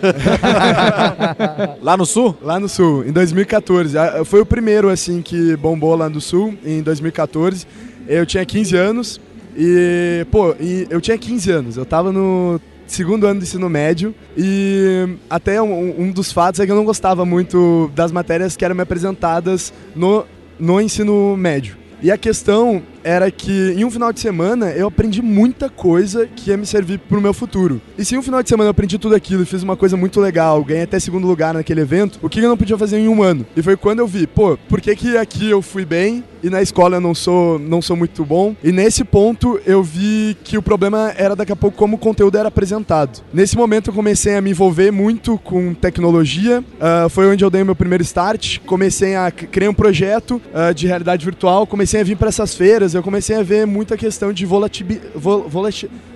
lá 1.82 1.98
no 1.98 2.06
Sul? 2.06 2.34
Lá 2.40 2.58
no 2.58 2.66
Sul, 2.66 3.04
em 3.04 3.12
2014. 3.12 3.94
Foi 4.24 4.40
o 4.40 4.46
primeiro, 4.46 4.88
assim, 4.88 5.20
que 5.20 5.54
bombou 5.56 5.94
lá 5.94 6.08
no 6.08 6.18
Sul, 6.22 6.54
em 6.64 6.82
2014. 6.82 7.66
Eu 8.06 8.24
tinha 8.24 8.42
15 8.42 8.74
anos 8.74 9.20
e, 9.54 10.26
pô, 10.30 10.56
eu 10.88 10.98
tinha 10.98 11.18
15 11.18 11.50
anos. 11.50 11.76
Eu 11.76 11.84
tava 11.84 12.10
no 12.10 12.58
segundo 12.89 13.26
ano 13.26 13.41
do 13.41 13.45
ensino 13.45 13.68
médio 13.68 14.14
e 14.36 15.07
até 15.30 15.62
um, 15.62 16.03
um, 16.03 16.11
dos 16.11 16.32
fatos 16.32 16.59
é 16.59 16.66
que 16.66 16.72
eu 16.72 16.76
não 16.76 16.84
gostava 16.84 17.24
muito 17.24 17.91
das 17.95 18.11
matérias 18.11 18.57
que 18.57 18.64
eram 18.64 18.74
me 18.74 18.82
apresentadas 18.82 19.72
no, 19.95 20.26
no 20.59 20.80
ensino 20.80 21.36
médio. 21.36 21.76
E 22.03 22.11
a 22.11 22.16
questão 22.16 22.82
era 23.09 23.30
que 23.30 23.72
em 23.74 23.86
um 23.86 23.90
final 23.90 24.12
de 24.12 24.20
semana 24.20 24.70
eu 24.72 24.86
aprendi 24.86 25.22
muita 25.22 25.70
coisa 25.70 26.26
que 26.26 26.50
ia 26.50 26.59
me 26.59 26.66
servir 26.66 26.98
pro 26.98 27.22
meu 27.22 27.32
futuro. 27.32 27.80
E 27.96 28.04
se 28.04 28.14
em 28.14 28.18
um 28.18 28.22
final 28.22 28.42
de 28.42 28.50
semana 28.50 28.66
eu 28.66 28.70
aprendi 28.70 28.98
tudo 28.98 29.14
aquilo 29.14 29.42
e 29.42 29.46
fiz 29.46 29.62
uma 29.62 29.78
coisa 29.78 29.96
muito 29.96 30.20
legal, 30.20 30.62
ganhei 30.62 30.82
até 30.82 31.00
segundo 31.00 31.26
lugar 31.26 31.54
naquele 31.54 31.80
evento, 31.80 32.18
o 32.20 32.28
que 32.28 32.40
eu 32.40 32.48
não 32.50 32.56
podia 32.56 32.76
fazer 32.76 32.98
em 32.98 33.09
um 33.09 33.22
ano? 33.22 33.46
E 33.56 33.62
foi 33.62 33.78
quando 33.78 34.00
eu 34.00 34.06
vi, 34.06 34.26
pô, 34.26 34.59
por 34.68 34.78
que 34.78 34.94
que 34.94 35.16
aqui 35.16 35.48
eu 35.48 35.62
fui 35.62 35.86
bem 35.86 36.22
e 36.42 36.50
na 36.50 36.61
escola 36.61 36.98
eu 36.98 37.00
não 37.00 37.14
sou, 37.14 37.59
não 37.59 37.80
sou 37.80 37.96
muito 37.96 38.26
bom? 38.26 38.54
E 38.62 38.70
nesse 38.70 39.02
ponto 39.04 39.59
eu 39.64 39.82
vi 39.82 40.36
que 40.44 40.59
o 40.59 40.62
problema 40.62 41.11
era 41.16 41.34
daqui 41.34 41.50
a 41.50 41.56
pouco 41.56 41.78
como 41.78 41.96
o 41.96 41.98
conteúdo 41.98 42.36
era 42.36 42.48
apresentado. 42.48 43.22
Nesse 43.32 43.56
momento 43.56 43.88
eu 43.88 43.94
comecei 43.94 44.36
a 44.36 44.42
me 44.42 44.50
envolver 44.50 44.90
muito 44.90 45.38
com 45.38 45.72
tecnologia, 45.72 46.61
uh, 46.61 47.09
foi 47.09 47.26
onde 47.26 47.42
eu 47.42 47.48
dei 47.48 47.64
meu 47.64 47.74
primeiro 47.74 48.04
start, 48.04 48.59
comecei 48.66 49.16
a 49.16 49.30
criar 49.30 49.70
um 49.70 49.74
projeto 49.74 50.42
uh, 50.52 50.74
de 50.74 50.86
realidade 50.86 51.24
virtual, 51.24 51.66
comecei 51.66 52.02
a 52.02 52.04
vir 52.04 52.16
para 52.16 52.28
essas 52.28 52.54
feiras, 52.54 52.97
eu 52.99 53.03
comecei 53.03 53.36
a 53.36 53.42
ver 53.42 53.66
muita 53.66 53.96
questão 53.96 54.32
de 54.32 54.44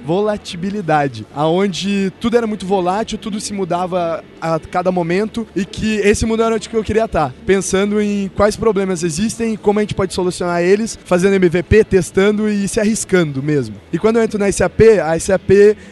volatilidade, 0.04 1.26
aonde 1.34 2.12
tudo 2.20 2.36
era 2.36 2.46
muito 2.46 2.66
volátil, 2.66 3.18
tudo 3.18 3.40
se 3.40 3.52
mudava 3.52 4.22
a 4.40 4.58
cada 4.58 4.90
momento 4.90 5.46
e 5.54 5.64
que 5.64 5.96
esse 5.96 6.26
mundo 6.26 6.42
era 6.42 6.54
onde 6.54 6.68
eu 6.72 6.84
queria 6.84 7.04
estar, 7.04 7.32
pensando 7.46 8.00
em 8.00 8.28
quais 8.34 8.56
problemas 8.56 9.02
existem 9.02 9.54
e 9.54 9.56
como 9.56 9.78
a 9.78 9.82
gente 9.82 9.94
pode 9.94 10.12
solucionar 10.12 10.62
eles, 10.62 10.98
fazendo 11.04 11.34
MVP, 11.34 11.84
testando 11.84 12.48
e 12.48 12.66
se 12.66 12.80
arriscando 12.80 13.42
mesmo. 13.42 13.76
E 13.92 13.98
quando 13.98 14.16
eu 14.16 14.22
entro 14.22 14.38
na 14.38 14.50
SAP, 14.50 14.80
a 15.04 15.18
SAP 15.18 15.50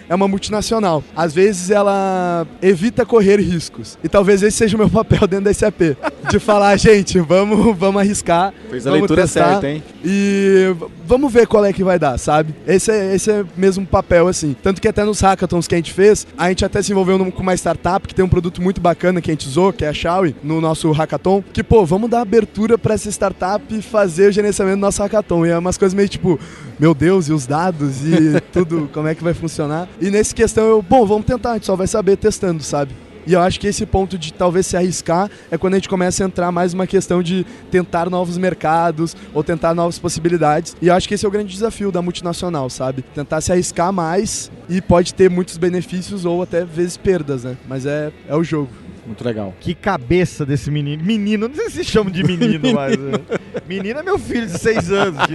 é 0.08 0.14
uma 0.14 0.26
multinacional. 0.26 1.04
Às 1.14 1.34
vezes 1.34 1.70
ela 1.70 2.46
evita 2.60 3.06
correr 3.06 3.38
riscos. 3.40 3.98
E 4.02 4.08
talvez 4.08 4.42
esse 4.42 4.56
seja 4.56 4.76
o 4.76 4.78
meu 4.78 4.90
papel 4.90 5.26
dentro 5.28 5.44
da 5.44 5.54
SAP, 5.54 5.96
de 6.30 6.38
falar, 6.38 6.76
gente, 6.76 7.18
vamos, 7.20 7.76
vamos 7.76 8.00
arriscar, 8.00 8.52
Fez 8.68 8.86
a 8.86 8.90
vamos 8.90 9.02
leitura 9.02 9.22
testar, 9.22 9.52
certa, 9.52 9.68
hein? 9.68 9.82
E 10.04 10.74
vamos 11.06 11.32
ver 11.32 11.46
qual 11.46 11.64
é 11.64 11.72
que 11.72 11.82
vai 11.82 11.98
dar, 11.98 12.18
sabe? 12.18 12.54
Esse 12.66 12.90
é, 12.90 13.14
esse 13.14 13.30
é 13.30 13.44
mesmo 13.56 13.84
papel, 13.86 13.99
assim. 14.28 14.56
Tanto 14.62 14.80
que 14.80 14.88
até 14.88 15.04
nos 15.04 15.20
hackathons 15.20 15.66
que 15.66 15.74
a 15.74 15.78
gente 15.78 15.92
fez, 15.92 16.26
a 16.36 16.48
gente 16.48 16.64
até 16.64 16.82
se 16.82 16.92
envolveu 16.92 17.18
com 17.30 17.42
uma 17.42 17.54
startup 17.54 18.06
que 18.06 18.14
tem 18.14 18.24
um 18.24 18.28
produto 18.28 18.60
muito 18.62 18.80
bacana 18.80 19.20
que 19.20 19.30
a 19.30 19.34
gente 19.34 19.46
usou, 19.46 19.72
que 19.72 19.84
é 19.84 19.88
a 19.88 19.92
Xiaomi, 19.92 20.34
no 20.42 20.60
nosso 20.60 20.90
hackathon. 20.92 21.42
Que, 21.52 21.62
pô, 21.62 21.84
vamos 21.84 22.10
dar 22.10 22.20
abertura 22.20 22.78
para 22.78 22.94
essa 22.94 23.08
startup 23.08 23.82
fazer 23.82 24.28
o 24.28 24.32
gerenciamento 24.32 24.76
do 24.76 24.80
nosso 24.80 25.02
hackathon. 25.02 25.46
E 25.46 25.50
é 25.50 25.58
umas 25.58 25.76
coisas 25.76 25.94
meio 25.94 26.08
tipo, 26.08 26.38
meu 26.78 26.94
Deus, 26.94 27.28
e 27.28 27.32
os 27.32 27.46
dados 27.46 28.04
e 28.04 28.40
tudo, 28.52 28.88
como 28.92 29.08
é 29.08 29.14
que 29.14 29.22
vai 29.22 29.34
funcionar? 29.34 29.88
E 30.00 30.10
nesse 30.10 30.34
questão 30.34 30.64
eu, 30.64 30.82
bom, 30.82 31.04
vamos 31.06 31.26
tentar, 31.26 31.50
a 31.50 31.54
gente 31.54 31.66
só 31.66 31.76
vai 31.76 31.86
saber 31.86 32.16
testando, 32.16 32.62
sabe? 32.62 32.92
E 33.26 33.32
eu 33.32 33.40
acho 33.40 33.60
que 33.60 33.66
esse 33.66 33.84
ponto 33.86 34.18
de 34.18 34.32
talvez 34.32 34.66
se 34.66 34.76
arriscar 34.76 35.30
é 35.50 35.58
quando 35.58 35.74
a 35.74 35.76
gente 35.76 35.88
começa 35.88 36.24
a 36.24 36.26
entrar 36.26 36.50
mais 36.50 36.72
uma 36.72 36.86
questão 36.86 37.22
de 37.22 37.44
tentar 37.70 38.08
novos 38.08 38.38
mercados 38.38 39.16
ou 39.34 39.42
tentar 39.44 39.74
novas 39.74 39.98
possibilidades. 39.98 40.76
E 40.80 40.88
eu 40.88 40.94
acho 40.94 41.08
que 41.08 41.14
esse 41.14 41.24
é 41.24 41.28
o 41.28 41.32
grande 41.32 41.52
desafio 41.52 41.92
da 41.92 42.02
multinacional, 42.02 42.68
sabe? 42.70 43.02
Tentar 43.14 43.40
se 43.40 43.52
arriscar 43.52 43.92
mais 43.92 44.50
e 44.68 44.80
pode 44.80 45.14
ter 45.14 45.28
muitos 45.28 45.56
benefícios 45.56 46.24
ou 46.24 46.42
até 46.42 46.64
vezes 46.64 46.96
perdas, 46.96 47.44
né? 47.44 47.56
Mas 47.68 47.86
é, 47.86 48.12
é 48.28 48.34
o 48.36 48.42
jogo. 48.42 48.70
Muito 49.10 49.24
legal. 49.24 49.52
Que 49.58 49.74
cabeça 49.74 50.46
desse 50.46 50.70
menino. 50.70 51.02
Menino, 51.02 51.48
não 51.48 51.54
sei 51.56 51.68
se 51.68 51.82
chama 51.82 52.12
de 52.12 52.22
menino, 52.22 52.60
mas. 52.72 52.96
Né? 52.96 53.18
Menino 53.66 53.98
é 53.98 54.02
meu 54.04 54.20
filho 54.20 54.46
de 54.46 54.56
6 54.56 54.92
anos. 54.92 55.26
Que, 55.26 55.34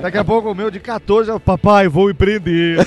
daqui 0.00 0.16
a 0.16 0.24
pouco 0.24 0.50
o 0.50 0.54
meu 0.54 0.70
de 0.70 0.80
14 0.80 1.30
é 1.30 1.38
papai, 1.38 1.88
vou 1.88 2.10
empreender. 2.10 2.78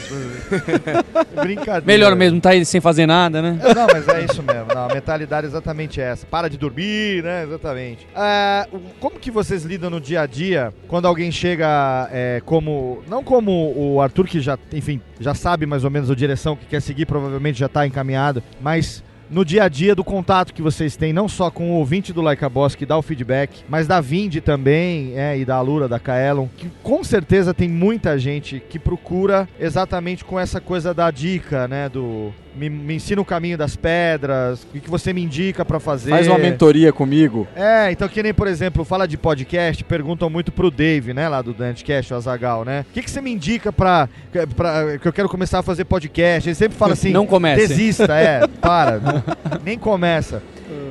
Brincadeira. 1.40 1.86
Melhor 1.86 2.16
mesmo, 2.16 2.42
tá 2.42 2.50
aí 2.50 2.66
sem 2.66 2.82
fazer 2.82 3.06
nada, 3.06 3.40
né? 3.40 3.60
Não, 3.76 3.86
mas 3.86 4.08
é 4.08 4.26
isso 4.26 4.42
mesmo. 4.42 4.66
Não, 4.74 4.86
a 4.86 4.94
mentalidade 4.96 5.46
é 5.46 5.50
exatamente 5.50 6.02
essa. 6.02 6.26
Para 6.26 6.50
de 6.50 6.58
dormir, 6.58 7.24
né? 7.24 7.44
Exatamente. 7.44 8.08
É, 8.16 8.68
como 9.00 9.20
que 9.20 9.30
vocês 9.30 9.64
lidam 9.64 9.92
no 9.92 10.02
dia 10.02 10.22
a 10.22 10.26
dia 10.26 10.74
quando 10.88 11.08
alguém 11.08 11.32
chega 11.32 12.10
é, 12.12 12.42
como. 12.44 13.04
Não 13.08 13.24
como 13.24 13.74
o 13.78 14.02
Arthur, 14.02 14.26
que 14.26 14.40
já, 14.40 14.58
enfim, 14.74 15.00
já 15.20 15.36
sabe 15.36 15.68
mais 15.68 15.84
ou 15.84 15.92
menos 15.92 16.10
a 16.10 16.16
direção 16.16 16.56
que 16.56 16.66
quer 16.66 16.82
seguir, 16.82 17.06
provavelmente 17.06 17.60
já 17.60 17.68
está 17.68 17.86
encaminhado, 17.86 18.42
mas 18.60 19.04
no 19.30 19.44
dia 19.44 19.64
a 19.64 19.70
dia 19.70 19.96
do 19.96 20.04
contato 20.04 20.54
que 20.54 20.62
vocês 20.62 20.96
têm, 20.96 21.14
não 21.14 21.28
só 21.28 21.50
com 21.50 21.72
o 21.72 21.76
ouvinte 21.76 22.14
do 22.14 22.22
Like 22.22 22.44
a 22.44 22.50
Boss 22.50 22.76
que 22.76 22.86
dá 22.86 22.98
o 22.98 23.02
feedback, 23.02 23.64
mas 23.68 23.88
da 23.88 24.00
Vind 24.02 24.36
também, 24.42 25.14
é, 25.16 25.38
e 25.38 25.46
da 25.46 25.56
Alura, 25.56 25.88
da 25.88 26.00
Kaelon, 26.00 26.48
que 26.58 26.70
com 26.84 27.04
certeza 27.04 27.54
tem 27.54 27.70
muita 27.70 28.18
gente 28.18 28.60
que 28.70 28.80
procura 28.80 29.48
exatamente 29.60 30.24
com 30.24 30.40
essa 30.40 30.62
coisa 30.62 30.94
da 30.94 31.10
dica, 31.12 31.68
né, 31.68 31.90
do 31.90 32.34
me, 32.56 32.70
me 32.70 32.96
ensina 32.96 33.22
o 33.22 33.26
caminho 33.26 33.58
das 33.58 33.76
pedras, 33.76 34.64
o 34.64 34.80
que 34.80 34.90
você 34.90 35.12
me 35.14 35.22
indica 35.24 35.66
para 35.66 35.80
fazer. 35.80 36.12
Faz 36.12 36.28
uma 36.28 36.38
mentoria 36.38 36.92
comigo. 36.94 37.48
É, 37.56 37.92
então 37.92 38.08
que 38.08 38.24
nem, 38.24 38.34
por 38.34 38.48
exemplo, 38.48 38.86
fala 38.86 39.08
de 39.08 39.18
podcast, 39.18 39.84
perguntam 39.84 40.30
muito 40.30 40.52
pro 40.52 40.72
Dave, 40.72 41.14
né, 41.14 41.28
lá 41.28 41.42
do 41.42 41.54
Dantcast, 41.54 42.14
o 42.14 42.18
Azagal, 42.18 42.64
né? 42.64 42.86
O 42.90 42.94
que, 42.94 43.02
que 43.02 43.12
você 43.12 43.22
me 43.22 43.32
indica 43.32 43.72
pra, 43.72 44.10
pra 44.56 44.98
que 44.98 45.08
eu 45.08 45.14
quero 45.14 45.30
começar 45.30 45.60
a 45.60 45.64
fazer 45.64 45.86
podcast? 45.86 46.48
Ele 46.48 46.56
sempre 46.56 46.78
fala 46.78 46.94
assim, 46.94 47.12
não 47.12 47.26
comece. 47.26 47.68
Desista, 47.68 48.16
é, 48.18 48.48
para, 48.48 49.00
nem 49.64 49.78
começa. 49.78 50.42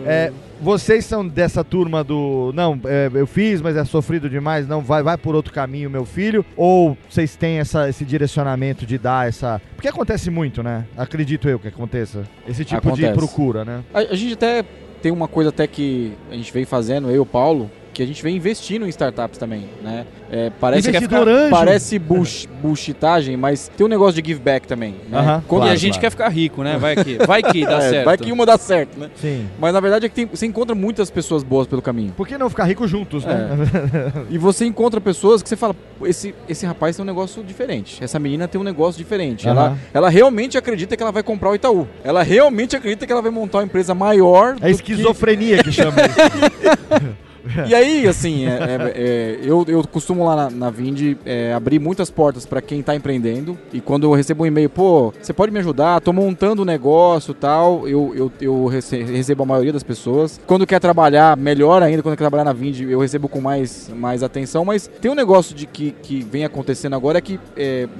É, 0.06 0.30
vocês 0.60 1.04
são 1.04 1.26
dessa 1.26 1.62
turma 1.62 2.02
do. 2.02 2.52
Não, 2.54 2.78
é, 2.84 3.10
eu 3.12 3.26
fiz, 3.26 3.60
mas 3.60 3.76
é 3.76 3.84
sofrido 3.84 4.28
demais, 4.28 4.66
não, 4.66 4.80
vai, 4.80 5.02
vai 5.02 5.16
por 5.16 5.34
outro 5.34 5.52
caminho, 5.52 5.90
meu 5.90 6.04
filho? 6.04 6.44
Ou 6.56 6.96
vocês 7.08 7.36
têm 7.36 7.58
essa, 7.58 7.88
esse 7.88 8.04
direcionamento 8.04 8.86
de 8.86 8.98
dar 8.98 9.28
essa. 9.28 9.60
Porque 9.74 9.88
acontece 9.88 10.30
muito, 10.30 10.62
né? 10.62 10.86
Acredito 10.96 11.48
eu 11.48 11.58
que 11.58 11.68
aconteça. 11.68 12.24
Esse 12.48 12.64
tipo 12.64 12.88
acontece. 12.88 13.08
de 13.08 13.14
procura, 13.14 13.64
né? 13.64 13.84
A, 13.92 13.98
a 14.00 14.14
gente 14.14 14.34
até 14.34 14.64
tem 15.02 15.12
uma 15.12 15.28
coisa 15.28 15.50
até 15.50 15.66
que 15.66 16.12
a 16.30 16.34
gente 16.34 16.52
vem 16.52 16.64
fazendo, 16.64 17.10
eu 17.10 17.16
e 17.16 17.18
o 17.18 17.26
Paulo, 17.26 17.70
que 17.94 18.02
a 18.02 18.06
gente 18.06 18.22
vem 18.22 18.36
investindo 18.36 18.84
em 18.84 18.88
startups 18.88 19.38
também, 19.38 19.68
né? 19.82 20.04
É, 20.30 20.50
parece 20.60 20.88
Investidor 20.88 21.28
ficar, 21.28 21.50
parece 21.50 21.98
bush, 21.98 22.48
bullshitagem, 22.60 23.36
mas 23.36 23.68
tem 23.68 23.86
um 23.86 23.88
negócio 23.88 24.20
de 24.20 24.28
give 24.28 24.40
back 24.40 24.66
também. 24.66 24.96
Né? 25.08 25.20
Uh 25.20 25.22
-huh, 25.22 25.42
Quando 25.46 25.60
claro, 25.62 25.72
a 25.72 25.76
gente 25.76 25.92
claro. 25.92 26.00
quer 26.00 26.10
ficar 26.10 26.28
rico, 26.28 26.62
né? 26.64 26.76
Vai 26.76 26.96
que, 26.96 27.18
vai 27.24 27.42
que 27.42 27.64
dá 27.64 27.78
é, 27.78 27.90
certo. 27.90 28.04
Vai 28.04 28.18
que 28.18 28.32
uma 28.32 28.44
dá 28.44 28.58
certo, 28.58 28.98
né? 28.98 29.10
Sim. 29.14 29.48
Mas 29.60 29.72
na 29.72 29.78
verdade 29.78 30.06
é 30.06 30.08
que 30.08 30.14
tem, 30.14 30.26
você 30.26 30.44
encontra 30.44 30.74
muitas 30.74 31.08
pessoas 31.08 31.44
boas 31.44 31.68
pelo 31.68 31.80
caminho. 31.80 32.12
Por 32.16 32.26
que 32.26 32.36
não 32.36 32.50
ficar 32.50 32.64
rico 32.64 32.86
juntos, 32.88 33.24
né? 33.24 33.48
É. 34.28 34.34
e 34.34 34.38
você 34.38 34.64
encontra 34.64 35.00
pessoas 35.00 35.40
que 35.40 35.48
você 35.48 35.56
fala, 35.56 35.76
esse, 36.02 36.34
esse 36.48 36.66
rapaz 36.66 36.96
tem 36.96 37.04
um 37.04 37.06
negócio 37.06 37.44
diferente, 37.44 38.02
essa 38.02 38.18
menina 38.18 38.48
tem 38.48 38.60
um 38.60 38.64
negócio 38.64 38.98
diferente. 38.98 39.46
Uh 39.46 39.52
-huh. 39.52 39.56
ela, 39.56 39.78
ela 39.94 40.08
realmente 40.08 40.58
acredita 40.58 40.96
que 40.96 41.02
ela 41.02 41.12
vai 41.12 41.22
comprar 41.22 41.50
o 41.50 41.54
Itaú. 41.54 41.86
Ela 42.02 42.24
realmente 42.24 42.76
acredita 42.76 43.06
que 43.06 43.12
ela 43.12 43.22
vai 43.22 43.30
montar 43.30 43.58
uma 43.58 43.64
empresa 43.64 43.94
maior. 43.94 44.56
É 44.60 44.70
esquizofrenia 44.70 45.58
que, 45.58 45.64
que 45.64 45.72
chama 45.72 45.96
isso. 46.02 47.14
e 47.66 47.74
aí, 47.74 48.06
assim, 48.06 48.46
é, 48.46 48.50
é, 48.50 48.92
é, 48.94 49.38
eu, 49.42 49.64
eu 49.68 49.86
costumo 49.86 50.24
lá 50.24 50.36
na, 50.36 50.50
na 50.50 50.70
Vind 50.70 51.16
é, 51.24 51.52
abrir 51.52 51.78
muitas 51.78 52.10
portas 52.10 52.46
para 52.46 52.62
quem 52.62 52.80
está 52.80 52.94
empreendendo. 52.94 53.58
E 53.72 53.80
quando 53.80 54.04
eu 54.04 54.12
recebo 54.12 54.44
um 54.44 54.46
e-mail, 54.46 54.70
pô, 54.70 55.12
você 55.20 55.32
pode 55.32 55.52
me 55.52 55.58
ajudar? 55.58 56.00
Tô 56.00 56.12
montando 56.12 56.62
um 56.62 56.64
negócio 56.64 57.34
tal. 57.34 57.88
Eu, 57.88 58.12
eu, 58.14 58.32
eu 58.40 58.66
recebo 58.66 59.42
a 59.42 59.46
maioria 59.46 59.72
das 59.72 59.82
pessoas. 59.82 60.40
Quando 60.46 60.66
quer 60.66 60.80
trabalhar, 60.80 61.36
melhor 61.36 61.82
ainda, 61.82 62.02
quando 62.02 62.14
quer 62.14 62.22
trabalhar 62.22 62.44
na 62.44 62.52
Vind, 62.52 62.80
eu 62.80 63.00
recebo 63.00 63.28
com 63.28 63.40
mais, 63.40 63.90
mais 63.94 64.22
atenção. 64.22 64.64
Mas 64.64 64.88
tem 65.00 65.10
um 65.10 65.14
negócio 65.14 65.54
de 65.54 65.66
que, 65.66 65.90
que 66.02 66.22
vem 66.22 66.44
acontecendo 66.44 66.94
agora 66.96 67.18
é 67.18 67.20
que 67.20 67.38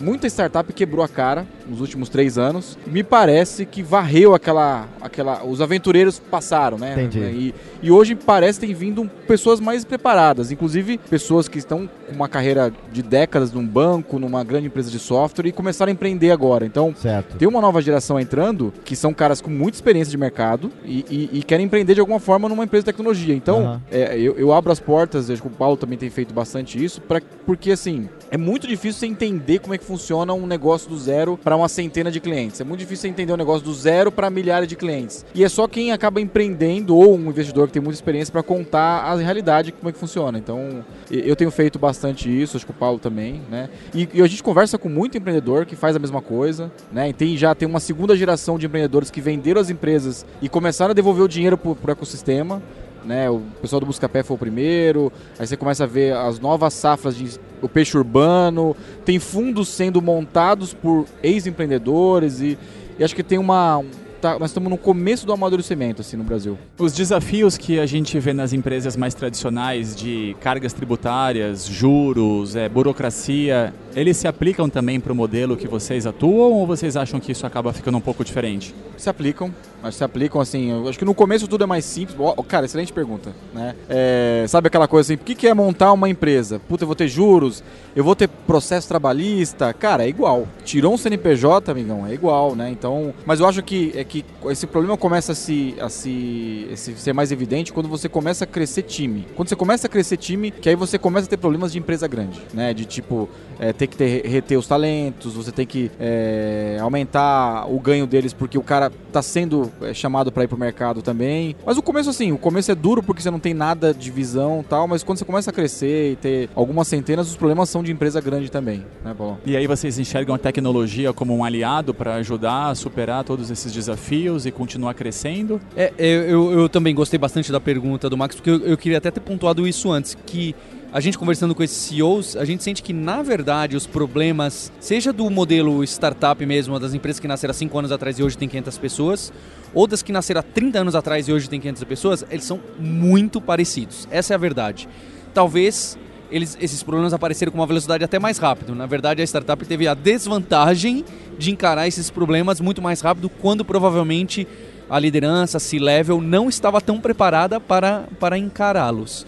muita 0.01 0.27
startup 0.27 0.73
quebrou 0.73 1.05
a 1.05 1.09
cara 1.09 1.47
nos 1.67 1.81
últimos 1.81 2.09
três 2.09 2.39
anos. 2.39 2.79
Me 2.87 3.03
parece 3.03 3.67
que 3.67 3.83
varreu 3.83 4.35
aquela. 4.35 4.89
aquela 5.01 5.45
os 5.45 5.61
aventureiros 5.61 6.19
passaram, 6.19 6.79
né? 6.79 6.93
Entendi. 6.93 7.21
E, 7.21 7.55
e 7.83 7.91
hoje 7.91 8.15
parece 8.15 8.59
que 8.59 8.67
tem 8.67 8.75
vindo 8.75 9.03
um 9.03 9.09
pessoas 9.35 9.59
mais 9.59 9.85
preparadas, 9.85 10.53
inclusive 10.53 10.97
pessoas 11.11 11.49
que 11.49 11.59
estão 11.59 11.91
com 12.07 12.13
uma 12.15 12.29
carreira 12.29 12.73
de 12.93 13.03
décadas 13.03 13.53
num 13.53 13.67
banco, 13.67 14.17
numa 14.17 14.45
grande 14.45 14.69
empresa 14.69 14.89
de 14.93 14.99
software 15.01 15.49
e 15.49 15.53
começaram 15.53 15.91
a 15.91 15.93
empreender 15.93 16.31
agora. 16.31 16.65
Então, 16.65 16.95
certo. 16.97 17.37
tem 17.37 17.49
uma 17.49 17.61
nova 17.61 17.83
geração 17.83 18.21
entrando 18.21 18.73
que 18.85 18.95
são 18.95 19.13
caras 19.13 19.41
com 19.41 19.51
muita 19.51 19.77
experiência 19.77 20.09
de 20.13 20.17
mercado 20.17 20.71
e, 20.85 21.05
e, 21.11 21.39
e 21.39 21.43
querem 21.43 21.67
empreender 21.67 21.95
de 21.95 22.01
alguma 22.01 22.21
forma 22.21 22.49
numa 22.49 22.63
empresa 22.63 22.83
de 22.83 22.93
tecnologia. 22.93 23.35
Então, 23.35 23.65
uhum. 23.65 23.81
é, 23.91 24.17
eu, 24.17 24.39
eu, 24.39 24.53
abro 24.53 24.71
as 24.71 24.79
portas, 24.79 25.29
acho 25.29 25.43
que 25.43 25.49
o 25.49 25.51
Paulo 25.51 25.77
também 25.77 25.99
tem 25.99 26.11
feito 26.11 26.33
bastante 26.33 26.83
isso, 26.83 27.01
pra, 27.01 27.21
porque 27.45 27.73
assim, 27.73 28.09
é 28.31 28.37
muito 28.37 28.69
difícil 28.69 29.01
você 29.01 29.07
entender 29.07 29.59
como 29.59 29.75
é 29.75 29.79
que 29.79 29.85
funciona 29.85 30.33
um 30.33 30.47
negócio 30.47 30.89
do 30.89 30.97
zero 30.97 31.37
para 31.37 31.57
uma 31.57 31.69
centena 31.69 32.09
de 32.09 32.21
clientes. 32.21 32.61
É 32.61 32.65
muito 32.65 32.81
difícil 32.81 33.03
você 33.03 33.09
entender 33.09 33.33
um 33.33 33.37
negócio 33.37 33.65
do 33.65 33.75
zero 33.75 34.13
para 34.13 34.31
milhares 34.31 34.69
de 34.69 34.77
clientes. 34.77 35.27
E 35.35 35.43
é 35.43 35.49
só 35.49 35.67
quem 35.67 35.91
acaba 35.91 36.21
empreendendo 36.21 36.97
ou 36.97 37.17
um 37.17 37.31
investidor 37.31 37.67
que 37.67 37.73
tem 37.73 37.83
muita 37.83 37.97
experiência 37.97 38.31
para 38.31 38.43
contar 38.43 39.05
a 39.05 39.17
realidade 39.25 39.73
como 39.73 39.89
é 39.89 39.93
que 39.93 39.99
funciona. 39.99 40.39
Então, 40.39 40.85
eu 41.11 41.35
tenho 41.37 41.51
feito 41.51 41.79
bastante 41.79 42.29
isso, 42.29 42.57
acho 42.57 42.65
que 42.65 42.73
o 42.73 42.75
Paulo 42.75 42.99
também, 42.99 43.43
né? 43.51 43.69
E, 43.95 44.09
e 44.15 44.23
a 44.23 44.27
gente 44.27 44.43
conversa 44.43 44.79
com 44.79 44.89
muito 44.89 45.17
empreendedor 45.17 45.67
que 45.67 45.77
faz 45.77 45.97
a 45.97 45.99
mesma 45.99 46.23
coisa, 46.23 46.71
né? 46.93 47.09
E 47.09 47.13
tem, 47.13 47.37
já 47.37 47.55
tem 47.55 47.69
uma 47.69 47.81
segunda 47.81 48.17
geração 48.17 48.59
de 48.59 48.67
empreendedores 48.67 49.11
que 49.11 49.21
venderam 49.21 49.61
as 49.61 49.71
empresas 49.71 50.25
e 50.41 50.49
começaram 50.49 50.93
a 50.93 50.95
devolver 50.95 51.25
o 51.25 51.29
dinheiro 51.29 51.57
para 51.57 51.89
o 51.89 51.91
ecossistema. 51.91 52.63
Né, 53.05 53.29
o 53.29 53.43
pessoal 53.61 53.81
do 53.81 53.85
Buscapé 53.85 54.23
foi 54.23 54.35
o 54.35 54.39
primeiro, 54.39 55.13
aí 55.39 55.47
você 55.47 55.59
começa 55.59 55.85
a 55.85 55.87
ver 55.87 56.17
as 56.17 56.41
novas 56.41 56.73
safras 56.73 57.15
de 57.15 57.39
o 57.61 57.69
peixe 57.69 57.99
urbano, 57.99 58.75
tem 59.05 59.19
fundos 59.19 59.69
sendo 59.69 60.01
montados 60.01 60.73
por 60.73 61.05
ex-empreendedores 61.23 62.41
e, 62.41 62.59
e, 62.99 63.05
acho 63.05 63.15
que 63.15 63.23
tem 63.23 63.37
uma, 63.37 63.85
tá, 64.25 64.39
nós 64.39 64.51
estamos 64.51 64.71
no 64.71 64.79
começo 64.79 65.27
do 65.27 65.33
amadurecimento 65.35 66.01
assim 66.01 66.17
no 66.17 66.25
Brasil. 66.25 66.57
Os 66.79 66.95
desafios 66.95 67.59
que 67.59 67.79
a 67.79 67.85
gente 67.85 68.19
vê 68.19 68.33
nas 68.33 68.55
empresas 68.55 68.97
mais 68.97 69.13
tradicionais 69.13 69.95
de 69.95 70.35
cargas 70.41 70.73
tributárias, 70.73 71.67
juros, 71.67 72.57
é, 72.57 72.67
burocracia, 72.67 73.75
eles 73.95 74.17
se 74.17 74.27
aplicam 74.27 74.67
também 74.67 74.99
para 74.99 75.13
o 75.13 75.17
modelo 75.17 75.59
que 75.59 75.69
vocês 75.69 76.07
atuam 76.07 76.53
ou 76.53 76.67
vocês 76.67 76.97
acham 76.97 77.21
que 77.21 77.33
isso 77.33 77.47
acaba 77.47 77.71
ficando 77.73 77.99
um 77.99 78.01
pouco 78.01 78.25
diferente? 78.25 78.75
Se 78.97 79.11
aplicam, 79.11 79.53
mas 79.85 79.97
se 79.97 80.03
aplicam 80.03 80.41
assim. 80.41 80.89
Acho 80.89 80.99
que 80.99 81.05
no 81.05 81.15
começo 81.15 81.47
tudo 81.47 81.63
é 81.63 81.67
mais 81.67 81.85
simples. 81.85 82.17
Cara, 82.49 82.65
excelente 82.65 82.91
pergunta, 82.91 83.35
né? 83.53 83.75
É, 83.87 84.47
sabe 84.49 84.69
aquela 84.69 84.89
coisa 84.89 85.13
assim? 85.13 85.21
O 85.21 85.25
que, 85.25 85.35
que 85.35 85.47
é 85.47 85.53
montar 85.53 85.93
uma 85.93 86.09
empresa? 86.09 86.59
Puta, 86.59 86.85
eu 86.85 86.87
vou 86.87 86.97
ter 86.97 87.07
juros, 87.07 87.63
eu 87.95 88.03
vou 88.03 88.17
ter 88.17 88.27
processo 88.27 88.89
trabalhista. 88.89 89.75
Cara, 89.75 90.07
é 90.07 90.09
igual. 90.09 90.49
Tirou 90.65 90.95
um 90.95 90.97
CNPJ, 90.97 91.71
amigão, 91.71 92.07
é 92.07 92.15
igual, 92.15 92.57
né? 92.57 92.71
Então, 92.71 93.13
mas 93.27 93.41
eu 93.41 93.47
acho 93.47 93.63
que 93.63 93.93
é 93.95 94.03
que 94.05 94.25
esse 94.47 94.67
problema 94.67 94.97
começa 94.97 95.33
a 95.33 95.35
se, 95.35 95.75
a 95.79 95.91
se, 95.91 96.67
a 96.73 96.77
se 96.77 96.95
ser 96.97 97.13
mais 97.13 97.31
evidente 97.31 97.71
quando 97.71 97.89
você 97.89 98.09
começa 98.09 98.45
a 98.45 98.47
crescer 98.47 98.85
time. 98.85 99.27
Quando 99.37 99.51
você 99.51 99.57
começa 99.57 99.87
a 99.87 99.91
crescer 99.91 100.17
time, 100.17 100.51
que 100.51 100.71
aí 100.71 100.77
você 100.77 100.99
começa 100.99 101.27
a 101.27 101.31
ter 101.31 101.37
problemas 101.37 101.73
de 101.73 101.79
empresa 101.79 102.09
grande, 102.09 102.41
né? 102.55 102.73
De 102.73 102.87
tipo 102.87 103.29
é, 103.59 103.71
ter 103.71 103.87
que 103.87 103.99
ter, 103.99 104.27
reter 104.27 104.59
os 104.59 104.67
talentos, 104.67 105.35
você 105.35 105.53
tem 105.53 105.67
que 105.67 105.91
é, 106.01 106.79
aumentar 106.81 107.67
o 107.71 107.79
ganho 107.79 108.07
deles 108.07 108.33
porque 108.33 108.57
o 108.57 108.63
cara 108.63 108.91
está 109.09 109.21
sendo 109.21 109.74
é, 109.83 109.95
chamado 109.95 110.31
para 110.31 110.45
ir 110.45 110.49
pro 110.49 110.59
mercado 110.59 111.03
também. 111.03 111.57
Mas 111.65 111.77
o 111.77 111.83
começo, 111.83 112.11
assim, 112.11 112.33
o 112.33 112.39
começo 112.39 112.71
é 112.71 112.75
duro 112.75 113.03
porque 113.03 113.23
você 113.23 113.31
não 113.31 113.41
tem 113.41 113.55
nada 113.55 113.93
de 113.93 114.11
visão 114.11 114.65
tal, 114.69 114.87
mas 114.87 115.03
quando 115.03 115.19
você 115.19 115.25
começa 115.25 115.51
a 115.51 115.53
crescer 115.53 116.13
e 116.13 116.17
ter 116.17 116.51
algumas 116.55 116.89
centenas, 116.89 117.29
os 117.29 117.37
problemas 117.37 117.69
são 117.69 117.83
de 117.83 117.93
empresa 117.93 118.21
grande 118.21 118.51
também, 118.51 118.85
né, 119.05 119.15
Paulo? 119.17 119.39
E 119.45 119.57
aí 119.57 119.67
vocês 119.67 119.99
enxergam 119.99 120.35
a 120.35 120.39
tecnologia 120.39 121.13
como 121.13 121.37
um 121.37 121.45
aliado 121.45 121.95
para 121.95 122.15
ajudar 122.17 122.71
a 122.71 122.75
superar 122.75 123.25
todos 123.25 123.51
esses 123.51 123.73
desafios 123.73 124.47
e 124.47 124.51
continuar 124.51 124.95
crescendo? 124.95 125.61
É, 125.77 125.93
eu, 125.99 126.53
eu, 126.53 126.69
também 126.69 126.95
gostei 126.95 127.19
bastante 127.19 127.51
da 127.51 127.61
pergunta 127.61 128.09
do 128.11 128.17
Max, 128.17 128.35
porque 128.35 128.51
eu, 128.51 128.61
eu 128.61 128.77
queria 128.77 128.99
até 128.99 129.11
ter 129.11 129.21
pontuado 129.21 129.67
isso 129.67 129.91
antes, 129.91 130.17
que 130.27 130.55
a 130.95 131.01
gente 131.01 131.19
conversando 131.19 131.57
com 131.57 131.63
esses 131.65 131.77
CEOs, 131.77 132.37
a 132.37 132.45
gente 132.45 132.63
sente 132.63 132.81
que, 132.81 132.93
na 132.93 133.21
verdade, 133.21 133.77
os 133.77 133.85
problemas, 133.85 134.71
seja 134.79 135.13
do 135.13 135.29
modelo 135.29 135.83
startup 135.83 136.47
mesmo, 136.47 136.79
das 136.79 136.95
empresas 136.95 137.19
que 137.19 137.27
nasceram 137.27 137.51
há 137.51 137.55
5 137.55 137.77
anos 137.77 137.91
atrás 137.91 138.17
e 138.17 138.23
hoje 138.23 138.39
tem 138.39 138.49
500 138.49 138.79
pessoas, 138.79 139.33
ou 139.75 139.89
das 139.89 140.05
que 140.05 140.13
nasceram 140.13 140.39
há 140.39 140.43
30 140.45 140.79
anos 140.79 140.95
atrás 140.95 141.27
e 141.27 141.33
hoje 141.33 141.51
tem 141.51 141.61
500 141.61 141.83
pessoas, 141.83 142.25
eles 142.31 142.45
são 142.45 142.61
muito 142.79 143.41
parecidos. 143.41 144.07
Essa 144.09 144.35
é 144.35 144.37
a 144.37 144.39
verdade. 144.39 144.89
Talvez 145.35 145.99
eles, 146.31 146.57
esses 146.61 146.81
problemas 146.81 147.13
apareceram 147.13 147.51
com 147.51 147.59
uma 147.59 147.67
velocidade 147.67 148.05
até 148.05 148.21
mais 148.21 148.39
rápido. 148.39 148.73
Na 148.73 148.87
verdade, 148.87 149.21
a 149.21 149.25
startup 149.25 149.67
teve 149.67 149.89
a 149.89 149.95
desvantagem 149.95 151.05
de 151.37 151.51
encarar 151.51 151.89
esses 151.89 152.09
problemas 152.09 152.61
muito 152.61 152.81
mais 152.81 153.01
rápido 153.01 153.29
quando 153.29 153.65
provavelmente 153.65 154.47
a 154.89 155.01
liderança, 155.01 155.59
C-level, 155.59 156.21
não 156.21 156.49
estava 156.49 156.81
tão 156.81 157.01
preparada 157.01 157.59
para, 157.59 158.05
para 158.21 158.39
encará-los 158.39 159.27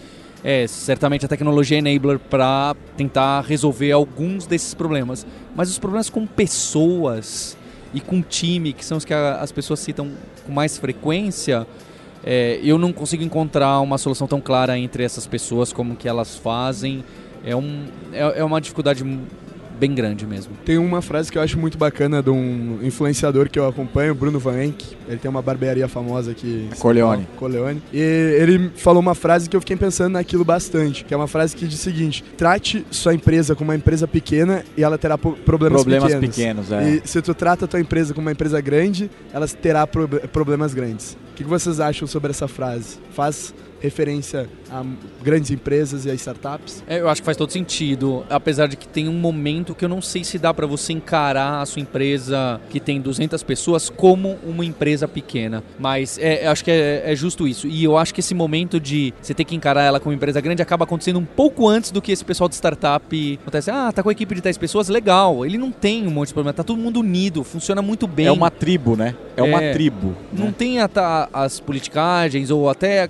é 0.49 0.65
certamente 0.65 1.25
a 1.25 1.27
tecnologia 1.27 1.75
é 1.75 1.79
enabler 1.79 2.17
para 2.17 2.73
tentar 2.95 3.41
resolver 3.41 3.91
alguns 3.91 4.47
desses 4.47 4.73
problemas. 4.73 5.27
Mas 5.53 5.69
os 5.69 5.77
problemas 5.77 6.09
com 6.09 6.25
pessoas 6.25 7.57
e 7.93 7.99
com 7.99 8.21
time, 8.21 8.71
que 8.71 8.85
são 8.85 8.97
os 8.97 9.03
que 9.03 9.13
a, 9.13 9.41
as 9.41 9.51
pessoas 9.51 9.81
citam 9.81 10.09
com 10.45 10.53
mais 10.53 10.77
frequência, 10.77 11.67
é, 12.23 12.61
eu 12.63 12.77
não 12.77 12.93
consigo 12.93 13.23
encontrar 13.23 13.81
uma 13.81 13.97
solução 13.97 14.25
tão 14.25 14.39
clara 14.39 14.79
entre 14.79 15.03
essas 15.03 15.27
pessoas, 15.27 15.73
como 15.73 15.97
que 15.97 16.07
elas 16.07 16.37
fazem. 16.37 17.03
É, 17.43 17.53
um, 17.53 17.83
é, 18.13 18.39
é 18.39 18.43
uma 18.45 18.61
dificuldade 18.61 19.03
bem 19.79 19.93
grande 19.93 20.25
mesmo. 20.25 20.53
Tem 20.65 20.77
uma 20.77 21.01
frase 21.01 21.31
que 21.31 21.37
eu 21.37 21.41
acho 21.41 21.57
muito 21.57 21.77
bacana 21.77 22.21
de 22.21 22.29
um 22.29 22.79
influenciador 22.81 23.49
que 23.49 23.59
eu 23.59 23.67
acompanho, 23.67 24.13
Bruno 24.15 24.39
Van 24.39 24.63
Enck. 24.63 24.97
Ele 25.07 25.17
tem 25.17 25.29
uma 25.29 25.41
barbearia 25.41 25.87
famosa 25.87 26.31
aqui. 26.31 26.69
Corleone. 26.79 27.27
Corleone. 27.37 27.81
E 27.93 27.99
ele 27.99 28.71
falou 28.75 29.01
uma 29.01 29.15
frase 29.15 29.49
que 29.49 29.55
eu 29.55 29.61
fiquei 29.61 29.77
pensando 29.77 30.13
naquilo 30.13 30.43
bastante, 30.43 31.05
que 31.05 31.13
é 31.13 31.17
uma 31.17 31.27
frase 31.27 31.55
que 31.55 31.67
diz 31.67 31.79
o 31.79 31.83
seguinte: 31.83 32.23
trate 32.35 32.85
sua 32.91 33.13
empresa 33.13 33.55
como 33.55 33.71
uma 33.71 33.75
empresa 33.75 34.07
pequena 34.07 34.63
e 34.75 34.83
ela 34.83 34.97
terá 34.97 35.17
problemas, 35.17 35.81
problemas 35.81 36.13
pequenos. 36.13 36.35
pequenos 36.35 36.71
é. 36.71 36.89
E 36.89 37.01
se 37.07 37.21
tu 37.21 37.33
trata 37.33 37.65
a 37.65 37.67
tua 37.67 37.79
empresa 37.79 38.13
como 38.13 38.27
uma 38.27 38.31
empresa 38.31 38.59
grande, 38.59 39.09
ela 39.33 39.47
terá 39.47 39.87
problemas 39.87 40.73
grandes. 40.73 41.17
O 41.31 41.35
que 41.35 41.43
vocês 41.43 41.79
acham 41.79 42.07
sobre 42.07 42.31
essa 42.31 42.47
frase? 42.47 42.97
Faz 43.11 43.53
referência 43.81 44.49
a 44.71 44.83
grandes 45.21 45.51
empresas 45.51 46.05
e 46.05 46.11
a 46.11 46.13
startups? 46.13 46.83
É, 46.87 46.99
eu 46.99 47.09
acho 47.09 47.21
que 47.21 47.25
faz 47.25 47.37
todo 47.37 47.51
sentido, 47.51 48.25
apesar 48.29 48.67
de 48.67 48.75
que 48.75 48.87
tem 48.87 49.07
um 49.07 49.13
momento 49.13 49.75
que 49.75 49.85
eu 49.85 49.89
não 49.89 50.01
sei 50.01 50.23
se 50.23 50.37
dá 50.37 50.53
para 50.53 50.65
você 50.65 50.93
encarar 50.93 51.61
a 51.61 51.65
sua 51.65 51.81
empresa 51.81 52.59
que 52.69 52.79
tem 52.79 52.99
200 53.01 53.41
pessoas 53.43 53.89
como 53.89 54.37
uma 54.43 54.65
empresa 54.65 55.07
pequena, 55.07 55.63
mas 55.79 56.17
é, 56.17 56.47
acho 56.47 56.63
que 56.63 56.71
é, 56.71 57.03
é, 57.05 57.15
justo 57.15 57.47
isso. 57.47 57.67
E 57.67 57.83
eu 57.83 57.97
acho 57.97 58.13
que 58.13 58.19
esse 58.19 58.33
momento 58.33 58.79
de 58.79 59.13
você 59.21 59.33
ter 59.33 59.43
que 59.43 59.55
encarar 59.55 59.83
ela 59.83 59.99
como 59.99 60.13
empresa 60.13 60.41
grande 60.41 60.61
acaba 60.61 60.83
acontecendo 60.83 61.19
um 61.19 61.25
pouco 61.25 61.67
antes 61.67 61.91
do 61.91 62.01
que 62.01 62.11
esse 62.11 62.23
pessoal 62.23 62.49
de 62.49 62.55
startup 62.55 63.39
acontece. 63.41 63.71
Ah, 63.71 63.91
tá 63.91 64.03
com 64.03 64.09
a 64.09 64.11
equipe 64.11 64.35
de 64.35 64.41
10 64.41 64.57
pessoas, 64.57 64.89
legal. 64.89 65.45
Ele 65.45 65.57
não 65.57 65.71
tem 65.71 66.07
um 66.07 66.11
monte 66.11 66.29
de 66.29 66.33
problema, 66.33 66.53
tá 66.53 66.63
todo 66.63 66.77
mundo 66.77 66.99
unido, 66.99 67.43
funciona 67.43 67.81
muito 67.81 68.07
bem. 68.07 68.27
É 68.27 68.31
uma 68.31 68.49
tribo, 68.49 68.95
né? 68.95 69.15
É, 69.35 69.43
uma 69.43 69.61
é, 69.61 69.73
tribo. 69.73 70.15
Não 70.33 70.47
né? 70.47 70.55
tem 70.57 70.79
a, 70.79 70.89
as 71.31 71.59
politicagens 71.59 72.49
ou 72.49 72.69
até 72.69 73.07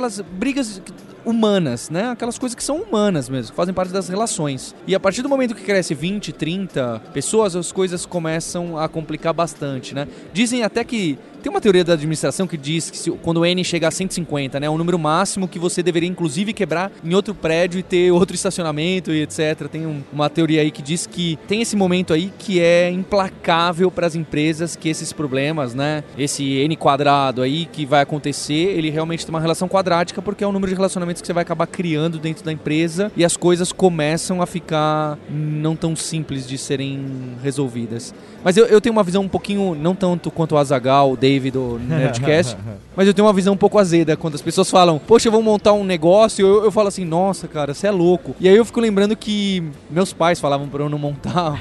aquelas 0.00 0.20
brigas 0.20 0.80
humanas, 1.24 1.90
né? 1.90 2.10
Aquelas 2.10 2.38
coisas 2.38 2.56
que 2.56 2.64
são 2.64 2.78
humanas 2.78 3.28
mesmo, 3.28 3.50
que 3.50 3.56
fazem 3.56 3.74
parte 3.74 3.92
das 3.92 4.08
relações. 4.08 4.74
E 4.86 4.94
a 4.94 5.00
partir 5.00 5.20
do 5.20 5.28
momento 5.28 5.54
que 5.54 5.62
cresce 5.62 5.94
20, 5.94 6.32
30 6.32 7.02
pessoas, 7.12 7.54
as 7.54 7.70
coisas 7.70 8.06
começam 8.06 8.78
a 8.78 8.88
complicar 8.88 9.34
bastante, 9.34 9.94
né? 9.94 10.08
Dizem 10.32 10.62
até 10.62 10.82
que 10.82 11.18
tem 11.42 11.50
uma 11.50 11.60
teoria 11.60 11.84
da 11.84 11.94
administração 11.94 12.46
que 12.46 12.56
diz 12.56 12.90
que 12.90 12.98
se, 12.98 13.10
quando 13.10 13.38
o 13.38 13.46
N 13.46 13.64
chegar 13.64 13.88
a 13.88 13.90
150, 13.90 14.60
né, 14.60 14.66
é 14.66 14.70
o 14.70 14.78
número 14.78 14.98
máximo 14.98 15.48
que 15.48 15.58
você 15.58 15.82
deveria 15.82 16.08
inclusive 16.08 16.52
quebrar 16.52 16.92
em 17.02 17.14
outro 17.14 17.34
prédio 17.34 17.78
e 17.80 17.82
ter 17.82 18.12
outro 18.12 18.34
estacionamento 18.34 19.12
e 19.12 19.22
etc. 19.22 19.68
Tem 19.70 19.86
um, 19.86 20.02
uma 20.12 20.28
teoria 20.28 20.60
aí 20.60 20.70
que 20.70 20.82
diz 20.82 21.06
que 21.06 21.38
tem 21.48 21.62
esse 21.62 21.76
momento 21.76 22.12
aí 22.12 22.32
que 22.38 22.60
é 22.60 22.90
implacável 22.90 23.90
para 23.90 24.06
as 24.06 24.14
empresas 24.14 24.76
que 24.76 24.88
esses 24.88 25.12
problemas, 25.12 25.74
né, 25.74 26.04
esse 26.16 26.44
N 26.44 26.76
quadrado 26.76 27.42
aí 27.42 27.66
que 27.66 27.86
vai 27.86 28.02
acontecer, 28.02 28.76
ele 28.76 28.90
realmente 28.90 29.24
tem 29.24 29.34
uma 29.34 29.40
relação 29.40 29.68
quadrática 29.68 30.20
porque 30.20 30.44
é 30.44 30.46
o 30.46 30.52
número 30.52 30.70
de 30.70 30.76
relacionamentos 30.76 31.20
que 31.20 31.26
você 31.26 31.32
vai 31.32 31.42
acabar 31.42 31.66
criando 31.66 32.18
dentro 32.18 32.44
da 32.44 32.52
empresa 32.52 33.10
e 33.16 33.24
as 33.24 33.36
coisas 33.36 33.72
começam 33.72 34.42
a 34.42 34.46
ficar 34.46 35.18
não 35.28 35.74
tão 35.74 35.96
simples 35.96 36.46
de 36.46 36.58
serem 36.58 37.36
resolvidas. 37.42 38.14
Mas 38.42 38.56
eu, 38.56 38.66
eu 38.66 38.80
tenho 38.80 38.92
uma 38.92 39.02
visão 39.02 39.22
um 39.22 39.28
pouquinho, 39.28 39.74
não 39.74 39.94
tanto 39.94 40.30
quanto 40.30 40.54
o 40.54 40.58
Azagal, 40.58 41.12
o 41.12 41.16
Dave 41.30 41.50
do 41.50 41.78
Nerdcast, 41.78 42.56
mas 42.96 43.06
eu 43.06 43.14
tenho 43.14 43.26
uma 43.26 43.32
visão 43.32 43.54
um 43.54 43.56
pouco 43.56 43.78
azeda 43.78 44.16
quando 44.16 44.34
as 44.34 44.42
pessoas 44.42 44.68
falam, 44.68 44.98
poxa, 44.98 45.30
vamos 45.30 45.44
montar 45.46 45.72
um 45.72 45.84
negócio, 45.84 46.44
eu, 46.44 46.64
eu 46.64 46.72
falo 46.72 46.88
assim, 46.88 47.04
nossa, 47.04 47.46
cara, 47.46 47.72
você 47.72 47.86
é 47.86 47.90
louco. 47.90 48.34
E 48.40 48.48
aí 48.48 48.56
eu 48.56 48.64
fico 48.64 48.80
lembrando 48.80 49.14
que 49.14 49.62
meus 49.90 50.12
pais 50.12 50.40
falavam 50.40 50.68
pra 50.68 50.82
eu 50.82 50.88
não 50.88 50.98
montar 50.98 51.52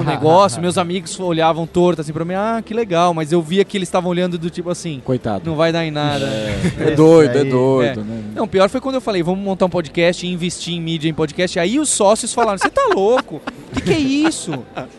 um 0.00 0.04
negócio, 0.04 0.60
meus 0.60 0.76
amigos 0.76 1.18
olhavam 1.18 1.66
torto 1.66 2.02
assim 2.02 2.12
pra 2.12 2.24
mim, 2.24 2.34
ah, 2.34 2.62
que 2.64 2.74
legal, 2.74 3.14
mas 3.14 3.32
eu 3.32 3.40
via 3.40 3.64
que 3.64 3.78
eles 3.78 3.88
estavam 3.88 4.10
olhando 4.10 4.36
do 4.36 4.50
tipo 4.50 4.68
assim, 4.68 5.00
coitado, 5.04 5.48
não 5.48 5.56
vai 5.56 5.72
dar 5.72 5.84
em 5.84 5.90
nada. 5.90 6.26
É, 6.26 6.90
é 6.92 6.94
doido, 6.94 7.38
é 7.38 7.44
doido, 7.44 8.00
é. 8.00 8.04
né? 8.04 8.24
Não, 8.34 8.46
pior 8.46 8.68
foi 8.68 8.80
quando 8.80 8.96
eu 8.96 9.00
falei, 9.00 9.22
vamos 9.22 9.42
montar 9.42 9.66
um 9.66 9.70
podcast 9.70 10.26
e 10.26 10.30
investir 10.30 10.74
em 10.74 10.80
mídia 10.80 11.08
em 11.08 11.14
podcast. 11.14 11.58
Aí 11.58 11.78
os 11.78 11.88
sócios 11.88 12.34
falaram, 12.34 12.58
você 12.58 12.68
tá 12.68 12.90
louco? 12.94 13.40
que, 13.74 13.82
que 13.82 13.92
é 13.92 13.98
isso? 13.98 14.52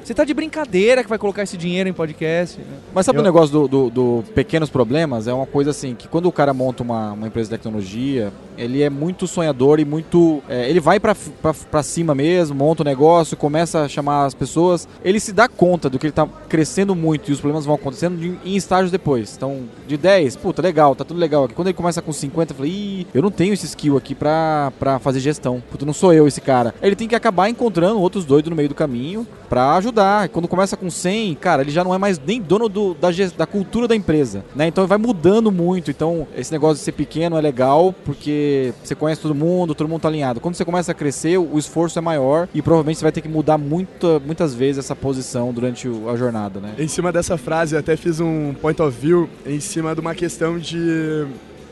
Você 0.03 0.13
tá 0.13 0.23
de 0.23 0.34
brincadeira 0.34 1.03
que 1.03 1.09
vai 1.09 1.17
colocar 1.17 1.43
esse 1.43 1.57
dinheiro 1.57 1.88
em 1.88 1.93
podcast? 1.93 2.59
Mas 2.93 3.05
sabe 3.05 3.17
Eu- 3.17 3.21
o 3.21 3.26
negócio 3.26 3.51
do, 3.51 3.67
do- 3.67 3.89
do 3.89 4.14
pequenos 4.34 4.70
problemas? 4.70 5.28
É 5.28 5.34
uma 5.34 5.45
coisa 5.45 5.72
assim, 5.72 5.95
que 5.95 6.07
quando 6.07 6.28
o 6.28 6.32
cara 6.32 6.53
monta 6.53 6.84
uma, 6.84 7.13
uma 7.13 7.28
empresa 7.28 7.49
de 7.49 7.57
tecnologia, 7.57 8.32
ele 8.58 8.82
é 8.82 8.89
muito 8.89 9.28
sonhador 9.28 9.80
e 9.80 9.86
muito... 9.86 10.41
é, 10.49 10.70
ele 10.70 10.80
vai 10.80 10.99
pra 10.99 11.84
cima 11.84 12.14
mesmo, 12.16 12.56
monta 12.56 12.82
o 12.82 12.86
negócio, 12.86 13.36
começa 13.38 13.82
a 13.82 13.88
chamar 13.88 14.26
as 14.26 14.34
pessoas. 14.34 14.88
Ele 15.03 15.20
se 15.20 15.32
dá 15.34 15.47
conta 15.47 15.89
do 15.89 15.97
que 15.99 16.08
ele 16.08 16.14
tá 16.14 16.28
crescendo 16.49 16.95
muito 16.95 17.30
e 17.30 17.34
os 17.34 17.39
problemas 17.39 17.66
vão 17.66 17.76
acontecendo 17.76 18.38
em 18.43 18.56
estágios 18.56 18.91
depois. 18.91 19.34
Então, 19.36 19.62
de 19.88 19.97
10, 19.97 20.36
puta, 20.38 20.62
legal, 20.62 20.95
tá 20.95 21.03
tudo 21.03 21.20
legal 21.20 21.45
aqui. 21.45 21.53
Quando 21.53 21.68
ele 21.68 21.78
começa 21.78 22.01
com 22.01 22.12
50, 22.12 22.51
eu 22.51 22.56
falei, 22.58 22.72
ih, 22.72 23.08
eu 23.14 23.22
não 23.22 23.32
tenho 23.32 23.53
esse 23.53 23.66
skill 23.66 23.97
aqui 23.97 24.14
pra, 24.16 24.72
pra 24.80 24.99
fazer 24.99 25.20
gestão. 25.20 25.62
Puta, 25.72 25.86
não 25.86 25.93
sou 25.93 26.14
eu 26.14 26.28
esse 26.28 26.41
cara. 26.41 26.74
Ele 26.82 26.95
tem 26.95 27.08
que 27.08 27.16
acabar 27.16 27.49
encontrando 27.49 27.99
outros 27.99 28.26
doidos 28.26 28.49
no 28.49 28.56
meio 28.56 28.70
do 28.70 28.76
caminho 28.76 29.26
pra 29.49 29.76
ajudar. 29.76 30.30
Quando 30.30 30.47
começa 30.47 30.76
com 30.78 30.89
100, 30.89 31.36
cara, 31.36 31.62
ele 31.62 31.72
já 31.72 31.84
não 31.84 31.93
é 31.93 31.97
mais 31.97 32.20
nem 32.20 32.41
dono 32.41 32.68
do- 32.70 32.93
da, 32.93 33.10
da 33.38 33.45
cultura 33.45 33.88
da 33.88 33.95
empresa, 33.95 34.43
né? 34.56 34.68
Então 34.68 34.86
vai 34.88 34.97
mudando 34.97 35.51
muito. 35.51 35.91
Então, 35.91 36.28
esse 36.36 36.51
negócio 36.51 36.78
de 36.78 36.82
ser 36.82 36.91
pequeno 36.93 37.38
é 37.38 37.41
legal 37.41 37.93
porque 38.06 38.45
você 38.84 38.96
conhece 38.96 39.22
todo 39.22 39.36
mundo, 39.36 39.76
todo 39.76 39.88
mundo 39.88 40.02
tá 40.02 40.08
alinhado. 40.08 40.39
Quando 40.39 40.56
você 40.56 40.66
começa 40.66 40.91
a 40.91 40.96
crescer, 40.96 41.38
o 41.38 41.58
esforço 41.58 41.98
é 42.00 42.02
maior 42.02 42.48
e 42.54 42.62
provavelmente 42.62 43.00
você 43.00 43.06
vai 43.06 43.12
ter 43.12 43.22
que 43.22 43.30
mudar 43.30 43.58
muita, 43.58 44.20
muitas 44.20 44.54
vezes 44.54 44.80
essa 44.80 44.96
posição 44.96 45.54
durante 45.54 45.88
a 45.88 46.16
jornada, 46.16 46.60
né? 46.60 46.74
Em 46.78 46.88
cima 46.88 47.12
dessa 47.12 47.38
frase, 47.38 47.76
eu 47.76 47.80
até 47.80 47.96
fiz 47.96 48.20
um 48.20 48.54
point 48.54 48.82
of 48.82 48.98
view 48.98 49.30
em 49.46 49.60
cima 49.60 49.93
de 49.93 50.02
uma 50.02 50.16
questão 50.16 50.58
de. 50.58 51.26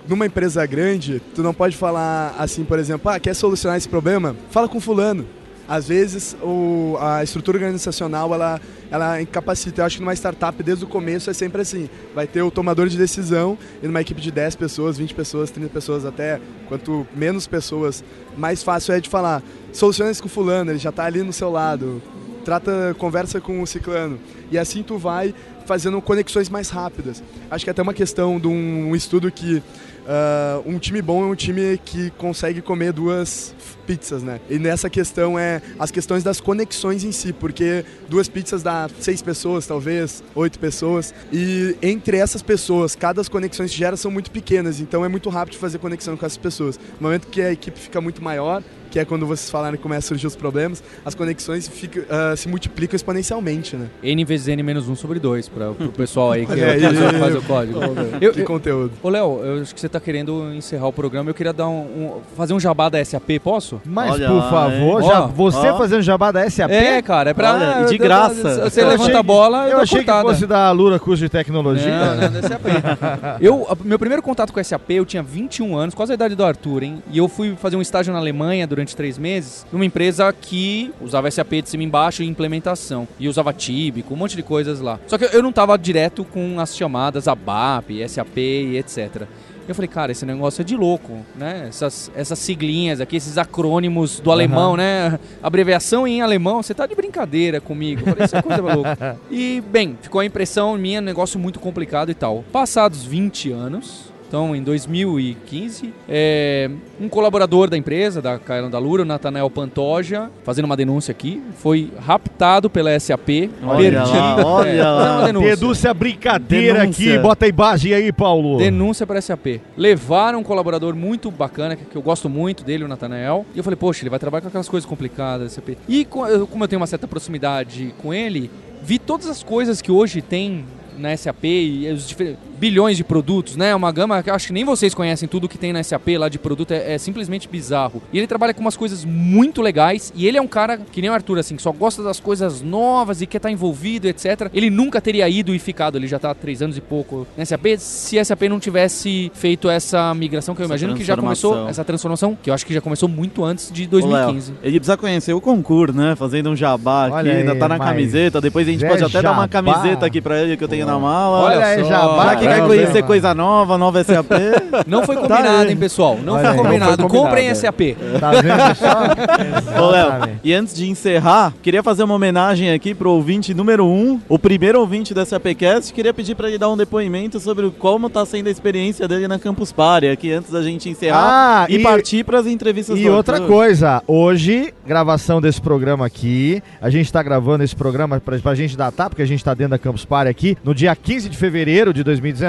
Numa 0.07 0.25
empresa 0.25 0.65
grande, 0.65 1.21
tu 1.33 1.41
não 1.41 1.53
pode 1.53 1.77
falar 1.77 2.35
assim, 2.37 2.65
por 2.65 2.77
exemplo, 2.77 3.09
ah, 3.09 3.17
quer 3.19 3.33
solucionar 3.33 3.77
esse 3.77 3.87
problema? 3.87 4.35
Fala 4.49 4.67
com 4.67 4.79
fulano. 4.81 5.25
Às 5.67 5.87
vezes 5.87 6.35
o, 6.41 6.97
a 6.99 7.23
estrutura 7.23 7.57
organizacional 7.57 8.33
ela, 8.33 8.59
ela 8.91 9.21
incapacita. 9.21 9.81
Eu 9.81 9.85
acho 9.85 9.97
que 9.97 10.01
numa 10.01 10.13
startup, 10.13 10.61
desde 10.61 10.83
o 10.83 10.87
começo, 10.87 11.29
é 11.29 11.33
sempre 11.33 11.61
assim. 11.61 11.89
Vai 12.13 12.27
ter 12.27 12.41
o 12.41 12.51
tomador 12.51 12.87
de 12.87 12.97
decisão 12.97 13.57
e 13.81 13.87
numa 13.87 14.01
equipe 14.01 14.19
de 14.19 14.31
10 14.31 14.55
pessoas, 14.55 14.97
20 14.97 15.13
pessoas, 15.13 15.51
30 15.51 15.69
pessoas 15.69 16.05
até, 16.05 16.41
quanto 16.67 17.07
menos 17.15 17.47
pessoas, 17.47 18.03
mais 18.37 18.61
fácil 18.61 18.93
é 18.93 18.99
de 18.99 19.09
falar. 19.09 19.41
Soluciona 19.71 20.11
isso 20.11 20.21
com 20.21 20.29
fulano, 20.29 20.71
ele 20.71 20.79
já 20.79 20.89
está 20.89 21.05
ali 21.05 21.23
no 21.23 21.33
seu 21.33 21.49
lado. 21.49 22.01
Trata, 22.43 22.93
conversa 22.97 23.39
com 23.39 23.61
o 23.61 23.67
ciclano. 23.67 24.19
E 24.51 24.57
assim 24.57 24.83
tu 24.83 24.97
vai 24.97 25.33
fazendo 25.65 26.01
conexões 26.01 26.49
mais 26.49 26.69
rápidas. 26.69 27.23
Acho 27.49 27.63
que 27.65 27.69
é 27.69 27.71
até 27.71 27.81
uma 27.81 27.93
questão 27.93 28.37
de 28.37 28.47
um 28.47 28.93
estudo 28.93 29.31
que 29.31 29.63
ah, 30.07 30.61
um 30.65 30.77
time 30.77 31.01
bom 31.01 31.23
é 31.23 31.27
um 31.27 31.35
time 31.35 31.79
que 31.83 32.09
consegue 32.11 32.61
comer 32.61 32.93
duas 32.93 33.55
pizzas, 33.85 34.23
né? 34.23 34.39
E 34.49 34.57
nessa 34.57 34.89
questão 34.89 35.37
é 35.37 35.61
as 35.77 35.91
questões 35.91 36.23
das 36.23 36.39
conexões 36.39 37.03
em 37.03 37.11
si, 37.11 37.33
porque 37.33 37.85
duas 38.07 38.27
pizzas 38.27 38.63
dá 38.63 38.89
seis 38.99 39.21
pessoas, 39.21 39.67
talvez, 39.67 40.23
oito 40.35 40.59
pessoas, 40.59 41.13
e 41.31 41.75
entre 41.81 42.17
essas 42.17 42.41
pessoas, 42.41 42.95
cada 42.95 43.21
as 43.21 43.29
conexões 43.29 43.71
que 43.71 43.77
gera 43.77 43.95
são 43.95 44.11
muito 44.11 44.31
pequenas, 44.31 44.79
então 44.79 45.05
é 45.05 45.07
muito 45.07 45.29
rápido 45.29 45.57
fazer 45.57 45.79
conexão 45.79 46.17
com 46.17 46.25
essas 46.25 46.37
pessoas. 46.37 46.79
No 46.99 47.07
momento 47.07 47.27
que 47.27 47.41
a 47.41 47.51
equipe 47.51 47.79
fica 47.79 48.01
muito 48.01 48.21
maior, 48.23 48.63
que 48.93 48.99
é 48.99 49.05
quando 49.05 49.25
vocês 49.25 49.49
falaram 49.49 49.75
que 49.75 49.81
começam 49.81 50.05
a 50.05 50.07
surgir 50.09 50.27
os 50.27 50.35
problemas, 50.35 50.83
as 51.03 51.15
conexões 51.15 51.67
ficam, 51.67 52.03
ah, 52.07 52.35
se 52.37 52.47
multiplicam 52.47 52.95
exponencialmente, 52.95 53.75
né? 53.75 53.87
N 54.03 54.23
vezes 54.23 54.47
N 54.49 54.61
menos 54.61 54.87
1 54.87 54.95
sobre 54.95 55.19
2 55.19 55.49
para 55.49 55.71
o 55.71 55.75
pessoal 55.91 56.31
aí 56.31 56.45
que, 56.45 56.53
aí. 56.53 56.79
que 57.11 57.19
faz 57.19 57.35
o 57.35 57.41
código. 57.41 57.79
Eu- 58.21 58.31
que 58.31 58.41
eu- 58.41 58.45
conteúdo. 58.45 58.91
Ô, 59.01 59.09
Léo, 59.09 59.41
eu 59.43 59.61
acho 59.63 59.73
que 59.73 59.81
você 59.81 59.89
tá 59.89 59.99
querendo 59.99 60.53
encerrar 60.53 60.85
o 60.87 60.93
programa. 60.93 61.27
Eu 61.27 61.33
queria 61.33 61.51
dar 61.51 61.67
um, 61.67 61.81
um- 61.81 62.21
fazer 62.37 62.53
um 62.53 62.59
jabá 62.59 62.87
da 62.87 63.03
SAP, 63.03 63.39
posso? 63.43 63.81
Mas, 63.83 64.11
Olha 64.11 64.27
por 64.29 64.41
favor, 64.49 65.01
já, 65.03 65.21
você 65.21 65.69
ó. 65.69 65.77
fazendo 65.79 66.01
jabá 66.03 66.31
da 66.31 66.47
SAP? 66.47 66.69
É, 66.69 67.01
cara, 67.01 67.31
é 67.31 67.33
pra. 67.33 67.55
Olha, 67.55 67.65
e 67.81 67.85
de 67.85 67.93
eu- 67.93 67.93
eu- 67.93 67.97
graça. 67.97 68.69
Você 68.69 68.81
Eu 68.81 68.89
levanta 68.89 69.03
achei 69.09 69.15
a 69.19 69.23
bola, 69.23 69.69
eu, 69.69 69.79
achei 69.79 69.99
que 70.01 70.05
cortada. 70.05 70.29
fosse 70.29 70.45
da 70.45 70.69
Lura 70.71 70.99
curso 70.99 71.23
de 71.23 71.29
tecnologia. 71.29 71.89
Não, 72.15 72.29
não, 72.29 72.41
da 72.41 72.47
SAP. 72.47 72.61
eu, 73.41 73.67
meu 73.83 73.97
primeiro 73.97 74.21
contato 74.21 74.53
com 74.53 74.59
a 74.59 74.63
SAP, 74.63 74.91
eu 74.91 75.03
tinha 75.05 75.23
21 75.23 75.75
anos, 75.75 75.95
quase 75.95 76.11
a 76.11 76.15
idade 76.15 76.35
do 76.35 76.43
Arthur, 76.45 76.83
hein? 76.83 77.01
E 77.11 77.17
eu 77.17 77.27
fui 77.27 77.55
fazer 77.59 77.75
um 77.75 77.81
estágio 77.81 78.13
na 78.13 78.19
Alemanha 78.19 78.67
durante 78.67 78.82
três 78.91 79.17
meses, 79.17 79.65
numa 79.71 79.85
empresa 79.85 80.33
que 80.33 80.93
usava 80.99 81.31
SAP 81.31 81.61
de 81.61 81.69
cima 81.69 81.83
e 81.83 81.85
embaixo 81.85 82.23
e 82.23 82.27
implementação. 82.27 83.07
E 83.19 83.29
usava 83.29 83.53
Tíbico, 83.53 84.13
um 84.13 84.17
monte 84.17 84.35
de 84.35 84.43
coisas 84.43 84.81
lá. 84.81 84.99
Só 85.07 85.17
que 85.17 85.25
eu 85.25 85.41
não 85.41 85.51
tava 85.51 85.77
direto 85.77 86.25
com 86.25 86.59
as 86.59 86.75
chamadas 86.75 87.27
ABAP, 87.27 88.07
SAP 88.07 88.37
e 88.37 88.77
etc. 88.77 89.27
Eu 89.67 89.73
falei, 89.73 89.87
cara, 89.87 90.11
esse 90.11 90.25
negócio 90.25 90.61
é 90.61 90.65
de 90.65 90.75
louco, 90.75 91.19
né? 91.35 91.67
Essas, 91.69 92.11
essas 92.13 92.37
siglinhas 92.37 92.99
aqui, 92.99 93.15
esses 93.15 93.37
acrônimos 93.37 94.19
do 94.19 94.29
alemão, 94.29 94.75
né? 94.75 95.17
Abreviação 95.41 96.05
em 96.05 96.21
alemão, 96.21 96.61
você 96.61 96.73
tá 96.73 96.85
de 96.85 96.93
brincadeira 96.93 97.61
comigo. 97.61 98.01
Eu 98.01 98.07
falei, 98.07 98.25
isso 98.25 98.35
é 98.35 98.41
coisa 98.41 98.59
louca. 98.75 99.17
E, 99.31 99.63
bem, 99.71 99.97
ficou 100.01 100.19
a 100.19 100.25
impressão 100.25 100.77
minha, 100.77 100.99
negócio 100.99 101.39
muito 101.39 101.61
complicado 101.61 102.11
e 102.11 102.13
tal. 102.13 102.43
Passados 102.51 103.05
20 103.05 103.51
anos, 103.51 104.12
então 104.33 104.55
em 104.55 104.63
2015, 104.63 105.93
é, 106.09 106.67
um 106.99 107.07
colaborador 107.07 107.69
da 107.69 107.77
empresa, 107.77 108.19
da 108.19 108.39
Kaelan 108.39 108.67
da 108.67 108.79
Lura, 108.79 109.03
o 109.03 109.05
Nathanael 109.05 109.47
Pantoja, 109.47 110.31
fazendo 110.43 110.65
uma 110.65 110.75
denúncia 110.75 111.11
aqui, 111.11 111.39
foi 111.59 111.91
raptado 111.99 112.67
pela 112.67 112.99
SAP, 112.99 113.51
Olha 113.63 113.77
perdido. 113.91 114.17
lá, 114.17 114.43
olha 114.43 114.69
É, 114.69 114.83
lá. 114.83 115.05
não, 115.05 115.17
uma 115.19 115.25
denúncia. 115.27 115.55
Denúncia 115.55 115.93
brincadeira 115.93 116.79
Denúncia. 116.79 117.13
aqui. 117.13 117.21
Bota 117.21 117.45
a 117.45 117.47
imagem 117.47 117.93
aí, 117.93 118.11
Paulo. 118.11 118.57
Denúncia 118.57 119.05
para 119.05 119.21
SAP. 119.21 119.61
Levaram 119.77 120.39
um 120.39 120.43
colaborador 120.43 120.95
muito 120.95 121.29
bacana, 121.29 121.75
que 121.75 121.95
eu 121.95 122.01
gosto 122.01 122.27
muito 122.27 122.63
dele, 122.63 122.83
o 122.83 122.87
Nathanael. 122.87 123.45
E 123.53 123.59
eu 123.59 123.63
falei, 123.63 123.77
poxa, 123.77 124.01
ele 124.01 124.09
vai 124.09 124.17
trabalhar 124.17 124.41
com 124.41 124.47
aquelas 124.47 124.67
coisas 124.67 124.89
complicadas, 124.89 125.51
SAP. 125.51 125.77
E 125.87 126.05
como 126.05 126.25
eu 126.63 126.67
tenho 126.67 126.79
uma 126.81 126.87
certa 126.87 127.07
proximidade 127.07 127.93
com 128.01 128.11
ele, 128.11 128.49
vi 128.81 128.97
todas 128.97 129.27
as 129.27 129.43
coisas 129.43 129.79
que 129.79 129.91
hoje 129.91 130.23
tem 130.23 130.65
na 130.97 131.15
SAP 131.17 131.43
e 131.45 131.87
os 131.91 132.07
difer- 132.07 132.35
bilhões 132.63 132.95
de 132.95 133.03
produtos, 133.03 133.57
né? 133.57 133.75
Uma 133.75 133.91
gama 133.91 134.23
que 134.23 134.29
eu 134.29 134.33
acho 134.33 134.47
que 134.47 134.53
nem 134.53 134.63
vocês 134.63 134.93
conhecem 134.93 135.27
tudo 135.27 135.49
que 135.49 135.57
tem 135.57 135.73
na 135.73 135.83
SAP 135.83 136.07
lá 136.17 136.29
de 136.29 136.39
produto, 136.39 136.71
é, 136.71 136.93
é 136.93 136.97
simplesmente 136.97 137.45
bizarro. 137.49 138.01
E 138.13 138.17
ele 138.17 138.25
trabalha 138.25 138.53
com 138.53 138.61
umas 138.61 138.77
coisas 138.77 139.03
muito 139.03 139.61
legais 139.61 140.13
e 140.15 140.25
ele 140.25 140.37
é 140.37 140.41
um 140.41 140.47
cara 140.47 140.77
que 140.77 141.01
nem 141.01 141.09
o 141.09 141.13
Arthur, 141.13 141.39
assim, 141.39 141.57
que 141.57 141.61
só 141.61 141.73
gosta 141.73 142.01
das 142.01 142.21
coisas 142.21 142.61
novas 142.61 143.21
e 143.21 143.27
quer 143.27 143.35
estar 143.35 143.51
envolvido, 143.51 144.07
etc. 144.07 144.49
Ele 144.53 144.69
nunca 144.69 145.01
teria 145.01 145.27
ido 145.27 145.53
e 145.53 145.59
ficado, 145.59 145.97
ele 145.97 146.07
já 146.07 146.17
tá 146.17 146.31
há 146.31 146.33
três 146.33 146.61
anos 146.61 146.77
e 146.77 146.81
pouco 146.81 147.27
na 147.35 147.43
SAP, 147.43 147.65
se 147.79 148.17
a 148.17 148.23
SAP 148.23 148.43
não 148.43 148.61
tivesse 148.61 149.29
feito 149.33 149.69
essa 149.69 150.13
migração, 150.13 150.55
que 150.55 150.61
eu 150.61 150.63
Essa 150.63 150.71
imagino 150.73 150.95
que 150.95 151.03
já 151.03 151.17
começou, 151.17 151.67
essa 151.67 151.83
transformação, 151.83 152.37
que 152.41 152.49
eu 152.49 152.53
acho 152.53 152.65
que 152.65 152.73
já 152.73 152.79
começou 152.79 153.09
muito 153.09 153.43
antes 153.43 153.69
de 153.73 153.83
Ô, 153.91 153.97
Léo, 153.97 154.09
2015. 154.09 154.53
ele 154.63 154.79
precisa 154.79 154.95
conhecer 154.95 155.33
o 155.33 155.41
concurso, 155.41 155.93
né? 155.93 156.15
Fazendo 156.15 156.49
um 156.49 156.55
jabá 156.55 157.07
aqui, 157.07 157.15
Olha 157.15 157.33
ainda 157.33 157.51
aí, 157.51 157.59
tá 157.59 157.67
na 157.67 157.77
camiseta. 157.77 158.39
Depois 158.39 158.65
a 158.65 158.71
gente 158.71 158.85
é 158.85 158.87
pode 158.87 159.03
até 159.03 159.21
dar 159.21 159.31
uma 159.31 159.41
jabá. 159.41 159.47
camiseta 159.49 160.05
aqui 160.05 160.21
pra 160.21 160.41
ele 160.41 160.55
que 160.55 160.63
eu 160.63 160.67
tenho 160.69 160.85
na 160.85 160.97
mala. 160.97 161.39
Olha 161.41 161.65
aí, 161.65 161.79
só. 161.83 161.89
jabá. 161.89 162.23
Já 162.23 162.35
que 162.35 162.47
quer 162.61 162.67
conhecer 162.67 163.03
coisa 163.03 163.33
nova, 163.33 163.77
nova 163.77 164.03
SAP. 164.03 164.31
Não 164.87 165.03
foi 165.03 165.15
Tá 165.15 165.21
combinado, 165.21 165.47
aí. 165.63 165.69
hein, 165.71 165.77
pessoal? 165.77 166.17
Não 166.23 166.33
foi 166.33 166.45
aí, 166.47 166.55
não 166.57 166.63
combinado. 166.63 166.91
foi 166.91 166.97
combinado, 167.03 167.07
Comprem 167.25 167.47
é. 167.47 167.55
SAP. 167.55 167.79
Tá 168.19 168.31
vendo 168.31 168.75
só? 168.75 169.81
Ô, 169.83 169.89
Léo, 169.89 170.29
e 170.43 170.53
antes 170.53 170.73
de 170.75 170.89
encerrar, 170.89 171.53
queria 171.61 171.81
fazer 171.83 172.03
uma 172.03 172.13
homenagem 172.15 172.71
aqui 172.71 172.93
pro 172.93 173.11
ouvinte 173.11 173.53
número 173.53 173.85
1, 173.85 173.89
um, 173.89 174.21
o 174.27 174.37
primeiro 174.39 174.79
ouvinte 174.79 175.13
dessa 175.13 175.37
APCast. 175.37 175.93
Queria 175.93 176.13
pedir 176.13 176.35
pra 176.35 176.47
ele 176.47 176.57
dar 176.57 176.69
um 176.69 176.77
depoimento 176.77 177.39
sobre 177.39 177.69
como 177.71 178.09
tá 178.09 178.25
sendo 178.25 178.47
a 178.47 178.51
experiência 178.51 179.07
dele 179.07 179.27
na 179.27 179.39
Campus 179.39 179.71
Party, 179.71 180.07
aqui 180.07 180.31
antes 180.31 180.51
da 180.51 180.61
gente 180.61 180.89
encerrar 180.89 181.63
Ah, 181.63 181.65
e, 181.69 181.75
e- 181.75 181.83
partir 181.83 182.23
pras 182.23 182.45
entrevistas 182.47 182.97
E 182.99 183.07
outra 183.09 183.39
coisa, 183.41 184.01
hoje, 184.07 184.73
gravação 184.85 185.39
desse 185.41 185.61
programa 185.61 186.05
aqui, 186.05 186.61
a 186.81 186.89
gente 186.89 187.11
tá 187.11 187.21
gravando 187.23 187.63
esse 187.63 187.75
programa 187.75 188.19
pra, 188.19 188.37
pra 188.39 188.55
gente 188.55 188.75
datar, 188.75 189.09
porque 189.09 189.21
a 189.21 189.25
gente 189.27 189.43
tá 189.43 189.53
dentro 189.53 189.71
da 189.71 189.77
Campus 189.77 190.05
Party 190.05 190.29
aqui, 190.29 190.57
no 190.63 190.73
dia 190.73 190.95
15 190.95 191.29
de 191.29 191.37
fevereiro 191.37 191.93
de 191.93 192.03
2019, 192.03 192.42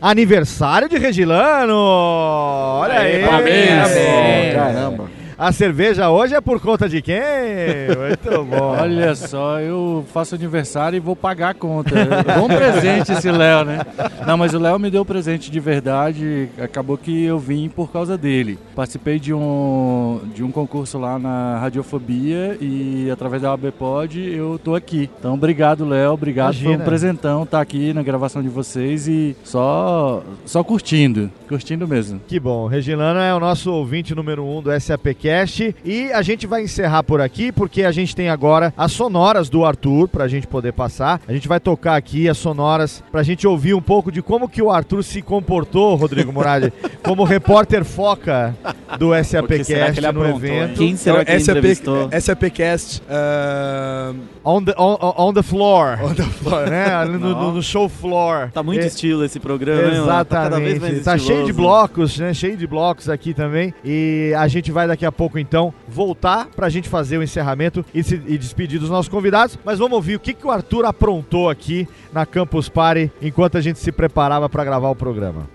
aniversário 0.00 0.88
de 0.88 0.98
Regilano! 0.98 1.74
Olha 1.74 3.00
aí! 3.00 3.24
parabéns, 3.24 3.70
parabéns. 3.70 4.54
Caramba. 4.54 5.21
A 5.42 5.50
cerveja 5.50 6.08
hoje 6.08 6.36
é 6.36 6.40
por 6.40 6.60
conta 6.60 6.88
de 6.88 7.02
quem? 7.02 7.18
Muito 7.18 8.44
bom. 8.46 8.76
Olha 8.80 9.12
só, 9.16 9.58
eu 9.58 10.04
faço 10.12 10.36
aniversário 10.36 10.96
e 10.96 11.00
vou 11.00 11.16
pagar 11.16 11.48
a 11.48 11.54
conta. 11.54 11.90
Bom 12.38 12.46
presente 12.46 13.10
esse 13.10 13.28
Léo, 13.28 13.64
né? 13.64 13.80
Não, 14.24 14.36
mas 14.36 14.54
o 14.54 14.58
Léo 14.60 14.78
me 14.78 14.88
deu 14.88 15.04
presente 15.04 15.50
de 15.50 15.58
verdade. 15.58 16.48
Acabou 16.62 16.96
que 16.96 17.24
eu 17.24 17.40
vim 17.40 17.68
por 17.68 17.90
causa 17.90 18.16
dele. 18.16 18.56
Participei 18.76 19.18
de 19.18 19.34
um, 19.34 20.20
de 20.32 20.44
um 20.44 20.52
concurso 20.52 20.96
lá 20.96 21.18
na 21.18 21.58
Radiofobia 21.58 22.56
e 22.60 23.10
através 23.10 23.42
da 23.42 23.52
ABPod 23.52 24.20
eu 24.20 24.60
tô 24.62 24.76
aqui. 24.76 25.10
Então, 25.18 25.34
obrigado, 25.34 25.84
Léo. 25.84 26.12
Obrigado. 26.12 26.54
Foi 26.54 26.66
Imagina. 26.66 26.84
um 26.84 26.86
presentão 26.86 27.42
estar 27.42 27.60
aqui 27.60 27.92
na 27.92 28.04
gravação 28.04 28.42
de 28.42 28.48
vocês 28.48 29.08
e 29.08 29.36
só, 29.42 30.22
só 30.46 30.62
curtindo. 30.62 31.28
Curtindo 31.48 31.88
mesmo. 31.88 32.20
Que 32.28 32.38
bom. 32.38 32.68
Regilano 32.68 33.18
é 33.18 33.34
o 33.34 33.40
nosso 33.40 33.72
ouvinte 33.72 34.14
número 34.14 34.44
um 34.46 34.62
do 34.62 34.70
SAPcast. 34.80 35.31
SAPcast 35.32 35.74
e 35.84 36.12
a 36.12 36.22
gente 36.22 36.46
vai 36.46 36.62
encerrar 36.62 37.02
por 37.02 37.20
aqui 37.20 37.50
porque 37.50 37.84
a 37.84 37.92
gente 37.92 38.14
tem 38.14 38.28
agora 38.28 38.72
as 38.76 38.92
sonoras 38.92 39.48
do 39.48 39.64
Arthur 39.64 40.08
pra 40.08 40.28
gente 40.28 40.46
poder 40.46 40.72
passar. 40.72 41.20
A 41.26 41.32
gente 41.32 41.48
vai 41.48 41.58
tocar 41.58 41.96
aqui 41.96 42.28
as 42.28 42.36
sonoras 42.38 43.02
pra 43.10 43.22
gente 43.22 43.46
ouvir 43.46 43.74
um 43.74 43.80
pouco 43.80 44.12
de 44.12 44.20
como 44.22 44.48
que 44.48 44.60
o 44.62 44.70
Arthur 44.70 45.02
se 45.02 45.22
comportou, 45.22 45.94
Rodrigo 45.94 46.32
Murad, 46.32 46.70
como 47.02 47.24
repórter 47.24 47.84
foca 47.84 48.54
do 48.98 49.10
SAPcast 49.24 50.00
no 50.12 50.28
evento. 50.28 50.74
Quem 50.78 50.96
será 50.96 51.24
que 51.24 51.32
ele 51.32 51.40
SAP, 51.40 51.56
entrevistou? 51.56 52.10
SAPcast. 52.20 53.02
Uh, 53.02 54.16
On 54.44 54.62
the, 54.64 54.74
on, 54.76 54.96
on 55.16 55.32
the 55.32 55.42
floor. 55.42 55.98
on 56.02 56.14
the 56.14 56.24
floor. 56.24 56.68
né? 56.68 56.92
Ali 56.92 57.12
no, 57.12 57.30
no- 57.30 57.52
no 57.52 57.62
show 57.62 57.88
floor. 57.88 58.50
Tá 58.52 58.60
muito 58.62 58.82
É, 58.82 58.86
estilo 58.88 59.24
esse 59.24 59.38
programa, 59.38 59.82
hein? 59.82 60.04
Tá 60.04 60.24
cada 60.24 60.58
vez 60.58 60.80
mais 60.80 60.94
Exatamente. 60.94 61.04
Tá 61.04 61.18
cheio 61.18 61.46
de 61.46 61.52
blocos, 61.52 62.18
né? 62.18 62.34
Cheio 62.34 62.56
de 62.56 62.66
blocos 62.66 63.08
aqui 63.08 63.32
também. 63.32 63.72
E 63.84 64.32
a 64.36 64.48
gente 64.48 64.72
vai 64.72 64.88
daqui 64.88 65.06
a 65.06 65.11
pouco, 65.12 65.38
então, 65.38 65.72
voltar 65.88 66.46
pra 66.46 66.68
gente 66.68 66.88
fazer 66.88 67.18
o 67.18 67.22
encerramento 67.22 67.84
e, 67.94 68.02
se, 68.02 68.20
e 68.26 68.38
despedir 68.38 68.80
dos 68.80 68.90
nossos 68.90 69.08
convidados. 69.08 69.58
Mas 69.64 69.78
vamos 69.78 69.94
ouvir 69.94 70.16
o 70.16 70.20
que, 70.20 70.34
que 70.34 70.46
o 70.46 70.50
Arthur 70.50 70.84
aprontou 70.84 71.48
aqui 71.48 71.86
na 72.12 72.26
Campus 72.26 72.68
Party 72.68 73.10
enquanto 73.20 73.58
a 73.58 73.60
gente 73.60 73.78
se 73.78 73.92
preparava 73.92 74.48
pra 74.48 74.64
gravar 74.64 74.90
o 74.90 74.96
programa. 74.96 75.48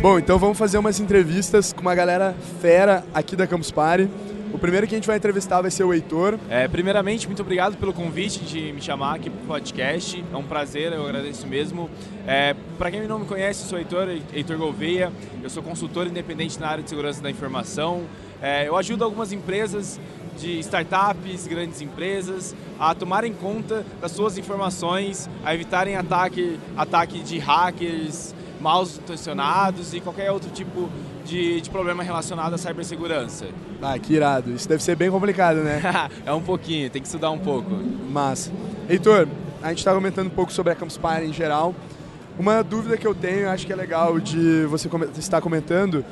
Bom, 0.00 0.18
então 0.18 0.38
vamos 0.38 0.56
fazer 0.56 0.78
umas 0.78 0.98
entrevistas 0.98 1.74
com 1.74 1.82
uma 1.82 1.94
galera 1.94 2.34
fera 2.58 3.04
aqui 3.12 3.36
da 3.36 3.46
Campus 3.46 3.70
Party. 3.70 4.08
O 4.60 4.68
primeiro 4.70 4.86
que 4.86 4.94
a 4.94 4.98
gente 4.98 5.06
vai 5.06 5.16
entrevistar 5.16 5.62
vai 5.62 5.70
ser 5.70 5.84
o 5.84 5.94
Heitor. 5.94 6.38
É, 6.50 6.68
primeiramente, 6.68 7.26
muito 7.26 7.40
obrigado 7.40 7.78
pelo 7.78 7.94
convite 7.94 8.40
de 8.40 8.74
me 8.74 8.82
chamar 8.82 9.14
aqui 9.14 9.30
para 9.30 9.42
o 9.42 9.46
podcast. 9.46 10.22
É 10.30 10.36
um 10.36 10.42
prazer, 10.42 10.92
eu 10.92 11.02
agradeço 11.02 11.46
mesmo. 11.46 11.88
É, 12.26 12.54
para 12.76 12.90
quem 12.90 13.08
não 13.08 13.20
me 13.20 13.24
conhece, 13.24 13.66
sou 13.66 13.78
Heitor, 13.78 14.06
Heitor 14.34 14.58
Gouveia. 14.58 15.10
Eu 15.42 15.48
sou 15.48 15.62
consultor 15.62 16.06
independente 16.06 16.60
na 16.60 16.68
área 16.68 16.84
de 16.84 16.90
segurança 16.90 17.22
da 17.22 17.30
informação. 17.30 18.02
É, 18.42 18.68
eu 18.68 18.76
ajudo 18.76 19.02
algumas 19.02 19.32
empresas 19.32 19.98
de 20.36 20.58
startups, 20.58 21.46
grandes 21.46 21.80
empresas, 21.80 22.54
a 22.78 22.94
tomarem 22.94 23.32
conta 23.32 23.82
das 23.98 24.12
suas 24.12 24.36
informações, 24.36 25.26
a 25.42 25.54
evitarem 25.54 25.96
ataque, 25.96 26.60
ataque 26.76 27.20
de 27.20 27.38
hackers, 27.38 28.34
maus 28.60 28.98
intencionados 28.98 29.94
e 29.94 30.00
qualquer 30.00 30.30
outro 30.30 30.50
tipo 30.50 30.82
de, 30.82 31.09
de 31.30 31.70
problema 31.70 32.02
relacionado 32.02 32.54
à 32.54 32.58
cibersegurança. 32.58 33.46
Ah, 33.80 33.98
que 33.98 34.14
irado. 34.14 34.52
Isso 34.52 34.68
deve 34.68 34.82
ser 34.82 34.96
bem 34.96 35.10
complicado, 35.10 35.58
né? 35.58 35.80
é 36.26 36.32
um 36.32 36.42
pouquinho, 36.42 36.90
tem 36.90 37.00
que 37.00 37.06
estudar 37.06 37.30
um 37.30 37.38
pouco. 37.38 37.70
Massa. 38.10 38.50
Heitor, 38.88 39.28
a 39.62 39.68
gente 39.68 39.78
está 39.78 39.94
comentando 39.94 40.26
um 40.26 40.30
pouco 40.30 40.52
sobre 40.52 40.72
a 40.72 40.76
Campus 40.76 40.98
Party 40.98 41.26
em 41.26 41.32
geral. 41.32 41.74
Uma 42.38 42.62
dúvida 42.62 42.96
que 42.96 43.06
eu 43.06 43.14
tenho, 43.14 43.48
acho 43.48 43.66
que 43.66 43.72
é 43.72 43.76
legal 43.76 44.18
de 44.18 44.64
você 44.66 44.88
estar 45.18 45.40
comentando, 45.40 46.04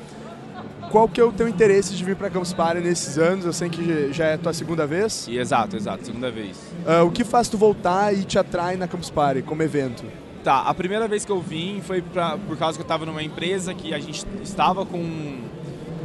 qual 0.90 1.08
que 1.08 1.20
é 1.20 1.24
o 1.24 1.32
teu 1.32 1.48
interesse 1.48 1.94
de 1.94 2.04
vir 2.04 2.16
para 2.16 2.28
a 2.28 2.30
Campus 2.30 2.52
Party 2.52 2.80
nesses 2.80 3.18
anos? 3.18 3.44
Eu 3.44 3.52
sei 3.52 3.68
que 3.68 4.12
já 4.12 4.26
é 4.26 4.34
a 4.34 4.38
tua 4.38 4.52
segunda 4.52 4.86
vez. 4.86 5.26
E 5.28 5.38
exato, 5.38 5.76
exato, 5.76 6.06
segunda 6.06 6.30
vez. 6.30 6.56
Ah, 6.86 7.02
o 7.02 7.10
que 7.10 7.24
faz 7.24 7.48
tu 7.48 7.58
voltar 7.58 8.14
e 8.14 8.24
te 8.24 8.38
atrai 8.38 8.76
na 8.76 8.86
Campus 8.86 9.10
Party 9.10 9.42
como 9.42 9.62
evento? 9.62 10.04
Tá, 10.42 10.62
a 10.62 10.72
primeira 10.72 11.08
vez 11.08 11.24
que 11.24 11.32
eu 11.32 11.40
vim 11.40 11.80
foi 11.80 12.00
pra, 12.00 12.38
por 12.38 12.56
causa 12.56 12.78
que 12.78 12.82
eu 12.82 12.84
estava 12.84 13.04
numa 13.04 13.22
empresa 13.22 13.74
que 13.74 13.92
a 13.92 13.98
gente 13.98 14.24
estava 14.42 14.86
com, 14.86 15.38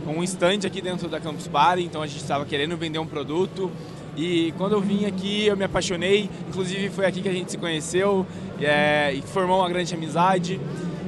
com 0.03 0.13
um 0.13 0.23
stand 0.23 0.65
aqui 0.65 0.81
dentro 0.81 1.07
da 1.07 1.19
Campus 1.19 1.47
Party, 1.47 1.83
então 1.83 2.01
a 2.01 2.07
gente 2.07 2.21
estava 2.21 2.43
querendo 2.43 2.75
vender 2.75 2.99
um 2.99 3.05
produto. 3.05 3.71
E 4.15 4.53
quando 4.57 4.73
eu 4.73 4.81
vim 4.81 5.05
aqui, 5.05 5.45
eu 5.45 5.57
me 5.57 5.63
apaixonei. 5.63 6.29
Inclusive, 6.47 6.89
foi 6.89 7.05
aqui 7.05 7.21
que 7.21 7.29
a 7.29 7.33
gente 7.33 7.51
se 7.51 7.57
conheceu 7.57 8.25
é, 8.59 9.11
e 9.13 9.21
formou 9.21 9.59
uma 9.59 9.69
grande 9.69 9.93
amizade. 9.93 10.59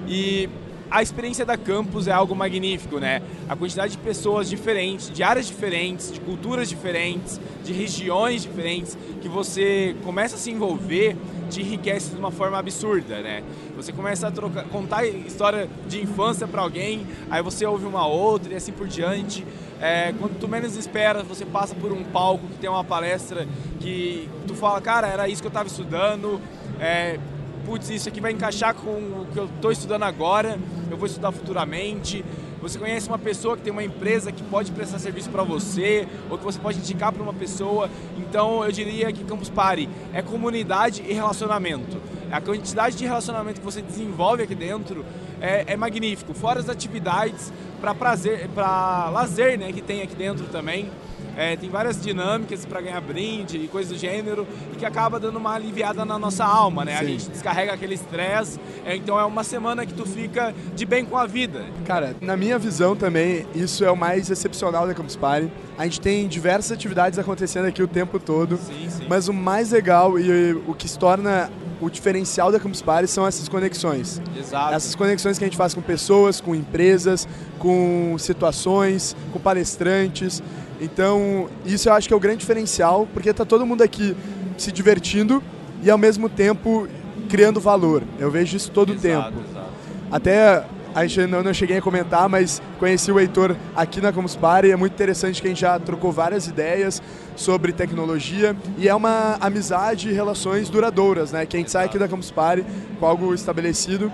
E 0.07 0.49
a 0.89 1.01
experiência 1.01 1.45
da 1.45 1.57
campus 1.57 2.07
é 2.07 2.11
algo 2.11 2.35
magnífico, 2.35 2.99
né? 2.99 3.21
A 3.49 3.55
quantidade 3.55 3.93
de 3.93 3.97
pessoas 3.97 4.49
diferentes, 4.49 5.09
de 5.09 5.23
áreas 5.23 5.47
diferentes, 5.47 6.11
de 6.11 6.19
culturas 6.19 6.69
diferentes, 6.69 7.39
de 7.63 7.73
regiões 7.73 8.43
diferentes, 8.43 8.97
que 9.21 9.27
você 9.27 9.95
começa 10.03 10.35
a 10.35 10.37
se 10.37 10.51
envolver, 10.51 11.15
te 11.49 11.61
enriquece 11.61 12.11
de 12.11 12.17
uma 12.17 12.31
forma 12.31 12.57
absurda, 12.57 13.21
né? 13.21 13.43
Você 13.75 13.91
começa 13.91 14.27
a 14.27 14.31
trocar, 14.31 14.63
contar 14.65 15.05
história 15.05 15.69
de 15.87 16.01
infância 16.01 16.47
para 16.47 16.61
alguém, 16.61 17.05
aí 17.29 17.41
você 17.41 17.65
ouve 17.65 17.85
uma 17.85 18.05
outra 18.05 18.53
e 18.53 18.55
assim 18.55 18.71
por 18.71 18.87
diante. 18.87 19.45
É, 19.81 20.13
quando 20.17 20.39
tu 20.39 20.47
menos 20.47 20.75
espera, 20.75 21.23
você 21.23 21.45
passa 21.45 21.75
por 21.75 21.91
um 21.91 22.03
palco 22.03 22.47
que 22.47 22.57
tem 22.57 22.69
uma 22.69 22.83
palestra 22.83 23.47
que 23.79 24.29
tu 24.47 24.55
fala, 24.55 24.79
cara, 24.79 25.07
era 25.07 25.27
isso 25.27 25.41
que 25.41 25.47
eu 25.47 25.49
estava 25.49 25.67
estudando. 25.67 26.39
É, 26.79 27.19
putz, 27.65 27.89
isso 27.89 28.07
aqui 28.07 28.21
vai 28.21 28.31
encaixar 28.31 28.75
com 28.75 28.91
o 28.91 29.27
que 29.33 29.39
eu 29.39 29.45
estou 29.45 29.71
estudando 29.71 30.03
agora, 30.03 30.59
eu 30.89 30.95
vou 30.95 31.07
estudar 31.07 31.31
futuramente. 31.31 32.23
Você 32.61 32.79
conhece 32.79 33.07
uma 33.07 33.19
pessoa 33.19 33.57
que 33.57 33.63
tem 33.63 33.71
uma 33.71 33.83
empresa 33.83 34.31
que 34.31 34.41
pode 34.43 34.71
prestar 34.71 34.99
serviço 34.99 35.29
para 35.29 35.43
você, 35.43 36.07
ou 36.29 36.37
que 36.37 36.43
você 36.43 36.59
pode 36.59 36.79
indicar 36.79 37.11
para 37.11 37.21
uma 37.21 37.33
pessoa. 37.33 37.89
Então 38.17 38.63
eu 38.63 38.71
diria 38.71 39.11
que 39.11 39.23
Campus 39.23 39.49
Party 39.49 39.89
é 40.13 40.21
comunidade 40.21 41.03
e 41.07 41.13
relacionamento. 41.13 42.01
A 42.31 42.41
quantidade 42.41 42.95
de 42.95 43.05
relacionamento 43.05 43.59
que 43.59 43.65
você 43.65 43.81
desenvolve 43.81 44.43
aqui 44.43 44.55
dentro 44.55 45.05
é, 45.39 45.73
é 45.73 45.77
magnífico. 45.77 46.33
Fora 46.33 46.59
as 46.59 46.69
atividades 46.69 47.51
para 47.79 47.93
prazer, 47.93 48.47
para 48.49 49.09
lazer, 49.09 49.59
né, 49.59 49.71
que 49.71 49.81
tem 49.81 50.01
aqui 50.01 50.15
dentro 50.15 50.45
também. 50.47 50.89
É, 51.37 51.55
tem 51.55 51.69
várias 51.69 52.01
dinâmicas 52.01 52.65
para 52.65 52.81
ganhar 52.81 53.01
brinde 53.01 53.57
e 53.57 53.67
coisas 53.67 53.91
do 53.91 53.97
gênero 53.97 54.47
e 54.73 54.75
que 54.77 54.85
acaba 54.85 55.19
dando 55.19 55.37
uma 55.37 55.53
aliviada 55.53 56.05
na 56.05 56.17
nossa 56.17 56.45
alma, 56.45 56.85
né? 56.85 56.95
A 56.95 56.99
Sim. 56.99 57.07
gente 57.07 57.29
descarrega 57.29 57.73
aquele 57.73 57.95
estresse, 57.95 58.59
é, 58.85 58.95
então 58.95 59.19
é 59.19 59.25
uma 59.25 59.43
semana 59.43 59.85
que 59.85 59.93
tu 59.93 60.05
fica 60.05 60.53
de 60.75 60.85
bem 60.85 61.05
com 61.05 61.17
a 61.17 61.25
vida. 61.25 61.65
Cara, 61.85 62.15
na 62.21 62.37
minha 62.37 62.57
visão 62.57 62.95
também, 62.95 63.45
isso 63.53 63.83
é 63.83 63.91
o 63.91 63.97
mais 63.97 64.29
excepcional 64.29 64.87
da 64.87 64.93
Campus 64.93 65.15
Party. 65.15 65.51
A 65.77 65.83
gente 65.83 65.99
tem 65.99 66.27
diversas 66.27 66.71
atividades 66.71 67.19
acontecendo 67.19 67.65
aqui 67.65 67.83
o 67.83 67.87
tempo 67.87 68.19
todo, 68.19 68.57
Sim, 68.57 68.89
sim. 68.89 69.05
mas 69.09 69.27
o 69.27 69.33
mais 69.33 69.71
legal 69.71 70.17
e 70.17 70.53
o 70.67 70.73
que 70.73 70.87
se 70.87 70.97
torna 70.97 71.51
o 71.81 71.89
diferencial 71.89 72.51
da 72.51 72.59
Campus 72.59 72.81
Party 72.81 73.07
são 73.07 73.27
essas 73.27 73.49
conexões. 73.49 74.21
Exato. 74.37 74.73
Essas 74.73 74.95
conexões 74.95 75.37
que 75.37 75.43
a 75.43 75.47
gente 75.47 75.57
faz 75.57 75.73
com 75.73 75.81
pessoas, 75.81 76.39
com 76.39 76.55
empresas, 76.55 77.27
com 77.59 78.15
situações, 78.17 79.15
com 79.33 79.39
palestrantes. 79.39 80.41
Então, 80.79 81.49
isso 81.65 81.89
eu 81.89 81.93
acho 81.93 82.07
que 82.07 82.13
é 82.13 82.17
o 82.17 82.19
grande 82.19 82.39
diferencial, 82.39 83.07
porque 83.13 83.33
tá 83.33 83.45
todo 83.45 83.65
mundo 83.65 83.81
aqui 83.81 84.15
se 84.57 84.71
divertindo 84.71 85.41
e 85.83 85.89
ao 85.89 85.97
mesmo 85.97 86.29
tempo 86.29 86.87
criando 87.29 87.59
valor. 87.59 88.03
Eu 88.19 88.29
vejo 88.29 88.55
isso 88.57 88.71
todo 88.71 88.89
o 88.89 88.93
Exato, 88.93 89.31
tempo. 89.31 89.43
exato. 89.49 89.65
Até 90.11 90.63
a 90.93 91.05
gente 91.05 91.27
não, 91.27 91.43
não 91.43 91.53
cheguei 91.53 91.77
a 91.77 91.81
comentar, 91.81 92.29
mas 92.29 92.61
conheci 92.79 93.11
o 93.11 93.19
Heitor 93.19 93.55
aqui 93.75 93.99
na 93.99 94.13
Campus 94.13 94.35
Party. 94.35 94.71
É 94.71 94.75
muito 94.75 94.93
interessante 94.93 95.41
que 95.41 95.47
a 95.47 95.49
gente 95.49 95.59
já 95.61 95.77
trocou 95.79 96.11
várias 96.11 96.47
ideias 96.47 97.01
sobre 97.35 97.73
tecnologia 97.73 98.55
e 98.77 98.87
é 98.87 98.95
uma 98.95 99.37
amizade 99.41 100.09
e 100.09 100.13
relações 100.13 100.69
duradouras, 100.69 101.31
né? 101.33 101.45
Que 101.45 101.57
a 101.57 101.59
gente 101.59 101.71
sai 101.71 101.85
aqui 101.85 101.97
da 101.99 102.07
Campus 102.07 102.31
Party 102.31 102.65
com 102.99 103.05
algo 103.05 103.33
estabelecido. 103.33 104.09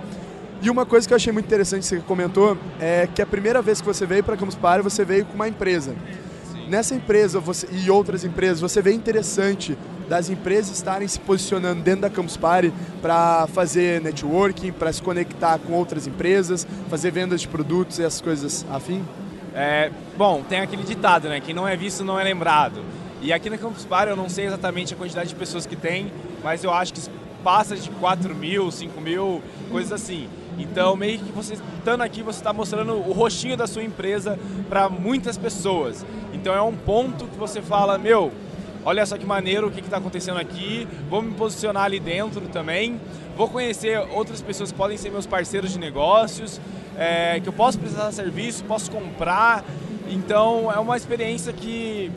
E 0.62 0.70
uma 0.70 0.86
coisa 0.86 1.07
que 1.07 1.14
eu 1.14 1.16
achei 1.18 1.32
muito 1.34 1.45
interessante 1.45 1.82
que 1.82 1.88
você 1.88 1.99
comentou 1.99 2.57
é 2.80 3.07
que 3.14 3.22
a 3.22 3.26
primeira 3.26 3.62
vez 3.62 3.80
que 3.82 3.86
você 3.88 4.05
veio 4.05 4.24
para 4.24 4.36
a 4.36 4.38
Campus 4.38 4.55
Party, 4.55 4.84
você 4.84 5.03
veio 5.03 5.26
com 5.26 5.34
uma 5.36 5.47
empresa. 5.47 5.95
Nessa 6.72 6.95
empresa 6.95 7.38
você, 7.38 7.67
e 7.69 7.91
outras 7.91 8.24
empresas, 8.24 8.61
você 8.61 8.82
vê 8.82 8.93
interessante 8.93 9.78
das 10.07 10.30
empresas 10.30 10.78
estarem 10.78 11.05
se 11.05 11.19
posicionando 11.19 11.82
dentro 11.82 12.03
da 12.03 12.09
Campus 12.09 12.38
Party 12.38 12.72
para 13.01 13.45
fazer 13.47 13.99
networking, 13.99 14.72
para 14.72 14.93
se 14.93 15.01
conectar 15.01 15.59
com 15.59 15.74
outras 15.74 16.07
empresas, 16.07 16.65
fazer 16.89 17.11
vendas 17.11 17.41
de 17.41 17.49
produtos 17.49 17.99
e 17.99 18.03
essas 18.03 18.22
coisas 18.22 18.65
afim? 18.72 19.03
É, 19.53 19.91
bom, 20.17 20.43
tem 20.47 20.61
aquele 20.61 20.84
ditado, 20.84 21.28
né? 21.28 21.41
Quem 21.41 21.53
não 21.53 21.67
é 21.67 21.76
visto 21.76 22.05
não 22.05 22.17
é 22.17 22.24
lembrado. 22.24 22.82
E 23.22 23.34
aqui 23.34 23.49
na 23.49 23.57
Campus 23.57 23.84
Party 23.84 24.11
eu 24.11 24.15
não 24.15 24.30
sei 24.30 24.45
exatamente 24.45 24.93
a 24.93 24.97
quantidade 24.97 25.28
de 25.28 25.36
pessoas 25.36 25.65
que 25.65 25.76
tem, 25.76 26.09
mas 26.41 26.63
eu 26.63 26.72
acho 26.72 26.93
que 26.93 27.01
passa 27.43 27.76
de 27.76 27.89
4 27.89 28.34
mil, 28.34 28.72
5 28.72 29.01
mil, 29.01 29.41
coisas 29.69 29.91
assim. 29.91 30.30
Então, 30.57 30.95
meio 30.95 31.19
que 31.19 31.32
você 31.32 31.53
estando 31.53 32.01
aqui, 32.01 32.22
você 32.22 32.39
está 32.39 32.53
mostrando 32.53 32.93
o 32.93 33.11
rostinho 33.11 33.57
da 33.57 33.65
sua 33.65 33.84
empresa 33.84 34.38
para 34.69 34.89
muitas 34.89 35.38
pessoas. 35.38 36.05
Então, 36.42 36.56
é 36.56 36.62
um 36.62 36.76
ponto 36.76 37.28
que 37.28 37.38
você 37.38 37.62
fala: 37.62 38.00
meu, 38.00 38.32
olha 38.84 39.06
só 39.06 39.16
que 39.16 39.28
maneiro 39.28 39.68
o 39.68 39.72
que 39.72 39.80
está 39.80 39.98
acontecendo 39.98 40.39
aqui, 40.39 40.88
vou 41.08 41.22
me 41.22 41.36
posicionar 41.36 41.84
ali 41.84 42.00
dentro 42.00 42.42
também, 42.48 43.00
vou 43.38 43.48
conhecer 43.48 44.00
outras 44.12 44.42
pessoas 44.42 44.72
que 44.72 44.78
podem 44.78 44.98
ser 44.98 45.12
meus 45.12 45.28
parceiros 45.28 45.72
de 45.72 45.78
negócios, 45.78 46.60
é, 46.98 47.39
que 47.39 47.48
eu 47.48 47.54
posso 47.54 47.78
prestar 47.78 48.12
serviço, 48.12 48.64
posso 48.64 48.89
comprar. 48.89 49.64
Então, 50.10 50.72
é 50.76 50.80
uma 50.80 50.98
experiência 50.98 51.54
que 51.54 52.12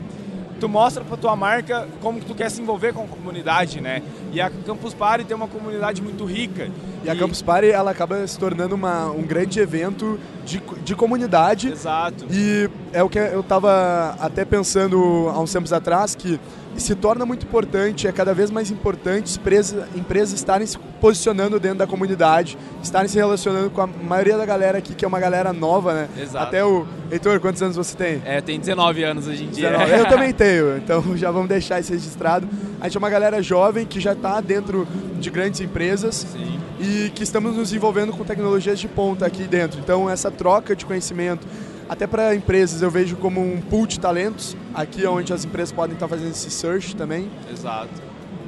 tu 0.59 0.69
mostra 0.69 1.03
para 1.03 1.17
tua 1.17 1.35
marca 1.35 1.87
como 2.01 2.19
tu 2.19 2.33
quer 2.33 2.49
se 2.49 2.61
envolver 2.61 2.93
com 2.93 3.03
a 3.03 3.07
comunidade, 3.07 3.81
né? 3.81 4.01
E 4.31 4.41
a 4.41 4.49
Campus 4.49 4.93
Party 4.93 5.25
tem 5.25 5.35
uma 5.35 5.47
comunidade 5.47 6.01
muito 6.01 6.25
rica. 6.25 6.69
E 7.03 7.09
a 7.09 7.15
Campus 7.15 7.41
Party 7.41 7.69
ela 7.69 7.91
acaba 7.91 8.25
se 8.27 8.37
tornando 8.37 8.75
uma, 8.75 9.09
um 9.11 9.23
grande 9.23 9.59
evento 9.59 10.19
de, 10.45 10.61
de 10.83 10.95
comunidade. 10.95 11.69
Exato. 11.69 12.25
E 12.29 12.69
é 12.91 13.03
o 13.03 13.09
que 13.09 13.19
eu 13.19 13.41
estava 13.41 14.15
até 14.19 14.45
pensando 14.45 15.29
há 15.29 15.39
uns 15.39 15.51
tempos 15.51 15.71
atrás, 15.73 16.15
que 16.15 16.39
se 16.77 16.95
torna 16.95 17.25
muito 17.25 17.45
importante, 17.45 18.07
é 18.07 18.11
cada 18.11 18.33
vez 18.33 18.51
mais 18.51 18.69
importante 18.69 19.37
empresas, 19.37 19.87
empresas 19.95 20.33
estarem 20.33 20.67
se 20.67 20.77
posicionando 20.99 21.59
dentro 21.59 21.79
da 21.79 21.87
comunidade, 21.87 22.57
estarem 22.81 23.07
se 23.07 23.17
relacionando 23.17 23.69
com 23.69 23.81
a 23.81 23.87
maioria 23.87 24.37
da 24.37 24.45
galera 24.45 24.77
aqui, 24.77 24.93
que 24.93 25.05
é 25.05 25.07
uma 25.07 25.19
galera 25.19 25.53
nova, 25.53 25.93
né? 25.93 26.09
Exato. 26.17 26.45
Até 26.45 26.63
o. 26.63 26.85
Heitor, 27.11 27.39
quantos 27.39 27.61
anos 27.61 27.75
você 27.75 27.95
tem? 27.95 28.21
É, 28.25 28.41
tem 28.41 28.59
19 28.59 29.03
anos 29.03 29.27
hoje 29.27 29.43
em 29.43 29.49
dia. 29.49 29.69
19. 29.69 29.99
Eu 29.99 30.05
também 30.09 30.33
tenho, 30.33 30.77
então 30.77 31.03
já 31.15 31.31
vamos 31.31 31.47
deixar 31.47 31.79
isso 31.79 31.93
registrado. 31.93 32.47
A 32.81 32.85
gente 32.85 32.97
é 32.97 32.99
uma 32.99 33.09
galera 33.09 33.41
jovem 33.41 33.85
que 33.85 33.99
já 33.99 34.13
está 34.13 34.41
dentro 34.41 34.87
de 35.19 35.29
grandes 35.29 35.61
empresas 35.61 36.25
Sim. 36.31 36.59
e 36.79 37.09
que 37.11 37.23
estamos 37.23 37.55
nos 37.55 37.73
envolvendo 37.73 38.11
com 38.11 38.23
tecnologias 38.23 38.79
de 38.79 38.87
ponta 38.87 39.25
aqui 39.25 39.43
dentro. 39.43 39.79
Então, 39.79 40.09
essa 40.09 40.29
troca 40.29 40.75
de 40.75 40.85
conhecimento, 40.85 41.47
até 41.87 42.07
para 42.07 42.35
empresas, 42.35 42.81
eu 42.81 42.89
vejo 42.89 43.15
como 43.15 43.41
um 43.41 43.61
pool 43.61 43.85
de 43.85 43.99
talentos. 43.99 44.55
Aqui 44.73 45.05
é 45.05 45.09
onde 45.09 45.31
as 45.33 45.45
empresas 45.45 45.71
podem 45.71 45.93
estar 45.93 46.07
fazendo 46.07 46.31
esse 46.31 46.49
search 46.49 46.95
também. 46.95 47.29
Exato. 47.51 47.89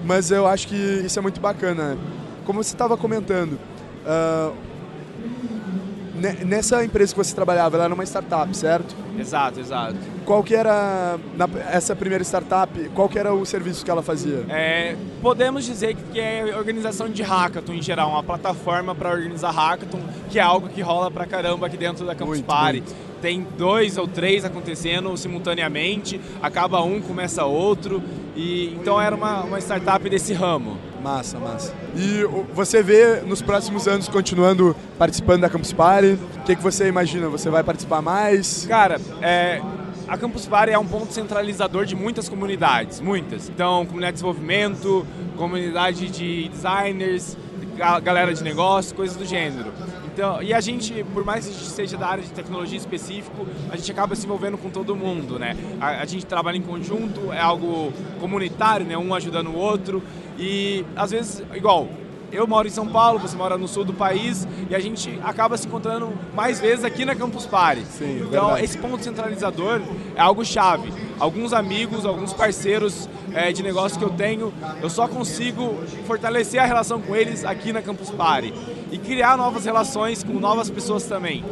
Mas 0.03 0.31
eu 0.31 0.47
acho 0.47 0.67
que 0.67 0.75
isso 0.75 1.19
é 1.19 1.21
muito 1.21 1.39
bacana. 1.39 1.97
Como 2.45 2.63
você 2.63 2.73
estava 2.73 2.95
comentando, 2.97 3.59
uh, 4.05 4.55
nessa 6.45 6.83
empresa 6.83 7.13
que 7.13 7.17
você 7.17 7.35
trabalhava, 7.35 7.75
ela 7.75 7.85
era 7.85 7.93
uma 7.93 8.03
startup, 8.03 8.55
certo? 8.55 8.95
Exato, 9.19 9.59
exato. 9.59 9.95
Qual 10.25 10.43
que 10.43 10.55
era, 10.55 11.19
na, 11.35 11.47
essa 11.71 11.95
primeira 11.95 12.23
startup, 12.23 12.71
qual 12.93 13.07
que 13.07 13.17
era 13.17 13.33
o 13.33 13.45
serviço 13.45 13.83
que 13.83 13.91
ela 13.91 14.03
fazia? 14.03 14.45
É, 14.49 14.95
podemos 15.21 15.65
dizer 15.65 15.95
que 15.95 16.19
é 16.19 16.55
organização 16.57 17.09
de 17.09 17.23
hackathon 17.23 17.73
em 17.73 17.81
geral, 17.81 18.09
uma 18.11 18.23
plataforma 18.23 18.93
para 18.93 19.09
organizar 19.09 19.51
hackathon, 19.51 20.01
que 20.29 20.39
é 20.39 20.41
algo 20.41 20.69
que 20.69 20.81
rola 20.81 21.09
pra 21.09 21.25
caramba 21.25 21.67
aqui 21.67 21.77
dentro 21.77 22.05
da 22.05 22.13
Campus 22.13 22.37
Muito, 22.37 22.45
Party. 22.45 22.79
muito. 22.81 23.06
Tem 23.21 23.45
dois 23.57 23.97
ou 23.97 24.07
três 24.07 24.45
acontecendo 24.45 25.15
simultaneamente, 25.17 26.19
acaba 26.41 26.81
um, 26.83 27.01
começa 27.01 27.43
outro, 27.45 28.01
e 28.35 28.75
então 28.79 29.01
era 29.01 29.15
uma, 29.15 29.41
uma 29.43 29.59
startup 29.59 30.07
desse 30.09 30.33
ramo. 30.33 30.77
Massa, 31.03 31.39
massa. 31.39 31.73
E 31.95 32.23
você 32.53 32.83
vê 32.83 33.21
nos 33.21 33.41
próximos 33.41 33.87
anos 33.87 34.07
continuando 34.07 34.75
participando 34.97 35.41
da 35.41 35.49
Campus 35.49 35.71
Party? 35.73 36.17
O 36.37 36.43
que, 36.43 36.55
que 36.55 36.61
você 36.61 36.87
imagina? 36.87 37.27
Você 37.29 37.49
vai 37.49 37.63
participar 37.63 38.01
mais? 38.01 38.65
Cara, 38.67 38.99
é, 39.21 39.61
a 40.07 40.17
Campus 40.17 40.45
Party 40.45 40.73
é 40.73 40.79
um 40.79 40.85
ponto 40.85 41.13
centralizador 41.13 41.85
de 41.85 41.95
muitas 41.95 42.27
comunidades, 42.29 42.99
muitas. 42.99 43.47
Então, 43.49 43.85
comunidade 43.85 44.13
de 44.13 44.21
desenvolvimento, 44.21 45.05
comunidade 45.37 46.09
de 46.09 46.49
designers, 46.49 47.37
ga- 47.77 47.99
galera 47.99 48.33
de 48.33 48.43
negócio, 48.43 48.95
coisas 48.95 49.15
do 49.15 49.25
gênero. 49.25 49.71
Então, 50.17 50.41
e 50.41 50.51
a 50.51 50.59
gente, 50.59 51.03
por 51.13 51.23
mais 51.23 51.45
que 51.45 51.51
a 51.51 51.53
gente 51.53 51.69
seja 51.69 51.95
da 51.95 52.07
área 52.07 52.23
de 52.23 52.31
tecnologia 52.31 52.75
específico, 52.75 53.45
a 53.69 53.77
gente 53.77 53.91
acaba 53.91 54.15
se 54.15 54.25
envolvendo 54.25 54.57
com 54.57 54.67
todo 54.67 54.95
mundo, 54.95 55.37
né? 55.37 55.55
A, 55.79 56.01
a 56.01 56.05
gente 56.05 56.25
trabalha 56.25 56.57
em 56.57 56.61
conjunto, 56.63 57.31
é 57.31 57.39
algo 57.39 57.93
comunitário, 58.19 58.83
né? 58.83 58.97
Um 58.97 59.13
ajudando 59.13 59.49
o 59.51 59.55
outro. 59.55 60.01
E 60.39 60.83
às 60.95 61.11
vezes, 61.11 61.43
igual, 61.53 61.87
eu 62.31 62.45
moro 62.45 62.67
em 62.67 62.71
São 62.71 62.87
Paulo, 62.87 63.19
você 63.19 63.35
mora 63.35 63.57
no 63.57 63.67
sul 63.67 63.83
do 63.83 63.93
país, 63.93 64.47
e 64.69 64.75
a 64.75 64.79
gente 64.79 65.19
acaba 65.23 65.57
se 65.57 65.67
encontrando 65.67 66.11
mais 66.35 66.59
vezes 66.59 66.83
aqui 66.83 67.05
na 67.05 67.15
Campus 67.15 67.45
Party. 67.45 67.85
Sim, 67.85 68.23
então, 68.27 68.47
verdade. 68.47 68.65
esse 68.65 68.77
ponto 68.77 69.03
centralizador 69.03 69.81
é 70.15 70.21
algo 70.21 70.43
chave. 70.43 70.91
Alguns 71.19 71.53
amigos, 71.53 72.05
alguns 72.05 72.33
parceiros 72.33 73.09
eh, 73.33 73.51
de 73.51 73.63
negócio 73.63 73.97
que 73.97 74.05
eu 74.05 74.09
tenho, 74.09 74.53
eu 74.81 74.89
só 74.89 75.07
consigo 75.07 75.79
fortalecer 76.05 76.61
a 76.61 76.65
relação 76.65 77.01
com 77.01 77.15
eles 77.15 77.43
aqui 77.43 77.73
na 77.73 77.81
Campus 77.81 78.11
Party 78.11 78.53
e 78.91 78.97
criar 78.97 79.37
novas 79.37 79.65
relações 79.65 80.23
com 80.23 80.33
novas 80.33 80.69
pessoas 80.69 81.03
também. 81.05 81.43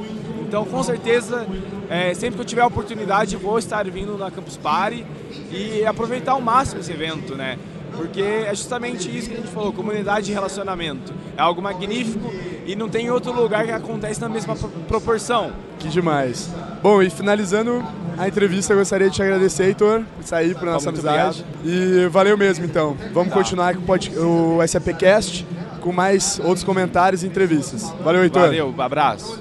Então, 0.41 0.65
com 0.65 0.83
certeza, 0.83 1.47
eh, 1.89 2.13
sempre 2.13 2.35
que 2.35 2.41
eu 2.41 2.45
tiver 2.45 2.61
a 2.61 2.67
oportunidade, 2.67 3.35
vou 3.35 3.57
estar 3.57 3.83
vindo 3.89 4.17
na 4.17 4.29
Campus 4.29 4.57
Party 4.57 5.05
e 5.51 5.85
aproveitar 5.85 6.33
ao 6.33 6.41
máximo 6.41 6.81
esse 6.81 6.91
evento, 6.91 7.35
né? 7.35 7.57
Porque 7.95 8.21
é 8.21 8.53
justamente 8.53 9.15
isso 9.15 9.29
que 9.29 9.35
a 9.35 9.37
gente 9.39 9.51
falou, 9.51 9.71
comunidade 9.73 10.25
de 10.27 10.33
relacionamento. 10.33 11.13
É 11.37 11.41
algo 11.41 11.61
magnífico 11.61 12.31
e 12.65 12.75
não 12.75 12.89
tem 12.89 13.09
outro 13.09 13.31
lugar 13.31 13.65
que 13.65 13.71
acontece 13.71 14.19
na 14.21 14.29
mesma 14.29 14.55
pro- 14.55 14.69
proporção. 14.87 15.51
Que 15.79 15.87
demais. 15.87 16.49
Bom, 16.81 17.01
e 17.01 17.09
finalizando 17.09 17.83
a 18.17 18.27
entrevista, 18.27 18.73
eu 18.73 18.77
gostaria 18.77 19.09
de 19.09 19.15
te 19.15 19.21
agradecer, 19.21 19.65
Heitor, 19.65 20.03
por 20.15 20.23
sair 20.25 20.55
por 20.55 20.65
nossa 20.65 20.91
muito 20.91 21.07
amizade. 21.07 21.45
E 21.63 22.07
valeu 22.09 22.37
mesmo, 22.37 22.65
então. 22.65 22.95
Vamos 23.13 23.29
Tá. 23.29 23.35
continuar 23.35 23.75
com 23.75 23.91
o, 24.21 24.57
o 24.57 24.67
SAPcast 24.67 25.45
com 25.81 25.91
mais 25.91 26.39
outros 26.39 26.63
comentários 26.63 27.23
e 27.23 27.27
entrevistas. 27.27 27.83
Valeu, 28.03 28.23
Heitor. 28.23 28.41
Valeu, 28.43 28.73
abraço. 28.77 29.39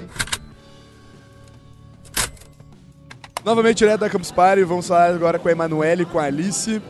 Novamente 3.43 3.77
direto 3.77 3.99
da 3.99 4.09
Campus 4.09 4.31
Party, 4.31 4.63
vamos 4.63 4.87
falar 4.87 5.11
agora 5.13 5.37
com 5.37 5.47
a 5.47 5.51
Emanuele 5.51 6.01
e 6.03 6.05
com 6.05 6.17
a 6.19 6.23
Alice. 6.23 6.81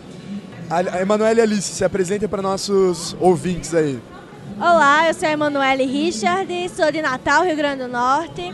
A 0.69 1.01
Emanuele 1.01 1.41
Alice, 1.41 1.75
se 1.75 1.85
apresentem 1.85 2.27
para 2.27 2.41
nossos 2.41 3.15
ouvintes 3.19 3.73
aí. 3.73 3.99
Olá, 4.57 5.07
eu 5.07 5.13
sou 5.13 5.27
a 5.27 5.31
Emanuele 5.31 5.85
Richard, 5.85 6.69
sou 6.69 6.91
de 6.91 7.03
Natal, 7.03 7.43
Rio 7.43 7.55
Grande 7.55 7.83
do 7.83 7.87
Norte. 7.87 8.53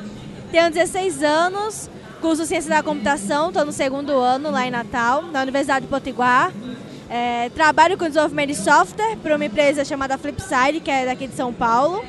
Tenho 0.52 0.70
16 0.70 1.24
anos, 1.24 1.90
curso 2.20 2.46
Ciência 2.46 2.70
da 2.70 2.84
Computação, 2.84 3.48
estou 3.48 3.64
no 3.64 3.72
segundo 3.72 4.12
ano 4.12 4.52
lá 4.52 4.68
em 4.68 4.72
Natal, 4.72 5.22
na 5.22 5.42
Universidade 5.42 5.86
de 5.86 5.90
Potiguar. 5.90 6.52
É, 7.10 7.50
trabalho 7.50 7.98
com 7.98 8.06
desenvolvimento 8.06 8.50
de 8.50 8.56
software 8.56 9.16
para 9.24 9.36
uma 9.36 9.46
empresa 9.46 9.86
chamada 9.86 10.18
Flipside, 10.18 10.82
que 10.84 10.92
é 10.92 11.06
daqui 11.06 11.28
de 11.28 11.36
São 11.36 11.54
Paulo. 11.54 12.04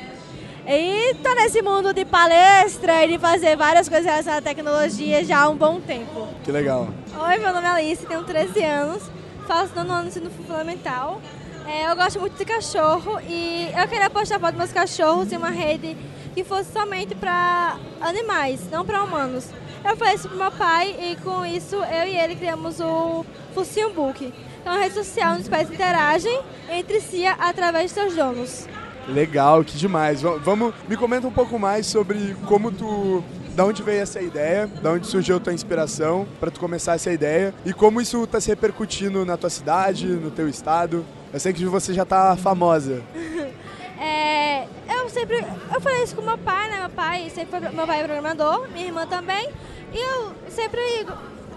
E 0.67 1.11
estou 1.11 1.33
nesse 1.35 1.61
mundo 1.61 1.93
de 1.93 2.03
palestra 2.03 3.05
e 3.05 3.13
de 3.13 3.19
fazer 3.19 3.55
várias 3.55 3.87
coisas 3.87 4.05
relacionadas 4.05 4.45
à 4.45 4.49
tecnologia 4.49 5.23
já 5.23 5.41
há 5.41 5.49
um 5.49 5.55
bom 5.55 5.79
tempo. 5.79 6.27
Que 6.43 6.51
legal. 6.51 6.89
Oi, 7.17 7.37
meu 7.37 7.53
nome 7.53 7.67
é 7.67 7.69
Alice, 7.69 8.05
tenho 8.05 8.23
13 8.23 8.63
anos, 8.63 9.03
faço 9.47 9.73
nono 9.75 9.91
ano 9.93 10.07
ensino 10.07 10.29
fundamental. 10.29 11.21
É, 11.65 11.89
eu 11.89 11.95
gosto 11.95 12.19
muito 12.19 12.37
de 12.37 12.43
cachorro 12.45 13.19
e 13.27 13.69
eu 13.77 13.87
queria 13.87 14.09
postar 14.09 14.39
foto 14.39 14.51
dos 14.51 14.57
meus 14.59 14.71
cachorros 14.73 15.31
em 15.31 15.37
uma 15.37 15.49
rede 15.49 15.95
que 16.33 16.43
fosse 16.43 16.71
somente 16.73 17.15
para 17.15 17.77
animais, 18.01 18.69
não 18.71 18.83
para 18.85 19.01
humanos. 19.03 19.47
Eu 19.85 19.95
falei 19.95 20.15
isso 20.15 20.27
pro 20.27 20.37
meu 20.37 20.51
pai 20.51 20.95
e 20.99 21.15
com 21.23 21.45
isso 21.45 21.75
eu 21.75 22.07
e 22.07 22.17
ele 22.17 22.35
criamos 22.35 22.79
o 22.79 23.25
Focinho 23.53 23.91
Book. 23.93 24.33
É 24.65 24.69
uma 24.69 24.79
rede 24.79 24.95
social 24.95 25.33
onde 25.33 25.43
os 25.43 25.49
pais 25.49 25.69
interagem 25.69 26.41
entre 26.69 26.99
si 27.01 27.25
através 27.25 27.85
de 27.85 27.91
seus 27.91 28.15
donos. 28.15 28.67
Legal, 29.07 29.63
que 29.63 29.77
demais. 29.77 30.21
Va- 30.21 30.37
Vamos, 30.37 30.73
me 30.87 30.95
comenta 30.97 31.27
um 31.27 31.31
pouco 31.31 31.59
mais 31.59 31.85
sobre 31.85 32.35
como 32.47 32.71
tu, 32.71 33.21
da 33.55 33.65
onde 33.65 33.83
veio 33.83 34.01
essa 34.01 34.21
ideia, 34.21 34.67
da 34.81 34.91
onde 34.91 35.07
surgiu 35.07 35.37
a 35.37 35.39
tua 35.39 35.53
inspiração 35.53 36.27
para 36.39 36.49
tu 36.49 36.59
começar 36.59 36.95
essa 36.95 37.11
ideia 37.11 37.53
e 37.65 37.71
como 37.71 38.01
isso 38.01 38.23
está 38.23 38.39
se 38.41 38.49
repercutindo 38.49 39.25
na 39.25 39.37
tua 39.37 39.49
cidade, 39.49 40.07
no 40.07 40.31
teu 40.31 40.49
estado. 40.49 41.05
Eu 41.31 41.39
sei 41.39 41.53
que 41.53 41.65
você 41.65 41.93
já 41.93 42.05
tá 42.05 42.35
famosa. 42.35 43.01
É, 44.05 44.67
eu 44.89 45.07
sempre. 45.07 45.45
Eu 45.73 45.79
falei 45.79 46.03
isso 46.03 46.13
com 46.13 46.21
meu 46.21 46.37
pai, 46.37 46.69
né? 46.69 46.79
Meu 46.79 46.89
pai 46.89 47.29
sempre 47.33 47.51
foi, 47.51 47.69
meu 47.69 47.87
pai 47.87 48.01
é 48.01 48.03
programador, 48.03 48.67
minha 48.73 48.87
irmã 48.87 49.07
também. 49.07 49.49
E 49.93 49.97
eu 49.97 50.33
sempre 50.49 50.81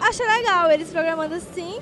achei 0.01 0.25
legal 0.25 0.71
eles 0.71 0.89
programando 0.91 1.35
assim. 1.35 1.81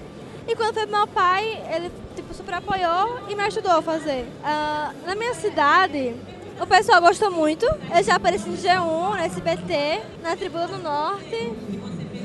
E 0.49 0.57
quando 0.57 0.73
foi 0.73 0.87
pro 0.87 0.97
meu 0.97 1.07
pai, 1.07 1.63
ele 1.71 1.93
tipo, 2.17 2.33
super 2.33 2.55
apoiou 2.55 3.29
e 3.29 3.35
me 3.35 3.43
ajudou 3.43 3.73
a 3.73 3.83
fazer. 3.83 4.27
Ah, 4.43 4.93
na 5.05 5.15
minha 5.15 5.35
cidade, 5.35 6.15
o 6.61 6.67
pessoal 6.67 7.01
gostou 7.01 7.31
muito. 7.31 7.65
Eu 7.67 8.03
já 8.03 8.17
apareci 8.17 8.49
no 8.49 8.57
G1, 8.57 9.11
no 9.11 9.17
SBT, 9.17 10.01
na 10.23 10.37
Tribuna 10.37 10.67
do 10.69 10.79
Norte, 10.79 11.53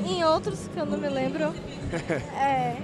em 0.06 0.24
outros 0.24 0.68
que 0.72 0.78
eu 0.78 0.86
não 0.86 0.98
me 0.98 1.08
lembro. 1.08 1.52
É. 2.38 2.76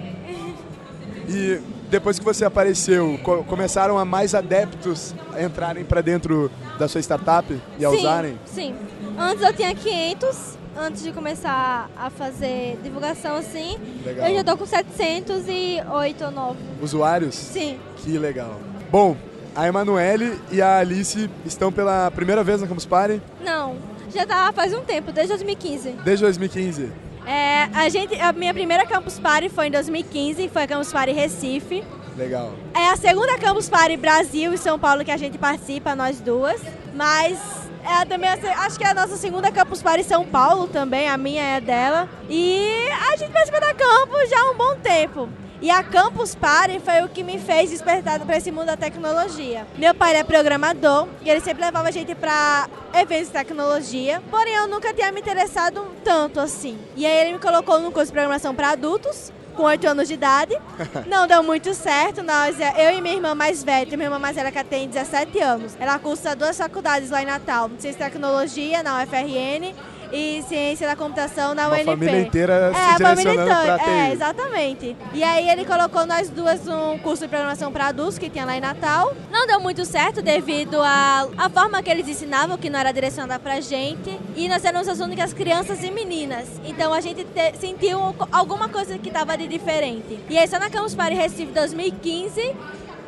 E 1.29 1.61
depois 1.89 2.19
que 2.19 2.25
você 2.25 2.45
apareceu, 2.45 3.19
co- 3.23 3.45
começaram 3.45 3.99
a 3.99 4.05
mais 4.05 4.35
adeptos 4.35 5.15
a 5.33 5.43
entrarem 5.43 5.85
para 5.85 6.01
dentro 6.01 6.51
da 6.79 6.89
sua 6.89 7.01
startup 7.01 7.47
e 7.79 7.85
a 7.85 7.91
sim, 7.91 7.97
usarem? 7.99 8.41
Sim. 8.47 8.75
Antes 9.19 9.43
eu 9.45 9.53
tinha 9.53 9.75
500, 9.75 10.59
antes 10.77 11.03
de 11.03 11.13
começar 11.13 11.89
a 11.97 12.11
fazer 12.11 12.79
divulgação 12.83 13.37
assim. 13.37 13.79
Legal. 14.05 14.29
Eu 14.29 14.35
já 14.37 14.45
tô 14.45 14.57
com 14.57 14.67
708 14.67 16.25
ou 16.25 16.31
9. 16.31 16.59
Usuários? 16.83 17.35
Sim. 17.35 17.79
Que 17.99 18.19
legal. 18.19 18.61
Bom, 18.91 19.17
a 19.57 19.67
Emanuele 19.67 20.39
e 20.53 20.61
a 20.61 20.79
Alice 20.79 21.31
estão 21.45 21.73
pela 21.73 22.11
primeira 22.11 22.45
vez 22.45 22.61
na 22.61 22.67
Campus 22.67 22.85
Party 22.85 23.21
Não, 23.41 23.77
já 24.15 24.27
tá 24.27 24.53
faz 24.53 24.75
um 24.75 24.83
tempo, 24.83 25.11
desde 25.11 25.33
2015. 25.33 25.91
desde 26.05 26.25
2015. 26.25 26.93
É, 27.27 27.65
a, 27.75 27.89
gente, 27.89 28.15
a 28.21 28.33
minha 28.33 28.55
primeira 28.55 28.87
Campus 28.87 29.19
Party 29.19 29.49
foi 29.49 29.67
em 29.67 29.71
2015, 29.71 30.49
foi 30.49 30.63
a 30.63 30.67
Campus 30.69 30.93
Party 30.93 31.13
Recife. 31.13 31.83
Legal. 32.17 32.53
É 32.73 32.89
a 32.89 32.97
segunda 32.97 33.37
Campus 33.39 33.69
Party 33.69 33.97
Brasil 33.97 34.55
e 34.55 34.59
São 34.59 34.79
Paulo 34.79 35.05
que 35.05 35.11
a 35.11 35.17
gente 35.17 35.37
participa, 35.37 35.95
nós 35.97 36.21
duas. 36.21 36.61
Mas 36.95 37.39
é 37.85 38.05
também 38.05 38.29
a 38.31 38.65
acho 38.65 38.79
que 38.79 38.85
é 38.85 38.91
a 38.91 38.95
nossa 38.95 39.17
segunda 39.17 39.51
Campus 39.51 39.83
Party 39.83 40.05
São 40.05 40.25
Paulo 40.25 40.69
também, 40.69 41.09
a 41.09 41.19
minha 41.19 41.43
é 41.43 41.61
dela. 41.61 42.09
E 42.31 42.89
a 43.13 43.17
gente 43.17 43.33
participa 43.33 43.61
da 43.61 43.75
Campus 43.75 44.31
já 44.31 44.41
há 44.41 44.51
um 44.53 44.57
bom 44.57 44.77
tempo. 44.77 45.29
E 45.61 45.71
a 45.71 45.83
Campus 45.83 46.35
Party 46.35 46.79
foi 46.81 47.03
o 47.03 47.09
que 47.09 47.23
me 47.23 47.39
fez 47.39 47.71
despertar 47.71 48.21
para 48.21 48.37
esse 48.37 48.51
mundo 48.51 48.67
da 48.67 48.77
tecnologia. 48.77 49.67
Meu 49.77 49.95
pai 49.95 50.15
é 50.15 50.23
programador 50.23 51.09
e 51.23 51.31
ele 51.31 51.41
sempre 51.41 51.65
levava 51.65 51.89
a 51.89 51.91
gente 51.91 52.15
para 52.15 52.69
eventos 52.95 53.29
de 53.29 53.33
tecnologia, 53.33 54.23
porém 54.31 54.55
eu 54.55 54.69
nunca 54.69 54.93
tinha 54.93 55.11
me 55.11 55.21
interessado 55.21 55.87
tanto 56.05 56.41
assim. 56.41 56.79
E 56.95 57.07
aí 57.07 57.21
ele 57.21 57.33
me 57.35 57.39
colocou 57.39 57.81
no 57.81 57.91
curso 57.91 58.09
de 58.09 58.13
programação 58.13 58.55
para 58.55 58.71
adultos, 58.71 59.33
com 59.57 59.63
8 59.63 59.89
anos 59.89 60.07
de 60.07 60.15
idade. 60.15 60.55
Não 61.09 61.27
deu 61.27 61.43
muito 61.43 61.73
certo. 61.73 62.23
Nós, 62.23 62.57
eu 62.61 62.91
e 62.91 63.01
minha 63.01 63.15
irmã 63.15 63.35
mais 63.35 63.65
velha, 63.65 63.97
minha 63.97 64.07
irmã 64.07 64.19
mais 64.19 64.37
velha 64.37 64.53
que 64.53 64.63
tem 64.65 64.87
17 64.87 65.41
anos. 65.41 65.75
Ela 65.81 65.99
cursa 65.99 66.37
duas 66.37 66.59
faculdades 66.59 67.09
lá 67.09 67.23
em 67.23 67.27
Natal, 67.27 67.71
Ciência 67.79 67.99
e 67.99 68.05
Tecnologia 68.05 68.83
na 68.83 69.03
UFRN 69.03 69.75
e 70.13 70.43
ciência 70.49 70.87
da 70.87 70.95
computação 70.97 71.55
na 71.55 71.67
Uma 71.69 71.77
UNP. 71.77 71.85
família 71.85 72.21
inteira 72.21 72.73
se 72.73 72.79
é, 72.79 72.83
a 72.83 72.99
família 72.99 73.15
direcionando 73.33 73.65
pra 73.65 73.79
TI. 73.79 73.91
É, 73.91 74.13
exatamente. 74.13 74.97
E 75.15 75.23
aí 75.25 75.49
ele 75.49 75.65
colocou 75.65 76.07
nós 76.07 76.29
duas 76.31 76.65
num 76.65 76.99
curso 76.99 77.23
de 77.25 77.29
programação 77.29 77.73
para 77.73 77.87
adultos 77.89 78.19
que 78.19 78.29
tinha 78.31 78.45
lá 78.45 78.57
em 78.57 78.61
Natal. 78.61 79.13
Não 79.31 79.47
deu 79.47 79.61
muito 79.61 79.85
certo 79.85 80.23
devido 80.23 80.81
à 80.83 81.27
a, 81.37 81.49
forma 81.51 81.83
que 81.83 81.91
eles 81.91 82.09
ensinavam, 82.09 82.57
que 82.57 82.69
não 82.71 82.79
era 82.79 82.93
direcionada 82.93 83.39
pra 83.41 83.61
gente. 83.61 84.19
E 84.37 84.49
nós 84.49 84.65
éramos 84.65 84.89
as 84.89 85.01
únicas 85.01 85.33
crianças 85.33 85.83
e 85.83 85.91
meninas. 85.91 86.47
Então 86.65 86.93
a 86.93 87.01
gente 87.01 87.25
te- 87.25 87.57
sentiu 87.59 88.15
alguma 88.33 88.69
coisa 88.69 88.99
que 88.99 89.11
tava 89.11 89.37
de 89.37 89.47
diferente. 89.49 90.19
E 90.29 90.39
aí 90.39 90.47
só 90.49 90.59
na 90.59 90.71
Campus 90.71 90.95
Party 90.95 91.15
Recife 91.15 91.53
2015 91.53 92.55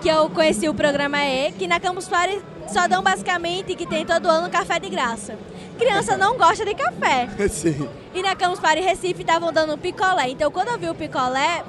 que 0.00 0.08
eu 0.08 0.30
conheci 0.30 0.68
o 0.68 0.74
programa 0.74 1.18
E, 1.24 1.50
que 1.52 1.66
na 1.66 1.80
Campus 1.80 2.06
Party 2.08 2.40
só 2.72 2.86
dão 2.86 3.02
basicamente 3.02 3.74
que 3.74 3.84
tem 3.84 4.06
todo 4.06 4.26
ano 4.28 4.48
café 4.48 4.78
de 4.78 4.88
graça. 4.88 5.34
Criança 5.78 6.16
não 6.16 6.36
gosta 6.36 6.64
de 6.64 6.74
café. 6.74 7.28
Sim. 7.48 7.88
E 8.14 8.22
na 8.22 8.34
Campus 8.34 8.60
Party 8.60 8.80
Recife 8.80 9.20
estavam 9.20 9.52
dando 9.52 9.78
picolé. 9.78 10.28
Então 10.28 10.50
quando 10.50 10.68
eu 10.68 10.78
vi 10.78 10.88
o 10.88 10.94
picolé, 10.94 11.64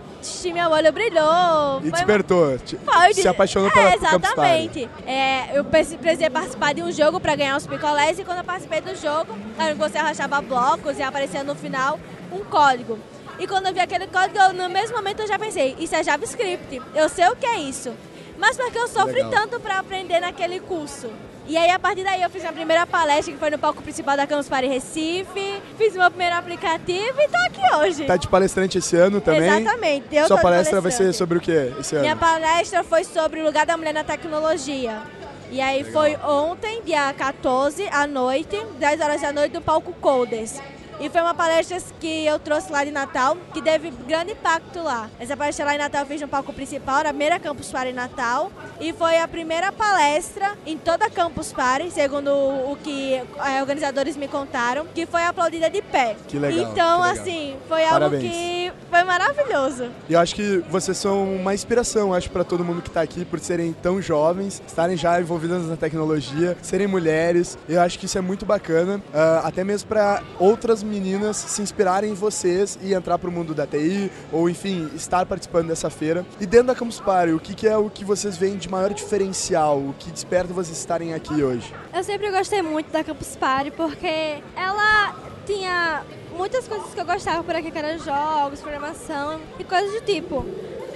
meu 0.54 0.70
olho 0.72 0.92
brilhou. 0.92 1.82
E 1.84 1.92
despertou. 1.92 2.58
foi 2.86 3.14
Se 3.14 3.28
apaixonou 3.28 3.70
é, 3.70 3.72
pela. 3.72 3.96
Exatamente. 3.96 4.90
É, 5.06 5.58
eu 5.58 5.64
preci- 5.64 5.98
precisei 5.98 6.30
participar 6.30 6.74
de 6.74 6.82
um 6.82 6.92
jogo 6.92 7.20
para 7.20 7.36
ganhar 7.36 7.56
os 7.56 7.66
picolés 7.66 8.20
e 8.20 8.24
quando 8.26 8.40
eu 8.40 8.44
participei 8.44 8.82
do 8.82 8.96
jogo, 8.96 9.38
você 9.78 9.98
arrastava 9.98 10.42
blocos 10.42 10.98
e 10.98 11.04
aparecia 11.04 11.44
no 11.44 11.56
final 11.56 12.00
um 12.32 12.44
código. 12.44 12.98
E 13.40 13.48
quando 13.48 13.68
eu 13.68 13.74
vi 13.74 13.80
aquele 13.80 14.08
código, 14.08 14.38
eu, 14.38 14.54
no 14.54 14.70
mesmo 14.70 14.98
momento 14.98 15.22
eu 15.22 15.28
já 15.28 15.40
pensei, 15.40 15.76
isso 15.80 15.96
é 15.96 16.04
JavaScript. 16.04 16.82
Eu 16.94 17.08
sei 17.08 17.28
o 17.30 17.36
que 17.38 17.46
é 17.46 17.58
isso. 17.60 17.94
Mas 18.38 18.58
porque 18.58 18.78
eu 18.78 18.88
sofri 18.88 19.24
Legal. 19.24 19.32
tanto 19.32 19.60
para 19.60 19.80
aprender 19.80 20.20
naquele 20.20 20.60
curso. 20.60 21.10
E 21.50 21.58
aí, 21.58 21.72
a 21.72 21.80
partir 21.80 22.04
daí, 22.04 22.22
eu 22.22 22.30
fiz 22.30 22.46
a 22.46 22.54
primeira 22.54 22.86
palestra, 22.86 23.34
que 23.34 23.40
foi 23.40 23.50
no 23.50 23.58
palco 23.58 23.82
principal 23.82 24.16
da 24.16 24.28
Campus 24.28 24.48
Party 24.48 24.68
Recife. 24.68 25.60
Fiz 25.80 25.96
meu 25.96 26.08
primeiro 26.12 26.36
aplicativo 26.36 27.20
e 27.20 27.28
tô 27.28 27.38
aqui 27.38 27.76
hoje. 27.76 28.06
Tá 28.06 28.18
de 28.18 28.28
palestrante 28.28 28.78
esse 28.78 28.96
ano 28.96 29.20
também? 29.20 29.50
Exatamente. 29.50 30.16
Eu 30.16 30.28
Sua 30.28 30.38
palestra 30.38 30.80
vai 30.80 30.92
ser 30.92 31.12
sobre 31.12 31.40
o 31.40 31.42
quê 31.42 31.74
esse 31.80 31.96
ano? 31.96 32.04
Minha 32.04 32.16
palestra 32.16 32.84
foi 32.84 33.04
sobre 33.04 33.42
o 33.42 33.44
lugar 33.44 33.66
da 33.66 33.76
mulher 33.76 33.96
na 33.96 34.04
tecnologia. 34.04 35.02
E 35.50 35.60
aí 35.60 35.84
foi 35.84 36.16
ontem, 36.18 36.84
dia 36.84 37.12
14, 37.18 37.84
à 37.92 38.06
noite, 38.06 38.56
10 38.78 39.02
horas 39.02 39.20
da 39.20 39.34
noite, 39.34 39.52
no 39.56 39.62
palco 39.62 39.92
Coders. 39.94 40.62
E 41.00 41.10
foi 41.10 41.22
uma 41.22 41.34
palestra 41.34 41.78
que 42.00 42.26
eu 42.26 42.38
trouxe 42.40 42.70
lá 42.72 42.84
de 42.84 42.92
Natal, 42.92 43.38
que 43.54 43.62
teve 43.62 43.90
grande 44.06 44.34
impacto 44.34 44.82
lá. 44.84 45.10
Essa 45.18 45.36
palestra 45.38 45.66
lá 45.66 45.76
em 45.76 45.78
Natal 45.78 46.02
eu 46.02 46.08
fiz 46.08 46.20
no 46.20 46.28
palco 46.28 46.52
principal, 46.52 46.98
na 47.04 47.10
primeira 47.10 47.40
Campus 47.40 47.72
Party 47.72 47.92
em 47.92 47.94
Natal. 47.94 48.52
E 48.82 48.92
foi 48.92 49.18
a 49.18 49.28
primeira 49.28 49.72
palestra 49.72 50.58
em 50.66 50.78
toda 50.78 51.06
a 51.06 51.10
Campus 51.10 51.54
Party, 51.54 51.90
segundo 51.92 52.30
o 52.32 52.78
que 52.84 53.14
eh, 53.16 53.62
organizadores 53.62 54.18
me 54.18 54.28
contaram, 54.28 54.86
que 54.94 55.06
foi 55.06 55.24
aplaudida 55.24 55.70
de 55.70 55.82
pé. 55.82 56.18
Que 56.28 56.38
legal, 56.38 56.60
Então, 56.72 57.02
que 57.02 57.08
legal. 57.08 57.22
assim, 57.22 57.56
foi 57.70 57.84
algo 57.84 57.94
Parabéns. 57.94 58.24
que 58.24 58.72
foi 58.90 59.04
maravilhoso. 59.04 59.90
E 60.10 60.14
eu 60.14 60.20
acho 60.20 60.36
que 60.36 60.58
vocês 60.70 60.98
são 60.98 61.24
uma 61.36 61.54
inspiração, 61.54 62.14
acho, 62.14 62.30
para 62.30 62.44
todo 62.44 62.64
mundo 62.66 62.82
que 62.82 62.90
tá 62.90 63.02
aqui, 63.02 63.24
por 63.24 63.40
serem 63.40 63.72
tão 63.72 64.02
jovens, 64.02 64.62
estarem 64.68 64.98
já 64.98 65.20
envolvidas 65.20 65.66
na 65.68 65.78
tecnologia, 65.78 66.58
serem 66.62 66.88
mulheres. 66.88 67.58
Eu 67.70 67.80
acho 67.82 67.98
que 67.98 68.06
isso 68.06 68.18
é 68.18 68.22
muito 68.22 68.46
bacana, 68.46 69.02
ah, 69.14 69.42
até 69.46 69.64
mesmo 69.64 69.88
para 69.88 70.22
outras 70.40 70.84
meninas 70.90 71.38
se 71.38 71.62
inspirarem 71.62 72.12
em 72.12 72.14
vocês 72.14 72.78
e 72.82 72.94
entrar 72.94 73.18
pro 73.18 73.32
mundo 73.32 73.54
da 73.54 73.66
TI, 73.66 74.12
ou 74.32 74.50
enfim, 74.50 74.90
estar 74.96 75.26
participando 75.26 75.68
dessa 75.68 75.90
feira. 75.90 76.26
E 76.40 76.46
dentro 76.46 76.68
da 76.68 76.76
Campus 76.76 77.00
Party, 77.00 77.34
o 77.34 77.40
que, 77.40 77.54
que 77.54 77.68
é 77.68 77.78
o 77.78 77.90
que 77.90 78.04
vocês 78.04 78.36
veem 78.36 78.58
de 78.58 78.68
maior 78.70 78.94
diferencial, 78.94 79.78
o 79.78 79.96
que 79.98 80.12
desperta 80.12 80.54
vocês 80.54 80.78
estarem 80.78 81.14
aqui 81.14 81.44
hoje? 81.44 81.74
Eu 81.94 82.04
sempre 82.04 82.30
gostei 82.32 82.62
muito 82.62 82.92
da 82.92 83.04
Campus 83.04 83.36
Party 83.36 83.72
porque 83.72 84.42
ela 84.56 85.16
tinha 85.46 86.04
muitas 86.36 86.68
coisas 86.68 86.94
que 86.94 87.00
eu 87.00 87.06
gostava 87.06 87.44
por 87.44 87.56
aqui, 87.56 87.70
que 87.72 87.78
eram 87.78 87.98
jogos, 88.00 88.60
programação 88.62 89.40
e 89.60 89.64
coisas 89.64 89.92
do 89.92 90.02
tipo. 90.06 90.46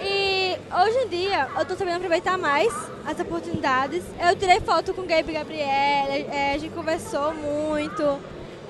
E 0.01 0.57
hoje 0.83 0.97
em 1.05 1.07
dia 1.07 1.47
eu 1.57 1.65
tô 1.65 1.75
sabendo 1.75 1.95
aproveitar 1.97 2.37
mais 2.37 2.73
as 3.05 3.19
oportunidades. 3.19 4.03
Eu 4.19 4.35
tirei 4.35 4.59
foto 4.59 4.93
com 4.93 5.01
o 5.01 5.05
Gabe 5.05 5.31
e 5.31 5.33
Gabriela, 5.33 6.13
é, 6.13 6.53
a 6.55 6.57
gente 6.57 6.73
conversou 6.73 7.33
muito. 7.33 8.19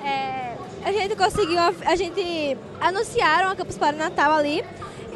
é, 0.04 0.56
a 0.84 0.92
gente 0.92 1.16
conseguiu, 1.16 1.58
a 1.58 1.96
gente 1.96 2.56
anunciaram 2.80 3.50
a 3.50 3.56
Campus 3.56 3.78
Party 3.78 3.98
Natal 3.98 4.32
ali. 4.32 4.64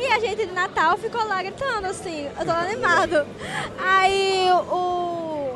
E 0.00 0.06
a 0.06 0.18
gente 0.20 0.46
de 0.46 0.52
Natal 0.52 0.96
ficou 0.96 1.24
lá 1.26 1.42
gritando 1.42 1.88
assim, 1.88 2.28
eu 2.38 2.46
tô 2.46 2.52
animado. 2.52 3.26
Aí 3.80 4.48
o, 4.70 5.52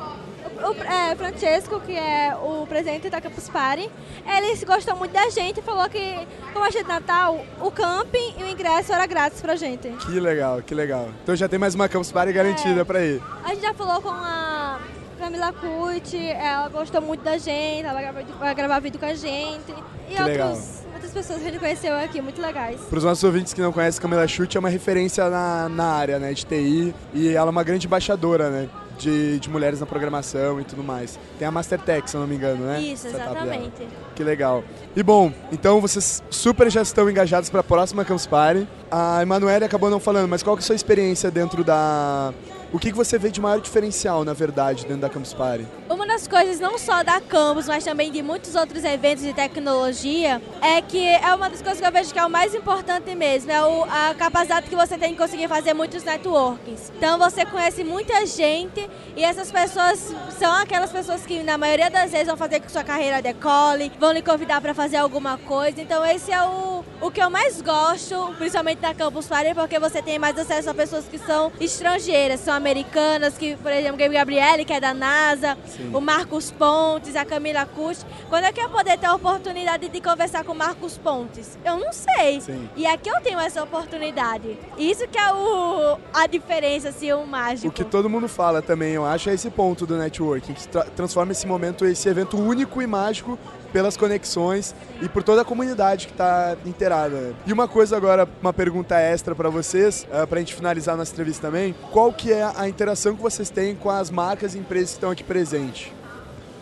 o 0.68 0.82
é, 0.84 1.14
Francesco, 1.14 1.80
que 1.80 1.92
é 1.92 2.36
o 2.42 2.66
presidente 2.66 3.08
da 3.08 3.20
Campus 3.20 3.48
Party, 3.48 3.88
ele 4.26 4.64
gostou 4.64 4.96
muito 4.96 5.12
da 5.12 5.30
gente 5.30 5.60
e 5.60 5.62
falou 5.62 5.88
que, 5.88 6.26
como 6.52 6.64
a 6.64 6.70
gente 6.70 6.82
de 6.82 6.88
Natal, 6.88 7.40
o 7.60 7.70
camping 7.70 8.34
e 8.36 8.42
o 8.42 8.48
ingresso 8.48 8.92
era 8.92 9.06
grátis 9.06 9.40
pra 9.40 9.54
gente. 9.54 9.88
Que 9.88 10.18
legal, 10.18 10.60
que 10.60 10.74
legal. 10.74 11.08
Então 11.22 11.36
já 11.36 11.48
tem 11.48 11.58
mais 11.58 11.76
uma 11.76 11.88
Campus 11.88 12.10
Party 12.10 12.32
garantida 12.32 12.84
pra 12.84 13.00
ir. 13.04 13.22
A 13.44 13.50
gente 13.50 13.62
já 13.62 13.72
falou 13.72 14.02
com 14.02 14.10
a 14.10 14.80
Camila 15.22 15.52
Cucci, 15.52 16.18
ela 16.30 16.68
gostou 16.68 17.00
muito 17.00 17.22
da 17.22 17.38
gente, 17.38 17.84
ela 17.84 17.92
vai 17.92 18.02
gravar, 18.02 18.24
vai 18.40 18.54
gravar 18.56 18.80
vídeo 18.80 18.98
com 18.98 19.06
a 19.06 19.14
gente. 19.14 19.72
E 20.10 20.16
Que 20.16 20.20
outros, 20.20 20.82
outras 20.92 21.12
pessoas 21.12 21.38
que 21.38 21.46
a 21.46 21.50
gente 21.52 21.60
conheceu 21.60 21.94
aqui, 21.94 22.20
muito 22.20 22.42
legais. 22.42 22.80
Para 22.80 22.98
os 22.98 23.04
nossos 23.04 23.22
ouvintes 23.22 23.54
que 23.54 23.60
não 23.60 23.72
conhecem, 23.72 24.02
Camila 24.02 24.26
Chute 24.26 24.56
é 24.56 24.60
uma 24.60 24.68
referência 24.68 25.30
na, 25.30 25.68
na 25.68 25.84
área 25.84 26.18
né, 26.18 26.32
de 26.32 26.44
TI 26.44 26.92
e 27.14 27.28
ela 27.28 27.46
é 27.46 27.52
uma 27.52 27.62
grande 27.62 27.86
embaixadora 27.86 28.50
né, 28.50 28.68
de, 28.98 29.38
de 29.38 29.48
mulheres 29.48 29.78
na 29.78 29.86
programação 29.86 30.60
e 30.60 30.64
tudo 30.64 30.82
mais. 30.82 31.16
Tem 31.38 31.46
a 31.46 31.52
Mastertech, 31.52 32.10
se 32.10 32.16
eu 32.16 32.20
não 32.20 32.26
me 32.26 32.34
engano, 32.34 32.66
né? 32.66 32.82
Isso, 32.82 33.06
exatamente. 33.06 33.86
Que 34.16 34.24
legal. 34.24 34.64
E 34.96 35.04
bom, 35.04 35.32
então 35.52 35.80
vocês 35.80 36.20
super 36.30 36.68
já 36.68 36.82
estão 36.82 37.08
engajados 37.08 37.48
para 37.48 37.60
a 37.60 37.64
próxima 37.64 38.04
Campus 38.04 38.26
Party. 38.26 38.66
A 38.90 39.22
Emanuele 39.22 39.64
acabou 39.64 39.88
não 39.88 40.00
falando, 40.00 40.28
mas 40.28 40.42
qual 40.42 40.56
que 40.56 40.62
é 40.62 40.64
a 40.64 40.66
sua 40.66 40.74
experiência 40.74 41.30
dentro 41.30 41.62
da... 41.62 42.34
O 42.72 42.78
que, 42.78 42.90
que 42.90 42.96
você 42.96 43.18
vê 43.18 43.30
de 43.30 43.38
maior 43.38 43.60
diferencial, 43.60 44.24
na 44.24 44.32
verdade, 44.32 44.86
dentro 44.86 45.02
da 45.02 45.10
Campus 45.10 45.34
Party? 45.34 45.66
Uma 45.90 46.06
das 46.06 46.26
coisas, 46.26 46.58
não 46.58 46.78
só 46.78 47.02
da 47.02 47.20
Campus, 47.20 47.68
mas 47.68 47.84
também 47.84 48.10
de 48.10 48.22
muitos 48.22 48.54
outros 48.54 48.82
eventos 48.82 49.22
de 49.22 49.34
tecnologia, 49.34 50.40
é 50.62 50.80
que 50.80 51.06
é 51.06 51.34
uma 51.34 51.50
das 51.50 51.60
coisas 51.60 51.78
que 51.78 51.86
eu 51.86 51.92
vejo 51.92 52.10
que 52.14 52.18
é 52.18 52.24
o 52.24 52.30
mais 52.30 52.54
importante 52.54 53.14
mesmo, 53.14 53.52
é 53.52 53.58
a 53.58 54.14
capacidade 54.14 54.70
que 54.70 54.74
você 54.74 54.96
tem 54.96 55.10
de 55.10 55.18
conseguir 55.18 55.48
fazer 55.48 55.74
muitos 55.74 56.02
networkings. 56.02 56.90
Então 56.96 57.18
você 57.18 57.44
conhece 57.44 57.84
muita 57.84 58.24
gente 58.24 58.88
e 59.14 59.22
essas 59.22 59.52
pessoas 59.52 60.14
são 60.38 60.50
aquelas 60.54 60.90
pessoas 60.90 61.26
que 61.26 61.42
na 61.42 61.58
maioria 61.58 61.90
das 61.90 62.10
vezes 62.10 62.26
vão 62.26 62.38
fazer 62.38 62.58
com 62.58 62.64
que 62.64 62.72
sua 62.72 62.84
carreira 62.84 63.20
decole, 63.20 63.92
vão 64.00 64.12
lhe 64.12 64.22
convidar 64.22 64.62
para 64.62 64.72
fazer 64.72 64.96
alguma 64.96 65.36
coisa. 65.36 65.78
Então 65.78 66.02
esse 66.06 66.32
é 66.32 66.42
o, 66.42 66.81
o 67.02 67.10
que 67.10 67.20
eu 67.20 67.28
mais 67.28 67.60
gosto, 67.60 68.32
principalmente 68.38 68.78
da 68.78 68.94
Campus 68.94 69.26
Party, 69.26 69.54
porque 69.54 69.78
você 69.78 70.00
tem 70.00 70.18
mais 70.18 70.38
acesso 70.38 70.70
a 70.70 70.74
pessoas 70.74 71.04
que 71.06 71.18
são 71.18 71.50
estrangeiras, 71.60 72.40
são 72.40 72.54
americanas, 72.54 73.36
que, 73.36 73.56
por 73.56 73.72
exemplo, 73.72 73.96
Gabi 73.98 74.14
Gabriele, 74.14 74.64
que 74.64 74.72
é 74.72 74.80
da 74.80 74.94
NASA, 74.94 75.58
Sim. 75.66 75.90
o 75.92 76.00
Marcos 76.00 76.50
Pontes, 76.52 77.16
a 77.16 77.24
Camila 77.24 77.66
Cucci. 77.66 78.06
Quando 78.28 78.44
é 78.44 78.52
que 78.52 78.60
eu 78.60 78.70
poder 78.70 78.96
ter 78.98 79.06
a 79.06 79.14
oportunidade 79.14 79.88
de 79.88 80.00
conversar 80.00 80.44
com 80.44 80.52
o 80.52 80.54
Marcos 80.54 80.96
Pontes? 80.96 81.58
Eu 81.64 81.76
não 81.76 81.92
sei. 81.92 82.40
Sim. 82.40 82.68
E 82.76 82.86
aqui 82.86 83.08
eu 83.08 83.20
tenho 83.20 83.40
essa 83.40 83.62
oportunidade. 83.62 84.56
Isso 84.78 85.06
que 85.08 85.18
é 85.18 85.32
o, 85.32 85.98
a 86.14 86.26
diferença, 86.28 86.90
assim, 86.90 87.12
o 87.12 87.26
mágico. 87.26 87.68
O 87.68 87.72
que 87.72 87.84
todo 87.84 88.08
mundo 88.08 88.28
fala 88.28 88.62
também, 88.62 88.92
eu 88.92 89.04
acho, 89.04 89.28
é 89.28 89.34
esse 89.34 89.50
ponto 89.50 89.84
do 89.86 89.96
networking, 89.96 90.54
que 90.54 90.68
tra- 90.68 90.84
transforma 90.84 91.32
esse 91.32 91.46
momento, 91.46 91.84
esse 91.84 92.08
evento 92.08 92.38
único 92.38 92.80
e 92.80 92.86
mágico 92.86 93.38
pelas 93.72 93.96
conexões 93.96 94.74
e 95.00 95.08
por 95.08 95.22
toda 95.22 95.42
a 95.42 95.44
comunidade 95.44 96.06
que 96.06 96.12
está 96.12 96.56
inteirada. 96.66 97.34
E 97.46 97.52
uma 97.52 97.66
coisa 97.66 97.96
agora, 97.96 98.28
uma 98.40 98.52
pergunta 98.52 98.98
extra 98.98 99.34
para 99.34 99.48
vocês, 99.48 100.06
para 100.28 100.36
a 100.36 100.38
gente 100.38 100.54
finalizar 100.54 100.96
nossa 100.96 101.12
entrevista 101.12 101.46
também, 101.48 101.74
qual 101.90 102.12
que 102.12 102.32
é 102.32 102.50
a 102.56 102.68
interação 102.68 103.16
que 103.16 103.22
vocês 103.22 103.50
têm 103.50 103.74
com 103.74 103.90
as 103.90 104.10
marcas 104.10 104.54
e 104.54 104.58
empresas 104.58 104.90
que 104.90 104.96
estão 104.96 105.10
aqui 105.10 105.24
presentes? 105.24 105.90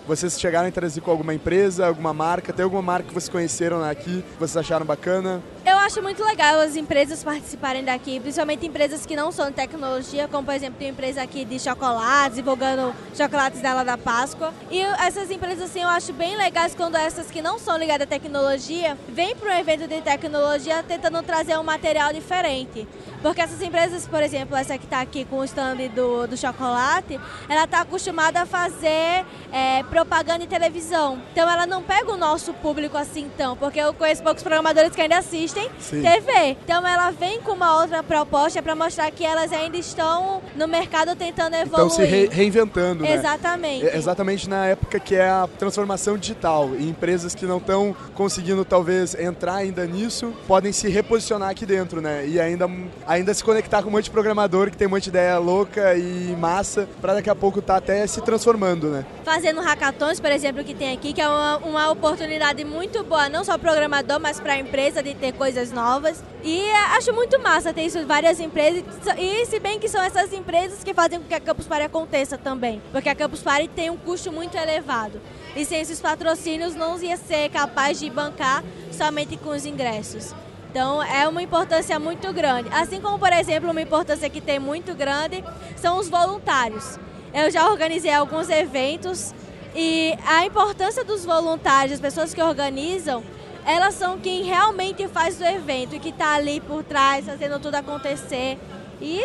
Vocês 0.07 0.41
chegaram 0.41 0.67
a 0.67 0.69
interagir 0.69 1.03
com 1.03 1.11
alguma 1.11 1.33
empresa, 1.33 1.87
alguma 1.87 2.13
marca? 2.13 2.53
Tem 2.53 2.65
alguma 2.65 2.83
marca 2.83 3.09
que 3.09 3.15
vocês 3.15 3.29
conheceram 3.29 3.85
aqui, 3.85 4.23
que 4.23 4.41
vocês 4.41 4.57
acharam 4.57 4.85
bacana? 4.85 5.41
Eu 5.65 5.77
acho 5.77 6.01
muito 6.03 6.25
legal 6.25 6.59
as 6.61 6.75
empresas 6.75 7.23
participarem 7.23 7.85
daqui, 7.85 8.19
principalmente 8.19 8.67
empresas 8.67 9.05
que 9.05 9.15
não 9.15 9.31
são 9.31 9.47
de 9.47 9.53
tecnologia, 9.53 10.27
como 10.27 10.43
por 10.43 10.55
exemplo 10.55 10.79
tem 10.79 10.89
uma 10.89 10.93
empresa 10.93 11.23
aqui 11.23 11.45
de 11.45 11.59
chocolates, 11.59 12.37
divulgando 12.37 12.95
chocolates 13.15 13.61
dela 13.61 13.85
da 13.85 13.99
Páscoa. 13.99 14.55
E 14.71 14.81
essas 14.81 15.31
empresas 15.31 15.65
assim 15.65 15.83
eu 15.83 15.89
acho 15.89 16.15
bem 16.15 16.35
legais 16.35 16.75
quando 16.75 16.97
essas 16.97 17.31
que 17.31 17.43
não 17.43 17.59
são 17.59 17.77
ligadas 17.77 18.07
à 18.07 18.09
tecnologia 18.09 18.97
vêm 19.09 19.37
para 19.37 19.55
um 19.55 19.59
evento 19.59 19.87
de 19.87 20.01
tecnologia 20.01 20.83
tentando 20.83 21.23
trazer 21.23 21.59
um 21.59 21.63
material 21.63 22.11
diferente. 22.11 22.89
Porque 23.23 23.43
essas 23.43 23.61
empresas, 23.61 24.07
por 24.07 24.23
exemplo, 24.23 24.57
essa 24.57 24.79
que 24.79 24.85
está 24.85 25.03
aqui 25.03 25.27
com 25.27 25.41
o 25.41 25.45
stand 25.45 25.77
do, 25.95 26.27
do 26.27 26.39
chocolate, 26.39 27.21
ela 27.51 27.65
está 27.65 27.83
acostumada 27.83 28.41
a 28.41 28.47
fazer 28.47 29.27
é, 29.53 29.83
propaganda 29.91 30.43
em 30.43 30.49
televisão. 30.49 31.21
Então 31.33 31.49
ela 31.49 31.67
não 31.67 31.83
pega 31.83 32.11
o 32.11 32.17
nosso 32.17 32.55
público 32.55 32.97
assim 32.97 33.31
tão, 33.37 33.59
porque 33.59 33.79
eu 33.79 33.93
conheço 33.93 34.23
poucos 34.23 34.43
programadores 34.43 34.95
que 34.95 35.03
ainda 35.03 35.19
assistem 35.19 35.60
Sim. 35.79 36.03
TV. 36.03 36.57
Então 36.65 36.87
ela 36.87 37.11
vem 37.11 37.41
com 37.41 37.53
uma 37.53 37.81
outra 37.81 38.03
proposta 38.03 38.63
para 38.63 38.75
mostrar 38.75 39.11
que 39.11 39.25
elas 39.25 39.53
ainda 39.53 39.77
estão 39.77 40.41
no 40.57 40.69
mercado 40.69 41.15
tentando 41.17 41.55
evoluir. 41.55 41.89
Estão 41.89 41.91
se 41.91 42.05
re 42.05 42.27
reinventando, 42.27 43.03
né? 43.03 43.15
Exatamente. 43.15 43.87
É, 43.87 43.97
exatamente 43.97 44.49
na 44.49 44.67
época 44.67 44.99
que 45.01 45.15
é 45.15 45.29
a 45.29 45.49
transformação 45.59 46.17
digital. 46.17 46.71
E 46.79 46.89
empresas 46.89 47.35
que 47.35 47.47
não 47.47 47.59
estão 47.59 47.95
conseguindo 48.15 48.65
talvez 48.65 49.15
entrar 49.15 49.57
ainda 49.57 49.87
nisso, 49.87 50.33
podem 50.47 50.73
se 50.73 50.89
reposicionar 50.89 51.51
aqui 51.51 51.67
dentro, 51.67 52.01
né? 52.01 52.27
E 52.27 52.41
ainda, 52.41 52.69
ainda 53.07 53.35
se 53.35 53.43
conectar 53.43 53.83
com 53.83 53.89
um 53.89 53.93
monte 53.93 54.05
de 54.05 54.11
programador 54.11 54.71
que 54.71 54.77
tem 54.77 54.87
um 54.87 54.91
monte 54.91 55.05
de 55.05 55.11
ideia 55.11 55.39
louca 55.39 55.95
e 55.97 56.37
massa 56.39 56.89
para 57.01 57.15
daqui 57.15 57.31
a 57.31 57.35
pouco 57.35 57.61
tá 57.61 57.77
até 57.77 58.07
se 58.07 58.21
transformando, 58.21 58.89
né? 58.89 59.05
Fazendo 59.25 59.61
hackathons, 59.61 60.21
por 60.21 60.31
exemplo, 60.31 60.65
que 60.65 60.75
tem 60.75 60.93
aqui, 60.93 61.13
que 61.13 61.21
é 61.21 61.29
uma, 61.29 61.57
uma 61.59 61.91
oportunidade 61.91 62.65
muito 62.65 63.03
boa, 63.05 63.29
não 63.29 63.45
só 63.45 63.57
programador, 63.59 64.21
mas 64.21 64.41
para 64.41 64.55
a 64.55 64.59
empresa 64.59 65.03
de 65.03 65.15
ter 65.15 65.33
coisas 65.41 65.73
novas. 65.73 66.23
E 66.45 66.71
acho 66.99 67.15
muito 67.15 67.41
massa 67.41 67.73
ter 67.73 67.87
isso 67.87 68.07
várias 68.07 68.39
empresas. 68.39 68.85
E 69.17 69.47
se 69.47 69.59
bem 69.59 69.81
que 69.81 69.89
são 69.89 70.03
essas 70.03 70.35
empresas 70.35 70.85
que 70.85 70.93
fazem 70.93 71.19
com 71.19 71.27
que 71.27 71.33
a 71.33 71.41
Campus 71.41 71.67
Party 71.67 71.85
aconteça 71.85 72.37
também. 72.37 72.83
Porque 72.93 73.09
a 73.09 73.15
Campus 73.15 73.41
Party 73.41 73.67
tem 73.67 73.89
um 73.89 73.97
custo 73.97 74.31
muito 74.31 74.55
elevado. 74.59 75.19
E 75.57 75.65
sem 75.65 75.81
esses 75.81 75.99
patrocínios 75.99 76.75
não 76.75 77.01
ia 77.03 77.17
ser 77.17 77.49
capaz 77.49 77.99
de 77.99 78.11
bancar 78.11 78.63
somente 78.93 79.39
com 79.39 79.49
os 79.49 79.65
ingressos. 79.65 80.35
Então 80.71 81.03
é 81.03 81.27
uma 81.27 81.43
importância 81.43 81.99
muito 81.99 82.31
grande. 82.35 82.69
Assim 82.71 83.01
como, 83.01 83.19
por 83.19 83.33
exemplo, 83.33 83.71
uma 83.71 83.81
importância 83.81 84.29
que 84.29 84.43
tem 84.43 84.59
muito 84.59 84.95
grande 84.95 85.43
são 85.75 85.97
os 85.97 86.11
voluntários. 86.11 86.99
Eu 87.33 87.51
já 87.51 87.67
organizei 87.71 88.13
alguns 88.13 88.51
eventos 88.51 89.33
e 89.75 90.15
a 90.27 90.45
importância 90.45 91.03
dos 91.03 91.25
voluntários, 91.25 91.95
as 91.95 92.01
pessoas 92.01 92.35
que 92.35 92.43
organizam, 92.43 93.23
elas 93.67 93.95
são 93.95 94.19
quem 94.19 94.43
realmente 94.43 95.07
faz 95.09 95.41
o 95.41 95.45
evento 95.45 95.95
e 95.97 95.99
que 95.99 96.11
está 96.11 96.35
ali 96.35 96.61
por 96.61 96.83
trás, 96.83 97.27
fazendo 97.27 97.59
tudo 97.59 97.75
acontecer. 97.75 98.59
E 99.01 99.21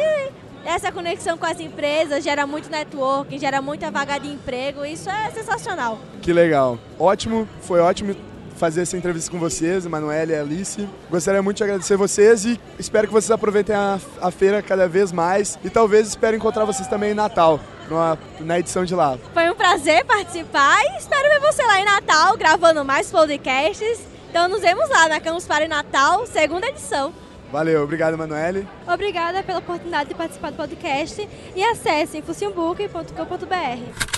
essa 0.66 0.92
conexão 0.92 1.38
com 1.38 1.46
as 1.46 1.60
empresas 1.60 2.24
gera 2.24 2.48
muito 2.48 2.70
networking, 2.70 3.38
gera 3.38 3.62
muita 3.62 3.92
vaga 3.92 4.18
de 4.18 4.30
emprego, 4.30 4.84
isso 4.86 5.10
é 5.10 5.30
sensacional. 5.32 6.00
Que 6.22 6.34
legal. 6.34 6.80
Ótimo, 7.00 7.48
foi 7.62 7.80
ótimo 7.80 8.16
fazer 8.56 8.82
essa 8.82 8.98
entrevista 8.98 9.30
com 9.30 9.38
vocês, 9.38 9.86
Emanuele 9.86 10.34
e 10.34 10.36
Alice. 10.36 10.90
Gostaria 11.10 11.42
muito 11.42 11.58
de 11.58 11.64
agradecer 11.64 11.98
vocês 11.98 12.46
e 12.46 12.60
espero 12.80 13.06
que 13.08 13.14
vocês 13.14 13.32
aproveitem 13.32 13.76
a, 13.76 14.00
a 14.22 14.32
feira 14.32 14.62
cada 14.62 14.88
vez 14.88 15.12
mais 15.12 15.60
e 15.64 15.70
talvez 15.70 16.08
espero 16.08 16.36
encontrar 16.36 16.66
vocês 16.66 16.88
também 16.88 17.12
em 17.12 17.16
Natal. 17.16 17.60
Numa, 17.90 18.18
na 18.40 18.58
edição 18.58 18.84
de 18.84 18.96
lá. 18.96 19.16
Foi 19.32 19.48
um 19.48 19.54
prazer 19.54 20.04
participar 20.06 20.82
e 20.86 20.98
espero 20.98 21.30
ver 21.30 21.40
você 21.40 21.62
lá 21.62 21.80
em 21.80 21.86
Natal 21.86 22.36
gravando 22.36 22.84
mais 22.84 23.12
podcasts. 23.12 24.14
Então 24.36 24.50
nos 24.50 24.60
vemos 24.60 24.90
lá 24.90 25.08
na 25.08 25.22
Campus 25.22 25.48
Party 25.48 25.66
Natal, 25.66 26.28
segunda 26.28 26.68
edição. 26.68 27.14
Valeu, 27.50 27.82
obrigado, 27.82 28.18
Manoeli. 28.18 28.68
Obrigada 28.86 29.42
pela 29.42 29.60
oportunidade 29.60 30.10
de 30.10 30.16
participar 30.16 30.52
do 30.52 30.58
podcast 30.58 31.26
e 31.56 31.64
acesse 31.64 32.22
fusionbook.com.br. 32.22 34.10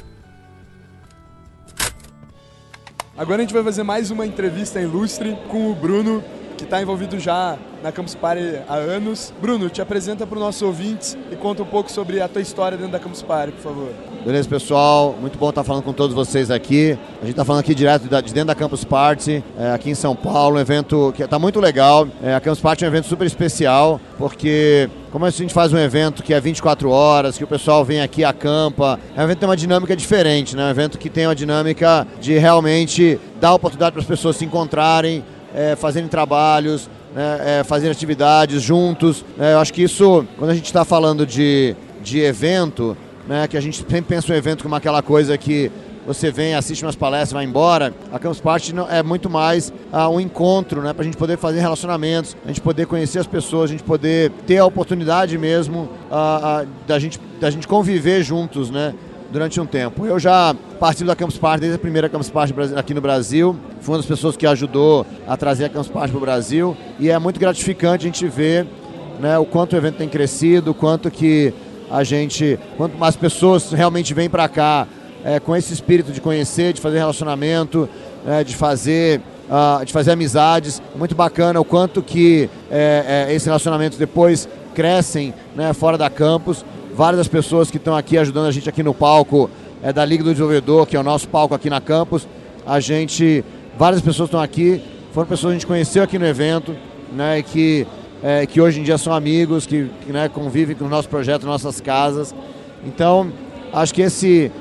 Agora 3.15 3.37
a 3.37 3.45
gente 3.45 3.53
vai 3.53 3.63
fazer 3.63 3.83
mais 3.83 4.09
uma 4.09 4.25
entrevista 4.25 4.81
ilustre 4.81 5.37
com 5.49 5.69
o 5.69 5.75
Bruno, 5.75 6.23
que 6.57 6.63
está 6.63 6.81
envolvido 6.81 7.19
já 7.19 7.55
na 7.83 7.91
Campus 7.91 8.15
Party 8.15 8.59
há 8.67 8.73
anos. 8.73 9.31
Bruno, 9.39 9.69
te 9.69 9.83
apresenta 9.83 10.25
para 10.25 10.37
os 10.37 10.43
nossos 10.43 10.63
ouvintes 10.63 11.15
e 11.31 11.35
conta 11.35 11.61
um 11.61 11.67
pouco 11.67 11.91
sobre 11.91 12.21
a 12.21 12.27
tua 12.27 12.41
história 12.41 12.75
dentro 12.75 12.93
da 12.93 12.99
Campus 12.99 13.21
Party, 13.21 13.51
por 13.51 13.61
favor. 13.61 14.16
Beleza, 14.27 14.49
pessoal? 14.49 15.15
Muito 15.21 15.39
bom 15.39 15.47
estar 15.47 15.63
falando 15.63 15.83
com 15.83 15.93
todos 15.93 16.13
vocês 16.13 16.51
aqui. 16.51 16.99
A 17.21 17.21
gente 17.21 17.29
está 17.29 17.45
falando 17.45 17.61
aqui 17.61 17.73
direto 17.73 18.09
de 18.09 18.33
dentro 18.33 18.47
da 18.47 18.55
Campus 18.55 18.83
Party, 18.83 19.41
é, 19.57 19.71
aqui 19.71 19.89
em 19.89 19.95
São 19.95 20.17
Paulo, 20.17 20.57
um 20.57 20.59
evento 20.59 21.13
que 21.15 21.23
está 21.23 21.39
muito 21.39 21.61
legal. 21.61 22.05
É, 22.21 22.35
a 22.35 22.41
Campus 22.41 22.59
Party 22.59 22.83
é 22.83 22.89
um 22.89 22.91
evento 22.91 23.07
super 23.07 23.25
especial, 23.25 24.01
porque 24.17 24.89
como 25.13 25.23
a 25.23 25.29
gente 25.29 25.53
faz 25.53 25.71
um 25.71 25.77
evento 25.77 26.21
que 26.21 26.33
é 26.33 26.41
24 26.41 26.89
horas, 26.89 27.37
que 27.37 27.43
o 27.45 27.47
pessoal 27.47 27.85
vem 27.85 28.01
aqui, 28.01 28.25
acampa, 28.25 28.99
é 29.15 29.21
um 29.21 29.23
evento 29.23 29.37
que 29.37 29.39
tem 29.39 29.49
uma 29.49 29.55
dinâmica 29.55 29.95
diferente, 29.95 30.57
né? 30.57 30.63
É 30.63 30.65
um 30.65 30.71
evento 30.71 30.97
que 30.97 31.09
tem 31.09 31.25
uma 31.25 31.33
dinâmica 31.33 32.05
de 32.19 32.37
realmente 32.37 33.17
dar 33.39 33.53
oportunidade 33.53 33.93
para 33.93 34.01
as 34.01 34.07
pessoas 34.07 34.35
se 34.35 34.43
encontrarem, 34.43 35.23
é, 35.55 35.73
fazerem 35.77 36.09
trabalhos, 36.09 36.89
né, 37.15 37.59
é, 37.61 37.63
fazer 37.63 37.89
atividades 37.89 38.61
juntos. 38.61 39.23
É, 39.39 39.53
eu 39.53 39.59
acho 39.59 39.73
que 39.73 39.83
isso, 39.83 40.25
quando 40.37 40.51
a 40.51 40.53
gente 40.53 40.65
está 40.65 40.83
falando 40.83 41.25
de, 41.25 41.77
de 42.01 42.19
evento, 42.19 42.97
né, 43.27 43.47
que 43.47 43.57
a 43.57 43.61
gente 43.61 43.77
sempre 43.77 44.01
pensa 44.01 44.31
o 44.31 44.35
evento 44.35 44.63
como 44.63 44.75
aquela 44.75 45.01
coisa 45.01 45.37
que 45.37 45.71
você 46.05 46.31
vem, 46.31 46.55
assiste 46.55 46.85
umas 46.85 46.95
palestras, 46.95 47.33
vai 47.33 47.43
embora. 47.43 47.93
A 48.13 48.17
Campus 48.17 48.39
Party 48.39 48.73
é 48.89 49.03
muito 49.03 49.29
mais 49.29 49.73
uh, 49.91 50.07
um 50.09 50.21
encontro, 50.21 50.81
né, 50.81 50.93
para 50.93 51.01
a 51.01 51.05
gente 51.05 51.17
poder 51.17 51.37
fazer 51.37 51.59
relacionamentos, 51.59 52.37
a 52.45 52.47
gente 52.47 52.61
poder 52.61 52.85
conhecer 52.85 53.19
as 53.19 53.27
pessoas, 53.27 53.69
a 53.69 53.73
gente 53.73 53.83
poder 53.83 54.31
ter 54.45 54.57
a 54.57 54.65
oportunidade 54.65 55.37
mesmo 55.37 55.89
uh, 56.09 56.63
uh, 56.63 56.67
da, 56.87 56.97
gente, 56.97 57.19
da 57.41 57.49
gente 57.49 57.67
conviver 57.67 58.23
juntos, 58.23 58.71
né? 58.71 58.93
durante 59.29 59.59
um 59.59 59.65
tempo. 59.65 60.05
Eu 60.05 60.17
já 60.17 60.55
participo 60.79 61.07
da 61.07 61.15
Campus 61.15 61.37
Party 61.37 61.59
desde 61.59 61.75
a 61.75 61.79
primeira 61.79 62.07
Campus 62.07 62.29
Party 62.29 62.53
aqui 62.75 62.93
no 62.93 63.01
Brasil. 63.01 63.55
Fui 63.81 63.93
uma 63.93 63.97
das 63.97 64.05
pessoas 64.05 64.37
que 64.37 64.45
ajudou 64.47 65.05
a 65.27 65.35
trazer 65.35 65.65
a 65.65 65.69
Campus 65.69 65.89
Party 65.89 66.11
para 66.11 66.17
o 66.17 66.21
Brasil. 66.21 66.77
E 66.99 67.09
é 67.09 67.19
muito 67.19 67.39
gratificante 67.39 68.05
a 68.05 68.09
gente 68.09 68.25
ver 68.27 68.65
né, 69.19 69.37
o 69.37 69.45
quanto 69.45 69.73
o 69.73 69.75
evento 69.75 69.97
tem 69.97 70.07
crescido, 70.07 70.71
o 70.71 70.73
quanto 70.73 71.09
que 71.11 71.53
a 71.89 72.03
gente, 72.03 72.59
quanto 72.75 72.97
mais 72.97 73.15
pessoas 73.15 73.71
realmente 73.71 74.13
vêm 74.13 74.29
para 74.29 74.47
cá 74.47 74.87
é, 75.23 75.39
com 75.39 75.55
esse 75.55 75.73
espírito 75.73 76.11
de 76.11 76.21
conhecer, 76.21 76.73
de 76.73 76.81
fazer 76.81 76.97
relacionamento, 76.97 77.87
é, 78.25 78.43
de 78.43 78.55
fazer 78.55 79.21
uh, 79.49 79.83
de 79.85 79.93
fazer 79.93 80.11
amizades. 80.11 80.81
É 80.93 80.97
muito 80.97 81.15
bacana 81.15 81.59
o 81.59 81.65
quanto 81.65 82.01
que 82.01 82.49
é, 82.69 83.25
é, 83.29 83.33
esses 83.33 83.45
relacionamentos 83.45 83.97
depois 83.97 84.47
crescem 84.75 85.33
né, 85.55 85.73
fora 85.73 85.97
da 85.97 86.09
campus 86.09 86.63
várias 86.97 87.19
das 87.19 87.27
pessoas 87.27 87.69
que 87.69 87.77
estão 87.77 87.95
aqui 87.95 88.17
ajudando 88.17 88.47
a 88.47 88.51
gente 88.51 88.67
aqui 88.67 88.81
no 88.81 88.91
palco 88.91 89.51
é 89.83 89.93
da 89.93 90.03
Liga 90.03 90.23
do 90.23 90.31
Desenvolvedor, 90.31 90.87
que 90.87 90.97
é 90.97 90.99
o 90.99 91.03
nosso 91.03 91.27
palco 91.27 91.53
aqui 91.53 91.69
na 91.69 91.79
campus. 91.79 92.27
A 92.65 92.79
gente, 92.79 93.45
várias 93.77 94.01
pessoas 94.01 94.27
estão 94.27 94.41
aqui, 94.41 94.81
foram 95.13 95.27
pessoas 95.27 95.51
que 95.51 95.57
a 95.57 95.59
gente 95.59 95.67
conheceu 95.67 96.01
aqui 96.01 96.17
no 96.17 96.25
evento, 96.25 96.75
né, 97.13 97.37
e 97.37 97.43
que, 97.43 97.87
é, 98.23 98.45
que 98.45 98.59
hoje 98.59 98.79
em 98.79 98.83
dia 98.83 98.97
são 98.97 99.13
amigos, 99.13 99.65
que, 99.65 99.89
que 100.05 100.11
né, 100.11 100.29
convivem 100.29 100.75
com 100.75 100.85
o 100.85 100.89
nosso 100.89 101.09
projeto, 101.09 101.45
nossas 101.45 101.79
casas. 101.79 102.33
Então, 102.85 103.31
acho 103.73 103.93
que 103.93 104.01
esse, 104.01 104.51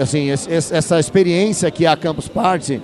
assim, 0.00 0.30
essa 0.30 0.98
experiência 0.98 1.70
que 1.70 1.86
a 1.86 1.96
Campus 1.96 2.28
Party 2.28 2.80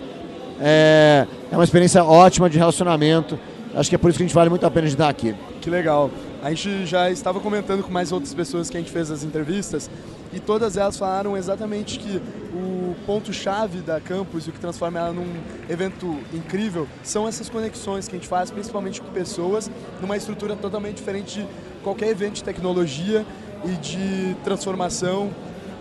é, 0.61 1.27
é 1.51 1.55
uma 1.57 1.65
experiência 1.65 2.05
ótima 2.05 2.49
de 2.49 2.59
relacionamento. 2.59 3.39
Acho 3.75 3.91
que 3.91 3.95
é 3.95 3.99
por 3.99 4.09
isso 4.09 4.19
que 4.19 4.25
a 4.25 4.27
gente 4.27 4.35
vale 4.35 4.51
muito 4.51 4.65
a 4.65 4.71
pena 4.71 4.87
de 4.87 4.95
estar 4.95 5.09
aqui. 5.09 5.35
Que 5.61 5.69
legal. 5.69 6.11
A 6.47 6.51
gente 6.51 6.87
já 6.87 7.11
estava 7.11 7.41
comentando 7.41 7.83
com 7.83 7.91
mais 7.91 8.13
outras 8.13 8.33
pessoas 8.33 8.71
que 8.71 8.77
a 8.77 8.81
gente 8.81 8.93
fez 8.93 9.11
as 9.11 9.25
entrevistas 9.25 9.91
e 10.33 10.39
todas 10.39 10.77
elas 10.77 10.97
falaram 10.97 11.37
exatamente 11.37 11.99
que 11.99 12.23
o 12.55 12.95
ponto-chave 13.05 13.81
da 13.81 14.01
campus 14.01 14.47
e 14.47 14.51
o 14.51 14.53
que 14.53 14.61
transforma 14.61 14.97
ela 14.97 15.13
num 15.13 15.27
evento 15.69 16.17
incrível 16.33 16.87
são 17.03 17.27
essas 17.27 17.49
conexões 17.49 18.07
que 18.07 18.15
a 18.15 18.19
gente 18.21 18.29
faz, 18.29 18.53
principalmente 18.53 19.01
com 19.01 19.11
pessoas, 19.11 19.69
numa 20.01 20.17
estrutura 20.17 20.55
totalmente 20.55 20.99
diferente 20.99 21.41
de 21.41 21.49
qualquer 21.83 22.11
evento 22.11 22.35
de 22.35 22.45
tecnologia 22.45 23.27
e 23.65 23.73
de 23.79 24.37
transformação 24.45 25.33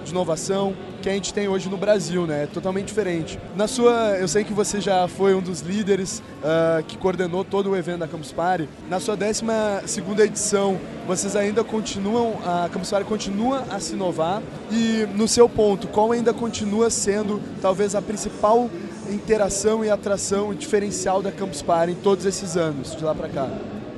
de 0.03 0.09
inovação 0.09 0.75
que 1.05 1.09
a 1.09 1.13
gente 1.13 1.31
tem 1.35 1.47
hoje 1.47 1.69
no 1.69 1.77
Brasil, 1.77 2.25
né? 2.25 2.45
É 2.45 2.47
totalmente 2.47 2.87
diferente. 2.87 3.39
Na 3.55 3.67
sua, 3.67 4.17
eu 4.17 4.27
sei 4.27 4.43
que 4.43 4.51
você 4.51 4.81
já 4.81 5.07
foi 5.07 5.35
um 5.35 5.39
dos 5.39 5.61
líderes 5.61 6.17
uh, 6.41 6.83
que 6.83 6.97
coordenou 6.97 7.45
todo 7.45 7.69
o 7.69 7.75
evento 7.75 7.99
da 7.99 8.07
Campus 8.07 8.31
Party. 8.31 8.67
Na 8.89 8.99
sua 8.99 9.15
12 9.15 9.43
segunda 9.85 10.25
edição, 10.25 10.79
vocês 11.05 11.35
ainda 11.35 11.63
continuam, 11.63 12.33
a 12.43 12.67
Campus 12.69 12.89
Party 12.89 13.05
continua 13.07 13.65
a 13.69 13.79
se 13.79 13.93
inovar 13.93 14.41
e 14.71 15.07
no 15.13 15.27
seu 15.27 15.47
ponto, 15.47 15.87
qual 15.89 16.11
ainda 16.11 16.33
continua 16.33 16.89
sendo 16.89 17.39
talvez 17.61 17.93
a 17.93 18.01
principal 18.01 18.67
interação 19.07 19.85
e 19.85 19.91
atração 19.91 20.55
diferencial 20.55 21.21
da 21.21 21.31
Campus 21.31 21.61
Party 21.61 21.91
em 21.91 21.95
todos 21.95 22.25
esses 22.25 22.57
anos, 22.57 22.95
de 22.95 23.03
lá 23.03 23.13
para 23.13 23.29
cá? 23.29 23.47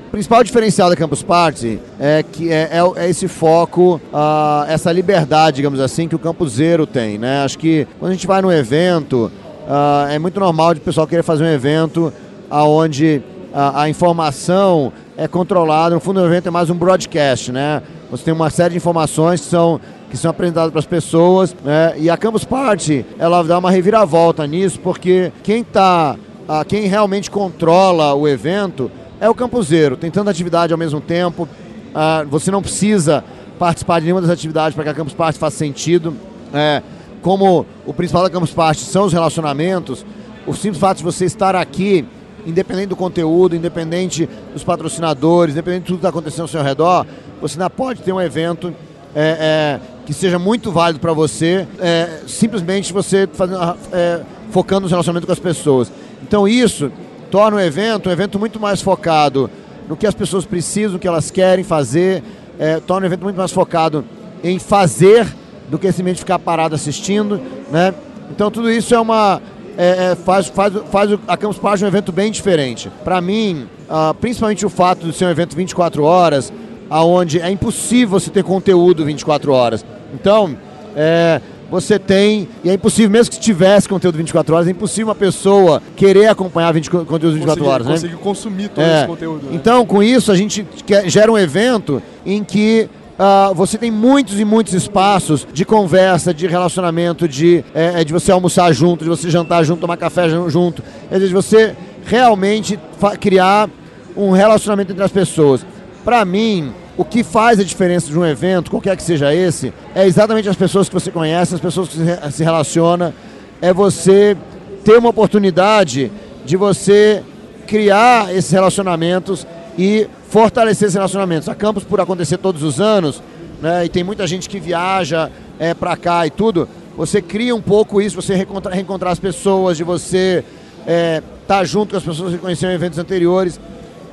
O 0.07 0.09
principal 0.09 0.41
diferencial 0.41 0.89
da 0.89 0.95
Campus 0.95 1.21
Party 1.21 1.79
é 1.99 2.23
que 2.23 2.49
é, 2.49 2.69
é, 2.71 3.03
é 3.03 3.09
esse 3.09 3.27
foco, 3.27 3.99
uh, 4.13 4.63
essa 4.69 4.89
liberdade, 4.89 5.57
digamos 5.57 5.81
assim, 5.81 6.07
que 6.07 6.15
o 6.15 6.19
Campus 6.19 6.53
Zero 6.53 6.87
tem. 6.87 7.17
Né? 7.17 7.43
Acho 7.43 7.57
que 7.59 7.85
quando 7.99 8.11
a 8.11 8.13
gente 8.13 8.25
vai 8.25 8.41
no 8.41 8.49
evento, 8.49 9.29
uh, 9.67 10.09
é 10.09 10.17
muito 10.17 10.39
normal 10.39 10.73
de 10.73 10.79
pessoal 10.79 11.05
querer 11.05 11.23
fazer 11.23 11.43
um 11.43 11.49
evento 11.49 12.13
onde 12.49 13.21
a, 13.53 13.81
a 13.81 13.89
informação 13.89 14.93
é 15.17 15.27
controlada. 15.27 15.93
No 15.95 15.99
fundo, 15.99 16.21
o 16.21 16.25
evento 16.25 16.47
é 16.47 16.51
mais 16.51 16.69
um 16.69 16.75
broadcast, 16.75 17.51
né? 17.51 17.83
Você 18.09 18.23
tem 18.23 18.33
uma 18.33 18.49
série 18.49 18.71
de 18.71 18.77
informações 18.77 19.41
que 19.41 19.47
são 19.47 19.79
que 20.09 20.15
são 20.15 20.31
apresentadas 20.31 20.71
para 20.71 20.79
as 20.79 20.85
pessoas, 20.85 21.53
né? 21.65 21.95
E 21.97 22.09
a 22.09 22.15
Campus 22.15 22.45
Party, 22.45 23.05
ela 23.19 23.43
dá 23.43 23.59
uma 23.59 23.69
reviravolta 23.69 24.47
nisso, 24.47 24.79
porque 24.79 25.33
quem 25.43 25.65
tá, 25.65 26.15
uh, 26.47 26.63
quem 26.65 26.87
realmente 26.87 27.29
controla 27.29 28.13
o 28.13 28.25
evento 28.25 28.89
é 29.19 29.29
o 29.29 29.35
campuseiro, 29.35 29.97
tem 29.97 30.11
tanta 30.11 30.29
atividade 30.29 30.73
ao 30.73 30.77
mesmo 30.77 31.01
tempo. 31.01 31.47
Ah, 31.93 32.25
você 32.29 32.51
não 32.51 32.61
precisa 32.61 33.23
participar 33.57 33.99
de 33.99 34.05
nenhuma 34.05 34.21
das 34.21 34.29
atividades 34.29 34.75
para 34.75 34.83
que 34.83 34.89
a 34.89 34.93
Campus 34.93 35.13
Party 35.13 35.39
faça 35.39 35.57
sentido. 35.57 36.13
É, 36.53 36.81
como 37.21 37.65
o 37.85 37.93
principal 37.93 38.23
da 38.23 38.29
Campus 38.29 38.51
Party 38.51 38.81
são 38.81 39.05
os 39.05 39.13
relacionamentos, 39.13 40.05
o 40.45 40.53
simples 40.53 40.79
fato 40.79 40.97
de 40.99 41.03
você 41.03 41.25
estar 41.25 41.55
aqui 41.55 42.05
independente 42.45 42.87
do 42.87 42.95
conteúdo, 42.95 43.55
independente 43.55 44.29
dos 44.53 44.63
patrocinadores, 44.63 45.53
independente 45.53 45.81
de 45.81 45.87
tudo 45.87 45.97
que 45.97 45.99
está 45.99 46.09
acontecendo 46.09 46.43
ao 46.43 46.47
seu 46.47 46.63
redor, 46.63 47.05
você 47.41 47.55
ainda 47.55 47.69
pode 47.69 48.01
ter 48.01 48.13
um 48.13 48.21
evento 48.21 48.73
é, 49.13 49.79
é, 49.79 49.79
que 50.05 50.13
seja 50.13 50.39
muito 50.39 50.71
válido 50.71 50.99
para 50.99 51.11
você, 51.11 51.67
é, 51.79 52.21
simplesmente 52.27 52.93
você 52.93 53.27
fazendo, 53.33 53.59
é, 53.91 54.21
focando 54.51 54.81
no 54.81 54.87
relacionamento 54.87 55.25
com 55.25 55.33
as 55.33 55.39
pessoas. 55.39 55.91
Então 56.23 56.47
isso 56.47 56.89
torna 57.31 57.57
o 57.57 57.59
evento 57.59 58.09
um 58.09 58.11
evento 58.11 58.39
muito 58.39 58.59
mais 58.59 58.81
focado 58.81 59.49
no 59.87 59.95
que 59.95 60.05
as 60.05 60.13
pessoas 60.13 60.45
precisam, 60.45 60.93
no 60.93 60.99
que 60.99 61.07
elas 61.07 61.31
querem 61.31 61.63
fazer, 61.63 62.23
é, 62.59 62.79
torna 62.79 63.05
o 63.05 63.09
evento 63.09 63.23
muito 63.23 63.37
mais 63.37 63.51
focado 63.51 64.03
em 64.43 64.59
fazer 64.59 65.27
do 65.69 65.77
que 65.77 65.87
simplesmente 65.87 66.19
ficar 66.19 66.39
parado 66.39 66.75
assistindo, 66.75 67.41
né? 67.71 67.93
Então 68.31 68.51
tudo 68.51 68.69
isso 68.69 68.93
é 68.93 68.99
uma 68.99 69.41
é, 69.77 70.11
é, 70.11 70.15
faz, 70.15 70.47
faz, 70.47 70.73
faz 70.91 71.11
a 71.27 71.37
Campus 71.37 71.59
Party 71.59 71.83
um 71.83 71.87
evento 71.87 72.11
bem 72.11 72.31
diferente. 72.31 72.91
Para 73.03 73.21
mim, 73.21 73.67
uh, 73.87 74.13
principalmente 74.15 74.65
o 74.65 74.69
fato 74.69 75.05
de 75.05 75.13
ser 75.13 75.25
um 75.25 75.29
evento 75.29 75.55
24 75.55 76.03
horas, 76.03 76.51
aonde 76.89 77.39
é 77.39 77.49
impossível 77.51 78.19
você 78.19 78.31
ter 78.31 78.43
conteúdo 78.43 79.05
24 79.05 79.51
horas. 79.53 79.85
Então, 80.13 80.57
é, 80.95 81.39
você 81.69 81.99
tem, 81.99 82.47
e 82.63 82.69
é 82.69 82.73
impossível, 82.73 83.11
mesmo 83.11 83.31
que 83.31 83.39
tivesse 83.39 83.87
conteúdo 83.87 84.17
24 84.17 84.55
horas, 84.55 84.67
é 84.67 84.71
impossível 84.71 85.07
uma 85.07 85.15
pessoa 85.15 85.81
querer 85.95 86.27
acompanhar 86.27 86.71
20, 86.71 86.89
conteúdo 86.89 87.33
24 87.33 87.45
conseguir, 87.45 87.69
horas, 87.69 87.87
né? 87.87 87.93
Conseguir 87.93 88.15
consumir 88.15 88.69
todo 88.69 88.83
é. 88.83 88.99
esse 88.99 89.07
conteúdo. 89.07 89.45
Né? 89.47 89.51
Então, 89.53 89.85
com 89.85 90.01
isso, 90.01 90.31
a 90.31 90.35
gente 90.35 90.65
quer, 90.85 91.09
gera 91.09 91.31
um 91.31 91.37
evento 91.37 92.01
em 92.25 92.43
que 92.43 92.89
Uh, 93.17 93.51
você 93.55 93.79
tem 93.79 93.89
muitos 93.89 94.39
e 94.39 94.45
muitos 94.45 94.75
espaços 94.75 95.47
de 95.51 95.65
conversa, 95.65 96.31
de 96.31 96.45
relacionamento, 96.45 97.27
de, 97.27 97.65
é, 97.73 98.01
é 98.01 98.03
de 98.03 98.13
você 98.13 98.31
almoçar 98.31 98.71
junto, 98.71 99.03
de 99.03 99.09
você 99.09 99.27
jantar 99.27 99.63
junto, 99.63 99.81
tomar 99.81 99.97
café 99.97 100.29
junto, 100.29 100.83
é 101.09 101.17
de 101.17 101.33
você 101.33 101.75
realmente 102.05 102.79
criar 103.19 103.71
um 104.15 104.29
relacionamento 104.29 104.91
entre 104.91 105.03
as 105.03 105.11
pessoas. 105.11 105.65
Para 106.05 106.23
mim, 106.25 106.71
o 106.97 107.05
que 107.05 107.23
faz 107.23 107.59
a 107.59 107.63
diferença 107.63 108.07
de 108.07 108.17
um 108.17 108.25
evento, 108.25 108.71
qualquer 108.71 108.97
que 108.97 109.03
seja 109.03 109.33
esse, 109.33 109.71
é 109.93 110.07
exatamente 110.07 110.49
as 110.49 110.55
pessoas 110.55 110.89
que 110.89 110.95
você 110.95 111.11
conhece, 111.11 111.53
as 111.53 111.61
pessoas 111.61 111.89
que 111.89 111.97
se 112.31 112.43
relaciona, 112.43 113.13
é 113.61 113.71
você 113.71 114.35
ter 114.83 114.97
uma 114.97 115.09
oportunidade 115.09 116.11
de 116.43 116.57
você 116.57 117.23
criar 117.67 118.33
esses 118.33 118.49
relacionamentos 118.49 119.45
e 119.77 120.07
fortalecer 120.29 120.87
esses 120.87 120.95
relacionamentos. 120.95 121.47
A 121.47 121.53
Campus, 121.53 121.83
por 121.83 122.01
acontecer 122.01 122.37
todos 122.37 122.63
os 122.63 122.81
anos, 122.81 123.21
né, 123.61 123.85
e 123.85 123.89
tem 123.89 124.03
muita 124.03 124.25
gente 124.25 124.49
que 124.49 124.59
viaja 124.59 125.29
é, 125.59 125.73
para 125.73 125.95
cá 125.95 126.25
e 126.25 126.31
tudo, 126.31 126.67
você 126.95 127.21
cria 127.21 127.55
um 127.55 127.61
pouco 127.61 128.01
isso, 128.01 128.15
você 128.15 128.33
reencontrar, 128.33 128.73
reencontrar 128.73 129.11
as 129.11 129.19
pessoas, 129.19 129.77
de 129.77 129.83
você 129.83 130.43
estar 130.79 130.91
é, 130.91 131.21
tá 131.47 131.63
junto 131.63 131.91
com 131.91 131.97
as 131.97 132.03
pessoas 132.03 132.33
que 132.33 132.39
conheceram 132.39 132.71
em 132.71 132.75
eventos 132.75 132.97
anteriores. 132.97 133.59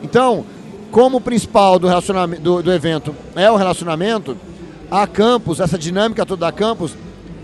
Então, 0.02 0.44
como 0.94 1.16
o 1.16 1.20
principal 1.20 1.76
do, 1.76 1.88
relacionamento, 1.88 2.40
do, 2.40 2.62
do 2.62 2.72
evento 2.72 3.12
é 3.34 3.50
o 3.50 3.56
relacionamento, 3.56 4.36
a 4.88 5.08
Campus, 5.08 5.58
essa 5.58 5.76
dinâmica 5.76 6.24
toda 6.24 6.46
da 6.46 6.52
Campus, 6.52 6.96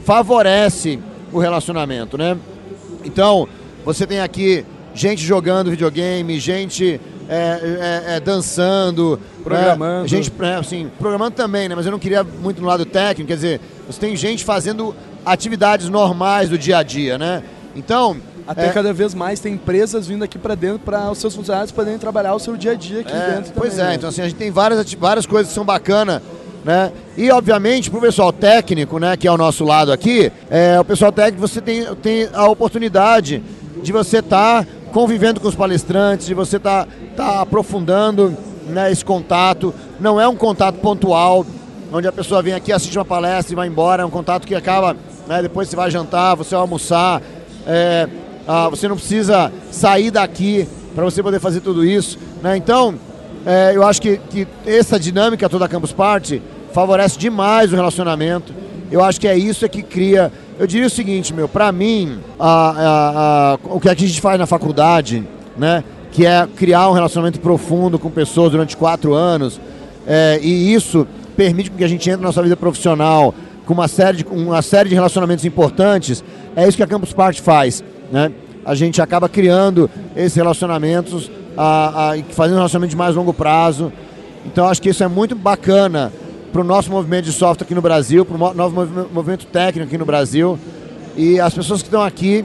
favorece 0.04 1.00
o 1.32 1.40
relacionamento, 1.40 2.16
né? 2.16 2.38
Então, 3.04 3.48
você 3.84 4.06
tem 4.06 4.20
aqui 4.20 4.64
gente 4.94 5.24
jogando 5.24 5.68
videogame, 5.68 6.38
gente 6.38 7.00
é, 7.28 8.04
é, 8.06 8.14
é, 8.14 8.20
dançando, 8.20 9.16
né? 9.16 9.42
programando. 9.42 10.02
Né? 10.02 10.08
Gente, 10.08 10.32
é, 10.42 10.54
assim, 10.54 10.88
programando 10.96 11.32
também, 11.32 11.68
né? 11.68 11.74
Mas 11.74 11.86
eu 11.86 11.90
não 11.90 11.98
queria 11.98 12.22
muito 12.22 12.62
no 12.62 12.68
lado 12.68 12.86
técnico, 12.86 13.26
quer 13.26 13.34
dizer, 13.34 13.60
você 13.84 13.98
tem 13.98 14.14
gente 14.14 14.44
fazendo 14.44 14.94
atividades 15.26 15.88
normais 15.88 16.48
do 16.48 16.56
dia 16.56 16.78
a 16.78 16.84
dia, 16.84 17.18
né? 17.18 17.42
Então. 17.74 18.16
Até 18.50 18.66
é, 18.66 18.72
cada 18.72 18.92
vez 18.92 19.14
mais 19.14 19.38
tem 19.38 19.54
empresas 19.54 20.08
vindo 20.08 20.24
aqui 20.24 20.36
para 20.36 20.56
dentro 20.56 20.80
para 20.80 21.08
os 21.08 21.18
seus 21.18 21.36
funcionários 21.36 21.70
poderem 21.70 22.00
trabalhar 22.00 22.34
o 22.34 22.38
seu 22.40 22.56
dia 22.56 22.72
a 22.72 22.74
dia 22.74 23.02
aqui 23.02 23.12
é, 23.12 23.34
dentro. 23.36 23.52
Pois 23.54 23.74
também, 23.74 23.84
é, 23.84 23.88
né? 23.90 23.94
então 23.94 24.08
assim, 24.08 24.22
a 24.22 24.24
gente 24.24 24.36
tem 24.36 24.50
várias, 24.50 24.92
várias 24.94 25.24
coisas 25.24 25.50
que 25.50 25.54
são 25.54 25.64
bacanas. 25.64 26.20
Né? 26.64 26.90
E 27.16 27.30
obviamente 27.30 27.88
para 27.88 27.98
o 27.98 28.02
pessoal 28.02 28.32
técnico, 28.32 28.98
né, 28.98 29.16
que 29.16 29.28
é 29.28 29.30
o 29.30 29.36
nosso 29.36 29.62
lado 29.62 29.92
aqui, 29.92 30.32
é, 30.50 30.80
o 30.80 30.84
pessoal 30.84 31.12
técnico 31.12 31.46
você 31.46 31.60
tem, 31.60 31.94
tem 32.02 32.28
a 32.32 32.48
oportunidade 32.48 33.40
de 33.84 33.92
você 33.92 34.18
estar 34.18 34.64
tá 34.64 34.70
convivendo 34.92 35.38
com 35.38 35.46
os 35.46 35.54
palestrantes, 35.54 36.26
de 36.26 36.34
você 36.34 36.56
estar 36.56 36.86
tá, 36.86 37.34
tá 37.34 37.40
aprofundando 37.42 38.36
né, 38.66 38.90
esse 38.90 39.04
contato. 39.04 39.72
Não 40.00 40.20
é 40.20 40.26
um 40.26 40.34
contato 40.34 40.74
pontual, 40.80 41.46
onde 41.92 42.08
a 42.08 42.12
pessoa 42.12 42.42
vem 42.42 42.54
aqui, 42.54 42.72
assiste 42.72 42.98
uma 42.98 43.04
palestra 43.04 43.52
e 43.52 43.56
vai 43.56 43.68
embora. 43.68 44.02
É 44.02 44.04
um 44.04 44.10
contato 44.10 44.44
que 44.44 44.56
acaba, 44.56 44.96
né, 45.28 45.40
depois 45.40 45.68
você 45.68 45.76
vai 45.76 45.88
jantar, 45.88 46.34
você 46.34 46.50
vai 46.50 46.60
almoçar. 46.60 47.22
É, 47.64 48.08
ah, 48.46 48.68
você 48.68 48.88
não 48.88 48.96
precisa 48.96 49.52
sair 49.70 50.10
daqui 50.10 50.66
para 50.94 51.04
você 51.04 51.22
poder 51.22 51.40
fazer 51.40 51.60
tudo 51.60 51.84
isso. 51.84 52.18
Né? 52.42 52.56
Então, 52.56 52.94
é, 53.46 53.72
eu 53.74 53.84
acho 53.84 54.02
que, 54.02 54.18
que 54.30 54.46
essa 54.66 54.98
dinâmica 54.98 55.48
toda 55.48 55.64
da 55.64 55.68
Campus 55.68 55.92
Party 55.92 56.42
favorece 56.72 57.18
demais 57.18 57.72
o 57.72 57.76
relacionamento. 57.76 58.52
Eu 58.90 59.04
acho 59.04 59.20
que 59.20 59.28
é 59.28 59.36
isso 59.36 59.64
é 59.64 59.68
que 59.68 59.82
cria 59.82 60.32
eu 60.60 60.66
diria 60.66 60.88
o 60.88 60.90
seguinte, 60.90 61.32
meu, 61.32 61.48
para 61.48 61.72
mim, 61.72 62.18
a, 62.38 62.46
a, 62.46 63.52
a, 63.54 63.58
o 63.74 63.80
que 63.80 63.88
a 63.88 63.94
gente 63.94 64.20
faz 64.20 64.38
na 64.38 64.44
faculdade, 64.44 65.26
né, 65.56 65.82
que 66.12 66.26
é 66.26 66.46
criar 66.54 66.90
um 66.90 66.92
relacionamento 66.92 67.40
profundo 67.40 67.98
com 67.98 68.10
pessoas 68.10 68.50
durante 68.50 68.76
quatro 68.76 69.14
anos, 69.14 69.58
é, 70.06 70.38
e 70.42 70.74
isso 70.74 71.08
permite 71.34 71.70
que 71.70 71.82
a 71.82 71.88
gente 71.88 72.10
entre 72.10 72.20
na 72.20 72.26
nossa 72.26 72.42
vida 72.42 72.58
profissional 72.58 73.34
com 73.64 73.72
uma 73.72 73.88
série 73.88 74.18
de, 74.18 74.26
uma 74.30 74.60
série 74.60 74.90
de 74.90 74.94
relacionamentos 74.94 75.46
importantes, 75.46 76.22
é 76.54 76.68
isso 76.68 76.76
que 76.76 76.82
a 76.82 76.86
Campus 76.86 77.14
Party 77.14 77.40
faz, 77.40 77.82
né? 78.10 78.32
A 78.64 78.74
gente 78.74 79.00
acaba 79.00 79.28
criando 79.28 79.90
esses 80.14 80.34
relacionamentos, 80.34 81.30
a, 81.56 82.12
a, 82.12 82.22
fazendo 82.30 82.54
um 82.54 82.58
relacionamento 82.58 82.90
de 82.90 82.96
mais 82.96 83.16
longo 83.16 83.32
prazo. 83.32 83.92
Então 84.44 84.66
acho 84.68 84.80
que 84.80 84.90
isso 84.90 85.02
é 85.02 85.08
muito 85.08 85.34
bacana 85.34 86.12
para 86.52 86.60
o 86.60 86.64
nosso 86.64 86.90
movimento 86.90 87.24
de 87.24 87.32
software 87.32 87.64
aqui 87.64 87.74
no 87.74 87.82
Brasil, 87.82 88.24
para 88.24 88.34
o 88.34 88.54
novo 88.54 89.08
movimento 89.12 89.46
técnico 89.46 89.88
aqui 89.88 89.98
no 89.98 90.04
Brasil. 90.04 90.58
E 91.16 91.40
as 91.40 91.54
pessoas 91.54 91.80
que 91.80 91.88
estão 91.88 92.02
aqui 92.02 92.44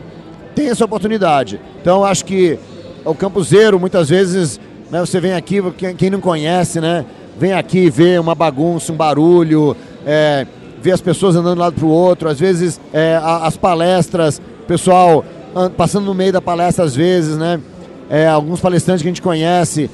têm 0.56 0.70
essa 0.70 0.86
oportunidade. 0.86 1.60
Então, 1.82 2.06
acho 2.06 2.26
que 2.26 2.58
o 3.04 3.14
campuseiro, 3.14 3.80
muitas 3.80 4.10
vezes, 4.10 4.60
né, 4.90 5.00
você 5.00 5.20
vem 5.20 5.34
aqui, 5.34 5.62
quem 5.98 6.10
não 6.10 6.22
conhece, 6.22 6.80
né, 6.80 7.06
vem 7.38 7.54
aqui 7.54 7.90
ver 7.90 8.20
uma 8.20 8.34
bagunça, 8.34 8.92
um 8.92 8.96
barulho, 8.96 9.76
é, 10.06 10.48
ver 10.82 10.92
as 10.92 11.02
pessoas 11.02 11.36
andando 11.36 11.56
de 11.56 11.60
um 11.60 11.64
lado 11.64 11.76
para 11.76 11.86
o 11.86 11.90
outro, 11.90 12.30
às 12.30 12.40
vezes 12.40 12.80
é, 12.94 13.20
as 13.22 13.58
palestras, 13.58 14.42
pessoal 14.68 15.24
passando 15.78 16.06
no 16.06 16.14
meio 16.14 16.34
da 16.34 16.42
palestra 16.42 16.84
às 16.84 16.96
vezes, 16.96 17.38
né? 17.38 17.60
É, 18.10 18.28
alguns 18.28 18.60
palestrantes 18.60 19.02
que 19.02 19.08
a 19.08 19.12
gente 19.12 19.22
conhece, 19.22 19.90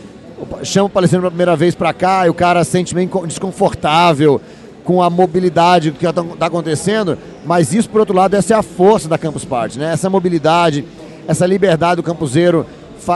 chama 0.63 0.87
o 0.87 0.89
palestrante 0.89 1.21
pela 1.21 1.31
primeira 1.31 1.55
vez 1.55 1.75
para 1.75 1.93
cá 1.93 2.25
e 2.25 2.29
o 2.29 2.33
cara 2.33 2.63
se 2.63 2.71
sente 2.71 2.95
meio 2.95 3.09
desconfortável 3.25 4.41
com 4.83 5.01
a 5.01 5.09
mobilidade 5.09 5.91
que 5.91 6.05
está 6.05 6.23
tá 6.23 6.45
acontecendo, 6.47 7.17
mas 7.45 7.73
isso, 7.73 7.89
por 7.89 7.99
outro 7.99 8.15
lado, 8.15 8.35
essa 8.35 8.55
é 8.55 8.57
a 8.57 8.63
força 8.63 9.07
da 9.07 9.17
Campus 9.17 9.45
Party, 9.45 9.77
né? 9.77 9.93
Essa 9.93 10.09
mobilidade, 10.09 10.83
essa 11.27 11.45
liberdade 11.45 11.97
do 11.97 12.03
campuseiro 12.03 12.65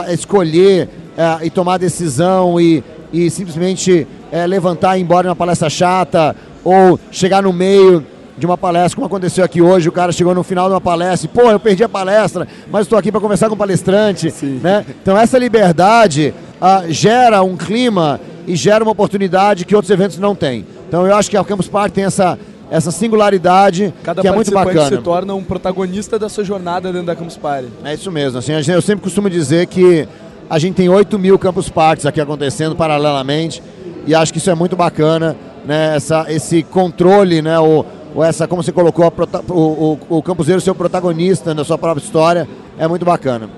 escolher 0.08 0.88
é, 1.16 1.46
e 1.46 1.50
tomar 1.50 1.78
decisão 1.78 2.60
e, 2.60 2.82
e 3.12 3.28
simplesmente 3.28 4.06
é, 4.30 4.46
levantar 4.46 4.96
e 4.96 5.00
ir 5.00 5.02
embora 5.02 5.26
em 5.26 5.30
uma 5.30 5.36
palestra 5.36 5.68
chata 5.68 6.34
ou 6.64 6.98
chegar 7.10 7.42
no 7.42 7.52
meio 7.52 8.04
de 8.36 8.44
uma 8.44 8.58
palestra, 8.58 8.96
como 8.96 9.06
aconteceu 9.06 9.44
aqui 9.44 9.62
hoje, 9.62 9.88
o 9.88 9.92
cara 9.92 10.12
chegou 10.12 10.34
no 10.34 10.42
final 10.42 10.68
de 10.68 10.74
uma 10.74 10.80
palestra 10.80 11.26
e, 11.26 11.34
pô, 11.34 11.50
eu 11.50 11.58
perdi 11.58 11.82
a 11.82 11.88
palestra, 11.88 12.46
mas 12.70 12.82
estou 12.82 12.98
aqui 12.98 13.10
para 13.10 13.20
conversar 13.20 13.48
com 13.48 13.54
o 13.54 13.58
palestrante, 13.58 14.30
Sim. 14.30 14.60
né? 14.62 14.84
Então 15.02 15.16
essa 15.16 15.38
liberdade 15.38 16.34
uh, 16.60 16.92
gera 16.92 17.42
um 17.42 17.56
clima 17.56 18.20
e 18.46 18.54
gera 18.54 18.84
uma 18.84 18.92
oportunidade 18.92 19.64
que 19.64 19.74
outros 19.74 19.90
eventos 19.90 20.18
não 20.18 20.34
têm. 20.34 20.66
Então 20.88 21.06
eu 21.06 21.14
acho 21.14 21.30
que 21.30 21.36
a 21.36 21.44
Campus 21.44 21.68
Party 21.68 21.94
tem 21.94 22.04
essa, 22.04 22.38
essa 22.70 22.90
singularidade 22.90 23.92
Cada 24.02 24.20
que 24.20 24.28
é 24.28 24.32
muito 24.32 24.50
bacana. 24.50 24.88
se 24.88 24.98
torna 24.98 25.34
um 25.34 25.42
protagonista 25.42 26.18
da 26.18 26.28
sua 26.28 26.44
jornada 26.44 26.92
dentro 26.92 27.06
da 27.06 27.16
Campus 27.16 27.36
Party. 27.36 27.68
É 27.84 27.94
isso 27.94 28.12
mesmo. 28.12 28.38
Assim, 28.38 28.52
eu 28.52 28.82
sempre 28.82 29.02
costumo 29.02 29.30
dizer 29.30 29.66
que 29.66 30.06
a 30.48 30.58
gente 30.58 30.74
tem 30.74 30.88
8 30.88 31.18
mil 31.18 31.38
Campus 31.38 31.68
Parties 31.68 32.06
aqui 32.06 32.20
acontecendo 32.20 32.76
paralelamente 32.76 33.62
e 34.06 34.14
acho 34.14 34.32
que 34.32 34.38
isso 34.38 34.50
é 34.50 34.54
muito 34.54 34.76
bacana, 34.76 35.36
né? 35.64 35.96
Essa, 35.96 36.26
esse 36.28 36.62
controle, 36.62 37.42
né? 37.42 37.58
O, 37.58 37.84
ou 38.16 38.24
essa, 38.24 38.48
como 38.48 38.62
você 38.62 38.72
colocou, 38.72 39.12
o, 39.50 39.52
o, 39.52 40.16
o 40.16 40.22
campuseiro 40.22 40.58
ser 40.58 40.70
o 40.70 40.74
protagonista 40.74 41.52
na 41.52 41.62
sua 41.64 41.76
própria 41.76 42.02
história, 42.02 42.48
é 42.78 42.88
muito 42.88 43.04
bacana. 43.04 43.50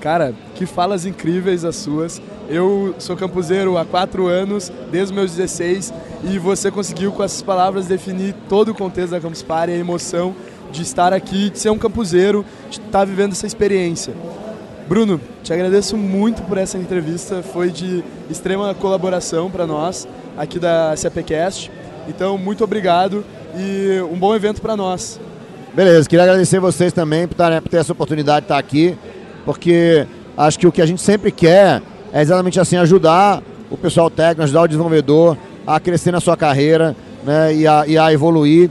Cara, 0.00 0.32
que 0.54 0.64
falas 0.64 1.04
incríveis 1.04 1.64
as 1.64 1.74
suas. 1.74 2.22
Eu 2.48 2.94
sou 3.00 3.16
campuseiro 3.16 3.76
há 3.76 3.84
quatro 3.84 4.28
anos, 4.28 4.70
desde 4.92 5.12
meus 5.12 5.34
16, 5.34 5.92
e 6.22 6.38
você 6.38 6.70
conseguiu 6.70 7.10
com 7.10 7.24
essas 7.24 7.42
palavras 7.42 7.86
definir 7.86 8.32
todo 8.48 8.68
o 8.68 8.74
contexto 8.76 9.10
da 9.10 9.20
Campus 9.20 9.42
Party, 9.42 9.72
a 9.72 9.76
emoção 9.76 10.36
de 10.70 10.82
estar 10.82 11.12
aqui, 11.12 11.50
de 11.50 11.58
ser 11.58 11.70
um 11.70 11.78
campuseiro, 11.78 12.44
de 12.70 12.78
estar 12.78 13.04
vivendo 13.04 13.32
essa 13.32 13.46
experiência. 13.48 14.14
Bruno, 14.88 15.20
te 15.42 15.52
agradeço 15.52 15.96
muito 15.96 16.42
por 16.44 16.58
essa 16.58 16.78
entrevista, 16.78 17.42
foi 17.42 17.70
de 17.70 18.04
extrema 18.30 18.72
colaboração 18.72 19.50
para 19.50 19.66
nós 19.66 20.06
aqui 20.36 20.60
da 20.60 20.94
SAPcast. 20.96 21.72
Então, 22.06 22.38
muito 22.38 22.62
obrigado 22.62 23.24
e 23.56 24.00
um 24.02 24.18
bom 24.18 24.34
evento 24.34 24.60
para 24.60 24.76
nós. 24.76 25.18
Beleza, 25.74 26.08
queria 26.08 26.24
agradecer 26.24 26.60
vocês 26.60 26.92
também 26.92 27.26
por, 27.26 27.36
ter 27.70 27.76
essa 27.76 27.92
oportunidade 27.92 28.40
de 28.40 28.44
estar 28.44 28.58
aqui 28.58 28.96
porque 29.46 30.06
acho 30.36 30.58
que 30.58 30.66
o 30.66 30.72
que 30.72 30.82
a 30.82 30.86
gente 30.86 31.00
sempre 31.00 31.30
quer 31.30 31.80
é 32.12 32.20
exatamente 32.20 32.58
assim, 32.58 32.76
ajudar 32.76 33.42
o 33.70 33.76
pessoal 33.76 34.10
técnico, 34.10 34.42
ajudar 34.42 34.62
o 34.62 34.66
desenvolvedor 34.66 35.38
a 35.64 35.78
crescer 35.78 36.10
na 36.10 36.20
sua 36.20 36.36
carreira 36.36 36.96
né, 37.24 37.54
e, 37.54 37.66
a, 37.66 37.84
e 37.86 37.96
a 37.96 38.12
evoluir. 38.12 38.68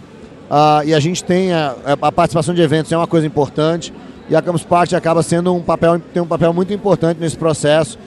Uh, 0.50 0.86
e 0.86 0.94
a 0.94 1.00
gente 1.00 1.24
tem 1.24 1.54
a, 1.54 1.76
a, 2.02 2.12
participação 2.12 2.54
de 2.54 2.62
eventos 2.62 2.92
é 2.92 2.98
uma 2.98 3.08
coisa 3.08 3.26
importante 3.26 3.92
e 4.30 4.36
a 4.36 4.42
Campus 4.42 4.64
Party 4.64 4.96
acaba 4.96 5.24
sendo 5.24 5.56
um 5.56 5.62
papel 5.62 6.00
tem 6.14 6.22
um 6.22 6.28
papel 6.28 6.54
muito 6.54 6.72
importante 6.72 7.20
nesse 7.20 7.36
processo 7.36 7.98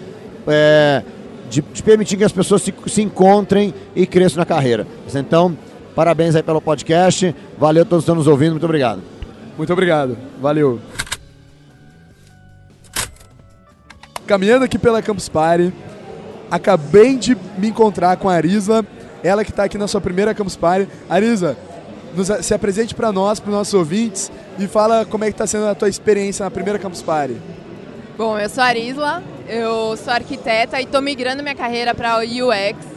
é, 0.46 1.02
de, 1.50 1.60
de, 1.60 1.82
permitir 1.82 2.16
que 2.16 2.22
as 2.22 2.30
pessoas 2.30 2.62
se, 2.62 2.72
se 2.86 3.02
encontrem 3.02 3.74
e 3.96 4.06
cresçam 4.06 4.38
na 4.38 4.46
carreira. 4.46 4.86
Então, 5.12 5.56
parabéns 5.98 6.36
aí 6.36 6.44
pelo 6.44 6.60
podcast, 6.60 7.34
valeu 7.58 7.82
a 7.82 7.84
todos 7.84 8.04
que 8.04 8.10
estão 8.10 8.14
nos 8.14 8.28
ouvindo, 8.28 8.52
muito 8.52 8.64
obrigado. 8.64 9.02
Muito 9.56 9.72
obrigado, 9.72 10.16
valeu. 10.40 10.78
Caminhando 14.24 14.64
aqui 14.64 14.78
pela 14.78 15.02
Campus 15.02 15.28
Party, 15.28 15.72
acabei 16.48 17.16
de 17.16 17.36
me 17.56 17.66
encontrar 17.66 18.16
com 18.16 18.28
a 18.28 18.34
Arisa, 18.34 18.86
ela 19.24 19.44
que 19.44 19.50
está 19.50 19.64
aqui 19.64 19.76
na 19.76 19.88
sua 19.88 20.00
primeira 20.00 20.32
Campus 20.32 20.54
Party. 20.54 20.88
Arisa, 21.10 21.56
nos, 22.14 22.28
se 22.46 22.54
apresente 22.54 22.94
para 22.94 23.10
nós, 23.10 23.40
para 23.40 23.50
os 23.50 23.56
nossos 23.56 23.74
ouvintes 23.74 24.30
e 24.56 24.68
fala 24.68 25.04
como 25.04 25.24
é 25.24 25.26
que 25.26 25.34
está 25.34 25.48
sendo 25.48 25.66
a 25.66 25.74
tua 25.74 25.88
experiência 25.88 26.44
na 26.44 26.50
primeira 26.52 26.78
Campus 26.78 27.02
Party. 27.02 27.34
Bom, 28.16 28.38
eu 28.38 28.48
sou 28.48 28.62
a 28.62 28.66
Arisla, 28.68 29.20
eu 29.48 29.96
sou 29.96 30.12
arquiteta 30.12 30.80
e 30.80 30.84
estou 30.84 31.02
migrando 31.02 31.42
minha 31.42 31.56
carreira 31.56 31.92
para 31.92 32.18
o 32.18 32.20
UX. 32.20 32.87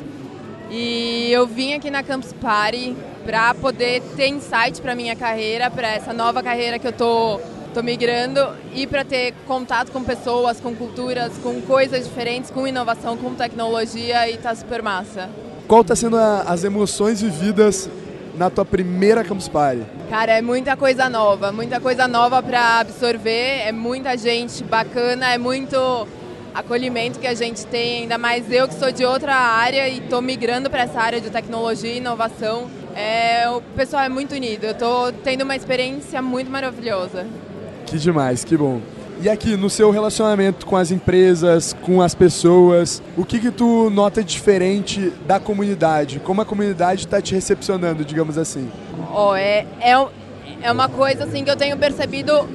E 0.73 1.29
eu 1.33 1.45
vim 1.45 1.73
aqui 1.73 1.91
na 1.91 2.01
Campus 2.01 2.31
Party 2.31 2.95
para 3.25 3.53
poder 3.53 4.01
ter 4.15 4.29
insight 4.29 4.81
para 4.81 4.95
minha 4.95 5.17
carreira, 5.17 5.69
para 5.69 5.89
essa 5.89 6.13
nova 6.13 6.41
carreira 6.41 6.79
que 6.79 6.87
eu 6.87 6.93
tô, 6.93 7.41
tô 7.73 7.83
migrando 7.83 8.39
e 8.73 8.87
para 8.87 9.03
ter 9.03 9.33
contato 9.45 9.91
com 9.91 10.01
pessoas, 10.01 10.61
com 10.61 10.73
culturas, 10.73 11.33
com 11.43 11.59
coisas 11.63 12.05
diferentes, 12.05 12.49
com 12.49 12.65
inovação, 12.65 13.17
com 13.17 13.35
tecnologia 13.35 14.29
e 14.31 14.37
tá 14.37 14.55
super 14.55 14.81
massa. 14.81 15.29
Qual 15.67 15.83
tá 15.83 15.93
sendo 15.93 16.15
a, 16.15 16.43
as 16.43 16.63
emoções 16.63 17.21
vividas 17.21 17.89
na 18.37 18.49
tua 18.49 18.63
primeira 18.63 19.25
Campus 19.25 19.49
Party? 19.49 19.83
Cara, 20.09 20.31
é 20.37 20.41
muita 20.41 20.77
coisa 20.77 21.09
nova, 21.09 21.51
muita 21.51 21.81
coisa 21.81 22.07
nova 22.07 22.41
para 22.41 22.79
absorver, 22.79 23.67
é 23.67 23.73
muita 23.73 24.17
gente 24.17 24.63
bacana, 24.63 25.33
é 25.33 25.37
muito 25.37 26.07
acolhimento 26.53 27.19
que 27.19 27.27
a 27.27 27.33
gente 27.33 27.65
tem, 27.65 28.03
ainda 28.03 28.17
mais 28.17 28.51
eu 28.51 28.67
que 28.67 28.75
sou 28.75 28.91
de 28.91 29.05
outra 29.05 29.35
área 29.35 29.87
e 29.87 29.99
estou 29.99 30.21
migrando 30.21 30.69
para 30.69 30.83
essa 30.83 30.99
área 30.99 31.21
de 31.21 31.29
tecnologia 31.29 31.93
e 31.93 31.97
inovação. 31.97 32.69
É, 32.95 33.49
o 33.49 33.61
pessoal 33.75 34.03
é 34.03 34.09
muito 34.09 34.35
unido, 34.35 34.65
eu 34.65 34.71
estou 34.71 35.11
tendo 35.11 35.43
uma 35.43 35.55
experiência 35.55 36.21
muito 36.21 36.51
maravilhosa. 36.51 37.25
Que 37.85 37.97
demais, 37.97 38.43
que 38.43 38.57
bom. 38.57 38.81
E 39.21 39.29
aqui, 39.29 39.55
no 39.55 39.69
seu 39.69 39.91
relacionamento 39.91 40.65
com 40.65 40.75
as 40.75 40.89
empresas, 40.89 41.73
com 41.81 42.01
as 42.01 42.15
pessoas, 42.15 43.03
o 43.15 43.23
que 43.23 43.39
que 43.39 43.51
tu 43.51 43.89
nota 43.91 44.23
diferente 44.23 45.13
da 45.27 45.39
comunidade? 45.39 46.19
Como 46.19 46.41
a 46.41 46.45
comunidade 46.45 47.05
está 47.05 47.21
te 47.21 47.35
recepcionando, 47.35 48.03
digamos 48.03 48.35
assim? 48.35 48.67
Oh, 49.13 49.35
é, 49.35 49.67
é, 49.79 49.91
é 50.63 50.71
uma 50.71 50.89
coisa 50.89 51.25
assim 51.25 51.43
que 51.43 51.51
eu 51.51 51.55
tenho 51.55 51.77
percebido, 51.77 52.49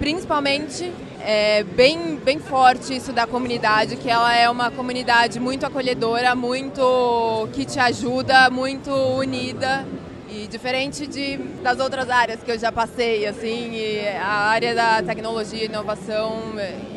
principalmente 0.00 0.90
é 1.22 1.62
bem, 1.62 2.16
bem 2.16 2.38
forte 2.38 2.96
isso 2.96 3.12
da 3.12 3.26
comunidade, 3.26 3.96
que 3.96 4.08
ela 4.08 4.34
é 4.34 4.48
uma 4.48 4.70
comunidade 4.70 5.38
muito 5.38 5.66
acolhedora, 5.66 6.34
muito 6.34 7.48
que 7.52 7.64
te 7.64 7.78
ajuda, 7.78 8.50
muito 8.50 8.90
unida 8.90 9.86
e 10.32 10.46
diferente 10.46 11.06
de, 11.06 11.36
das 11.62 11.78
outras 11.80 12.08
áreas 12.08 12.42
que 12.42 12.50
eu 12.50 12.58
já 12.58 12.70
passei, 12.70 13.26
assim, 13.26 13.72
a 14.20 14.48
área 14.48 14.74
da 14.74 15.02
tecnologia 15.02 15.62
e 15.62 15.66
inovação, 15.66 16.38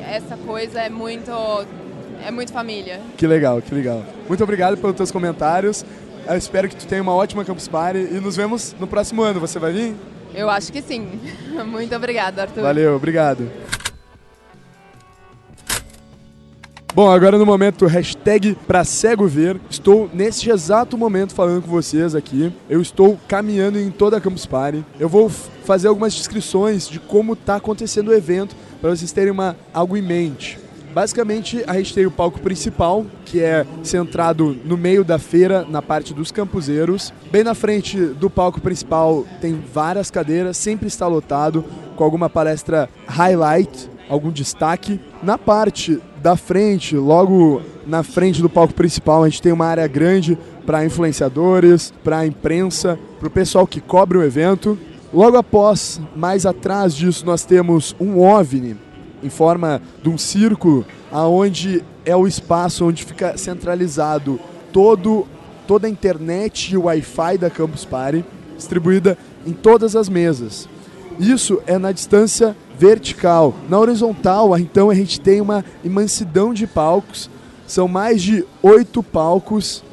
essa 0.07 0.37
coisa 0.37 0.79
é 0.79 0.89
muito, 0.89 1.31
é 2.25 2.31
muito 2.31 2.53
família. 2.53 3.01
Que 3.17 3.25
legal, 3.25 3.61
que 3.61 3.73
legal. 3.73 4.03
Muito 4.27 4.43
obrigado 4.43 4.77
pelos 4.77 4.95
teus 4.95 5.11
comentários. 5.11 5.83
Eu 6.27 6.37
espero 6.37 6.69
que 6.69 6.75
tu 6.75 6.87
tenha 6.87 7.01
uma 7.01 7.13
ótima 7.13 7.43
Campus 7.43 7.67
Party 7.67 7.99
e 7.99 8.19
nos 8.21 8.35
vemos 8.35 8.73
no 8.79 8.87
próximo 8.87 9.21
ano. 9.21 9.39
Você 9.39 9.59
vai 9.59 9.73
vir? 9.73 9.95
Eu 10.33 10.49
acho 10.49 10.71
que 10.71 10.81
sim. 10.81 11.19
Muito 11.65 11.93
obrigada, 11.95 12.43
Arthur. 12.43 12.61
Valeu, 12.61 12.95
obrigado. 12.95 13.51
Bom, 16.95 17.09
agora 17.09 17.39
no 17.39 17.45
momento 17.45 17.87
hashtag 17.87 18.55
pra 18.67 18.83
cego 18.83 19.25
ver, 19.25 19.59
estou 19.67 20.07
nesse 20.13 20.51
exato 20.51 20.95
momento 20.95 21.33
falando 21.33 21.63
com 21.63 21.71
vocês 21.71 22.13
aqui. 22.13 22.53
Eu 22.69 22.83
estou 22.83 23.19
caminhando 23.27 23.79
em 23.79 23.89
toda 23.89 24.17
a 24.17 24.21
Campus 24.21 24.45
Party. 24.45 24.85
Eu 24.99 25.09
vou 25.09 25.27
fazer 25.27 25.87
algumas 25.87 26.13
descrições 26.13 26.87
de 26.87 26.99
como 26.99 27.33
está 27.33 27.55
acontecendo 27.55 28.09
o 28.09 28.13
evento 28.13 28.55
para 28.79 28.91
vocês 28.91 29.11
terem 29.11 29.31
uma, 29.31 29.57
algo 29.73 29.97
em 29.97 30.03
mente. 30.03 30.59
Basicamente, 30.93 31.63
a 31.65 31.73
gente 31.77 31.95
tem 31.95 32.05
o 32.05 32.11
palco 32.11 32.39
principal, 32.39 33.07
que 33.25 33.41
é 33.41 33.65
centrado 33.81 34.55
no 34.63 34.77
meio 34.77 35.03
da 35.03 35.17
feira, 35.17 35.65
na 35.67 35.81
parte 35.81 36.13
dos 36.13 36.31
campuseiros. 36.31 37.11
Bem 37.31 37.43
na 37.43 37.55
frente 37.55 37.97
do 37.97 38.29
palco 38.29 38.61
principal 38.61 39.25
tem 39.41 39.59
várias 39.73 40.11
cadeiras, 40.11 40.57
sempre 40.57 40.87
está 40.89 41.07
lotado, 41.07 41.65
com 41.95 42.03
alguma 42.03 42.29
palestra 42.29 42.87
highlight, 43.07 43.89
algum 44.07 44.29
destaque. 44.29 44.99
Na 45.23 45.39
parte 45.39 45.99
da 46.23 46.37
frente, 46.37 46.95
logo 46.95 47.61
na 47.85 48.01
frente 48.01 48.41
do 48.41 48.49
palco 48.49 48.73
principal, 48.73 49.23
a 49.23 49.29
gente 49.29 49.41
tem 49.41 49.51
uma 49.51 49.65
área 49.65 49.85
grande 49.87 50.37
para 50.65 50.85
influenciadores, 50.85 51.93
para 52.01 52.19
a 52.19 52.25
imprensa, 52.25 52.97
para 53.19 53.27
o 53.27 53.31
pessoal 53.31 53.67
que 53.67 53.81
cobre 53.81 54.17
o 54.17 54.23
evento. 54.23 54.79
Logo 55.13 55.35
após, 55.35 55.99
mais 56.15 56.45
atrás 56.45 56.95
disso, 56.95 57.25
nós 57.25 57.43
temos 57.43 57.93
um 57.99 58.21
OVNI 58.21 58.77
em 59.21 59.29
forma 59.29 59.81
de 60.01 60.07
um 60.07 60.17
círculo, 60.17 60.85
aonde 61.11 61.83
é 62.05 62.15
o 62.15 62.25
espaço 62.25 62.85
onde 62.85 63.03
fica 63.03 63.37
centralizado 63.37 64.39
todo 64.71 65.27
toda 65.67 65.87
a 65.87 65.89
internet 65.89 66.73
e 66.73 66.77
o 66.77 66.83
Wi-Fi 66.83 67.37
da 67.37 67.49
Campus 67.49 67.85
Party, 67.85 68.23
distribuída 68.55 69.17
em 69.45 69.51
todas 69.51 69.95
as 69.95 70.07
mesas. 70.07 70.67
Isso 71.19 71.61
é 71.65 71.77
na 71.77 71.91
distância 71.91 72.56
vertical. 72.77 73.53
Na 73.69 73.80
horizontal, 73.80 74.57
então, 74.57 74.90
a 74.90 74.95
gente 74.95 75.19
tem 75.19 75.41
uma 75.41 75.64
imensidão 75.84 76.53
de 76.53 76.68
palcos. 76.68 77.30
São 77.65 77.88
mais 77.88 78.22
de 78.22 78.45
oito 78.61 79.02
palcos 79.02 79.84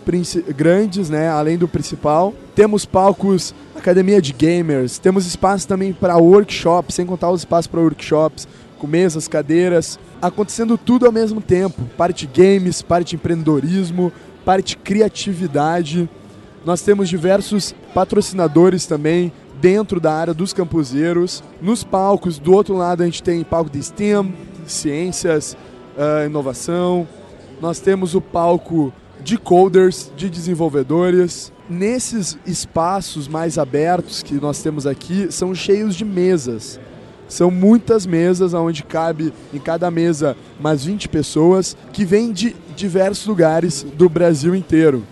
grandes, 0.57 1.09
né, 1.09 1.29
além 1.29 1.57
do 1.57 1.69
principal. 1.69 2.35
Temos 2.55 2.85
palcos 2.85 3.55
academia 3.77 4.21
de 4.21 4.33
gamers, 4.33 4.99
temos 4.99 5.27
espaço 5.27 5.67
também 5.67 5.93
para 5.93 6.17
workshops, 6.17 6.95
sem 6.95 7.07
contar 7.07 7.31
os 7.31 7.41
espaços 7.41 7.67
para 7.67 7.81
workshops, 7.81 8.47
com 8.79 8.87
mesas, 8.87 9.27
cadeiras, 9.27 9.99
acontecendo 10.21 10.77
tudo 10.77 11.07
ao 11.07 11.13
mesmo 11.13 11.41
tempo. 11.41 11.83
Parte 11.97 12.27
games, 12.27 12.83
parte 12.83 13.17
empreendedorismo, 13.17 14.13
parte 14.45 14.77
criatividade. 14.77 16.09
Nós 16.65 16.83
temos 16.83 17.09
diversos 17.09 17.75
patrocinadores 17.95 18.85
também, 18.85 19.33
dentro 19.61 20.01
da 20.01 20.13
área 20.13 20.35
dos 20.35 20.53
campuseiros. 20.53 21.43
Nos 21.61 21.85
palcos, 21.85 22.39
do 22.39 22.53
outro 22.53 22.75
lado, 22.75 23.03
a 23.03 23.07
gente 23.07 23.23
tem 23.23 23.45
palco 23.45 23.71
de 23.71 23.83
STEM, 23.83 24.35
ciências, 24.67 25.57
uh, 25.97 26.27
inovação. 26.27 27.07
Nós 27.61 27.79
temos 27.79 28.15
o 28.15 28.21
palco 28.21 28.93
de 29.23 29.37
coders, 29.37 30.11
de 30.17 30.31
desenvolvedores. 30.31 31.53
Nesses 31.69 32.39
espaços 32.47 33.29
mais 33.29 33.59
abertos 33.59 34.23
que 34.23 34.35
nós 34.35 34.63
temos 34.63 34.87
aqui, 34.87 35.31
são 35.31 35.55
cheios 35.55 35.95
de 35.95 36.05
mesas. 36.05 36.81
São 37.29 37.49
muitas 37.49 38.07
mesas, 38.07 38.55
onde 38.55 38.83
cabe 38.83 39.33
em 39.55 39.59
cada 39.59 39.89
mesa 39.89 40.37
mais 40.59 40.85
20 40.85 41.09
pessoas, 41.09 41.77
que 41.93 42.05
vêm 42.05 42.33
de 42.33 42.57
diversos 42.75 43.27
lugares 43.27 43.87
do 43.95 44.09
Brasil 44.09 44.53
inteiro. 44.55 45.05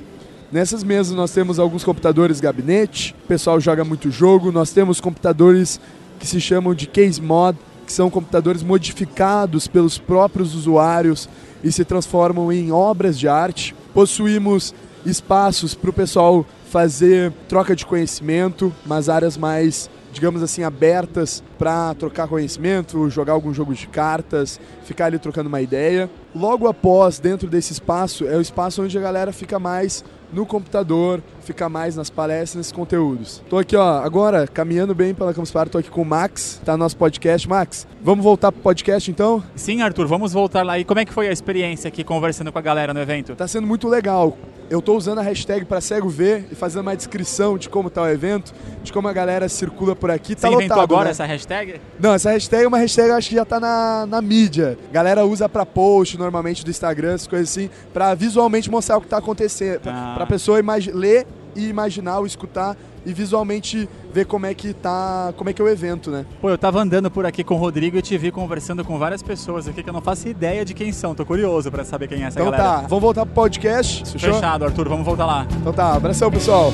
Nessas 0.51 0.83
mesas 0.83 1.15
nós 1.15 1.31
temos 1.31 1.59
alguns 1.59 1.85
computadores 1.85 2.41
gabinete, 2.41 3.15
o 3.23 3.29
pessoal 3.29 3.61
joga 3.61 3.85
muito 3.85 4.11
jogo, 4.11 4.51
nós 4.51 4.73
temos 4.73 4.99
computadores 4.99 5.79
que 6.19 6.27
se 6.27 6.41
chamam 6.41 6.75
de 6.75 6.87
case 6.87 7.21
mod, 7.21 7.59
que 7.87 7.93
são 7.93 8.09
computadores 8.09 8.63
modificados 8.63 9.67
pelos 9.67 9.99
próprios 9.99 10.55
usuários 10.55 11.29
e 11.63 11.71
se 11.71 11.85
transformam 11.85 12.51
em 12.51 12.73
obras 12.73 13.19
de 13.19 13.29
arte. 13.29 13.75
Possuímos 13.93 14.75
espaços 15.05 15.75
para 15.75 15.91
o 15.91 15.93
pessoal 15.93 16.47
fazer 16.71 17.31
troca 17.47 17.77
de 17.77 17.85
conhecimento, 17.85 18.73
mas 18.87 19.11
áreas 19.11 19.37
mais, 19.37 19.91
digamos 20.15 20.43
assim, 20.43 20.63
abertas 20.63 21.43
para 21.59 21.95
trocar 21.95 22.27
conhecimento, 22.27 23.11
jogar 23.11 23.35
algum 23.35 23.53
jogo 23.53 23.75
de 23.75 23.87
cartas, 23.87 24.59
ficar 24.85 25.07
ali 25.07 25.19
trocando 25.19 25.49
uma 25.49 25.61
ideia. 25.61 26.11
Logo 26.35 26.67
após, 26.67 27.19
dentro 27.19 27.49
desse 27.49 27.73
espaço, 27.75 28.27
é 28.27 28.37
o 28.37 28.41
espaço 28.41 28.83
onde 28.83 28.97
a 28.97 29.01
galera 29.01 29.33
fica 29.33 29.59
mais 29.59 30.05
no 30.33 30.47
computador, 30.47 31.23
ficar 31.49 31.69
mais 31.69 31.97
nas 31.97 32.11
palestras, 32.11 32.55
nesses 32.57 32.73
conteúdos. 32.73 33.43
Tô 33.49 33.59
aqui, 33.59 33.75
ó, 33.77 33.99
agora, 34.03 34.47
caminhando 34.47 34.95
bem 34.95 35.15
pela 35.15 35.33
Campus 35.35 35.51
Party, 35.51 35.71
tô 35.73 35.79
aqui 35.79 35.91
com 35.91 36.03
o 36.03 36.05
Max, 36.05 36.61
tá 36.65 36.73
no 36.73 36.79
nosso 36.79 36.97
podcast. 36.97 37.49
Max, 37.49 37.87
vamos 38.03 38.23
voltar 38.25 38.53
pro 38.53 38.61
podcast 38.61 39.11
então? 39.11 39.43
Sim, 39.57 39.83
Arthur, 39.83 40.07
vamos 40.07 40.33
voltar 40.33 40.63
lá. 40.65 40.79
E 40.79 40.85
como 40.85 41.01
é 41.01 41.05
que 41.05 41.13
foi 41.13 41.29
a 41.29 41.33
experiência 41.33 41.89
aqui 41.89 42.05
conversando 42.05 42.53
com 42.53 42.59
a 42.59 42.63
galera 42.63 42.93
no 42.95 43.01
evento? 43.01 43.35
Tá 43.35 43.49
sendo 43.49 43.67
muito 43.67 43.89
legal. 43.89 44.37
Eu 44.71 44.83
tô 44.83 44.95
usando 44.95 45.19
a 45.19 45.23
hashtag 45.23 45.65
para 45.65 45.81
cego 45.81 46.11
ver 46.11 46.47
e 46.53 46.55
fazendo 46.55 46.83
uma 46.83 46.95
descrição 46.95 47.57
de 47.57 47.71
como 47.71 47.89
tá 47.89 48.03
o 48.03 48.07
evento, 48.07 48.53
de 48.83 48.93
como 48.93 49.09
a 49.09 49.13
galera 49.15 49.49
circula 49.49 49.97
por 49.97 50.11
aqui. 50.11 50.35
Tá 50.35 50.43
Você 50.43 50.49
inventou 50.55 50.77
lotado, 50.77 50.93
agora 50.93 51.05
né? 51.07 51.11
essa 51.13 51.25
hashtag? 51.25 51.81
Não, 51.99 52.13
essa 52.13 52.31
hashtag 52.33 52.65
é 52.65 52.69
uma 52.69 52.77
hashtag 52.77 53.09
eu 53.09 53.15
acho 53.15 53.31
que 53.31 53.35
já 53.35 53.47
tá 53.47 53.59
na, 53.59 54.05
na 54.07 54.21
mídia. 54.21 54.77
Galera 54.93 55.25
usa 55.25 55.49
pra 55.49 55.65
post 55.65 56.19
normalmente 56.19 56.63
do 56.67 56.71
Instagram, 56.71 57.15
essas 57.15 57.27
coisas 57.27 57.49
assim, 57.49 57.71
pra 57.95 58.13
visualmente 58.15 58.71
mostrar 58.71 58.99
o 58.99 59.01
que 59.01 59.07
tá 59.09 59.17
acontecendo. 59.17 59.81
Pra, 59.81 59.93
Ah. 59.95 60.13
pra 60.17 60.27
pessoa 60.27 60.61
imagi- 60.61 60.93
ler 60.93 61.27
e 61.57 61.69
imaginar 61.69 62.19
ou 62.19 62.27
escutar 62.27 62.77
e 63.07 63.13
visualmente 63.13 63.89
ver 64.13 64.27
como 64.27 64.45
é 64.47 64.53
que 64.55 64.73
tá. 64.75 65.33
como 65.37 65.49
é 65.49 65.53
que 65.53 65.63
é 65.63 65.65
o 65.65 65.69
evento, 65.69 66.11
né? 66.11 66.27
Pô, 66.41 66.51
eu 66.51 66.59
tava 66.59 66.81
andando 66.81 67.11
por 67.11 67.25
aqui 67.25 67.43
com 67.43 67.55
o 67.55 67.59
Rodrigo 67.59 67.97
e 67.97 68.03
te 68.03 68.17
vi 68.19 68.31
conversando 68.31 68.85
com 68.85 68.99
várias 68.99 69.23
pessoas 69.23 69.67
aqui 69.69 69.83
que 69.83 69.89
eu 69.89 69.95
não 69.95 70.03
faço 70.03 70.29
ideia 70.29 70.65
de 70.65 70.75
quem 70.75 70.93
são. 70.93 71.15
Tô 71.15 71.25
curioso 71.25 71.71
pra 71.71 71.85
saber 71.85 72.09
quem 72.09 72.23
é 72.23 72.27
essa 72.27 72.41
Então 72.41 72.51
galera. 72.51 72.81
tá, 72.83 72.87
vamos 72.89 73.03
voltar 73.03 73.25
pro 73.25 73.35
podcast? 73.35 74.19
Fechado, 74.19 74.65
Arthur, 74.65 74.89
vamos 74.89 75.07
voltar 75.07 75.27
lá. 75.27 75.47
Então 75.61 75.73
tá, 75.73 75.95
abração 75.95 76.31
pessoal. 76.31 76.73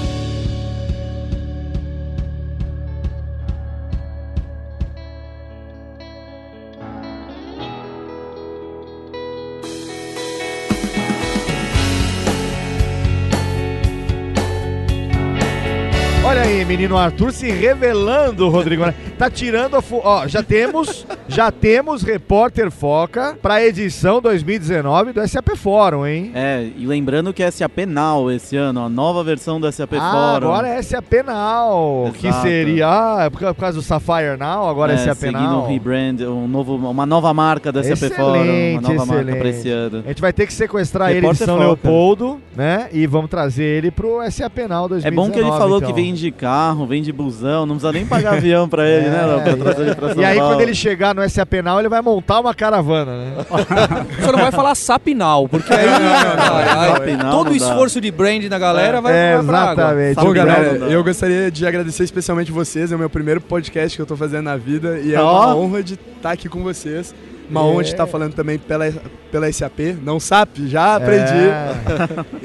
Menino 16.65 16.99
Arthur 16.99 17.33
se 17.33 17.53
revelando, 17.53 18.51
Rodrigo. 18.51 18.85
Tá 19.19 19.31
tirando 19.31 19.77
a 19.77 19.81
fo... 19.83 20.01
Ó, 20.03 20.27
já 20.27 20.43
temos, 20.43 21.07
já 21.29 21.51
temos 21.53 22.03
repórter 22.03 22.69
Foca 22.71 23.39
pra 23.41 23.65
edição 23.65 24.21
2019 24.21 25.13
do 25.13 25.27
SAP 25.29 25.51
Fórum, 25.57 26.05
hein? 26.05 26.33
É, 26.35 26.69
e 26.77 26.85
lembrando 26.85 27.33
que 27.33 27.41
é 27.43 27.49
SAP 27.51 27.87
Now 27.87 28.29
esse 28.31 28.57
ano, 28.57 28.81
a 28.85 28.89
nova 28.89 29.23
versão 29.23 29.61
do 29.61 29.71
SAP 29.71 29.93
Ah, 29.95 30.11
Forum. 30.11 30.49
agora 30.49 30.69
é 30.69 30.83
SAP 30.83 31.13
Now, 31.25 32.11
que 32.19 32.27
Exato. 32.27 32.43
seria 32.43 32.89
ah, 32.89 33.31
por 33.31 33.39
ca- 33.41 33.55
por 33.55 33.61
causa 33.61 33.79
do 33.79 33.83
Sapphire 33.83 34.37
Now, 34.37 34.69
agora 34.69 34.95
é, 34.95 34.97
SAP 34.99 35.17
seguindo 35.19 35.39
Now. 35.43 35.63
um 35.65 35.67
rebrand, 35.69 36.21
um 36.23 36.49
novo, 36.49 36.75
uma 36.75 37.07
nova 37.07 37.33
marca 37.33 37.71
da 37.71 37.85
SAP 37.85 38.11
Forum, 38.17 38.73
uma 38.73 38.81
nova 38.81 39.07
marca 39.07 39.37
pra 39.37 39.49
esse 39.49 39.71
ano. 39.71 40.03
A 40.05 40.09
gente 40.09 40.21
vai 40.21 40.33
ter 40.33 40.47
que 40.47 40.53
sequestrar 40.53 41.11
ele 41.11 41.21
de 41.21 41.27
Repórter 41.27 41.47
São 41.47 41.55
Foca. 41.57 41.65
Leopoldo, 41.67 42.41
né? 42.57 42.89
E 42.93 43.07
vamos 43.07 43.31
trazer 43.31 43.63
ele 43.65 43.93
pro 43.93 44.19
SAP 44.29 44.59
Now 44.69 44.89
2019. 44.89 45.07
É 45.07 45.11
bom 45.13 45.31
que 45.31 45.39
ele 45.39 45.49
falou 45.57 45.79
então. 45.79 45.89
que 45.89 45.95
vem 45.95 46.13
de 46.13 46.33
carro, 46.33 46.85
vem 46.85 47.01
de 47.01 47.13
busão, 47.13 47.65
não 47.65 47.77
precisa 47.77 47.93
nem 47.93 48.05
pagar 48.05 48.35
avião 48.35 48.69
pra 48.69 48.89
ele, 48.89 49.04
né? 49.11 49.27
Léo, 49.27 49.41
pra 49.43 49.57
trazer 49.57 49.83
ele 49.83 49.95
pra 49.95 50.09
São 50.15 50.19
É. 50.19 50.23
E 50.23 50.25
aí, 50.27 50.39
Paulo. 50.39 50.53
quando 50.55 50.61
ele 50.63 50.75
chegar 50.75 51.15
no 51.15 51.29
SAP 51.29 51.53
Now, 51.63 51.79
ele 51.79 51.89
vai 51.89 52.01
montar 52.01 52.41
uma 52.41 52.55
caravana, 52.55 53.17
né? 53.17 53.33
Só 54.25 54.33
não 54.33 54.39
vai 54.39 54.51
falar 54.53 54.75
Sapinal, 54.75 55.49
porque 55.49 55.73
aí, 55.73 55.87
Sapinal 56.95 57.31
todo 57.31 57.49
o 57.49 57.51
não 57.53 57.59
dá. 57.59 57.67
esforço 57.69 58.01
de 58.01 58.11
brand 58.11 58.45
da 58.47 58.59
galera 58.59 59.01
vai, 59.01 59.13
É, 59.15 59.37
vai 59.37 59.45
pra 59.47 59.59
água. 59.59 59.73
exatamente. 59.73 60.17
Bom, 60.17 60.33
galera, 60.33 60.71
eu 60.91 61.05
gostaria 61.05 61.51
de 61.51 61.67
agradecer 61.67 62.05
especialmente 62.05 62.51
vocês. 62.53 62.93
É 62.93 62.97
o 62.97 62.99
meu 62.99 63.11
primeiro 63.11 63.41
podcast 63.41 63.97
que 63.97 64.03
eu 64.03 64.07
tô 64.07 64.17
fazendo 64.17 64.45
na 64.45 64.57
vida 64.57 64.99
e 65.01 65.15
é 65.15 65.21
Ó. 65.21 65.47
uma 65.47 65.57
honra 65.57 65.83
de 65.83 65.95
estar 65.95 66.33
aqui 66.33 66.49
com 66.49 66.63
vocês. 66.63 67.15
Uma 67.51 67.63
honra 67.65 67.83
de 67.85 67.91
É. 67.91 67.93
estar 67.93 68.07
falando 68.07 68.35
também 68.35 68.59
pela, 68.59 68.91
pela 69.31 69.51
SAP. 69.53 69.97
Não 70.03 70.19
SAP, 70.19 70.59
já 70.67 70.97
aprendi. 70.97 71.33
É. 71.33 71.75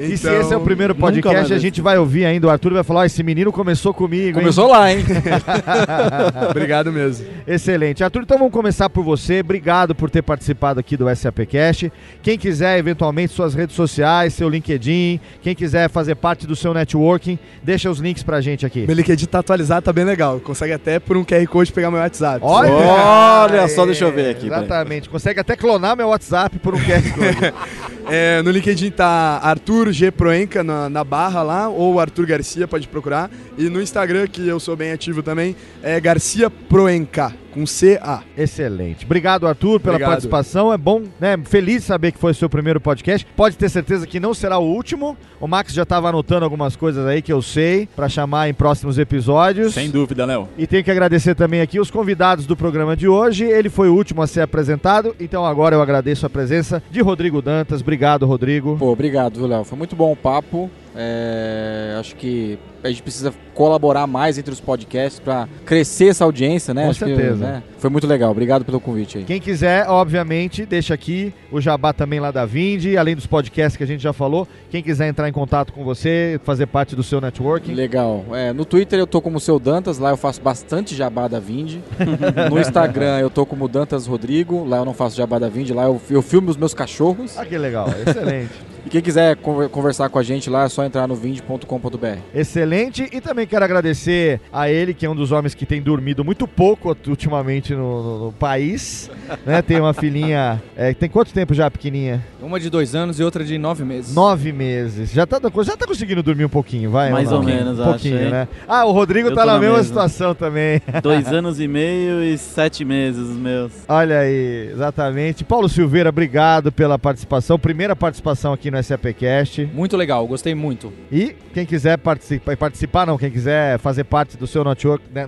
E 0.00 0.16
se 0.16 0.26
Então, 0.26 0.40
esse 0.40 0.54
é 0.54 0.56
o 0.56 0.60
primeiro 0.60 0.94
nunca 0.94 1.06
podcast, 1.06 1.52
a 1.52 1.58
gente 1.58 1.80
vai 1.80 1.98
ouvir 1.98 2.24
ainda. 2.24 2.46
O 2.46 2.50
Arthur 2.50 2.72
vai 2.72 2.82
falar: 2.82 3.00
ó, 3.00 3.04
esse 3.04 3.22
menino 3.22 3.52
começou 3.52 3.92
comigo. 3.92 4.26
hein?" 4.38 4.44
Começou 4.44 4.68
lá, 4.68 4.90
hein? 4.92 5.04
Obrigado 6.50 6.92
mesmo. 6.92 7.26
Excelente. 7.46 8.02
Arthur, 8.02 8.22
então 8.22 8.38
vamos 8.38 8.52
começar 8.52 8.88
por 8.88 9.04
você. 9.04 9.40
Obrigado 9.40 9.94
por 9.94 10.10
ter 10.10 10.22
participado 10.22 10.80
aqui 10.80 10.96
do 10.96 11.14
SAPcast. 11.14 11.92
Quem 12.22 12.38
quiser, 12.38 12.78
eventualmente, 12.78 13.32
suas 13.32 13.54
redes 13.54 13.76
sociais, 13.76 14.34
seu 14.34 14.48
LinkedIn, 14.48 15.20
quem 15.42 15.54
quiser 15.54 15.88
fazer 15.90 16.14
parte 16.14 16.46
do 16.46 16.56
seu 16.56 16.72
networking, 16.74 17.38
deixa 17.62 17.90
os 17.90 17.98
links 17.98 18.22
pra 18.22 18.40
gente 18.40 18.64
aqui. 18.64 18.86
Meu 18.86 18.96
LinkedIn 18.96 19.26
tá 19.26 19.40
atualizado, 19.40 19.82
tá 19.84 19.92
bem 19.92 20.04
legal. 20.04 20.40
Consegue 20.40 20.72
até 20.72 20.98
por 20.98 21.16
um 21.16 21.24
QR 21.24 21.46
Code 21.46 21.72
pegar 21.72 21.90
meu 21.90 22.00
WhatsApp. 22.00 22.40
Olha, 22.42 22.70
Olha 22.72 23.68
só, 23.68 23.84
deixa 23.84 24.04
eu 24.04 24.12
ver 24.12 24.30
aqui, 24.30 24.48
peraí. 24.48 24.66
Exatamente. 24.90 25.08
Consegue 25.08 25.40
até 25.40 25.56
clonar 25.56 25.96
meu 25.96 26.08
WhatsApp 26.08 26.58
por 26.58 26.74
um 26.74 26.78
QR 26.78 27.02
Code. 27.14 27.54
É, 28.12 28.42
no 28.42 28.50
LinkedIn 28.50 28.90
tá 28.90 29.38
Arthur 29.40 29.92
G 29.92 30.10
Proenca 30.10 30.64
na, 30.64 30.88
na 30.88 31.04
barra 31.04 31.44
lá, 31.44 31.68
ou 31.68 32.00
Arthur 32.00 32.26
Garcia, 32.26 32.66
pode 32.66 32.88
procurar. 32.88 33.30
E 33.56 33.68
no 33.68 33.80
Instagram, 33.80 34.26
que 34.26 34.48
eu 34.48 34.58
sou 34.58 34.74
bem 34.74 34.90
ativo 34.90 35.22
também, 35.22 35.54
é 35.80 36.00
Garcia 36.00 36.50
Proenca, 36.50 37.32
com 37.52 37.66
C-A. 37.66 38.22
Excelente. 38.36 39.04
Obrigado, 39.04 39.46
Arthur, 39.46 39.80
pela 39.80 39.94
Obrigado. 39.94 40.10
participação. 40.10 40.72
É 40.72 40.78
bom, 40.78 41.02
né? 41.20 41.38
Feliz 41.44 41.82
de 41.82 41.86
saber 41.88 42.12
que 42.12 42.18
foi 42.18 42.32
o 42.32 42.34
seu 42.34 42.48
primeiro 42.48 42.80
podcast. 42.80 43.26
Pode 43.36 43.56
ter 43.56 43.68
certeza 43.68 44.06
que 44.06 44.20
não 44.20 44.32
será 44.34 44.58
o 44.58 44.64
último. 44.64 45.16
O 45.40 45.46
Max 45.46 45.72
já 45.72 45.82
estava 45.82 46.08
anotando 46.08 46.44
algumas 46.44 46.76
coisas 46.76 47.06
aí 47.06 47.22
que 47.22 47.32
eu 47.32 47.42
sei 47.42 47.88
para 47.94 48.08
chamar 48.08 48.48
em 48.48 48.54
próximos 48.54 48.98
episódios. 48.98 49.74
Sem 49.74 49.90
dúvida, 49.90 50.24
Léo. 50.24 50.48
E 50.56 50.66
tenho 50.66 50.84
que 50.84 50.90
agradecer 50.90 51.34
também 51.34 51.60
aqui 51.60 51.80
os 51.80 51.90
convidados 51.90 52.46
do 52.46 52.56
programa 52.56 52.96
de 52.96 53.08
hoje. 53.08 53.44
Ele 53.44 53.68
foi 53.68 53.88
o 53.88 53.94
último 53.94 54.22
a 54.22 54.26
ser 54.26 54.42
apresentado, 54.42 55.14
então 55.18 55.44
agora 55.44 55.74
eu 55.74 55.82
agradeço 55.82 56.26
a 56.26 56.30
presença 56.30 56.82
de 56.90 57.00
Rodrigo 57.00 57.40
Dantas. 57.42 57.80
Obrigado, 57.80 58.26
Rodrigo. 58.26 58.76
Pô, 58.78 58.92
obrigado, 58.92 59.38
viu, 59.38 59.46
Léo? 59.46 59.64
Foi 59.64 59.78
muito 59.78 59.96
bom 59.96 60.12
o 60.12 60.16
papo. 60.16 60.70
É, 60.94 61.96
acho 61.98 62.16
que 62.16 62.58
a 62.82 62.88
gente 62.88 63.02
precisa 63.02 63.32
colaborar 63.54 64.06
mais 64.06 64.38
entre 64.38 64.52
os 64.52 64.60
podcasts 64.60 65.20
para 65.20 65.46
crescer 65.66 66.08
essa 66.08 66.24
audiência, 66.24 66.72
né? 66.72 66.84
Com 66.84 66.90
Acho 66.90 67.04
que, 67.04 67.14
certeza. 67.14 67.44
né, 67.44 67.62
Foi 67.78 67.90
muito 67.90 68.06
legal. 68.06 68.30
Obrigado 68.30 68.64
pelo 68.64 68.80
convite 68.80 69.18
aí. 69.18 69.24
Quem 69.24 69.40
quiser, 69.40 69.86
obviamente, 69.86 70.64
deixa 70.64 70.94
aqui 70.94 71.32
o 71.52 71.60
jabá 71.60 71.92
também 71.92 72.20
lá 72.20 72.30
da 72.30 72.46
Vindi, 72.46 72.96
além 72.96 73.14
dos 73.14 73.26
podcasts 73.26 73.76
que 73.76 73.84
a 73.84 73.86
gente 73.86 74.02
já 74.02 74.12
falou. 74.12 74.48
Quem 74.70 74.82
quiser 74.82 75.08
entrar 75.08 75.28
em 75.28 75.32
contato 75.32 75.72
com 75.72 75.84
você, 75.84 76.40
fazer 76.42 76.66
parte 76.66 76.96
do 76.96 77.02
seu 77.02 77.20
networking. 77.20 77.74
Legal. 77.74 78.24
É, 78.32 78.52
no 78.52 78.64
Twitter 78.64 78.98
eu 78.98 79.06
tô 79.06 79.20
como 79.20 79.38
seu 79.38 79.58
Dantas, 79.58 79.98
lá 79.98 80.10
eu 80.10 80.16
faço 80.16 80.40
bastante 80.40 80.94
jabá 80.94 81.28
da 81.28 81.38
Vindi. 81.38 81.82
no 82.50 82.58
Instagram 82.58 83.18
eu 83.18 83.28
tô 83.28 83.44
como 83.44 83.68
Dantas 83.68 84.06
Rodrigo, 84.06 84.64
lá 84.64 84.78
eu 84.78 84.84
não 84.84 84.94
faço 84.94 85.16
jabá 85.16 85.38
da 85.38 85.48
Vindi, 85.48 85.74
lá 85.74 85.84
eu, 85.84 86.00
eu 86.08 86.22
filmo 86.22 86.50
os 86.50 86.56
meus 86.56 86.72
cachorros. 86.72 87.36
Ah, 87.38 87.44
que 87.44 87.58
legal, 87.58 87.88
excelente. 88.06 88.50
E 88.84 88.90
quem 88.90 89.00
quiser 89.00 89.36
conver- 89.36 89.68
conversar 89.68 90.08
com 90.08 90.18
a 90.18 90.22
gente 90.22 90.48
lá 90.50 90.64
é 90.64 90.68
só 90.68 90.84
entrar 90.84 91.06
no 91.06 91.14
vindi.com.br. 91.14 92.18
Excelente. 92.34 93.08
E 93.12 93.20
também 93.20 93.46
quero 93.46 93.64
agradecer 93.64 94.40
a 94.52 94.70
ele, 94.70 94.94
que 94.94 95.04
é 95.06 95.10
um 95.10 95.14
dos 95.14 95.32
homens 95.32 95.54
que 95.54 95.66
tem 95.66 95.80
dormido 95.82 96.24
muito 96.24 96.46
pouco 96.48 96.96
ultimamente 97.08 97.74
no, 97.74 98.02
no- 98.02 98.24
no 98.26 98.32
país. 98.32 99.10
né? 99.44 99.62
Tem 99.62 99.80
uma 99.80 99.92
filhinha. 99.92 100.62
é, 100.76 100.92
tem 100.94 101.08
quanto 101.08 101.32
tempo 101.32 101.52
já, 101.54 101.70
pequenininha? 101.70 102.24
Uma 102.40 102.58
de 102.58 102.70
dois 102.70 102.94
anos 102.94 103.20
e 103.20 103.24
outra 103.24 103.44
de 103.44 103.58
nove 103.58 103.84
meses. 103.84 104.14
Nove 104.14 104.52
meses. 104.52 105.12
Já 105.12 105.26
tá, 105.26 105.38
já 105.62 105.76
tá 105.76 105.86
conseguindo 105.86 106.22
dormir 106.22 106.44
um 106.44 106.48
pouquinho, 106.48 106.90
vai? 106.90 107.10
Mais 107.10 107.30
não? 107.30 107.38
ou 107.38 107.42
menos, 107.44 107.78
um 107.78 107.82
acho, 107.82 107.90
pouquinho, 107.92 108.18
hein? 108.24 108.30
né? 108.30 108.48
Ah, 108.66 108.84
o 108.86 108.92
Rodrigo 108.92 109.28
Eu 109.28 109.34
tá 109.34 109.44
na 109.44 109.54
na 109.54 109.58
mesma 109.58 109.76
mesma. 109.76 109.88
situação 109.88 110.34
também. 110.34 110.80
Dois 111.02 111.26
anos 111.32 111.60
e 111.60 111.68
meio 111.68 112.22
e 112.22 112.38
sete 112.38 112.84
meses 112.84 113.20
os 113.28 113.36
meus. 113.36 113.72
Olha 113.88 114.20
aí, 114.20 114.70
exatamente. 114.72 115.44
Paulo 115.44 115.68
Silveira, 115.68 116.08
obrigado 116.08 116.72
pela 116.72 116.98
participação. 116.98 117.58
Primeira 117.58 117.94
participação 117.94 118.52
aqui 118.52 118.69
no 118.70 118.82
SAPcast. 118.82 119.68
Muito 119.72 119.96
legal, 119.96 120.26
gostei 120.26 120.54
muito. 120.54 120.92
E 121.10 121.34
quem 121.52 121.66
quiser 121.66 121.98
participar, 121.98 122.56
participar 122.56 123.06
não, 123.06 123.18
quem 123.18 123.30
quiser 123.30 123.78
fazer 123.78 124.04
parte 124.04 124.36
do 124.36 124.46
seu 124.46 124.62
notwork, 124.64 125.04
né, 125.12 125.26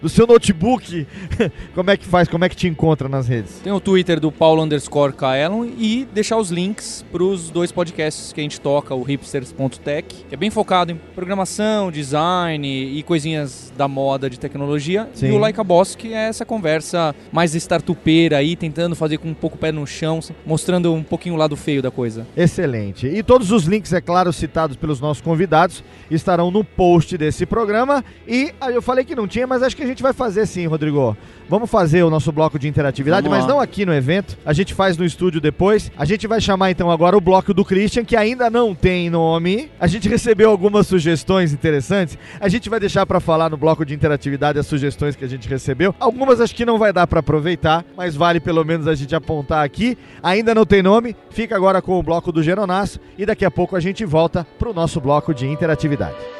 do 0.00 0.08
seu 0.08 0.26
notebook, 0.26 1.06
como 1.74 1.90
é 1.90 1.96
que 1.96 2.06
faz, 2.06 2.28
como 2.28 2.44
é 2.44 2.48
que 2.48 2.56
te 2.56 2.68
encontra 2.68 3.08
nas 3.08 3.28
redes? 3.28 3.60
Tem 3.60 3.72
o 3.72 3.80
Twitter 3.80 4.20
do 4.20 4.30
Paulo 4.30 4.62
underscore 4.62 5.12
Kaelon 5.12 5.66
e 5.78 6.06
deixar 6.12 6.36
os 6.36 6.50
links 6.50 7.04
para 7.10 7.22
os 7.22 7.50
dois 7.50 7.72
podcasts 7.72 8.32
que 8.32 8.40
a 8.40 8.42
gente 8.42 8.60
toca, 8.60 8.94
o 8.94 9.02
hipsters.tech, 9.02 10.24
que 10.28 10.34
é 10.34 10.36
bem 10.36 10.50
focado 10.50 10.92
em 10.92 10.96
programação, 11.14 11.90
design 11.90 12.66
e 12.66 13.02
coisinhas 13.02 13.72
da 13.76 13.88
moda 13.88 14.28
de 14.28 14.38
tecnologia. 14.38 15.08
Sim. 15.14 15.28
E 15.28 15.32
o 15.32 15.38
Like 15.38 15.60
a 15.60 15.64
Boss, 15.64 15.94
que 15.94 16.12
é 16.12 16.28
essa 16.28 16.44
conversa 16.44 17.14
mais 17.32 17.54
startupeira 17.54 18.38
aí, 18.38 18.56
tentando 18.56 18.94
fazer 18.94 19.18
com 19.18 19.28
um 19.28 19.34
pouco 19.34 19.56
pé 19.58 19.72
no 19.72 19.86
chão, 19.86 20.20
mostrando 20.44 20.92
um 20.92 21.02
pouquinho 21.02 21.34
o 21.34 21.38
lado 21.38 21.56
feio 21.56 21.82
da 21.82 21.90
coisa. 21.90 22.17
Excelente. 22.36 23.06
E 23.06 23.22
todos 23.22 23.50
os 23.52 23.64
links, 23.64 23.92
é 23.92 24.00
claro, 24.00 24.32
citados 24.32 24.76
pelos 24.76 25.00
nossos 25.00 25.20
convidados, 25.20 25.82
estarão 26.10 26.50
no 26.50 26.64
post 26.64 27.16
desse 27.16 27.44
programa. 27.44 28.04
E 28.26 28.52
eu 28.72 28.82
falei 28.82 29.04
que 29.04 29.14
não 29.14 29.26
tinha, 29.26 29.46
mas 29.46 29.62
acho 29.62 29.76
que 29.76 29.82
a 29.82 29.86
gente 29.86 30.02
vai 30.02 30.12
fazer 30.12 30.46
sim, 30.46 30.66
Rodrigo. 30.66 31.16
Vamos 31.48 31.70
fazer 31.70 32.02
o 32.02 32.10
nosso 32.10 32.30
bloco 32.30 32.58
de 32.58 32.68
interatividade, 32.68 33.22
Vamos 33.22 33.38
mas 33.38 33.46
lá. 33.46 33.54
não 33.54 33.60
aqui 33.60 33.86
no 33.86 33.94
evento. 33.94 34.36
A 34.44 34.52
gente 34.52 34.74
faz 34.74 34.98
no 34.98 35.04
estúdio 35.04 35.40
depois. 35.40 35.90
A 35.96 36.04
gente 36.04 36.26
vai 36.26 36.40
chamar 36.40 36.70
então 36.70 36.90
agora 36.90 37.16
o 37.16 37.20
bloco 37.20 37.54
do 37.54 37.64
Christian, 37.64 38.04
que 38.04 38.14
ainda 38.16 38.50
não 38.50 38.74
tem 38.74 39.08
nome. 39.08 39.70
A 39.80 39.86
gente 39.86 40.08
recebeu 40.10 40.50
algumas 40.50 40.86
sugestões 40.86 41.52
interessantes. 41.52 42.18
A 42.38 42.48
gente 42.48 42.68
vai 42.68 42.78
deixar 42.78 43.06
para 43.06 43.18
falar 43.18 43.48
no 43.48 43.56
bloco 43.56 43.84
de 43.84 43.94
interatividade 43.94 44.58
as 44.58 44.66
sugestões 44.66 45.16
que 45.16 45.24
a 45.24 45.28
gente 45.28 45.48
recebeu. 45.48 45.94
Algumas 45.98 46.40
acho 46.40 46.54
que 46.54 46.66
não 46.66 46.78
vai 46.78 46.92
dar 46.92 47.06
para 47.06 47.20
aproveitar, 47.20 47.84
mas 47.96 48.14
vale 48.14 48.40
pelo 48.40 48.62
menos 48.62 48.86
a 48.86 48.94
gente 48.94 49.14
apontar 49.14 49.64
aqui. 49.64 49.96
Ainda 50.22 50.54
não 50.54 50.66
tem 50.66 50.82
nome. 50.82 51.16
Fica 51.30 51.56
agora 51.56 51.80
com 51.80 51.98
o 51.98 52.02
bloco 52.02 52.30
do 52.30 52.42
Geronasso 52.42 53.00
e 53.16 53.24
daqui 53.24 53.44
a 53.44 53.50
pouco 53.50 53.74
a 53.74 53.80
gente 53.80 54.04
volta 54.04 54.46
pro 54.58 54.74
nosso 54.74 55.00
bloco 55.00 55.32
de 55.32 55.46
interatividade. 55.46 56.37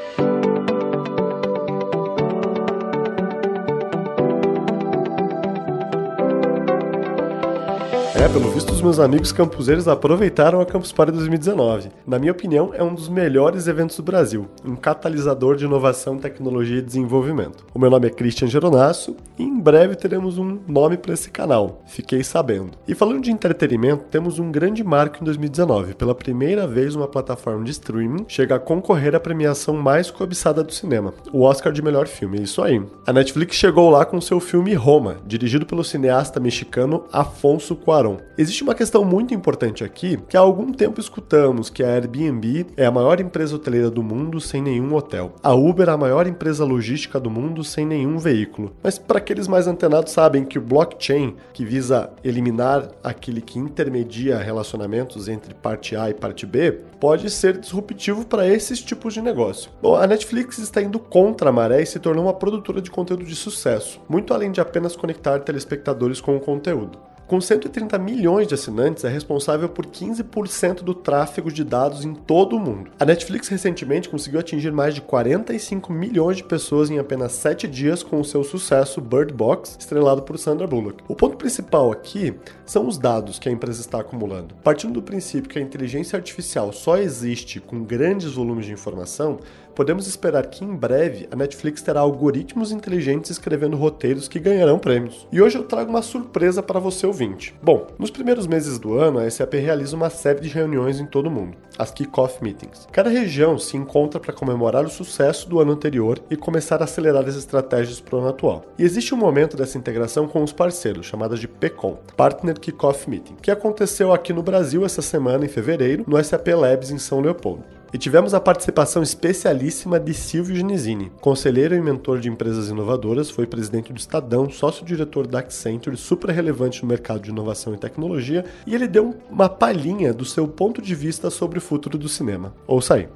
É, 8.20 8.28
pelo 8.28 8.50
visto, 8.50 8.72
os 8.72 8.82
meus 8.82 8.98
amigos 8.98 9.30
campuseiros 9.30 9.86
aproveitaram 9.86 10.60
a 10.60 10.66
Campus 10.66 10.90
Party 10.90 11.12
2019. 11.12 11.88
Na 12.04 12.18
minha 12.18 12.32
opinião, 12.32 12.72
é 12.74 12.82
um 12.82 12.92
dos 12.92 13.08
melhores 13.08 13.68
eventos 13.68 13.96
do 13.96 14.02
Brasil, 14.02 14.48
um 14.64 14.74
catalisador 14.74 15.54
de 15.54 15.66
inovação, 15.66 16.18
tecnologia 16.18 16.78
e 16.78 16.82
desenvolvimento. 16.82 17.64
O 17.72 17.78
meu 17.78 17.88
nome 17.88 18.08
é 18.08 18.10
Christian 18.10 18.48
Geronasso 18.48 19.16
e 19.38 19.44
em 19.44 19.60
breve 19.60 19.94
teremos 19.94 20.36
um 20.36 20.58
nome 20.66 20.96
para 20.96 21.14
esse 21.14 21.30
canal, 21.30 21.80
fiquei 21.86 22.24
sabendo. 22.24 22.72
E 22.88 22.94
falando 22.94 23.22
de 23.22 23.30
entretenimento, 23.30 24.06
temos 24.10 24.40
um 24.40 24.50
grande 24.50 24.82
marco 24.82 25.18
em 25.22 25.24
2019. 25.24 25.94
Pela 25.94 26.14
primeira 26.14 26.66
vez, 26.66 26.96
uma 26.96 27.06
plataforma 27.06 27.62
de 27.62 27.70
streaming 27.70 28.24
chega 28.26 28.56
a 28.56 28.60
concorrer 28.60 29.14
à 29.14 29.20
premiação 29.20 29.76
mais 29.76 30.10
cobiçada 30.10 30.64
do 30.64 30.72
cinema, 30.72 31.14
o 31.32 31.42
Oscar 31.42 31.72
de 31.72 31.82
melhor 31.82 32.08
filme. 32.08 32.40
É 32.40 32.42
isso 32.42 32.62
aí. 32.62 32.82
A 33.06 33.12
Netflix 33.12 33.54
chegou 33.54 33.88
lá 33.90 34.04
com 34.04 34.20
seu 34.20 34.40
filme 34.40 34.74
Roma, 34.74 35.18
dirigido 35.24 35.64
pelo 35.64 35.84
cineasta 35.84 36.40
mexicano 36.40 37.04
Afonso 37.12 37.76
Cuarón. 37.76 38.07
Existe 38.36 38.62
uma 38.62 38.74
questão 38.74 39.04
muito 39.04 39.34
importante 39.34 39.84
aqui, 39.84 40.16
que 40.28 40.36
há 40.36 40.40
algum 40.40 40.72
tempo 40.72 41.00
escutamos 41.00 41.68
que 41.68 41.82
a 41.82 41.88
Airbnb 41.88 42.66
é 42.76 42.86
a 42.86 42.90
maior 42.90 43.20
empresa 43.20 43.56
hoteleira 43.56 43.90
do 43.90 44.02
mundo 44.02 44.40
sem 44.40 44.62
nenhum 44.62 44.94
hotel. 44.94 45.34
A 45.42 45.52
Uber 45.52 45.88
é 45.88 45.92
a 45.92 45.96
maior 45.96 46.26
empresa 46.26 46.64
logística 46.64 47.18
do 47.18 47.28
mundo 47.28 47.62
sem 47.64 47.84
nenhum 47.84 48.18
veículo. 48.18 48.72
Mas 48.82 48.98
para 48.98 49.18
aqueles 49.18 49.48
mais 49.48 49.66
antenados 49.66 50.12
sabem 50.12 50.44
que 50.44 50.58
o 50.58 50.62
blockchain, 50.62 51.34
que 51.52 51.64
visa 51.64 52.10
eliminar 52.22 52.90
aquele 53.02 53.40
que 53.40 53.58
intermedia 53.58 54.38
relacionamentos 54.38 55.28
entre 55.28 55.54
parte 55.54 55.96
A 55.96 56.08
e 56.08 56.14
parte 56.14 56.46
B, 56.46 56.80
pode 57.00 57.30
ser 57.30 57.58
disruptivo 57.58 58.24
para 58.24 58.46
esses 58.46 58.80
tipos 58.80 59.14
de 59.14 59.20
negócio. 59.20 59.70
Bom, 59.82 59.96
a 59.96 60.06
Netflix 60.06 60.58
está 60.58 60.82
indo 60.82 60.98
contra 60.98 61.50
a 61.50 61.52
maré 61.52 61.82
e 61.82 61.86
se 61.86 61.98
tornou 61.98 62.24
uma 62.24 62.34
produtora 62.34 62.80
de 62.80 62.90
conteúdo 62.90 63.24
de 63.24 63.34
sucesso, 63.34 64.00
muito 64.08 64.32
além 64.32 64.50
de 64.50 64.60
apenas 64.60 64.96
conectar 64.96 65.40
telespectadores 65.40 66.20
com 66.20 66.36
o 66.36 66.40
conteúdo. 66.40 67.07
Com 67.28 67.42
130 67.42 67.98
milhões 67.98 68.48
de 68.48 68.54
assinantes, 68.54 69.04
é 69.04 69.08
responsável 69.10 69.68
por 69.68 69.84
15% 69.84 70.76
do 70.76 70.94
tráfego 70.94 71.52
de 71.52 71.62
dados 71.62 72.02
em 72.02 72.14
todo 72.14 72.56
o 72.56 72.58
mundo. 72.58 72.90
A 72.98 73.04
Netflix 73.04 73.48
recentemente 73.48 74.08
conseguiu 74.08 74.40
atingir 74.40 74.72
mais 74.72 74.94
de 74.94 75.02
45 75.02 75.92
milhões 75.92 76.38
de 76.38 76.44
pessoas 76.44 76.88
em 76.88 76.98
apenas 76.98 77.32
7 77.32 77.68
dias 77.68 78.02
com 78.02 78.18
o 78.18 78.24
seu 78.24 78.42
sucesso 78.42 79.02
Bird 79.02 79.34
Box, 79.34 79.76
estrelado 79.78 80.22
por 80.22 80.38
Sandra 80.38 80.66
Bullock. 80.66 81.04
O 81.06 81.14
ponto 81.14 81.36
principal 81.36 81.92
aqui 81.92 82.34
são 82.64 82.88
os 82.88 82.96
dados 82.96 83.38
que 83.38 83.50
a 83.50 83.52
empresa 83.52 83.82
está 83.82 84.00
acumulando. 84.00 84.54
Partindo 84.64 84.94
do 84.94 85.02
princípio 85.02 85.50
que 85.50 85.58
a 85.58 85.62
inteligência 85.62 86.16
artificial 86.16 86.72
só 86.72 86.96
existe 86.96 87.60
com 87.60 87.84
grandes 87.84 88.32
volumes 88.32 88.64
de 88.64 88.72
informação, 88.72 89.38
podemos 89.78 90.08
esperar 90.08 90.44
que 90.46 90.64
em 90.64 90.74
breve 90.74 91.28
a 91.30 91.36
Netflix 91.36 91.80
terá 91.82 92.00
algoritmos 92.00 92.72
inteligentes 92.72 93.30
escrevendo 93.30 93.76
roteiros 93.76 94.26
que 94.26 94.40
ganharão 94.40 94.76
prêmios. 94.76 95.24
E 95.30 95.40
hoje 95.40 95.56
eu 95.56 95.62
trago 95.62 95.88
uma 95.88 96.02
surpresa 96.02 96.60
para 96.60 96.80
você 96.80 97.06
ouvinte. 97.06 97.54
Bom, 97.62 97.86
nos 97.96 98.10
primeiros 98.10 98.48
meses 98.48 98.76
do 98.76 98.98
ano, 98.98 99.20
a 99.20 99.30
SAP 99.30 99.54
realiza 99.54 99.94
uma 99.94 100.10
série 100.10 100.40
de 100.40 100.48
reuniões 100.48 100.98
em 100.98 101.06
todo 101.06 101.26
o 101.26 101.30
mundo, 101.30 101.56
as 101.78 101.92
Kickoff 101.92 102.42
Meetings. 102.42 102.88
Cada 102.90 103.08
região 103.08 103.56
se 103.56 103.76
encontra 103.76 104.18
para 104.18 104.32
comemorar 104.32 104.84
o 104.84 104.90
sucesso 104.90 105.48
do 105.48 105.60
ano 105.60 105.70
anterior 105.70 106.18
e 106.28 106.34
começar 106.34 106.80
a 106.80 106.84
acelerar 106.84 107.24
as 107.28 107.36
estratégias 107.36 108.00
para 108.00 108.16
o 108.16 108.18
ano 108.18 108.30
atual. 108.30 108.64
E 108.76 108.82
existe 108.82 109.14
um 109.14 109.18
momento 109.18 109.56
dessa 109.56 109.78
integração 109.78 110.26
com 110.26 110.42
os 110.42 110.52
parceiros, 110.52 111.06
chamadas 111.06 111.38
de 111.38 111.46
PCOM, 111.46 111.98
Partner 112.16 112.58
Kickoff 112.58 113.08
Meeting, 113.08 113.36
que 113.40 113.52
aconteceu 113.52 114.12
aqui 114.12 114.32
no 114.32 114.42
Brasil 114.42 114.84
essa 114.84 115.02
semana 115.02 115.44
em 115.44 115.48
fevereiro, 115.48 116.02
no 116.04 116.20
SAP 116.24 116.48
Labs 116.48 116.90
em 116.90 116.98
São 116.98 117.20
Leopoldo. 117.20 117.77
E 117.90 117.96
tivemos 117.96 118.34
a 118.34 118.40
participação 118.40 119.02
especialíssima 119.02 119.98
de 119.98 120.12
Silvio 120.12 120.54
Genesini, 120.54 121.10
conselheiro 121.22 121.74
e 121.74 121.80
mentor 121.80 122.18
de 122.20 122.28
empresas 122.28 122.68
inovadoras, 122.68 123.30
foi 123.30 123.46
presidente 123.46 123.94
do 123.94 123.98
Estadão, 123.98 124.50
sócio-diretor 124.50 125.26
da 125.26 125.38
Accenture, 125.38 125.96
super 125.96 126.28
relevante 126.28 126.82
no 126.82 126.88
mercado 126.88 127.20
de 127.20 127.30
inovação 127.30 127.72
e 127.72 127.78
tecnologia, 127.78 128.44
e 128.66 128.74
ele 128.74 128.86
deu 128.86 129.16
uma 129.30 129.48
palhinha 129.48 130.12
do 130.12 130.24
seu 130.24 130.46
ponto 130.46 130.82
de 130.82 130.94
vista 130.94 131.30
sobre 131.30 131.58
o 131.58 131.62
futuro 131.62 131.96
do 131.96 132.10
cinema. 132.10 132.52
Ouça 132.66 132.94
aí. 132.94 133.08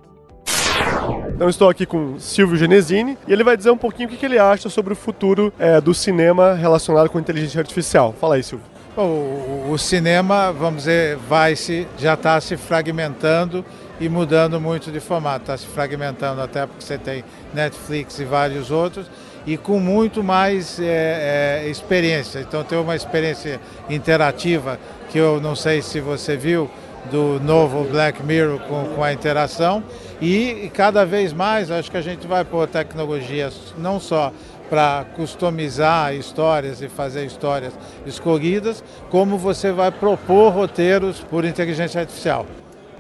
Então 1.35 1.51
estou 1.51 1.69
aqui 1.69 1.85
com 1.85 2.19
Silvio 2.19 2.57
Genesini 2.57 3.19
e 3.29 3.33
ele 3.33 3.45
vai 3.45 3.59
dizer 3.59 3.71
um 3.71 3.77
pouquinho 3.77 4.09
o 4.09 4.13
que 4.13 4.25
ele 4.25 4.39
acha 4.39 4.71
sobre 4.71 4.95
o 4.95 4.97
futuro 4.97 5.53
é, 5.59 5.81
do 5.83 5.93
cinema 5.93 6.55
relacionado 6.55 7.11
com 7.11 7.19
inteligência 7.19 7.61
artificial. 7.61 8.15
Fala 8.19 8.37
aí, 8.37 8.43
Silvio. 8.43 8.67
O, 8.97 9.71
o 9.71 9.79
cinema, 9.79 10.53
vamos 10.53 10.81
dizer, 10.81 11.17
vai 11.17 11.57
se 11.57 11.87
já 11.99 12.15
está 12.15 12.41
se 12.41 12.57
fragmentando 12.57 13.65
e 14.01 14.09
mudando 14.09 14.61
muito 14.61 14.91
de 14.91 15.01
formato. 15.01 15.43
Está 15.43 15.57
se 15.57 15.67
fragmentando 15.67 16.41
até 16.41 16.67
porque 16.67 16.85
você 16.85 16.99
tem 16.99 17.25
Netflix 17.53 18.19
e 18.19 18.25
vários 18.25 18.71
outros 18.71 19.11
e 19.47 19.57
com 19.57 19.81
muito 19.81 20.23
mais 20.23 20.79
é, 20.81 21.63
é, 21.65 21.69
experiência. 21.69 22.41
Então 22.41 22.63
tem 22.63 22.79
uma 22.79 22.97
experiência 22.97 23.61
interativa 23.89 24.79
que 25.11 25.19
eu 25.19 25.41
não 25.41 25.55
sei 25.55 25.83
se 25.83 26.01
você 26.01 26.37
viu 26.37 26.71
do 27.11 27.41
novo 27.41 27.85
Black 27.85 28.23
Mirror 28.23 28.61
com, 28.61 28.85
com 28.95 29.03
a 29.03 29.13
interação 29.13 29.83
e, 30.21 30.67
e 30.67 30.71
cada 30.71 31.05
vez 31.05 31.33
mais 31.33 31.69
acho 31.71 31.91
que 31.91 31.97
a 31.97 32.03
gente 32.03 32.29
vai 32.29 32.45
pôr 32.45 32.69
tecnologias 32.69 33.75
não 33.77 33.99
só 33.99 34.33
para 34.71 35.05
customizar 35.17 36.15
histórias 36.15 36.81
e 36.81 36.89
fazer 36.89 37.27
histórias 37.27 37.75
escolhidas, 38.07 38.83
como 39.11 39.37
você 39.37 39.71
vai 39.71 39.91
propor 39.91 40.51
roteiros 40.51 41.21
por 41.21 41.45
inteligência 41.45 42.01
artificial. 42.01 42.47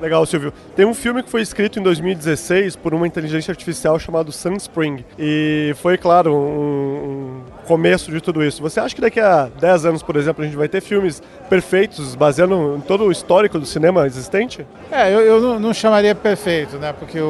Legal, 0.02 0.26
Silvio. 0.26 0.52
Tem 0.74 0.84
um 0.84 0.94
filme 0.94 1.22
que 1.22 1.30
foi 1.30 1.42
escrito 1.42 1.78
em 1.78 1.82
2016 1.82 2.74
por 2.74 2.92
uma 2.92 3.06
inteligência 3.06 3.52
artificial 3.52 4.00
chamado 4.00 4.32
Sunspring. 4.32 5.04
E 5.16 5.72
foi, 5.76 5.96
claro, 5.96 6.34
um, 6.34 6.38
um, 6.38 7.42
começo 7.68 8.10
de 8.10 8.20
tudo 8.20 8.42
isso. 8.42 8.60
Você 8.62 8.80
acha 8.80 8.96
que 8.96 9.00
daqui 9.00 9.20
a 9.20 9.48
10 9.60 9.86
anos, 9.86 10.02
por 10.02 10.16
exemplo, 10.16 10.42
a 10.42 10.44
gente 10.44 10.56
vai 10.56 10.66
ter 10.66 10.80
filmes 10.80 11.22
perfeitos, 11.48 12.16
baseando 12.16 12.74
em 12.78 12.80
todo 12.80 13.04
o 13.04 13.12
histórico 13.12 13.60
do 13.60 13.64
cinema 13.64 14.04
existente? 14.04 14.66
É, 14.90 15.08
eu, 15.14 15.20
eu 15.20 15.60
não, 15.60 15.72
chamaria 15.72 16.16
perfeito, 16.16 16.78
né? 16.78 16.92
Porque 16.92 17.20
o, 17.20 17.24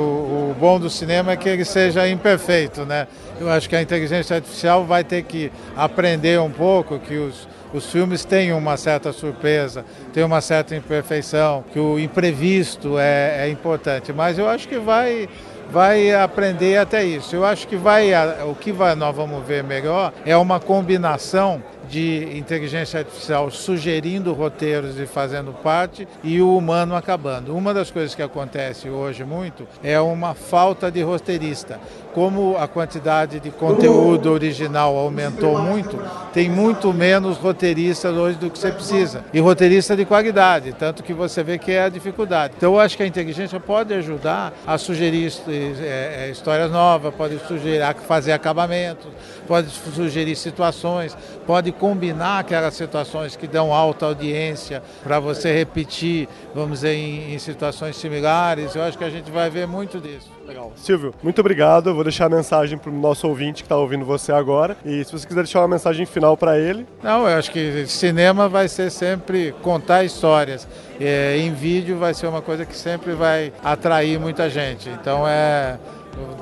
o 0.52 0.56
bom 0.58 0.80
do 0.80 0.88
cinema 0.88 1.32
é 1.32 1.36
que 1.36 1.50
ele 1.50 1.66
seja 1.66 2.08
imperfeito, 2.08 2.86
né? 2.86 3.06
Eu 3.38 3.50
acho 3.50 3.68
que 3.68 3.76
a 3.76 3.82
inteligência 3.82 4.36
artificial 4.36 4.82
vai 4.86 5.04
ter 5.04 5.24
que 5.24 5.52
aprender 5.76 6.40
um 6.40 6.50
pouco 6.50 6.98
que 6.98 7.16
os 7.16 7.46
os 7.72 7.90
filmes 7.90 8.24
têm 8.24 8.52
uma 8.52 8.76
certa 8.76 9.12
surpresa, 9.12 9.84
tem 10.12 10.22
uma 10.22 10.40
certa 10.40 10.76
imperfeição, 10.76 11.64
que 11.72 11.78
o 11.78 11.98
imprevisto 11.98 12.98
é, 12.98 13.46
é 13.46 13.48
importante, 13.48 14.12
mas 14.12 14.38
eu 14.38 14.48
acho 14.48 14.68
que 14.68 14.78
vai 14.78 15.28
vai 15.70 16.12
aprender 16.14 16.76
até 16.76 17.02
isso. 17.02 17.34
Eu 17.34 17.46
acho 17.46 17.66
que 17.66 17.76
vai 17.76 18.10
o 18.44 18.54
que 18.54 18.70
vai, 18.70 18.94
nós 18.94 19.16
vamos 19.16 19.42
ver 19.46 19.64
melhor 19.64 20.12
é 20.26 20.36
uma 20.36 20.60
combinação 20.60 21.62
de 21.88 22.36
inteligência 22.36 23.00
artificial 23.00 23.50
sugerindo 23.50 24.32
roteiros 24.32 24.98
e 24.98 25.06
fazendo 25.06 25.52
parte 25.52 26.06
e 26.22 26.40
o 26.40 26.56
humano 26.56 26.94
acabando. 26.94 27.56
Uma 27.56 27.74
das 27.74 27.90
coisas 27.90 28.14
que 28.14 28.22
acontece 28.22 28.88
hoje 28.88 29.24
muito 29.24 29.66
é 29.82 30.00
uma 30.00 30.34
falta 30.34 30.90
de 30.90 31.02
roteirista. 31.02 31.80
Como 32.14 32.56
a 32.58 32.68
quantidade 32.68 33.40
de 33.40 33.50
conteúdo 33.50 34.30
original 34.30 34.96
aumentou 34.96 35.58
muito, 35.58 35.98
tem 36.32 36.48
muito 36.48 36.92
menos 36.92 37.38
roteiristas 37.38 38.14
hoje 38.14 38.36
do 38.36 38.50
que 38.50 38.58
você 38.58 38.70
precisa. 38.70 39.24
E 39.32 39.40
roteirista 39.40 39.96
de 39.96 40.04
qualidade, 40.04 40.74
tanto 40.78 41.02
que 41.02 41.14
você 41.14 41.42
vê 41.42 41.56
que 41.56 41.72
é 41.72 41.84
a 41.84 41.88
dificuldade. 41.88 42.54
Então 42.56 42.74
eu 42.74 42.80
acho 42.80 42.96
que 42.96 43.02
a 43.02 43.06
inteligência 43.06 43.58
pode 43.58 43.94
ajudar 43.94 44.52
a 44.66 44.76
sugerir 44.76 45.32
é, 45.48 46.26
é, 46.26 46.30
histórias 46.30 46.70
novas, 46.70 47.14
pode 47.14 47.38
sugerir 47.46 47.82
fazer 48.06 48.32
acabamentos, 48.32 49.06
pode 49.46 49.70
sugerir 49.70 50.36
situações, 50.36 51.16
pode 51.46 51.71
combinar 51.72 52.40
aquelas 52.40 52.74
situações 52.74 53.36
que 53.36 53.46
dão 53.46 53.72
alta 53.72 54.06
audiência 54.06 54.82
para 55.02 55.18
você 55.18 55.52
repetir, 55.52 56.28
vamos 56.54 56.80
dizer, 56.80 56.94
em, 56.94 57.34
em, 57.34 57.38
situações 57.38 57.96
similares. 57.96 58.74
Eu 58.74 58.82
acho 58.82 58.98
que 58.98 59.04
a 59.04 59.10
gente 59.10 59.30
vai 59.30 59.50
ver 59.50 59.66
muito 59.66 60.00
disso. 60.00 60.30
Legal. 60.46 60.72
Silvio, 60.76 61.14
muito 61.22 61.40
obrigado. 61.40 61.90
Eu 61.90 61.94
vou 61.94 62.04
deixar 62.04 62.26
a 62.26 62.28
mensagem 62.28 62.76
para 62.76 62.90
o 62.90 62.94
nosso 62.94 63.28
ouvinte 63.28 63.62
que 63.62 63.66
está 63.66 63.76
ouvindo 63.76 64.04
você 64.04 64.32
agora. 64.32 64.76
E 64.84 65.04
se 65.04 65.12
você 65.12 65.26
quiser 65.26 65.42
deixar 65.42 65.60
uma 65.60 65.68
mensagem 65.68 66.04
final 66.04 66.36
para 66.36 66.58
ele. 66.58 66.86
Não, 67.02 67.28
eu 67.28 67.38
acho 67.38 67.50
que 67.50 67.86
cinema 67.86 68.48
vai 68.48 68.68
ser 68.68 68.90
sempre 68.90 69.52
contar 69.62 70.04
histórias. 70.04 70.66
É, 71.00 71.36
em 71.38 71.52
vídeo 71.52 71.98
vai 71.98 72.14
ser 72.14 72.26
uma 72.26 72.42
coisa 72.42 72.66
que 72.66 72.76
sempre 72.76 73.12
vai 73.12 73.52
atrair 73.62 74.18
muita 74.18 74.50
gente. 74.50 74.88
Então 74.88 75.26
é 75.26 75.78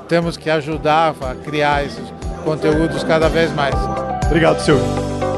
temos 0.07 0.37
que 0.37 0.49
ajudar 0.49 1.15
a 1.21 1.35
criar 1.35 1.85
esses 1.85 2.13
conteúdos 2.43 3.03
cada 3.03 3.29
vez 3.29 3.53
mais. 3.53 3.75
Obrigado, 4.27 4.59
Silvio. 4.59 5.30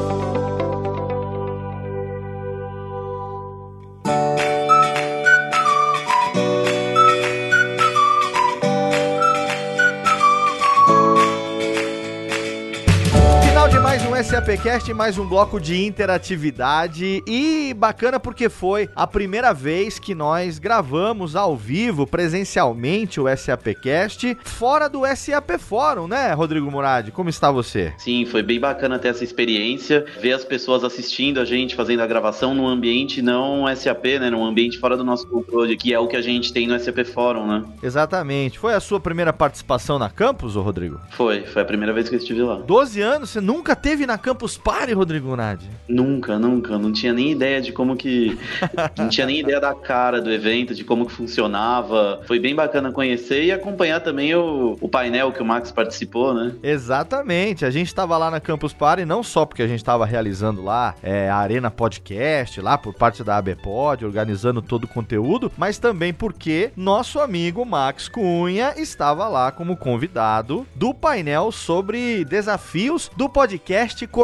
SAPcast 14.44 14.92
mais 14.92 15.16
um 15.16 15.26
bloco 15.26 15.58
de 15.58 15.86
interatividade 15.86 17.22
e 17.26 17.72
bacana 17.72 18.20
porque 18.20 18.50
foi 18.50 18.90
a 18.94 19.06
primeira 19.06 19.54
vez 19.54 19.98
que 19.98 20.14
nós 20.14 20.58
gravamos 20.58 21.34
ao 21.34 21.56
vivo, 21.56 22.06
presencialmente, 22.06 23.18
o 23.18 23.24
SAPcast, 23.34 24.36
fora 24.44 24.86
do 24.86 25.00
SAP 25.16 25.58
Fórum, 25.58 26.06
né, 26.06 26.34
Rodrigo 26.34 26.70
Murad? 26.70 27.10
Como 27.10 27.30
está 27.30 27.50
você? 27.50 27.94
Sim, 27.96 28.26
foi 28.26 28.42
bem 28.42 28.60
bacana 28.60 28.98
ter 28.98 29.08
essa 29.08 29.24
experiência, 29.24 30.04
ver 30.20 30.34
as 30.34 30.44
pessoas 30.44 30.84
assistindo 30.84 31.40
a 31.40 31.44
gente, 31.46 31.74
fazendo 31.74 32.02
a 32.02 32.06
gravação 32.06 32.54
num 32.54 32.68
ambiente 32.68 33.22
não 33.22 33.64
SAP, 33.74 34.04
né, 34.20 34.28
num 34.28 34.44
ambiente 34.44 34.78
fora 34.78 34.94
do 34.94 35.04
nosso 35.04 35.26
controle, 35.26 35.74
que 35.74 35.94
é 35.94 35.98
o 35.98 36.06
que 36.06 36.16
a 36.16 36.22
gente 36.22 36.52
tem 36.52 36.66
no 36.66 36.78
SAP 36.78 36.98
Fórum, 37.06 37.46
né? 37.46 37.64
Exatamente. 37.82 38.58
Foi 38.58 38.74
a 38.74 38.80
sua 38.80 39.00
primeira 39.00 39.32
participação 39.32 39.98
na 39.98 40.10
Campus, 40.10 40.54
ô 40.54 40.60
Rodrigo? 40.60 41.00
Foi, 41.12 41.46
foi 41.46 41.62
a 41.62 41.64
primeira 41.64 41.94
vez 41.94 42.10
que 42.10 42.14
eu 42.14 42.18
estive 42.18 42.42
lá. 42.42 42.56
12 42.56 43.00
anos, 43.00 43.30
você 43.30 43.40
nunca 43.40 43.74
teve 43.74 44.04
na 44.04 44.18
Campus 44.18 44.33
Party, 44.62 44.92
Rodrigo 44.92 45.34
Nadi? 45.36 45.68
Nunca, 45.88 46.38
nunca. 46.38 46.78
Não 46.78 46.92
tinha 46.92 47.12
nem 47.12 47.32
ideia 47.32 47.60
de 47.60 47.72
como 47.72 47.96
que. 47.96 48.38
não 48.96 49.08
tinha 49.08 49.26
nem 49.26 49.40
ideia 49.40 49.60
da 49.60 49.74
cara 49.74 50.20
do 50.20 50.30
evento, 50.30 50.74
de 50.74 50.84
como 50.84 51.06
que 51.06 51.12
funcionava. 51.12 52.20
Foi 52.26 52.38
bem 52.38 52.54
bacana 52.54 52.92
conhecer 52.92 53.44
e 53.44 53.52
acompanhar 53.52 54.00
também 54.00 54.34
o, 54.34 54.76
o 54.80 54.88
painel 54.88 55.32
que 55.32 55.42
o 55.42 55.44
Max 55.44 55.70
participou, 55.70 56.34
né? 56.34 56.54
Exatamente. 56.62 57.64
A 57.64 57.70
gente 57.70 57.88
estava 57.88 58.16
lá 58.16 58.30
na 58.30 58.40
Campus 58.40 58.72
Party, 58.72 59.04
não 59.04 59.22
só 59.22 59.44
porque 59.44 59.62
a 59.62 59.66
gente 59.66 59.78
estava 59.78 60.04
realizando 60.04 60.62
lá 60.62 60.94
é, 61.02 61.28
a 61.28 61.36
Arena 61.36 61.70
Podcast, 61.70 62.60
lá 62.60 62.76
por 62.76 62.94
parte 62.94 63.22
da 63.22 63.36
ABPod, 63.36 64.04
organizando 64.04 64.60
todo 64.62 64.84
o 64.84 64.88
conteúdo, 64.88 65.50
mas 65.56 65.78
também 65.78 66.12
porque 66.12 66.70
nosso 66.76 67.20
amigo 67.20 67.64
Max 67.64 68.08
Cunha 68.08 68.74
estava 68.76 69.28
lá 69.28 69.50
como 69.50 69.76
convidado 69.76 70.66
do 70.74 70.92
painel 70.94 71.50
sobre 71.52 72.24
desafios 72.24 73.10
do 73.16 73.28
podcast 73.28 74.06
corporativo. 74.06 74.23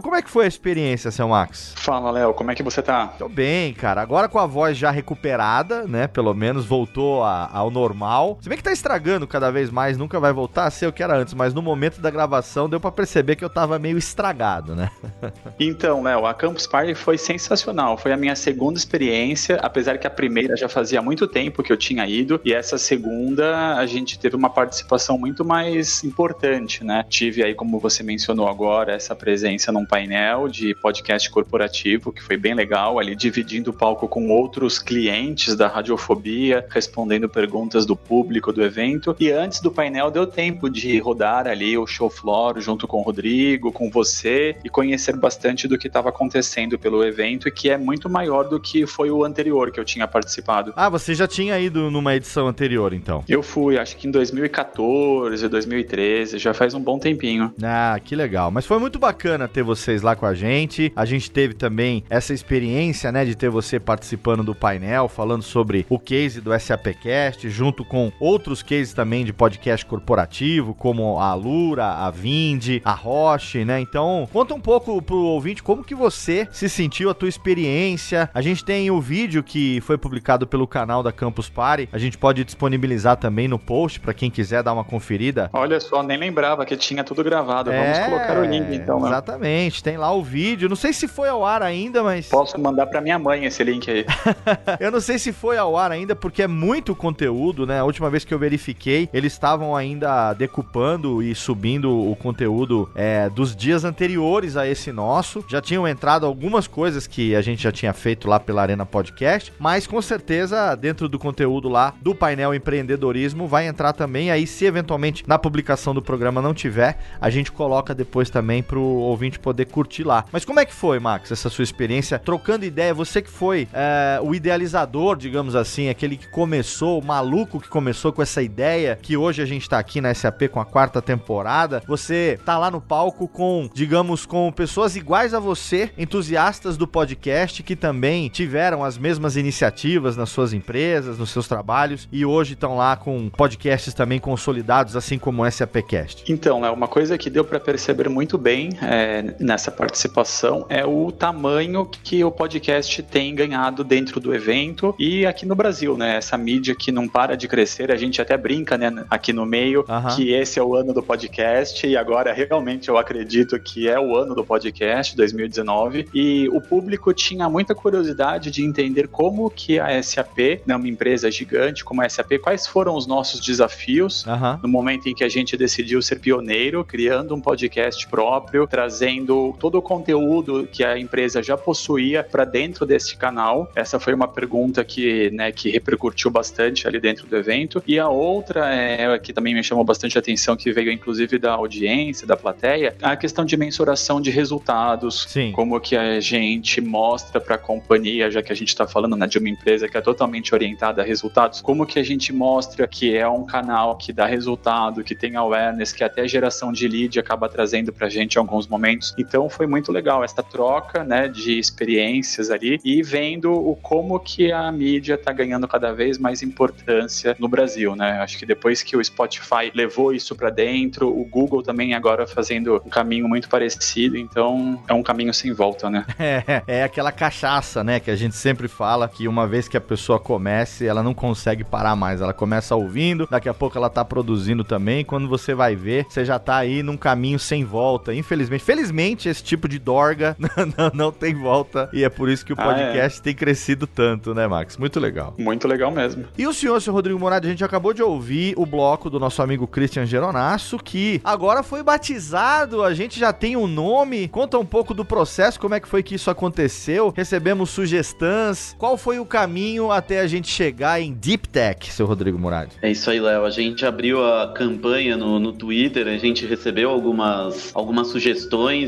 Como 0.00 0.16
é 0.16 0.22
que 0.22 0.30
foi 0.30 0.44
a 0.44 0.48
experiência, 0.48 1.10
seu 1.10 1.28
Max? 1.28 1.74
Fala, 1.76 2.10
Léo, 2.10 2.34
como 2.34 2.50
é 2.50 2.54
que 2.54 2.62
você 2.62 2.82
tá? 2.82 3.08
Tô 3.18 3.28
bem, 3.28 3.72
cara. 3.74 4.00
Agora 4.00 4.28
com 4.28 4.38
a 4.38 4.46
voz 4.46 4.76
já 4.76 4.90
recuperada, 4.90 5.86
né? 5.86 6.06
Pelo 6.06 6.34
menos 6.34 6.66
voltou 6.66 7.22
a, 7.22 7.48
ao 7.52 7.70
normal. 7.70 8.38
Se 8.40 8.48
bem 8.48 8.58
que 8.58 8.64
tá 8.64 8.72
estragando 8.72 9.26
cada 9.26 9.50
vez 9.50 9.70
mais, 9.70 9.96
nunca 9.96 10.20
vai 10.20 10.32
voltar 10.32 10.64
a 10.64 10.70
ser 10.70 10.86
o 10.86 10.92
que 10.92 11.02
era 11.02 11.16
antes, 11.16 11.34
mas 11.34 11.54
no 11.54 11.62
momento 11.62 12.00
da 12.00 12.10
gravação 12.10 12.68
deu 12.68 12.80
para 12.80 12.90
perceber 12.90 13.36
que 13.36 13.44
eu 13.44 13.50
tava 13.50 13.78
meio 13.78 13.98
estragado, 13.98 14.74
né? 14.74 14.90
então, 15.58 16.02
Léo, 16.02 16.26
a 16.26 16.34
Campus 16.34 16.66
Party 16.66 16.94
foi 16.94 17.18
sensacional. 17.18 17.96
Foi 17.96 18.12
a 18.12 18.16
minha 18.16 18.36
segunda 18.36 18.78
experiência, 18.78 19.56
apesar 19.62 19.98
que 19.98 20.06
a 20.06 20.10
primeira 20.10 20.56
já 20.56 20.68
fazia 20.68 21.02
muito 21.02 21.26
tempo 21.26 21.62
que 21.62 21.72
eu 21.72 21.76
tinha 21.76 22.06
ido, 22.06 22.40
e 22.44 22.52
essa 22.52 22.78
segunda 22.78 23.76
a 23.76 23.86
gente 23.86 24.18
teve 24.18 24.36
uma 24.36 24.50
participação 24.50 25.18
muito 25.18 25.44
mais 25.44 26.02
importante, 26.04 26.84
né? 26.84 27.04
Tive 27.08 27.42
aí, 27.42 27.54
como 27.54 27.78
você 27.78 28.02
mencionou 28.02 28.48
agora, 28.48 28.92
essa 28.92 29.07
presença 29.14 29.72
num 29.72 29.84
painel 29.84 30.48
de 30.48 30.74
podcast 30.74 31.30
corporativo, 31.30 32.12
que 32.12 32.22
foi 32.22 32.36
bem 32.36 32.54
legal, 32.54 32.98
ali 32.98 33.14
dividindo 33.14 33.70
o 33.70 33.72
palco 33.72 34.08
com 34.08 34.28
outros 34.28 34.78
clientes 34.78 35.56
da 35.56 35.68
Radiofobia, 35.68 36.66
respondendo 36.70 37.28
perguntas 37.28 37.84
do 37.84 37.96
público 37.96 38.52
do 38.52 38.62
evento. 38.62 39.16
E 39.18 39.30
antes 39.30 39.60
do 39.60 39.70
painel 39.70 40.10
deu 40.10 40.26
tempo 40.26 40.68
de 40.68 40.98
rodar 40.98 41.46
ali 41.46 41.76
o 41.76 41.86
show 41.86 42.10
floor 42.10 42.60
junto 42.60 42.86
com 42.86 42.98
o 42.98 43.02
Rodrigo, 43.02 43.72
com 43.72 43.90
você 43.90 44.56
e 44.64 44.68
conhecer 44.68 45.16
bastante 45.16 45.66
do 45.66 45.78
que 45.78 45.86
estava 45.86 46.08
acontecendo 46.08 46.78
pelo 46.78 47.04
evento 47.04 47.48
e 47.48 47.50
que 47.50 47.70
é 47.70 47.76
muito 47.76 48.08
maior 48.08 48.44
do 48.48 48.60
que 48.60 48.86
foi 48.86 49.10
o 49.10 49.24
anterior 49.24 49.70
que 49.70 49.80
eu 49.80 49.84
tinha 49.84 50.06
participado. 50.06 50.72
Ah, 50.76 50.88
você 50.88 51.14
já 51.14 51.26
tinha 51.26 51.58
ido 51.58 51.90
numa 51.90 52.14
edição 52.14 52.46
anterior, 52.46 52.92
então? 52.92 53.24
Eu 53.28 53.42
fui, 53.42 53.78
acho 53.78 53.96
que 53.96 54.06
em 54.06 54.10
2014, 54.10 55.48
2013, 55.48 56.38
já 56.38 56.54
faz 56.54 56.74
um 56.74 56.80
bom 56.80 56.98
tempinho. 56.98 57.52
Ah, 57.62 57.98
que 58.02 58.14
legal. 58.14 58.50
Mas 58.50 58.66
foi 58.66 58.78
muito 58.78 58.97
bacana 58.98 59.48
ter 59.48 59.62
vocês 59.62 60.02
lá 60.02 60.14
com 60.16 60.26
a 60.26 60.34
gente. 60.34 60.92
A 60.94 61.04
gente 61.04 61.30
teve 61.30 61.54
também 61.54 62.04
essa 62.10 62.32
experiência, 62.32 63.10
né, 63.12 63.24
de 63.24 63.34
ter 63.34 63.48
você 63.48 63.78
participando 63.78 64.42
do 64.42 64.54
painel, 64.54 65.08
falando 65.08 65.42
sobre 65.42 65.86
o 65.88 65.98
case 65.98 66.40
do 66.40 66.58
SAPcast, 66.58 67.48
junto 67.48 67.84
com 67.84 68.12
outros 68.20 68.62
cases 68.62 68.92
também 68.92 69.24
de 69.24 69.32
podcast 69.32 69.84
corporativo, 69.86 70.74
como 70.74 71.18
a 71.18 71.34
Lura, 71.34 71.86
a 71.86 72.10
Vind, 72.10 72.80
a 72.84 72.92
Roche, 72.92 73.64
né? 73.64 73.80
Então, 73.80 74.28
conta 74.32 74.54
um 74.54 74.60
pouco 74.60 75.00
pro 75.00 75.16
ouvinte 75.16 75.62
como 75.62 75.84
que 75.84 75.94
você 75.94 76.48
se 76.50 76.68
sentiu, 76.68 77.10
a 77.10 77.14
tua 77.14 77.28
experiência. 77.28 78.28
A 78.34 78.40
gente 78.40 78.64
tem 78.64 78.90
o 78.90 79.00
vídeo 79.00 79.42
que 79.42 79.80
foi 79.82 79.96
publicado 79.96 80.46
pelo 80.46 80.66
canal 80.66 81.02
da 81.02 81.12
Campus 81.12 81.48
Party. 81.48 81.88
A 81.92 81.98
gente 81.98 82.18
pode 82.18 82.44
disponibilizar 82.44 83.16
também 83.16 83.48
no 83.48 83.58
post 83.58 84.00
para 84.00 84.14
quem 84.14 84.30
quiser 84.30 84.62
dar 84.62 84.72
uma 84.72 84.84
conferida. 84.84 85.50
Olha 85.52 85.80
só, 85.80 86.02
nem 86.02 86.18
lembrava 86.18 86.64
que 86.64 86.76
tinha 86.76 87.04
tudo 87.04 87.22
gravado. 87.22 87.70
É, 87.70 87.92
Vamos 87.92 88.08
colocar 88.08 88.38
o 88.38 88.44
link 88.44 88.68
então, 88.88 89.00
né? 89.00 89.08
Exatamente, 89.08 89.82
tem 89.82 89.98
lá 89.98 90.10
o 90.12 90.22
vídeo. 90.22 90.68
Não 90.68 90.76
sei 90.76 90.92
se 90.94 91.06
foi 91.06 91.28
ao 91.28 91.44
ar 91.44 91.62
ainda, 91.62 92.02
mas. 92.02 92.28
Posso 92.28 92.58
mandar 92.58 92.86
para 92.86 93.00
minha 93.02 93.18
mãe 93.18 93.44
esse 93.44 93.62
link 93.62 93.90
aí. 93.90 94.06
eu 94.80 94.90
não 94.90 95.00
sei 95.00 95.18
se 95.18 95.32
foi 95.32 95.58
ao 95.58 95.76
ar 95.76 95.92
ainda, 95.92 96.16
porque 96.16 96.42
é 96.42 96.46
muito 96.46 96.94
conteúdo, 96.94 97.66
né? 97.66 97.80
A 97.80 97.84
última 97.84 98.08
vez 98.08 98.24
que 98.24 98.32
eu 98.32 98.38
verifiquei, 98.38 99.08
eles 99.12 99.34
estavam 99.34 99.76
ainda 99.76 100.32
decupando 100.32 101.22
e 101.22 101.34
subindo 101.34 101.90
o 102.10 102.16
conteúdo 102.16 102.88
é, 102.94 103.28
dos 103.28 103.54
dias 103.54 103.84
anteriores 103.84 104.56
a 104.56 104.66
esse 104.66 104.90
nosso. 104.90 105.44
Já 105.48 105.60
tinham 105.60 105.86
entrado 105.86 106.24
algumas 106.24 106.66
coisas 106.66 107.06
que 107.06 107.34
a 107.36 107.42
gente 107.42 107.62
já 107.62 107.72
tinha 107.72 107.92
feito 107.92 108.28
lá 108.28 108.40
pela 108.40 108.62
Arena 108.62 108.86
Podcast, 108.86 109.52
mas 109.58 109.86
com 109.86 110.00
certeza 110.00 110.74
dentro 110.74 111.08
do 111.08 111.18
conteúdo 111.18 111.68
lá 111.68 111.92
do 112.00 112.14
painel 112.14 112.54
empreendedorismo 112.54 113.46
vai 113.46 113.66
entrar 113.66 113.92
também. 113.92 114.30
Aí, 114.30 114.46
se 114.46 114.64
eventualmente 114.64 115.24
na 115.26 115.38
publicação 115.38 115.92
do 115.92 116.00
programa 116.00 116.40
não 116.40 116.54
tiver, 116.54 116.98
a 117.20 117.28
gente 117.28 117.52
coloca 117.52 117.94
depois 117.94 118.30
também 118.30 118.62
pro 118.68 118.82
ouvinte 118.82 119.38
poder 119.38 119.64
curtir 119.64 120.04
lá. 120.04 120.24
Mas 120.30 120.44
como 120.44 120.60
é 120.60 120.66
que 120.66 120.74
foi, 120.74 121.00
Max, 121.00 121.32
essa 121.32 121.48
sua 121.48 121.64
experiência 121.64 122.18
trocando 122.18 122.64
ideia? 122.64 122.92
Você 122.92 123.22
que 123.22 123.30
foi 123.30 123.66
é, 123.72 124.20
o 124.22 124.34
idealizador, 124.34 125.16
digamos 125.16 125.56
assim, 125.56 125.88
aquele 125.88 126.16
que 126.16 126.28
começou, 126.28 127.00
o 127.00 127.04
maluco 127.04 127.58
que 127.58 127.68
começou 127.68 128.12
com 128.12 128.22
essa 128.22 128.42
ideia, 128.42 128.98
que 129.00 129.16
hoje 129.16 129.40
a 129.40 129.46
gente 129.46 129.68
tá 129.68 129.78
aqui 129.78 130.00
na 130.00 130.12
SAP 130.12 130.48
com 130.52 130.60
a 130.60 130.64
quarta 130.64 131.00
temporada. 131.00 131.82
Você 131.86 132.38
tá 132.44 132.58
lá 132.58 132.70
no 132.70 132.80
palco 132.80 133.26
com, 133.26 133.68
digamos, 133.72 134.26
com 134.26 134.52
pessoas 134.52 134.94
iguais 134.94 135.32
a 135.32 135.40
você, 135.40 135.90
entusiastas 135.96 136.76
do 136.76 136.86
podcast, 136.86 137.62
que 137.62 137.74
também 137.74 138.28
tiveram 138.28 138.84
as 138.84 138.98
mesmas 138.98 139.36
iniciativas 139.36 140.16
nas 140.16 140.28
suas 140.28 140.52
empresas, 140.52 141.18
nos 141.18 141.30
seus 141.30 141.48
trabalhos, 141.48 142.06
e 142.12 142.26
hoje 142.26 142.52
estão 142.52 142.76
lá 142.76 142.96
com 142.96 143.30
podcasts 143.30 143.94
também 143.94 144.18
consolidados, 144.18 144.94
assim 144.94 145.18
como 145.18 145.42
o 145.42 145.50
SAPcast. 145.50 146.30
Então, 146.30 146.66
é 146.66 146.70
uma 146.70 146.88
coisa 146.88 147.16
que 147.16 147.30
deu 147.30 147.44
para 147.44 147.58
perceber 147.58 148.08
muito 148.08 148.36
bem 148.36 148.57
é, 148.82 149.34
nessa 149.38 149.70
participação 149.70 150.66
é 150.68 150.84
o 150.84 151.12
tamanho 151.12 151.86
que 151.86 152.24
o 152.24 152.30
podcast 152.30 153.02
tem 153.02 153.34
ganhado 153.34 153.84
dentro 153.84 154.18
do 154.20 154.34
evento 154.34 154.94
e 154.98 155.24
aqui 155.24 155.46
no 155.46 155.54
Brasil, 155.54 155.96
né? 155.96 156.16
Essa 156.16 156.36
mídia 156.36 156.74
que 156.74 156.90
não 156.90 157.06
para 157.06 157.36
de 157.36 157.46
crescer, 157.46 157.92
a 157.92 157.96
gente 157.96 158.20
até 158.20 158.36
brinca, 158.36 158.76
né, 158.76 159.04
aqui 159.08 159.32
no 159.32 159.46
meio, 159.46 159.84
uhum. 159.88 160.16
que 160.16 160.32
esse 160.32 160.58
é 160.58 160.62
o 160.62 160.74
ano 160.74 160.92
do 160.92 161.02
podcast 161.02 161.86
e 161.86 161.96
agora 161.96 162.32
realmente 162.32 162.88
eu 162.88 162.96
acredito 162.96 163.58
que 163.60 163.88
é 163.88 163.98
o 163.98 164.16
ano 164.16 164.34
do 164.34 164.44
podcast, 164.44 165.16
2019, 165.16 166.08
e 166.14 166.48
o 166.48 166.60
público 166.60 167.12
tinha 167.12 167.48
muita 167.48 167.74
curiosidade 167.74 168.50
de 168.50 168.64
entender 168.64 169.08
como 169.08 169.50
que 169.50 169.78
a 169.78 170.02
SAP, 170.02 170.62
né, 170.66 170.74
uma 170.74 170.88
empresa 170.88 171.30
gigante 171.30 171.84
como 171.84 172.02
a 172.02 172.08
SAP, 172.08 172.38
quais 172.42 172.66
foram 172.66 172.94
os 172.94 173.06
nossos 173.06 173.40
desafios 173.40 174.24
uhum. 174.26 174.58
no 174.62 174.68
momento 174.68 175.08
em 175.08 175.14
que 175.14 175.24
a 175.24 175.28
gente 175.28 175.56
decidiu 175.56 176.00
ser 176.00 176.18
pioneiro, 176.20 176.84
criando 176.84 177.34
um 177.34 177.40
podcast 177.40 178.06
próprio, 178.08 178.47
trazendo 178.66 179.54
todo 179.58 179.76
o 179.76 179.82
conteúdo 179.82 180.68
que 180.70 180.84
a 180.84 180.98
empresa 180.98 181.42
já 181.42 181.56
possuía 181.56 182.22
para 182.22 182.44
dentro 182.44 182.86
desse 182.86 183.16
canal. 183.16 183.70
Essa 183.74 183.98
foi 183.98 184.14
uma 184.14 184.28
pergunta 184.28 184.84
que, 184.84 185.30
né, 185.30 185.52
que 185.52 185.70
repercutiu 185.70 186.30
bastante 186.30 186.86
ali 186.86 187.00
dentro 187.00 187.26
do 187.26 187.36
evento. 187.36 187.82
E 187.86 187.98
a 187.98 188.08
outra 188.08 188.72
é 188.74 189.18
que 189.18 189.32
também 189.32 189.54
me 189.54 189.62
chamou 189.62 189.84
bastante 189.84 190.18
atenção, 190.18 190.56
que 190.56 190.72
veio 190.72 190.90
inclusive 190.92 191.38
da 191.38 191.52
audiência, 191.52 192.26
da 192.26 192.36
plateia, 192.36 192.94
a 193.02 193.16
questão 193.16 193.44
de 193.44 193.56
mensuração 193.56 194.20
de 194.20 194.30
resultados, 194.30 195.26
Sim. 195.28 195.52
como 195.52 195.80
que 195.80 195.96
a 195.96 196.20
gente 196.20 196.80
mostra 196.80 197.40
para 197.40 197.56
a 197.56 197.58
companhia, 197.58 198.30
já 198.30 198.42
que 198.42 198.52
a 198.52 198.56
gente 198.56 198.68
está 198.68 198.86
falando 198.86 199.16
né, 199.16 199.26
de 199.26 199.38
uma 199.38 199.48
empresa 199.48 199.88
que 199.88 199.96
é 199.96 200.00
totalmente 200.00 200.54
orientada 200.54 201.02
a 201.02 201.04
resultados, 201.04 201.60
como 201.60 201.86
que 201.86 201.98
a 201.98 202.02
gente 202.02 202.32
mostra 202.32 202.86
que 202.86 203.16
é 203.16 203.28
um 203.28 203.44
canal 203.44 203.96
que 203.96 204.12
dá 204.12 204.26
resultado, 204.26 205.02
que 205.04 205.14
tem 205.14 205.36
awareness, 205.36 205.92
que 205.92 206.04
até 206.04 206.26
geração 206.26 206.72
de 206.72 206.86
lead 206.86 207.18
acaba 207.18 207.48
trazendo 207.48 207.92
para 207.92 208.06
a 208.06 208.10
gente 208.10 208.37
em 208.38 208.40
alguns 208.40 208.66
momentos. 208.66 209.14
Então 209.18 209.48
foi 209.48 209.66
muito 209.66 209.92
legal 209.92 210.24
essa 210.24 210.42
troca, 210.42 211.04
né, 211.04 211.28
de 211.28 211.58
experiências 211.58 212.50
ali 212.50 212.80
e 212.84 213.02
vendo 213.02 213.52
o 213.52 213.76
como 213.76 214.18
que 214.18 214.52
a 214.52 214.70
mídia 214.70 215.14
está 215.14 215.32
ganhando 215.32 215.66
cada 215.66 215.92
vez 215.92 216.18
mais 216.18 216.42
importância 216.42 217.36
no 217.38 217.48
Brasil, 217.48 217.94
né? 217.96 218.20
Acho 218.20 218.38
que 218.38 218.46
depois 218.46 218.82
que 218.82 218.96
o 218.96 219.04
Spotify 219.04 219.70
levou 219.74 220.12
isso 220.12 220.34
para 220.34 220.50
dentro, 220.50 221.08
o 221.08 221.24
Google 221.24 221.62
também 221.62 221.94
agora 221.94 222.26
fazendo 222.26 222.76
um 222.84 222.90
caminho 222.90 223.28
muito 223.28 223.48
parecido, 223.48 224.16
então 224.16 224.82
é 224.88 224.94
um 224.94 225.02
caminho 225.02 225.32
sem 225.34 225.52
volta, 225.52 225.90
né? 225.90 226.04
É, 226.28 226.62
é 226.66 226.82
aquela 226.82 227.10
cachaça, 227.10 227.82
né, 227.82 227.98
que 227.98 228.10
a 228.10 228.16
gente 228.16 228.36
sempre 228.36 228.68
fala 228.68 229.08
que 229.08 229.26
uma 229.26 229.46
vez 229.46 229.66
que 229.66 229.76
a 229.76 229.80
pessoa 229.80 230.18
comece, 230.18 230.86
ela 230.86 231.02
não 231.02 231.14
consegue 231.14 231.64
parar 231.64 231.96
mais. 231.96 232.20
Ela 232.20 232.34
começa 232.34 232.76
ouvindo, 232.76 233.26
daqui 233.30 233.48
a 233.48 233.54
pouco 233.54 233.78
ela 233.78 233.88
tá 233.88 234.04
produzindo 234.04 234.62
também, 234.62 235.04
quando 235.04 235.28
você 235.28 235.54
vai 235.54 235.74
ver, 235.74 236.06
você 236.08 236.24
já 236.24 236.38
tá 236.38 236.56
aí 236.56 236.82
num 236.82 236.96
caminho 236.96 237.38
sem 237.38 237.64
volta. 237.64 238.14
Infelizmente. 238.28 238.62
Felizmente, 238.62 239.28
esse 239.28 239.42
tipo 239.42 239.66
de 239.66 239.78
dorga 239.78 240.36
não, 240.76 240.90
não, 240.92 241.12
tem 241.12 241.34
volta. 241.34 241.88
E 241.92 242.04
é 242.04 242.08
por 242.10 242.28
isso 242.28 242.44
que 242.44 242.52
o 242.52 242.56
podcast 242.56 243.18
ah, 243.18 243.20
é. 243.20 243.24
tem 243.24 243.34
crescido 243.34 243.86
tanto, 243.86 244.34
né, 244.34 244.46
Max? 244.46 244.76
Muito 244.76 245.00
legal. 245.00 245.34
Muito 245.38 245.66
legal 245.66 245.90
mesmo. 245.90 246.26
E 246.36 246.46
o 246.46 246.52
senhor, 246.52 246.80
senhor 246.80 246.94
Rodrigo 246.94 247.18
Morado, 247.18 247.46
a 247.46 247.50
gente 247.50 247.64
acabou 247.64 247.94
de 247.94 248.02
ouvir 248.02 248.54
o 248.56 248.66
bloco 248.66 249.08
do 249.08 249.18
nosso 249.18 249.40
amigo 249.40 249.66
Christian 249.66 250.04
Geronasso, 250.04 250.78
que 250.78 251.20
agora 251.24 251.62
foi 251.62 251.82
batizado, 251.82 252.82
a 252.82 252.92
gente 252.92 253.18
já 253.18 253.32
tem 253.32 253.56
um 253.56 253.66
nome. 253.66 254.28
Conta 254.28 254.58
um 254.58 254.66
pouco 254.66 254.92
do 254.92 255.04
processo, 255.04 255.58
como 255.58 255.74
é 255.74 255.80
que 255.80 255.88
foi 255.88 256.02
que 256.02 256.14
isso 256.14 256.30
aconteceu. 256.30 257.12
Recebemos 257.16 257.70
sugestões. 257.70 258.76
Qual 258.78 258.96
foi 258.98 259.18
o 259.18 259.24
caminho 259.24 259.90
até 259.90 260.20
a 260.20 260.26
gente 260.26 260.48
chegar 260.48 261.00
em 261.00 261.12
Deep 261.12 261.48
Tech, 261.48 261.90
seu 261.90 262.06
Rodrigo 262.06 262.38
Morado? 262.38 262.70
É 262.82 262.90
isso 262.90 263.10
aí, 263.10 263.20
Léo. 263.20 263.44
A 263.44 263.50
gente 263.50 263.86
abriu 263.86 264.24
a 264.24 264.52
campanha 264.52 265.16
no, 265.16 265.38
no 265.38 265.52
Twitter, 265.52 266.06
a 266.06 266.18
gente 266.18 266.44
recebeu 266.44 266.90
algumas, 266.90 267.70
algumas 267.74 268.08
sugestões 268.08 268.17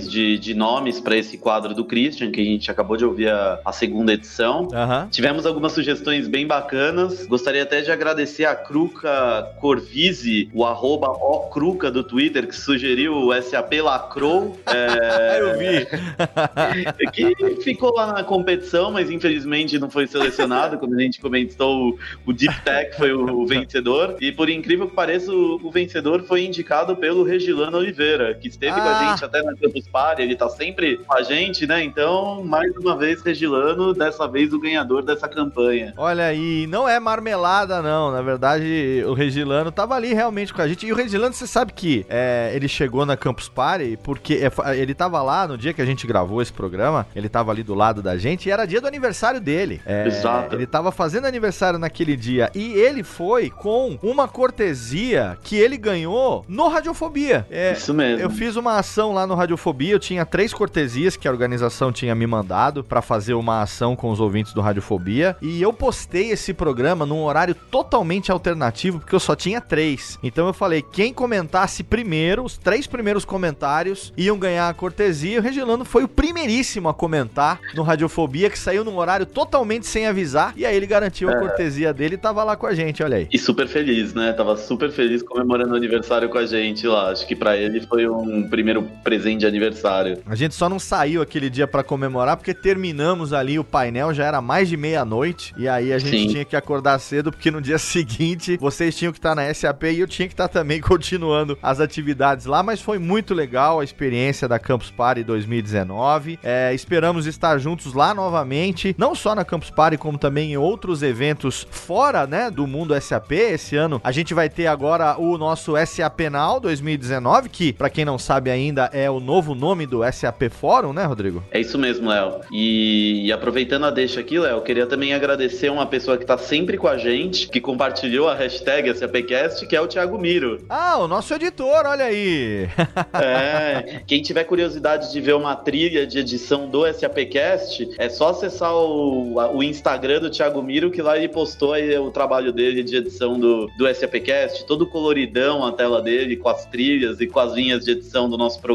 de, 0.08 0.38
de 0.38 0.54
nomes 0.54 1.00
para 1.00 1.16
esse 1.16 1.38
quadro 1.38 1.74
do 1.74 1.84
Christian, 1.84 2.30
que 2.30 2.40
a 2.40 2.44
gente 2.44 2.70
acabou 2.70 2.96
de 2.96 3.04
ouvir 3.04 3.28
a, 3.28 3.60
a 3.64 3.72
segunda 3.72 4.12
edição. 4.12 4.62
Uhum. 4.62 5.08
Tivemos 5.10 5.46
algumas 5.46 5.72
sugestões 5.72 6.28
bem 6.28 6.46
bacanas. 6.46 7.26
Gostaria 7.26 7.62
até 7.62 7.80
de 7.80 7.90
agradecer 7.90 8.44
a 8.44 8.54
Cruca 8.54 9.54
Corvise, 9.60 10.50
o 10.52 10.64
arroba 10.64 11.08
Ocruca 11.08 11.90
do 11.90 12.02
Twitter, 12.02 12.46
que 12.46 12.56
sugeriu 12.56 13.14
o 13.14 13.42
SAP 13.42 13.74
Lacrou. 13.82 14.58
É... 14.70 15.40
Eu 15.40 15.58
vi. 15.58 15.86
que 17.12 17.62
ficou 17.62 17.92
lá 17.94 18.12
na 18.12 18.22
competição, 18.22 18.92
mas 18.92 19.10
infelizmente 19.10 19.78
não 19.78 19.90
foi 19.90 20.06
selecionado. 20.06 20.78
Como 20.78 20.94
a 20.94 21.00
gente 21.00 21.20
comentou, 21.20 21.98
o 22.24 22.32
Deep 22.32 22.62
Tech 22.62 22.96
foi 22.96 23.12
o, 23.12 23.46
vencedor. 23.46 24.16
E 24.20 24.30
por 24.30 24.48
incrível 24.48 24.88
que 24.88 24.94
pareça, 24.94 25.32
o, 25.32 25.60
o 25.62 25.70
vencedor 25.70 26.22
foi 26.22 26.44
indicado 26.44 26.96
pelo 26.96 27.24
Regilano 27.24 27.78
Oliveira, 27.78 28.34
que 28.34 28.48
esteve 28.48 28.72
ah. 28.72 28.80
com 28.80 28.88
a 28.88 28.92
ah. 28.92 29.14
Gente 29.20 29.24
até 29.24 29.42
na 29.42 29.54
Campus 29.54 29.86
Party. 29.88 30.22
Ele 30.22 30.36
tá 30.36 30.48
sempre 30.48 30.98
com 30.98 31.14
a 31.14 31.22
gente, 31.22 31.66
né? 31.66 31.82
Então, 31.84 32.42
mais 32.44 32.74
uma 32.76 32.96
vez, 32.96 33.22
Regilano, 33.22 33.92
dessa 33.92 34.26
vez 34.26 34.52
o 34.52 34.60
ganhador 34.60 35.02
dessa 35.02 35.28
campanha. 35.28 35.92
Olha 35.96 36.24
aí, 36.24 36.66
não 36.66 36.88
é 36.88 36.98
marmelada, 36.98 37.82
não. 37.82 38.10
Na 38.10 38.22
verdade, 38.22 39.04
o 39.06 39.12
Regilano 39.12 39.70
tava 39.70 39.94
ali 39.94 40.14
realmente 40.14 40.54
com 40.54 40.62
a 40.62 40.68
gente. 40.68 40.86
E 40.86 40.92
o 40.92 40.96
Regilano, 40.96 41.34
você 41.34 41.46
sabe 41.46 41.72
que 41.72 42.06
é, 42.08 42.50
ele 42.54 42.68
chegou 42.68 43.04
na 43.04 43.16
Campus 43.16 43.48
Party 43.48 43.98
porque 44.02 44.34
é, 44.34 44.78
ele 44.78 44.94
tava 44.94 45.22
lá 45.22 45.46
no 45.46 45.58
dia 45.58 45.72
que 45.72 45.82
a 45.82 45.86
gente 45.86 46.06
gravou 46.06 46.40
esse 46.40 46.52
programa, 46.52 47.06
ele 47.14 47.28
tava 47.28 47.50
ali 47.50 47.62
do 47.62 47.74
lado 47.74 48.02
da 48.02 48.16
gente 48.16 48.48
e 48.48 48.52
era 48.52 48.66
dia 48.66 48.80
do 48.80 48.86
aniversário 48.86 49.40
dele. 49.40 49.80
É, 49.84 50.06
Exato. 50.06 50.54
Ele 50.54 50.66
tava 50.66 50.90
fazendo 50.90 51.26
aniversário 51.26 51.78
naquele 51.78 52.16
dia 52.16 52.50
e 52.54 52.72
ele 52.72 53.02
foi 53.02 53.50
com 53.50 53.98
uma 54.02 54.26
cortesia 54.28 55.36
que 55.42 55.56
ele 55.56 55.76
ganhou 55.76 56.44
no 56.48 56.68
Radiofobia. 56.68 57.46
É, 57.50 57.72
Isso 57.72 57.92
mesmo. 57.92 58.22
Eu 58.22 58.30
fiz 58.30 58.56
uma 58.56 58.78
ação 58.78 59.09
lá 59.12 59.26
no 59.26 59.34
Radiofobia, 59.34 59.92
eu 59.92 59.98
tinha 59.98 60.24
três 60.24 60.52
cortesias 60.52 61.16
que 61.16 61.28
a 61.28 61.30
organização 61.30 61.92
tinha 61.92 62.14
me 62.14 62.26
mandado 62.26 62.82
para 62.84 63.02
fazer 63.02 63.34
uma 63.34 63.62
ação 63.62 63.96
com 63.96 64.10
os 64.10 64.20
ouvintes 64.20 64.52
do 64.52 64.60
Radiofobia 64.60 65.36
e 65.40 65.60
eu 65.60 65.72
postei 65.72 66.30
esse 66.30 66.52
programa 66.52 67.06
num 67.06 67.22
horário 67.22 67.54
totalmente 67.54 68.30
alternativo 68.30 68.98
porque 69.00 69.14
eu 69.14 69.20
só 69.20 69.34
tinha 69.34 69.60
três. 69.60 70.18
Então 70.22 70.46
eu 70.46 70.52
falei, 70.52 70.82
quem 70.82 71.12
comentasse 71.12 71.82
primeiro, 71.82 72.44
os 72.44 72.56
três 72.56 72.86
primeiros 72.86 73.24
comentários 73.24 74.12
iam 74.16 74.38
ganhar 74.38 74.68
a 74.68 74.74
cortesia. 74.74 75.38
O 75.38 75.42
Regilano 75.42 75.84
foi 75.84 76.04
o 76.04 76.08
primeiríssimo 76.08 76.88
a 76.88 76.94
comentar 76.94 77.60
no 77.74 77.82
Radiofobia, 77.82 78.50
que 78.50 78.58
saiu 78.58 78.84
num 78.84 78.96
horário 78.96 79.26
totalmente 79.26 79.86
sem 79.86 80.06
avisar. 80.06 80.52
E 80.56 80.64
aí 80.66 80.76
ele 80.76 80.86
garantiu 80.86 81.28
a 81.28 81.32
é. 81.32 81.38
cortesia 81.38 81.92
dele 81.92 82.14
e 82.14 82.18
tava 82.18 82.44
lá 82.44 82.56
com 82.56 82.66
a 82.66 82.74
gente, 82.74 83.02
olha 83.02 83.18
aí. 83.18 83.28
E 83.32 83.38
super 83.38 83.66
feliz, 83.68 84.14
né? 84.14 84.32
Tava 84.32 84.56
super 84.56 84.90
feliz 84.90 85.22
comemorando 85.22 85.74
o 85.74 85.76
aniversário 85.76 86.28
com 86.28 86.38
a 86.38 86.46
gente 86.46 86.86
lá. 86.86 87.10
Acho 87.10 87.26
que 87.26 87.34
para 87.34 87.56
ele 87.56 87.80
foi 87.80 88.08
um 88.08 88.48
primeiro 88.48 88.82
presente 89.02 89.40
de 89.40 89.46
aniversário. 89.46 90.18
A 90.26 90.34
gente 90.34 90.54
só 90.54 90.68
não 90.68 90.78
saiu 90.78 91.22
aquele 91.22 91.50
dia 91.50 91.66
para 91.66 91.82
comemorar 91.82 92.36
porque 92.36 92.54
terminamos 92.54 93.32
ali 93.32 93.58
o 93.58 93.64
painel, 93.64 94.12
já 94.14 94.24
era 94.24 94.40
mais 94.40 94.68
de 94.68 94.76
meia-noite. 94.76 95.54
E 95.56 95.68
aí 95.68 95.92
a 95.92 95.98
gente 95.98 96.18
Sim. 96.18 96.28
tinha 96.28 96.44
que 96.44 96.56
acordar 96.56 96.98
cedo 96.98 97.30
porque 97.30 97.50
no 97.50 97.60
dia 97.60 97.78
seguinte 97.78 98.56
vocês 98.60 98.96
tinham 98.96 99.12
que 99.12 99.18
estar 99.18 99.34
na 99.34 99.52
SAP 99.52 99.84
e 99.84 100.00
eu 100.00 100.06
tinha 100.06 100.28
que 100.28 100.34
estar 100.34 100.48
também 100.48 100.80
continuando 100.82 101.58
as 101.62 101.80
atividades 101.80 102.46
lá, 102.46 102.62
mas 102.62 102.80
foi 102.80 102.98
muito 102.98 103.34
legal 103.34 103.80
a 103.80 103.84
experiência 103.84 104.46
da 104.46 104.58
Campus 104.58 104.90
Party 104.90 105.24
2019. 105.24 106.38
É, 106.42 106.72
esperamos 106.74 107.26
estar 107.26 107.58
juntos 107.58 107.94
lá 107.94 108.14
novamente, 108.14 108.94
não 108.98 109.14
só 109.14 109.34
na 109.34 109.44
Campus 109.44 109.70
Party, 109.70 109.96
como 109.96 110.18
também 110.18 110.52
em 110.52 110.56
outros 110.56 111.02
eventos 111.02 111.66
fora, 111.70 112.26
né, 112.26 112.50
do 112.50 112.66
mundo 112.66 112.98
SAP. 113.00 113.32
Esse 113.32 113.76
ano 113.76 114.00
a 114.04 114.12
gente 114.12 114.34
vai 114.34 114.48
ter 114.48 114.66
agora 114.66 115.16
o 115.18 115.36
nosso 115.36 115.74
SAP 115.86 116.20
Now 116.30 116.60
2019, 116.60 117.48
que, 117.48 117.72
para 117.72 117.90
quem 117.90 118.04
não 118.04 118.18
sabe 118.18 118.50
ainda, 118.50 118.79
é 118.92 119.10
o 119.10 119.20
novo 119.20 119.54
nome 119.54 119.86
do 119.86 120.00
SAP 120.10 120.50
Fórum, 120.50 120.92
né, 120.92 121.04
Rodrigo? 121.04 121.42
É 121.50 121.60
isso 121.60 121.78
mesmo, 121.78 122.08
Léo. 122.08 122.40
E, 122.52 123.26
e 123.26 123.32
aproveitando 123.32 123.84
a 123.84 123.90
deixa 123.90 124.20
aqui, 124.20 124.38
Léo, 124.38 124.62
queria 124.62 124.86
também 124.86 125.12
agradecer 125.12 125.70
uma 125.70 125.86
pessoa 125.86 126.16
que 126.16 126.24
está 126.24 126.38
sempre 126.38 126.78
com 126.78 126.88
a 126.88 126.96
gente, 126.96 127.48
que 127.48 127.60
compartilhou 127.60 128.28
a 128.28 128.34
hashtag 128.34 128.94
SAPcast, 128.94 129.66
que 129.66 129.76
é 129.76 129.80
o 129.80 129.86
Thiago 129.86 130.18
Miro. 130.18 130.64
Ah, 130.68 130.98
o 130.98 131.08
nosso 131.08 131.34
editor, 131.34 131.86
olha 131.86 132.04
aí. 132.04 132.68
é, 133.14 134.02
quem 134.06 134.22
tiver 134.22 134.44
curiosidade 134.44 135.12
de 135.12 135.20
ver 135.20 135.34
uma 135.34 135.56
trilha 135.56 136.06
de 136.06 136.18
edição 136.18 136.68
do 136.68 136.90
SAPcast, 136.92 137.90
é 137.98 138.08
só 138.08 138.30
acessar 138.30 138.74
o, 138.74 139.34
o 139.54 139.62
Instagram 139.62 140.20
do 140.20 140.30
Thiago 140.30 140.62
Miro, 140.62 140.90
que 140.90 141.02
lá 141.02 141.16
ele 141.16 141.28
postou 141.28 141.72
aí 141.72 141.96
o 141.98 142.10
trabalho 142.10 142.52
dele 142.52 142.82
de 142.82 142.96
edição 142.96 143.38
do, 143.38 143.66
do 143.76 143.94
SAPcast, 143.94 144.66
todo 144.66 144.86
coloridão 144.86 145.64
a 145.64 145.72
tela 145.72 146.00
dele, 146.00 146.36
com 146.36 146.48
as 146.48 146.66
trilhas 146.66 147.20
e 147.20 147.26
com 147.26 147.40
as 147.40 147.52
linhas 147.52 147.84
de 147.84 147.92
edição 147.92 148.28
do 148.28 148.36
nosso 148.36 148.60
programa. 148.60 148.69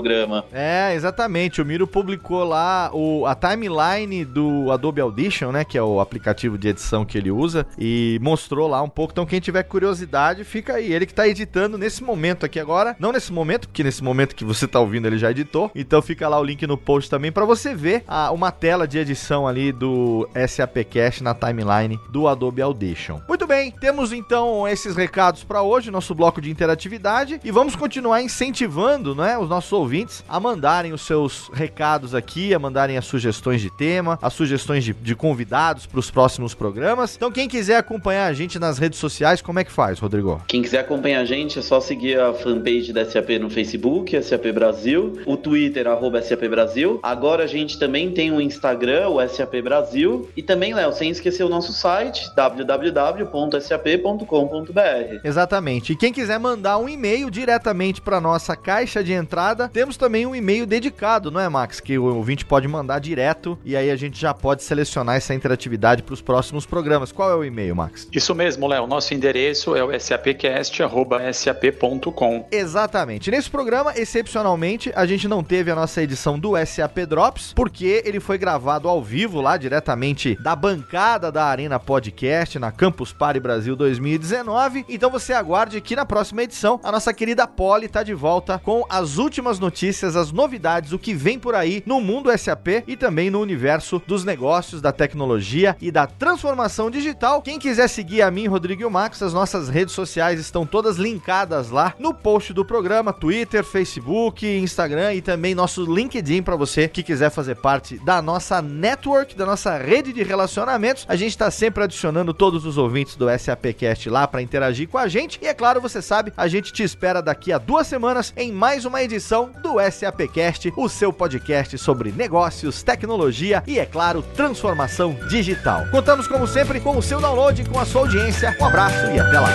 É, 0.51 0.93
exatamente. 0.93 1.61
O 1.61 1.65
Miro 1.65 1.87
publicou 1.87 2.43
lá 2.43 2.89
o, 2.93 3.25
a 3.25 3.35
timeline 3.35 4.25
do 4.25 4.71
Adobe 4.71 5.01
Audition, 5.01 5.51
né, 5.51 5.63
que 5.63 5.77
é 5.77 5.83
o 5.83 5.99
aplicativo 5.99 6.57
de 6.57 6.69
edição 6.69 7.05
que 7.05 7.17
ele 7.17 7.31
usa, 7.31 7.65
e 7.77 8.19
mostrou 8.21 8.67
lá 8.67 8.81
um 8.81 8.89
pouco. 8.89 9.11
Então, 9.11 9.25
quem 9.25 9.39
tiver 9.39 9.63
curiosidade, 9.63 10.43
fica 10.43 10.73
aí. 10.73 10.91
Ele 10.91 11.05
que 11.05 11.13
tá 11.13 11.27
editando 11.27 11.77
nesse 11.77 12.03
momento 12.03 12.45
aqui 12.45 12.59
agora. 12.59 12.95
Não 12.99 13.11
nesse 13.11 13.31
momento, 13.31 13.67
porque 13.67 13.83
nesse 13.83 14.03
momento 14.03 14.35
que 14.35 14.43
você 14.43 14.67
tá 14.67 14.79
ouvindo 14.79 15.05
ele 15.07 15.17
já 15.17 15.31
editou. 15.31 15.71
Então 15.75 16.01
fica 16.01 16.27
lá 16.27 16.39
o 16.39 16.43
link 16.43 16.65
no 16.67 16.77
post 16.77 17.09
também 17.09 17.31
para 17.31 17.45
você 17.45 17.73
ver 17.73 18.03
a, 18.07 18.31
uma 18.31 18.51
tela 18.51 18.87
de 18.87 18.97
edição 18.97 19.47
ali 19.47 19.71
do 19.71 20.27
SAPcast 20.47 21.23
na 21.23 21.33
timeline 21.33 21.99
do 22.09 22.27
Adobe 22.27 22.61
Audition. 22.61 23.19
Muito 23.27 23.47
bem, 23.47 23.71
temos 23.71 24.11
então 24.11 24.67
esses 24.67 24.95
recados 24.95 25.43
para 25.43 25.61
hoje, 25.61 25.91
nosso 25.91 26.13
bloco 26.13 26.41
de 26.41 26.49
interatividade 26.49 27.39
e 27.43 27.51
vamos 27.51 27.75
continuar 27.75 28.21
incentivando, 28.21 29.15
né, 29.15 29.37
os 29.37 29.49
nossos 29.49 29.71
ouvintes 29.85 30.23
a 30.27 30.39
mandarem 30.39 30.91
os 30.91 31.01
seus 31.01 31.49
recados 31.53 32.15
aqui, 32.15 32.53
a 32.53 32.59
mandarem 32.59 32.97
as 32.97 33.05
sugestões 33.05 33.61
de 33.61 33.69
tema, 33.69 34.19
as 34.21 34.33
sugestões 34.33 34.83
de, 34.83 34.93
de 34.93 35.15
convidados 35.15 35.85
para 35.85 35.99
os 35.99 36.11
próximos 36.11 36.53
programas. 36.53 37.15
Então 37.15 37.31
quem 37.31 37.47
quiser 37.47 37.77
acompanhar 37.77 38.25
a 38.25 38.33
gente 38.33 38.59
nas 38.59 38.77
redes 38.77 38.99
sociais, 38.99 39.41
como 39.41 39.59
é 39.59 39.63
que 39.63 39.71
faz, 39.71 39.99
Rodrigo? 39.99 40.41
Quem 40.47 40.61
quiser 40.61 40.79
acompanhar 40.79 41.21
a 41.21 41.25
gente 41.25 41.59
é 41.59 41.61
só 41.61 41.79
seguir 41.79 42.19
a 42.19 42.33
fanpage 42.33 42.91
da 42.91 43.05
SAP 43.05 43.29
no 43.39 43.49
Facebook, 43.49 44.21
SAP 44.21 44.47
Brasil, 44.53 45.19
o 45.25 45.37
Twitter, 45.37 45.87
arroba 45.87 46.21
SAP 46.21 46.47
Brasil. 46.49 46.99
Agora 47.03 47.43
a 47.43 47.47
gente 47.47 47.77
também 47.77 48.11
tem 48.11 48.31
o 48.31 48.41
Instagram, 48.41 49.09
o 49.09 49.27
SAP 49.27 49.61
Brasil. 49.63 50.29
E 50.35 50.41
também, 50.41 50.73
Léo, 50.73 50.93
sem 50.93 51.09
esquecer 51.09 51.43
o 51.43 51.49
nosso 51.49 51.73
site, 51.73 52.29
www.sap.com.br. 52.35 55.19
Exatamente. 55.23 55.93
E 55.93 55.95
quem 55.95 56.11
quiser 56.11 56.39
mandar 56.39 56.77
um 56.77 56.89
e-mail 56.89 57.29
diretamente 57.29 58.01
para 58.01 58.19
nossa 58.19 58.55
caixa 58.55 59.03
de 59.03 59.13
entrada, 59.13 59.69
temos 59.75 59.97
também 59.97 60.25
um 60.25 60.33
e-mail 60.33 60.65
dedicado, 60.65 61.29
não 61.29 61.37
é, 61.37 61.49
Max? 61.49 61.81
Que 61.81 61.97
o 61.97 62.05
ouvinte 62.05 62.45
pode 62.45 62.65
mandar 62.65 62.99
direto 62.99 63.59
e 63.65 63.75
aí 63.75 63.91
a 63.91 63.95
gente 63.97 64.17
já 64.17 64.33
pode 64.33 64.63
selecionar 64.63 65.17
essa 65.17 65.33
interatividade 65.33 66.01
para 66.01 66.13
os 66.13 66.21
próximos 66.21 66.65
programas. 66.65 67.11
Qual 67.11 67.29
é 67.29 67.35
o 67.35 67.43
e-mail, 67.43 67.75
Max? 67.75 68.07
Isso 68.09 68.33
mesmo, 68.33 68.67
Léo. 68.67 68.87
Nosso 68.87 69.13
endereço 69.13 69.75
é 69.75 69.83
o 69.83 69.89
sapcast.sap.com. 69.99 72.47
Exatamente. 72.49 73.29
Nesse 73.29 73.49
programa, 73.49 73.91
excepcionalmente, 73.97 74.93
a 74.95 75.05
gente 75.05 75.27
não 75.27 75.43
teve 75.43 75.69
a 75.69 75.75
nossa 75.75 76.01
edição 76.01 76.39
do 76.39 76.53
SAP 76.65 76.99
Drops, 76.99 77.51
porque 77.53 78.01
ele 78.05 78.21
foi 78.21 78.37
gravado 78.37 78.87
ao 78.87 79.03
vivo 79.03 79.41
lá, 79.41 79.57
diretamente 79.57 80.37
da 80.41 80.55
bancada 80.55 81.29
da 81.29 81.43
Arena 81.43 81.77
Podcast, 81.77 82.57
na 82.57 82.71
Campus 82.71 83.11
Party 83.11 83.41
Brasil 83.41 83.75
2019. 83.75 84.85
Então 84.87 85.11
você 85.11 85.33
aguarde 85.33 85.81
que 85.81 85.97
na 85.97 86.05
próxima 86.05 86.43
edição, 86.43 86.79
a 86.81 86.93
nossa 86.93 87.13
querida 87.13 87.45
Polly 87.45 87.89
tá 87.89 88.03
de 88.03 88.13
volta 88.13 88.57
com 88.57 88.85
as 88.89 89.17
últimas 89.17 89.59
notícias, 89.65 90.15
as 90.15 90.31
novidades, 90.31 90.91
o 90.91 90.99
que 90.99 91.15
vem 91.15 91.39
por 91.39 91.55
aí 91.55 91.81
no 91.87 91.99
mundo 91.99 92.29
SAP 92.37 92.83
e 92.87 92.95
também 92.95 93.31
no 93.31 93.41
universo 93.41 93.99
dos 94.05 94.23
negócios, 94.23 94.79
da 94.79 94.91
tecnologia 94.91 95.75
e 95.81 95.91
da 95.91 96.05
transformação 96.05 96.91
digital. 96.91 97.41
Quem 97.41 97.57
quiser 97.57 97.87
seguir 97.87 98.21
a 98.21 98.29
mim, 98.29 98.45
Rodrigo 98.45 98.83
e 98.83 98.85
o 98.85 98.91
Max, 98.91 99.23
as 99.23 99.33
nossas 99.33 99.67
redes 99.67 99.95
sociais 99.95 100.39
estão 100.39 100.67
todas 100.67 100.97
linkadas 100.97 101.71
lá 101.71 101.95
no 101.97 102.13
post 102.13 102.53
do 102.53 102.63
programa, 102.63 103.11
Twitter, 103.11 103.63
Facebook, 103.63 104.45
Instagram 104.45 105.15
e 105.15 105.21
também 105.21 105.55
nosso 105.55 105.83
LinkedIn 105.83 106.43
para 106.43 106.55
você 106.55 106.87
que 106.87 107.01
quiser 107.01 107.31
fazer 107.31 107.55
parte 107.55 107.97
da 108.05 108.21
nossa 108.21 108.61
network, 108.61 109.35
da 109.35 109.47
nossa 109.47 109.77
rede 109.77 110.13
de 110.13 110.21
relacionamentos. 110.21 111.05
A 111.09 111.15
gente 111.15 111.31
está 111.31 111.49
sempre 111.49 111.83
adicionando 111.83 112.35
todos 112.35 112.67
os 112.67 112.77
ouvintes 112.77 113.15
do 113.15 113.25
SAPcast 113.35 114.11
lá 114.11 114.27
para 114.27 114.43
interagir 114.43 114.87
com 114.87 114.99
a 114.99 115.07
gente. 115.07 115.39
E 115.41 115.47
é 115.47 115.55
claro, 115.55 115.81
você 115.81 116.03
sabe, 116.03 116.31
a 116.37 116.47
gente 116.47 116.71
te 116.71 116.83
espera 116.83 117.19
daqui 117.19 117.51
a 117.51 117.57
duas 117.57 117.87
semanas 117.87 118.31
em 118.37 118.51
mais 118.51 118.85
uma 118.85 119.01
edição 119.01 119.54
do 119.61 119.75
SAPcast, 119.91 120.73
o 120.75 120.89
seu 120.89 121.11
podcast 121.11 121.77
sobre 121.77 122.11
negócios, 122.11 122.83
tecnologia 122.83 123.63
e, 123.67 123.79
é 123.79 123.85
claro, 123.85 124.21
transformação 124.21 125.17
digital. 125.27 125.85
Contamos, 125.91 126.27
como 126.27 126.47
sempre, 126.47 126.79
com 126.79 126.97
o 126.97 127.01
seu 127.01 127.19
download 127.19 127.65
com 127.69 127.79
a 127.79 127.85
sua 127.85 128.01
audiência. 128.01 128.55
Um 128.59 128.65
abraço 128.65 129.05
e 129.07 129.19
até 129.19 129.39
lá. 129.39 129.49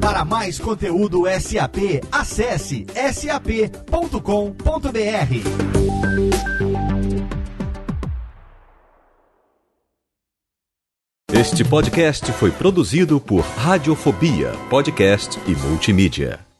Para 0.00 0.24
mais 0.24 0.58
conteúdo 0.58 1.24
SAP, 1.40 2.02
acesse 2.10 2.86
sap.com.br. 3.12 3.72
Este 11.34 11.64
podcast 11.64 12.30
foi 12.32 12.50
produzido 12.50 13.18
por 13.18 13.40
Radiofobia, 13.56 14.52
podcast 14.68 15.40
e 15.46 15.56
multimídia. 15.56 16.51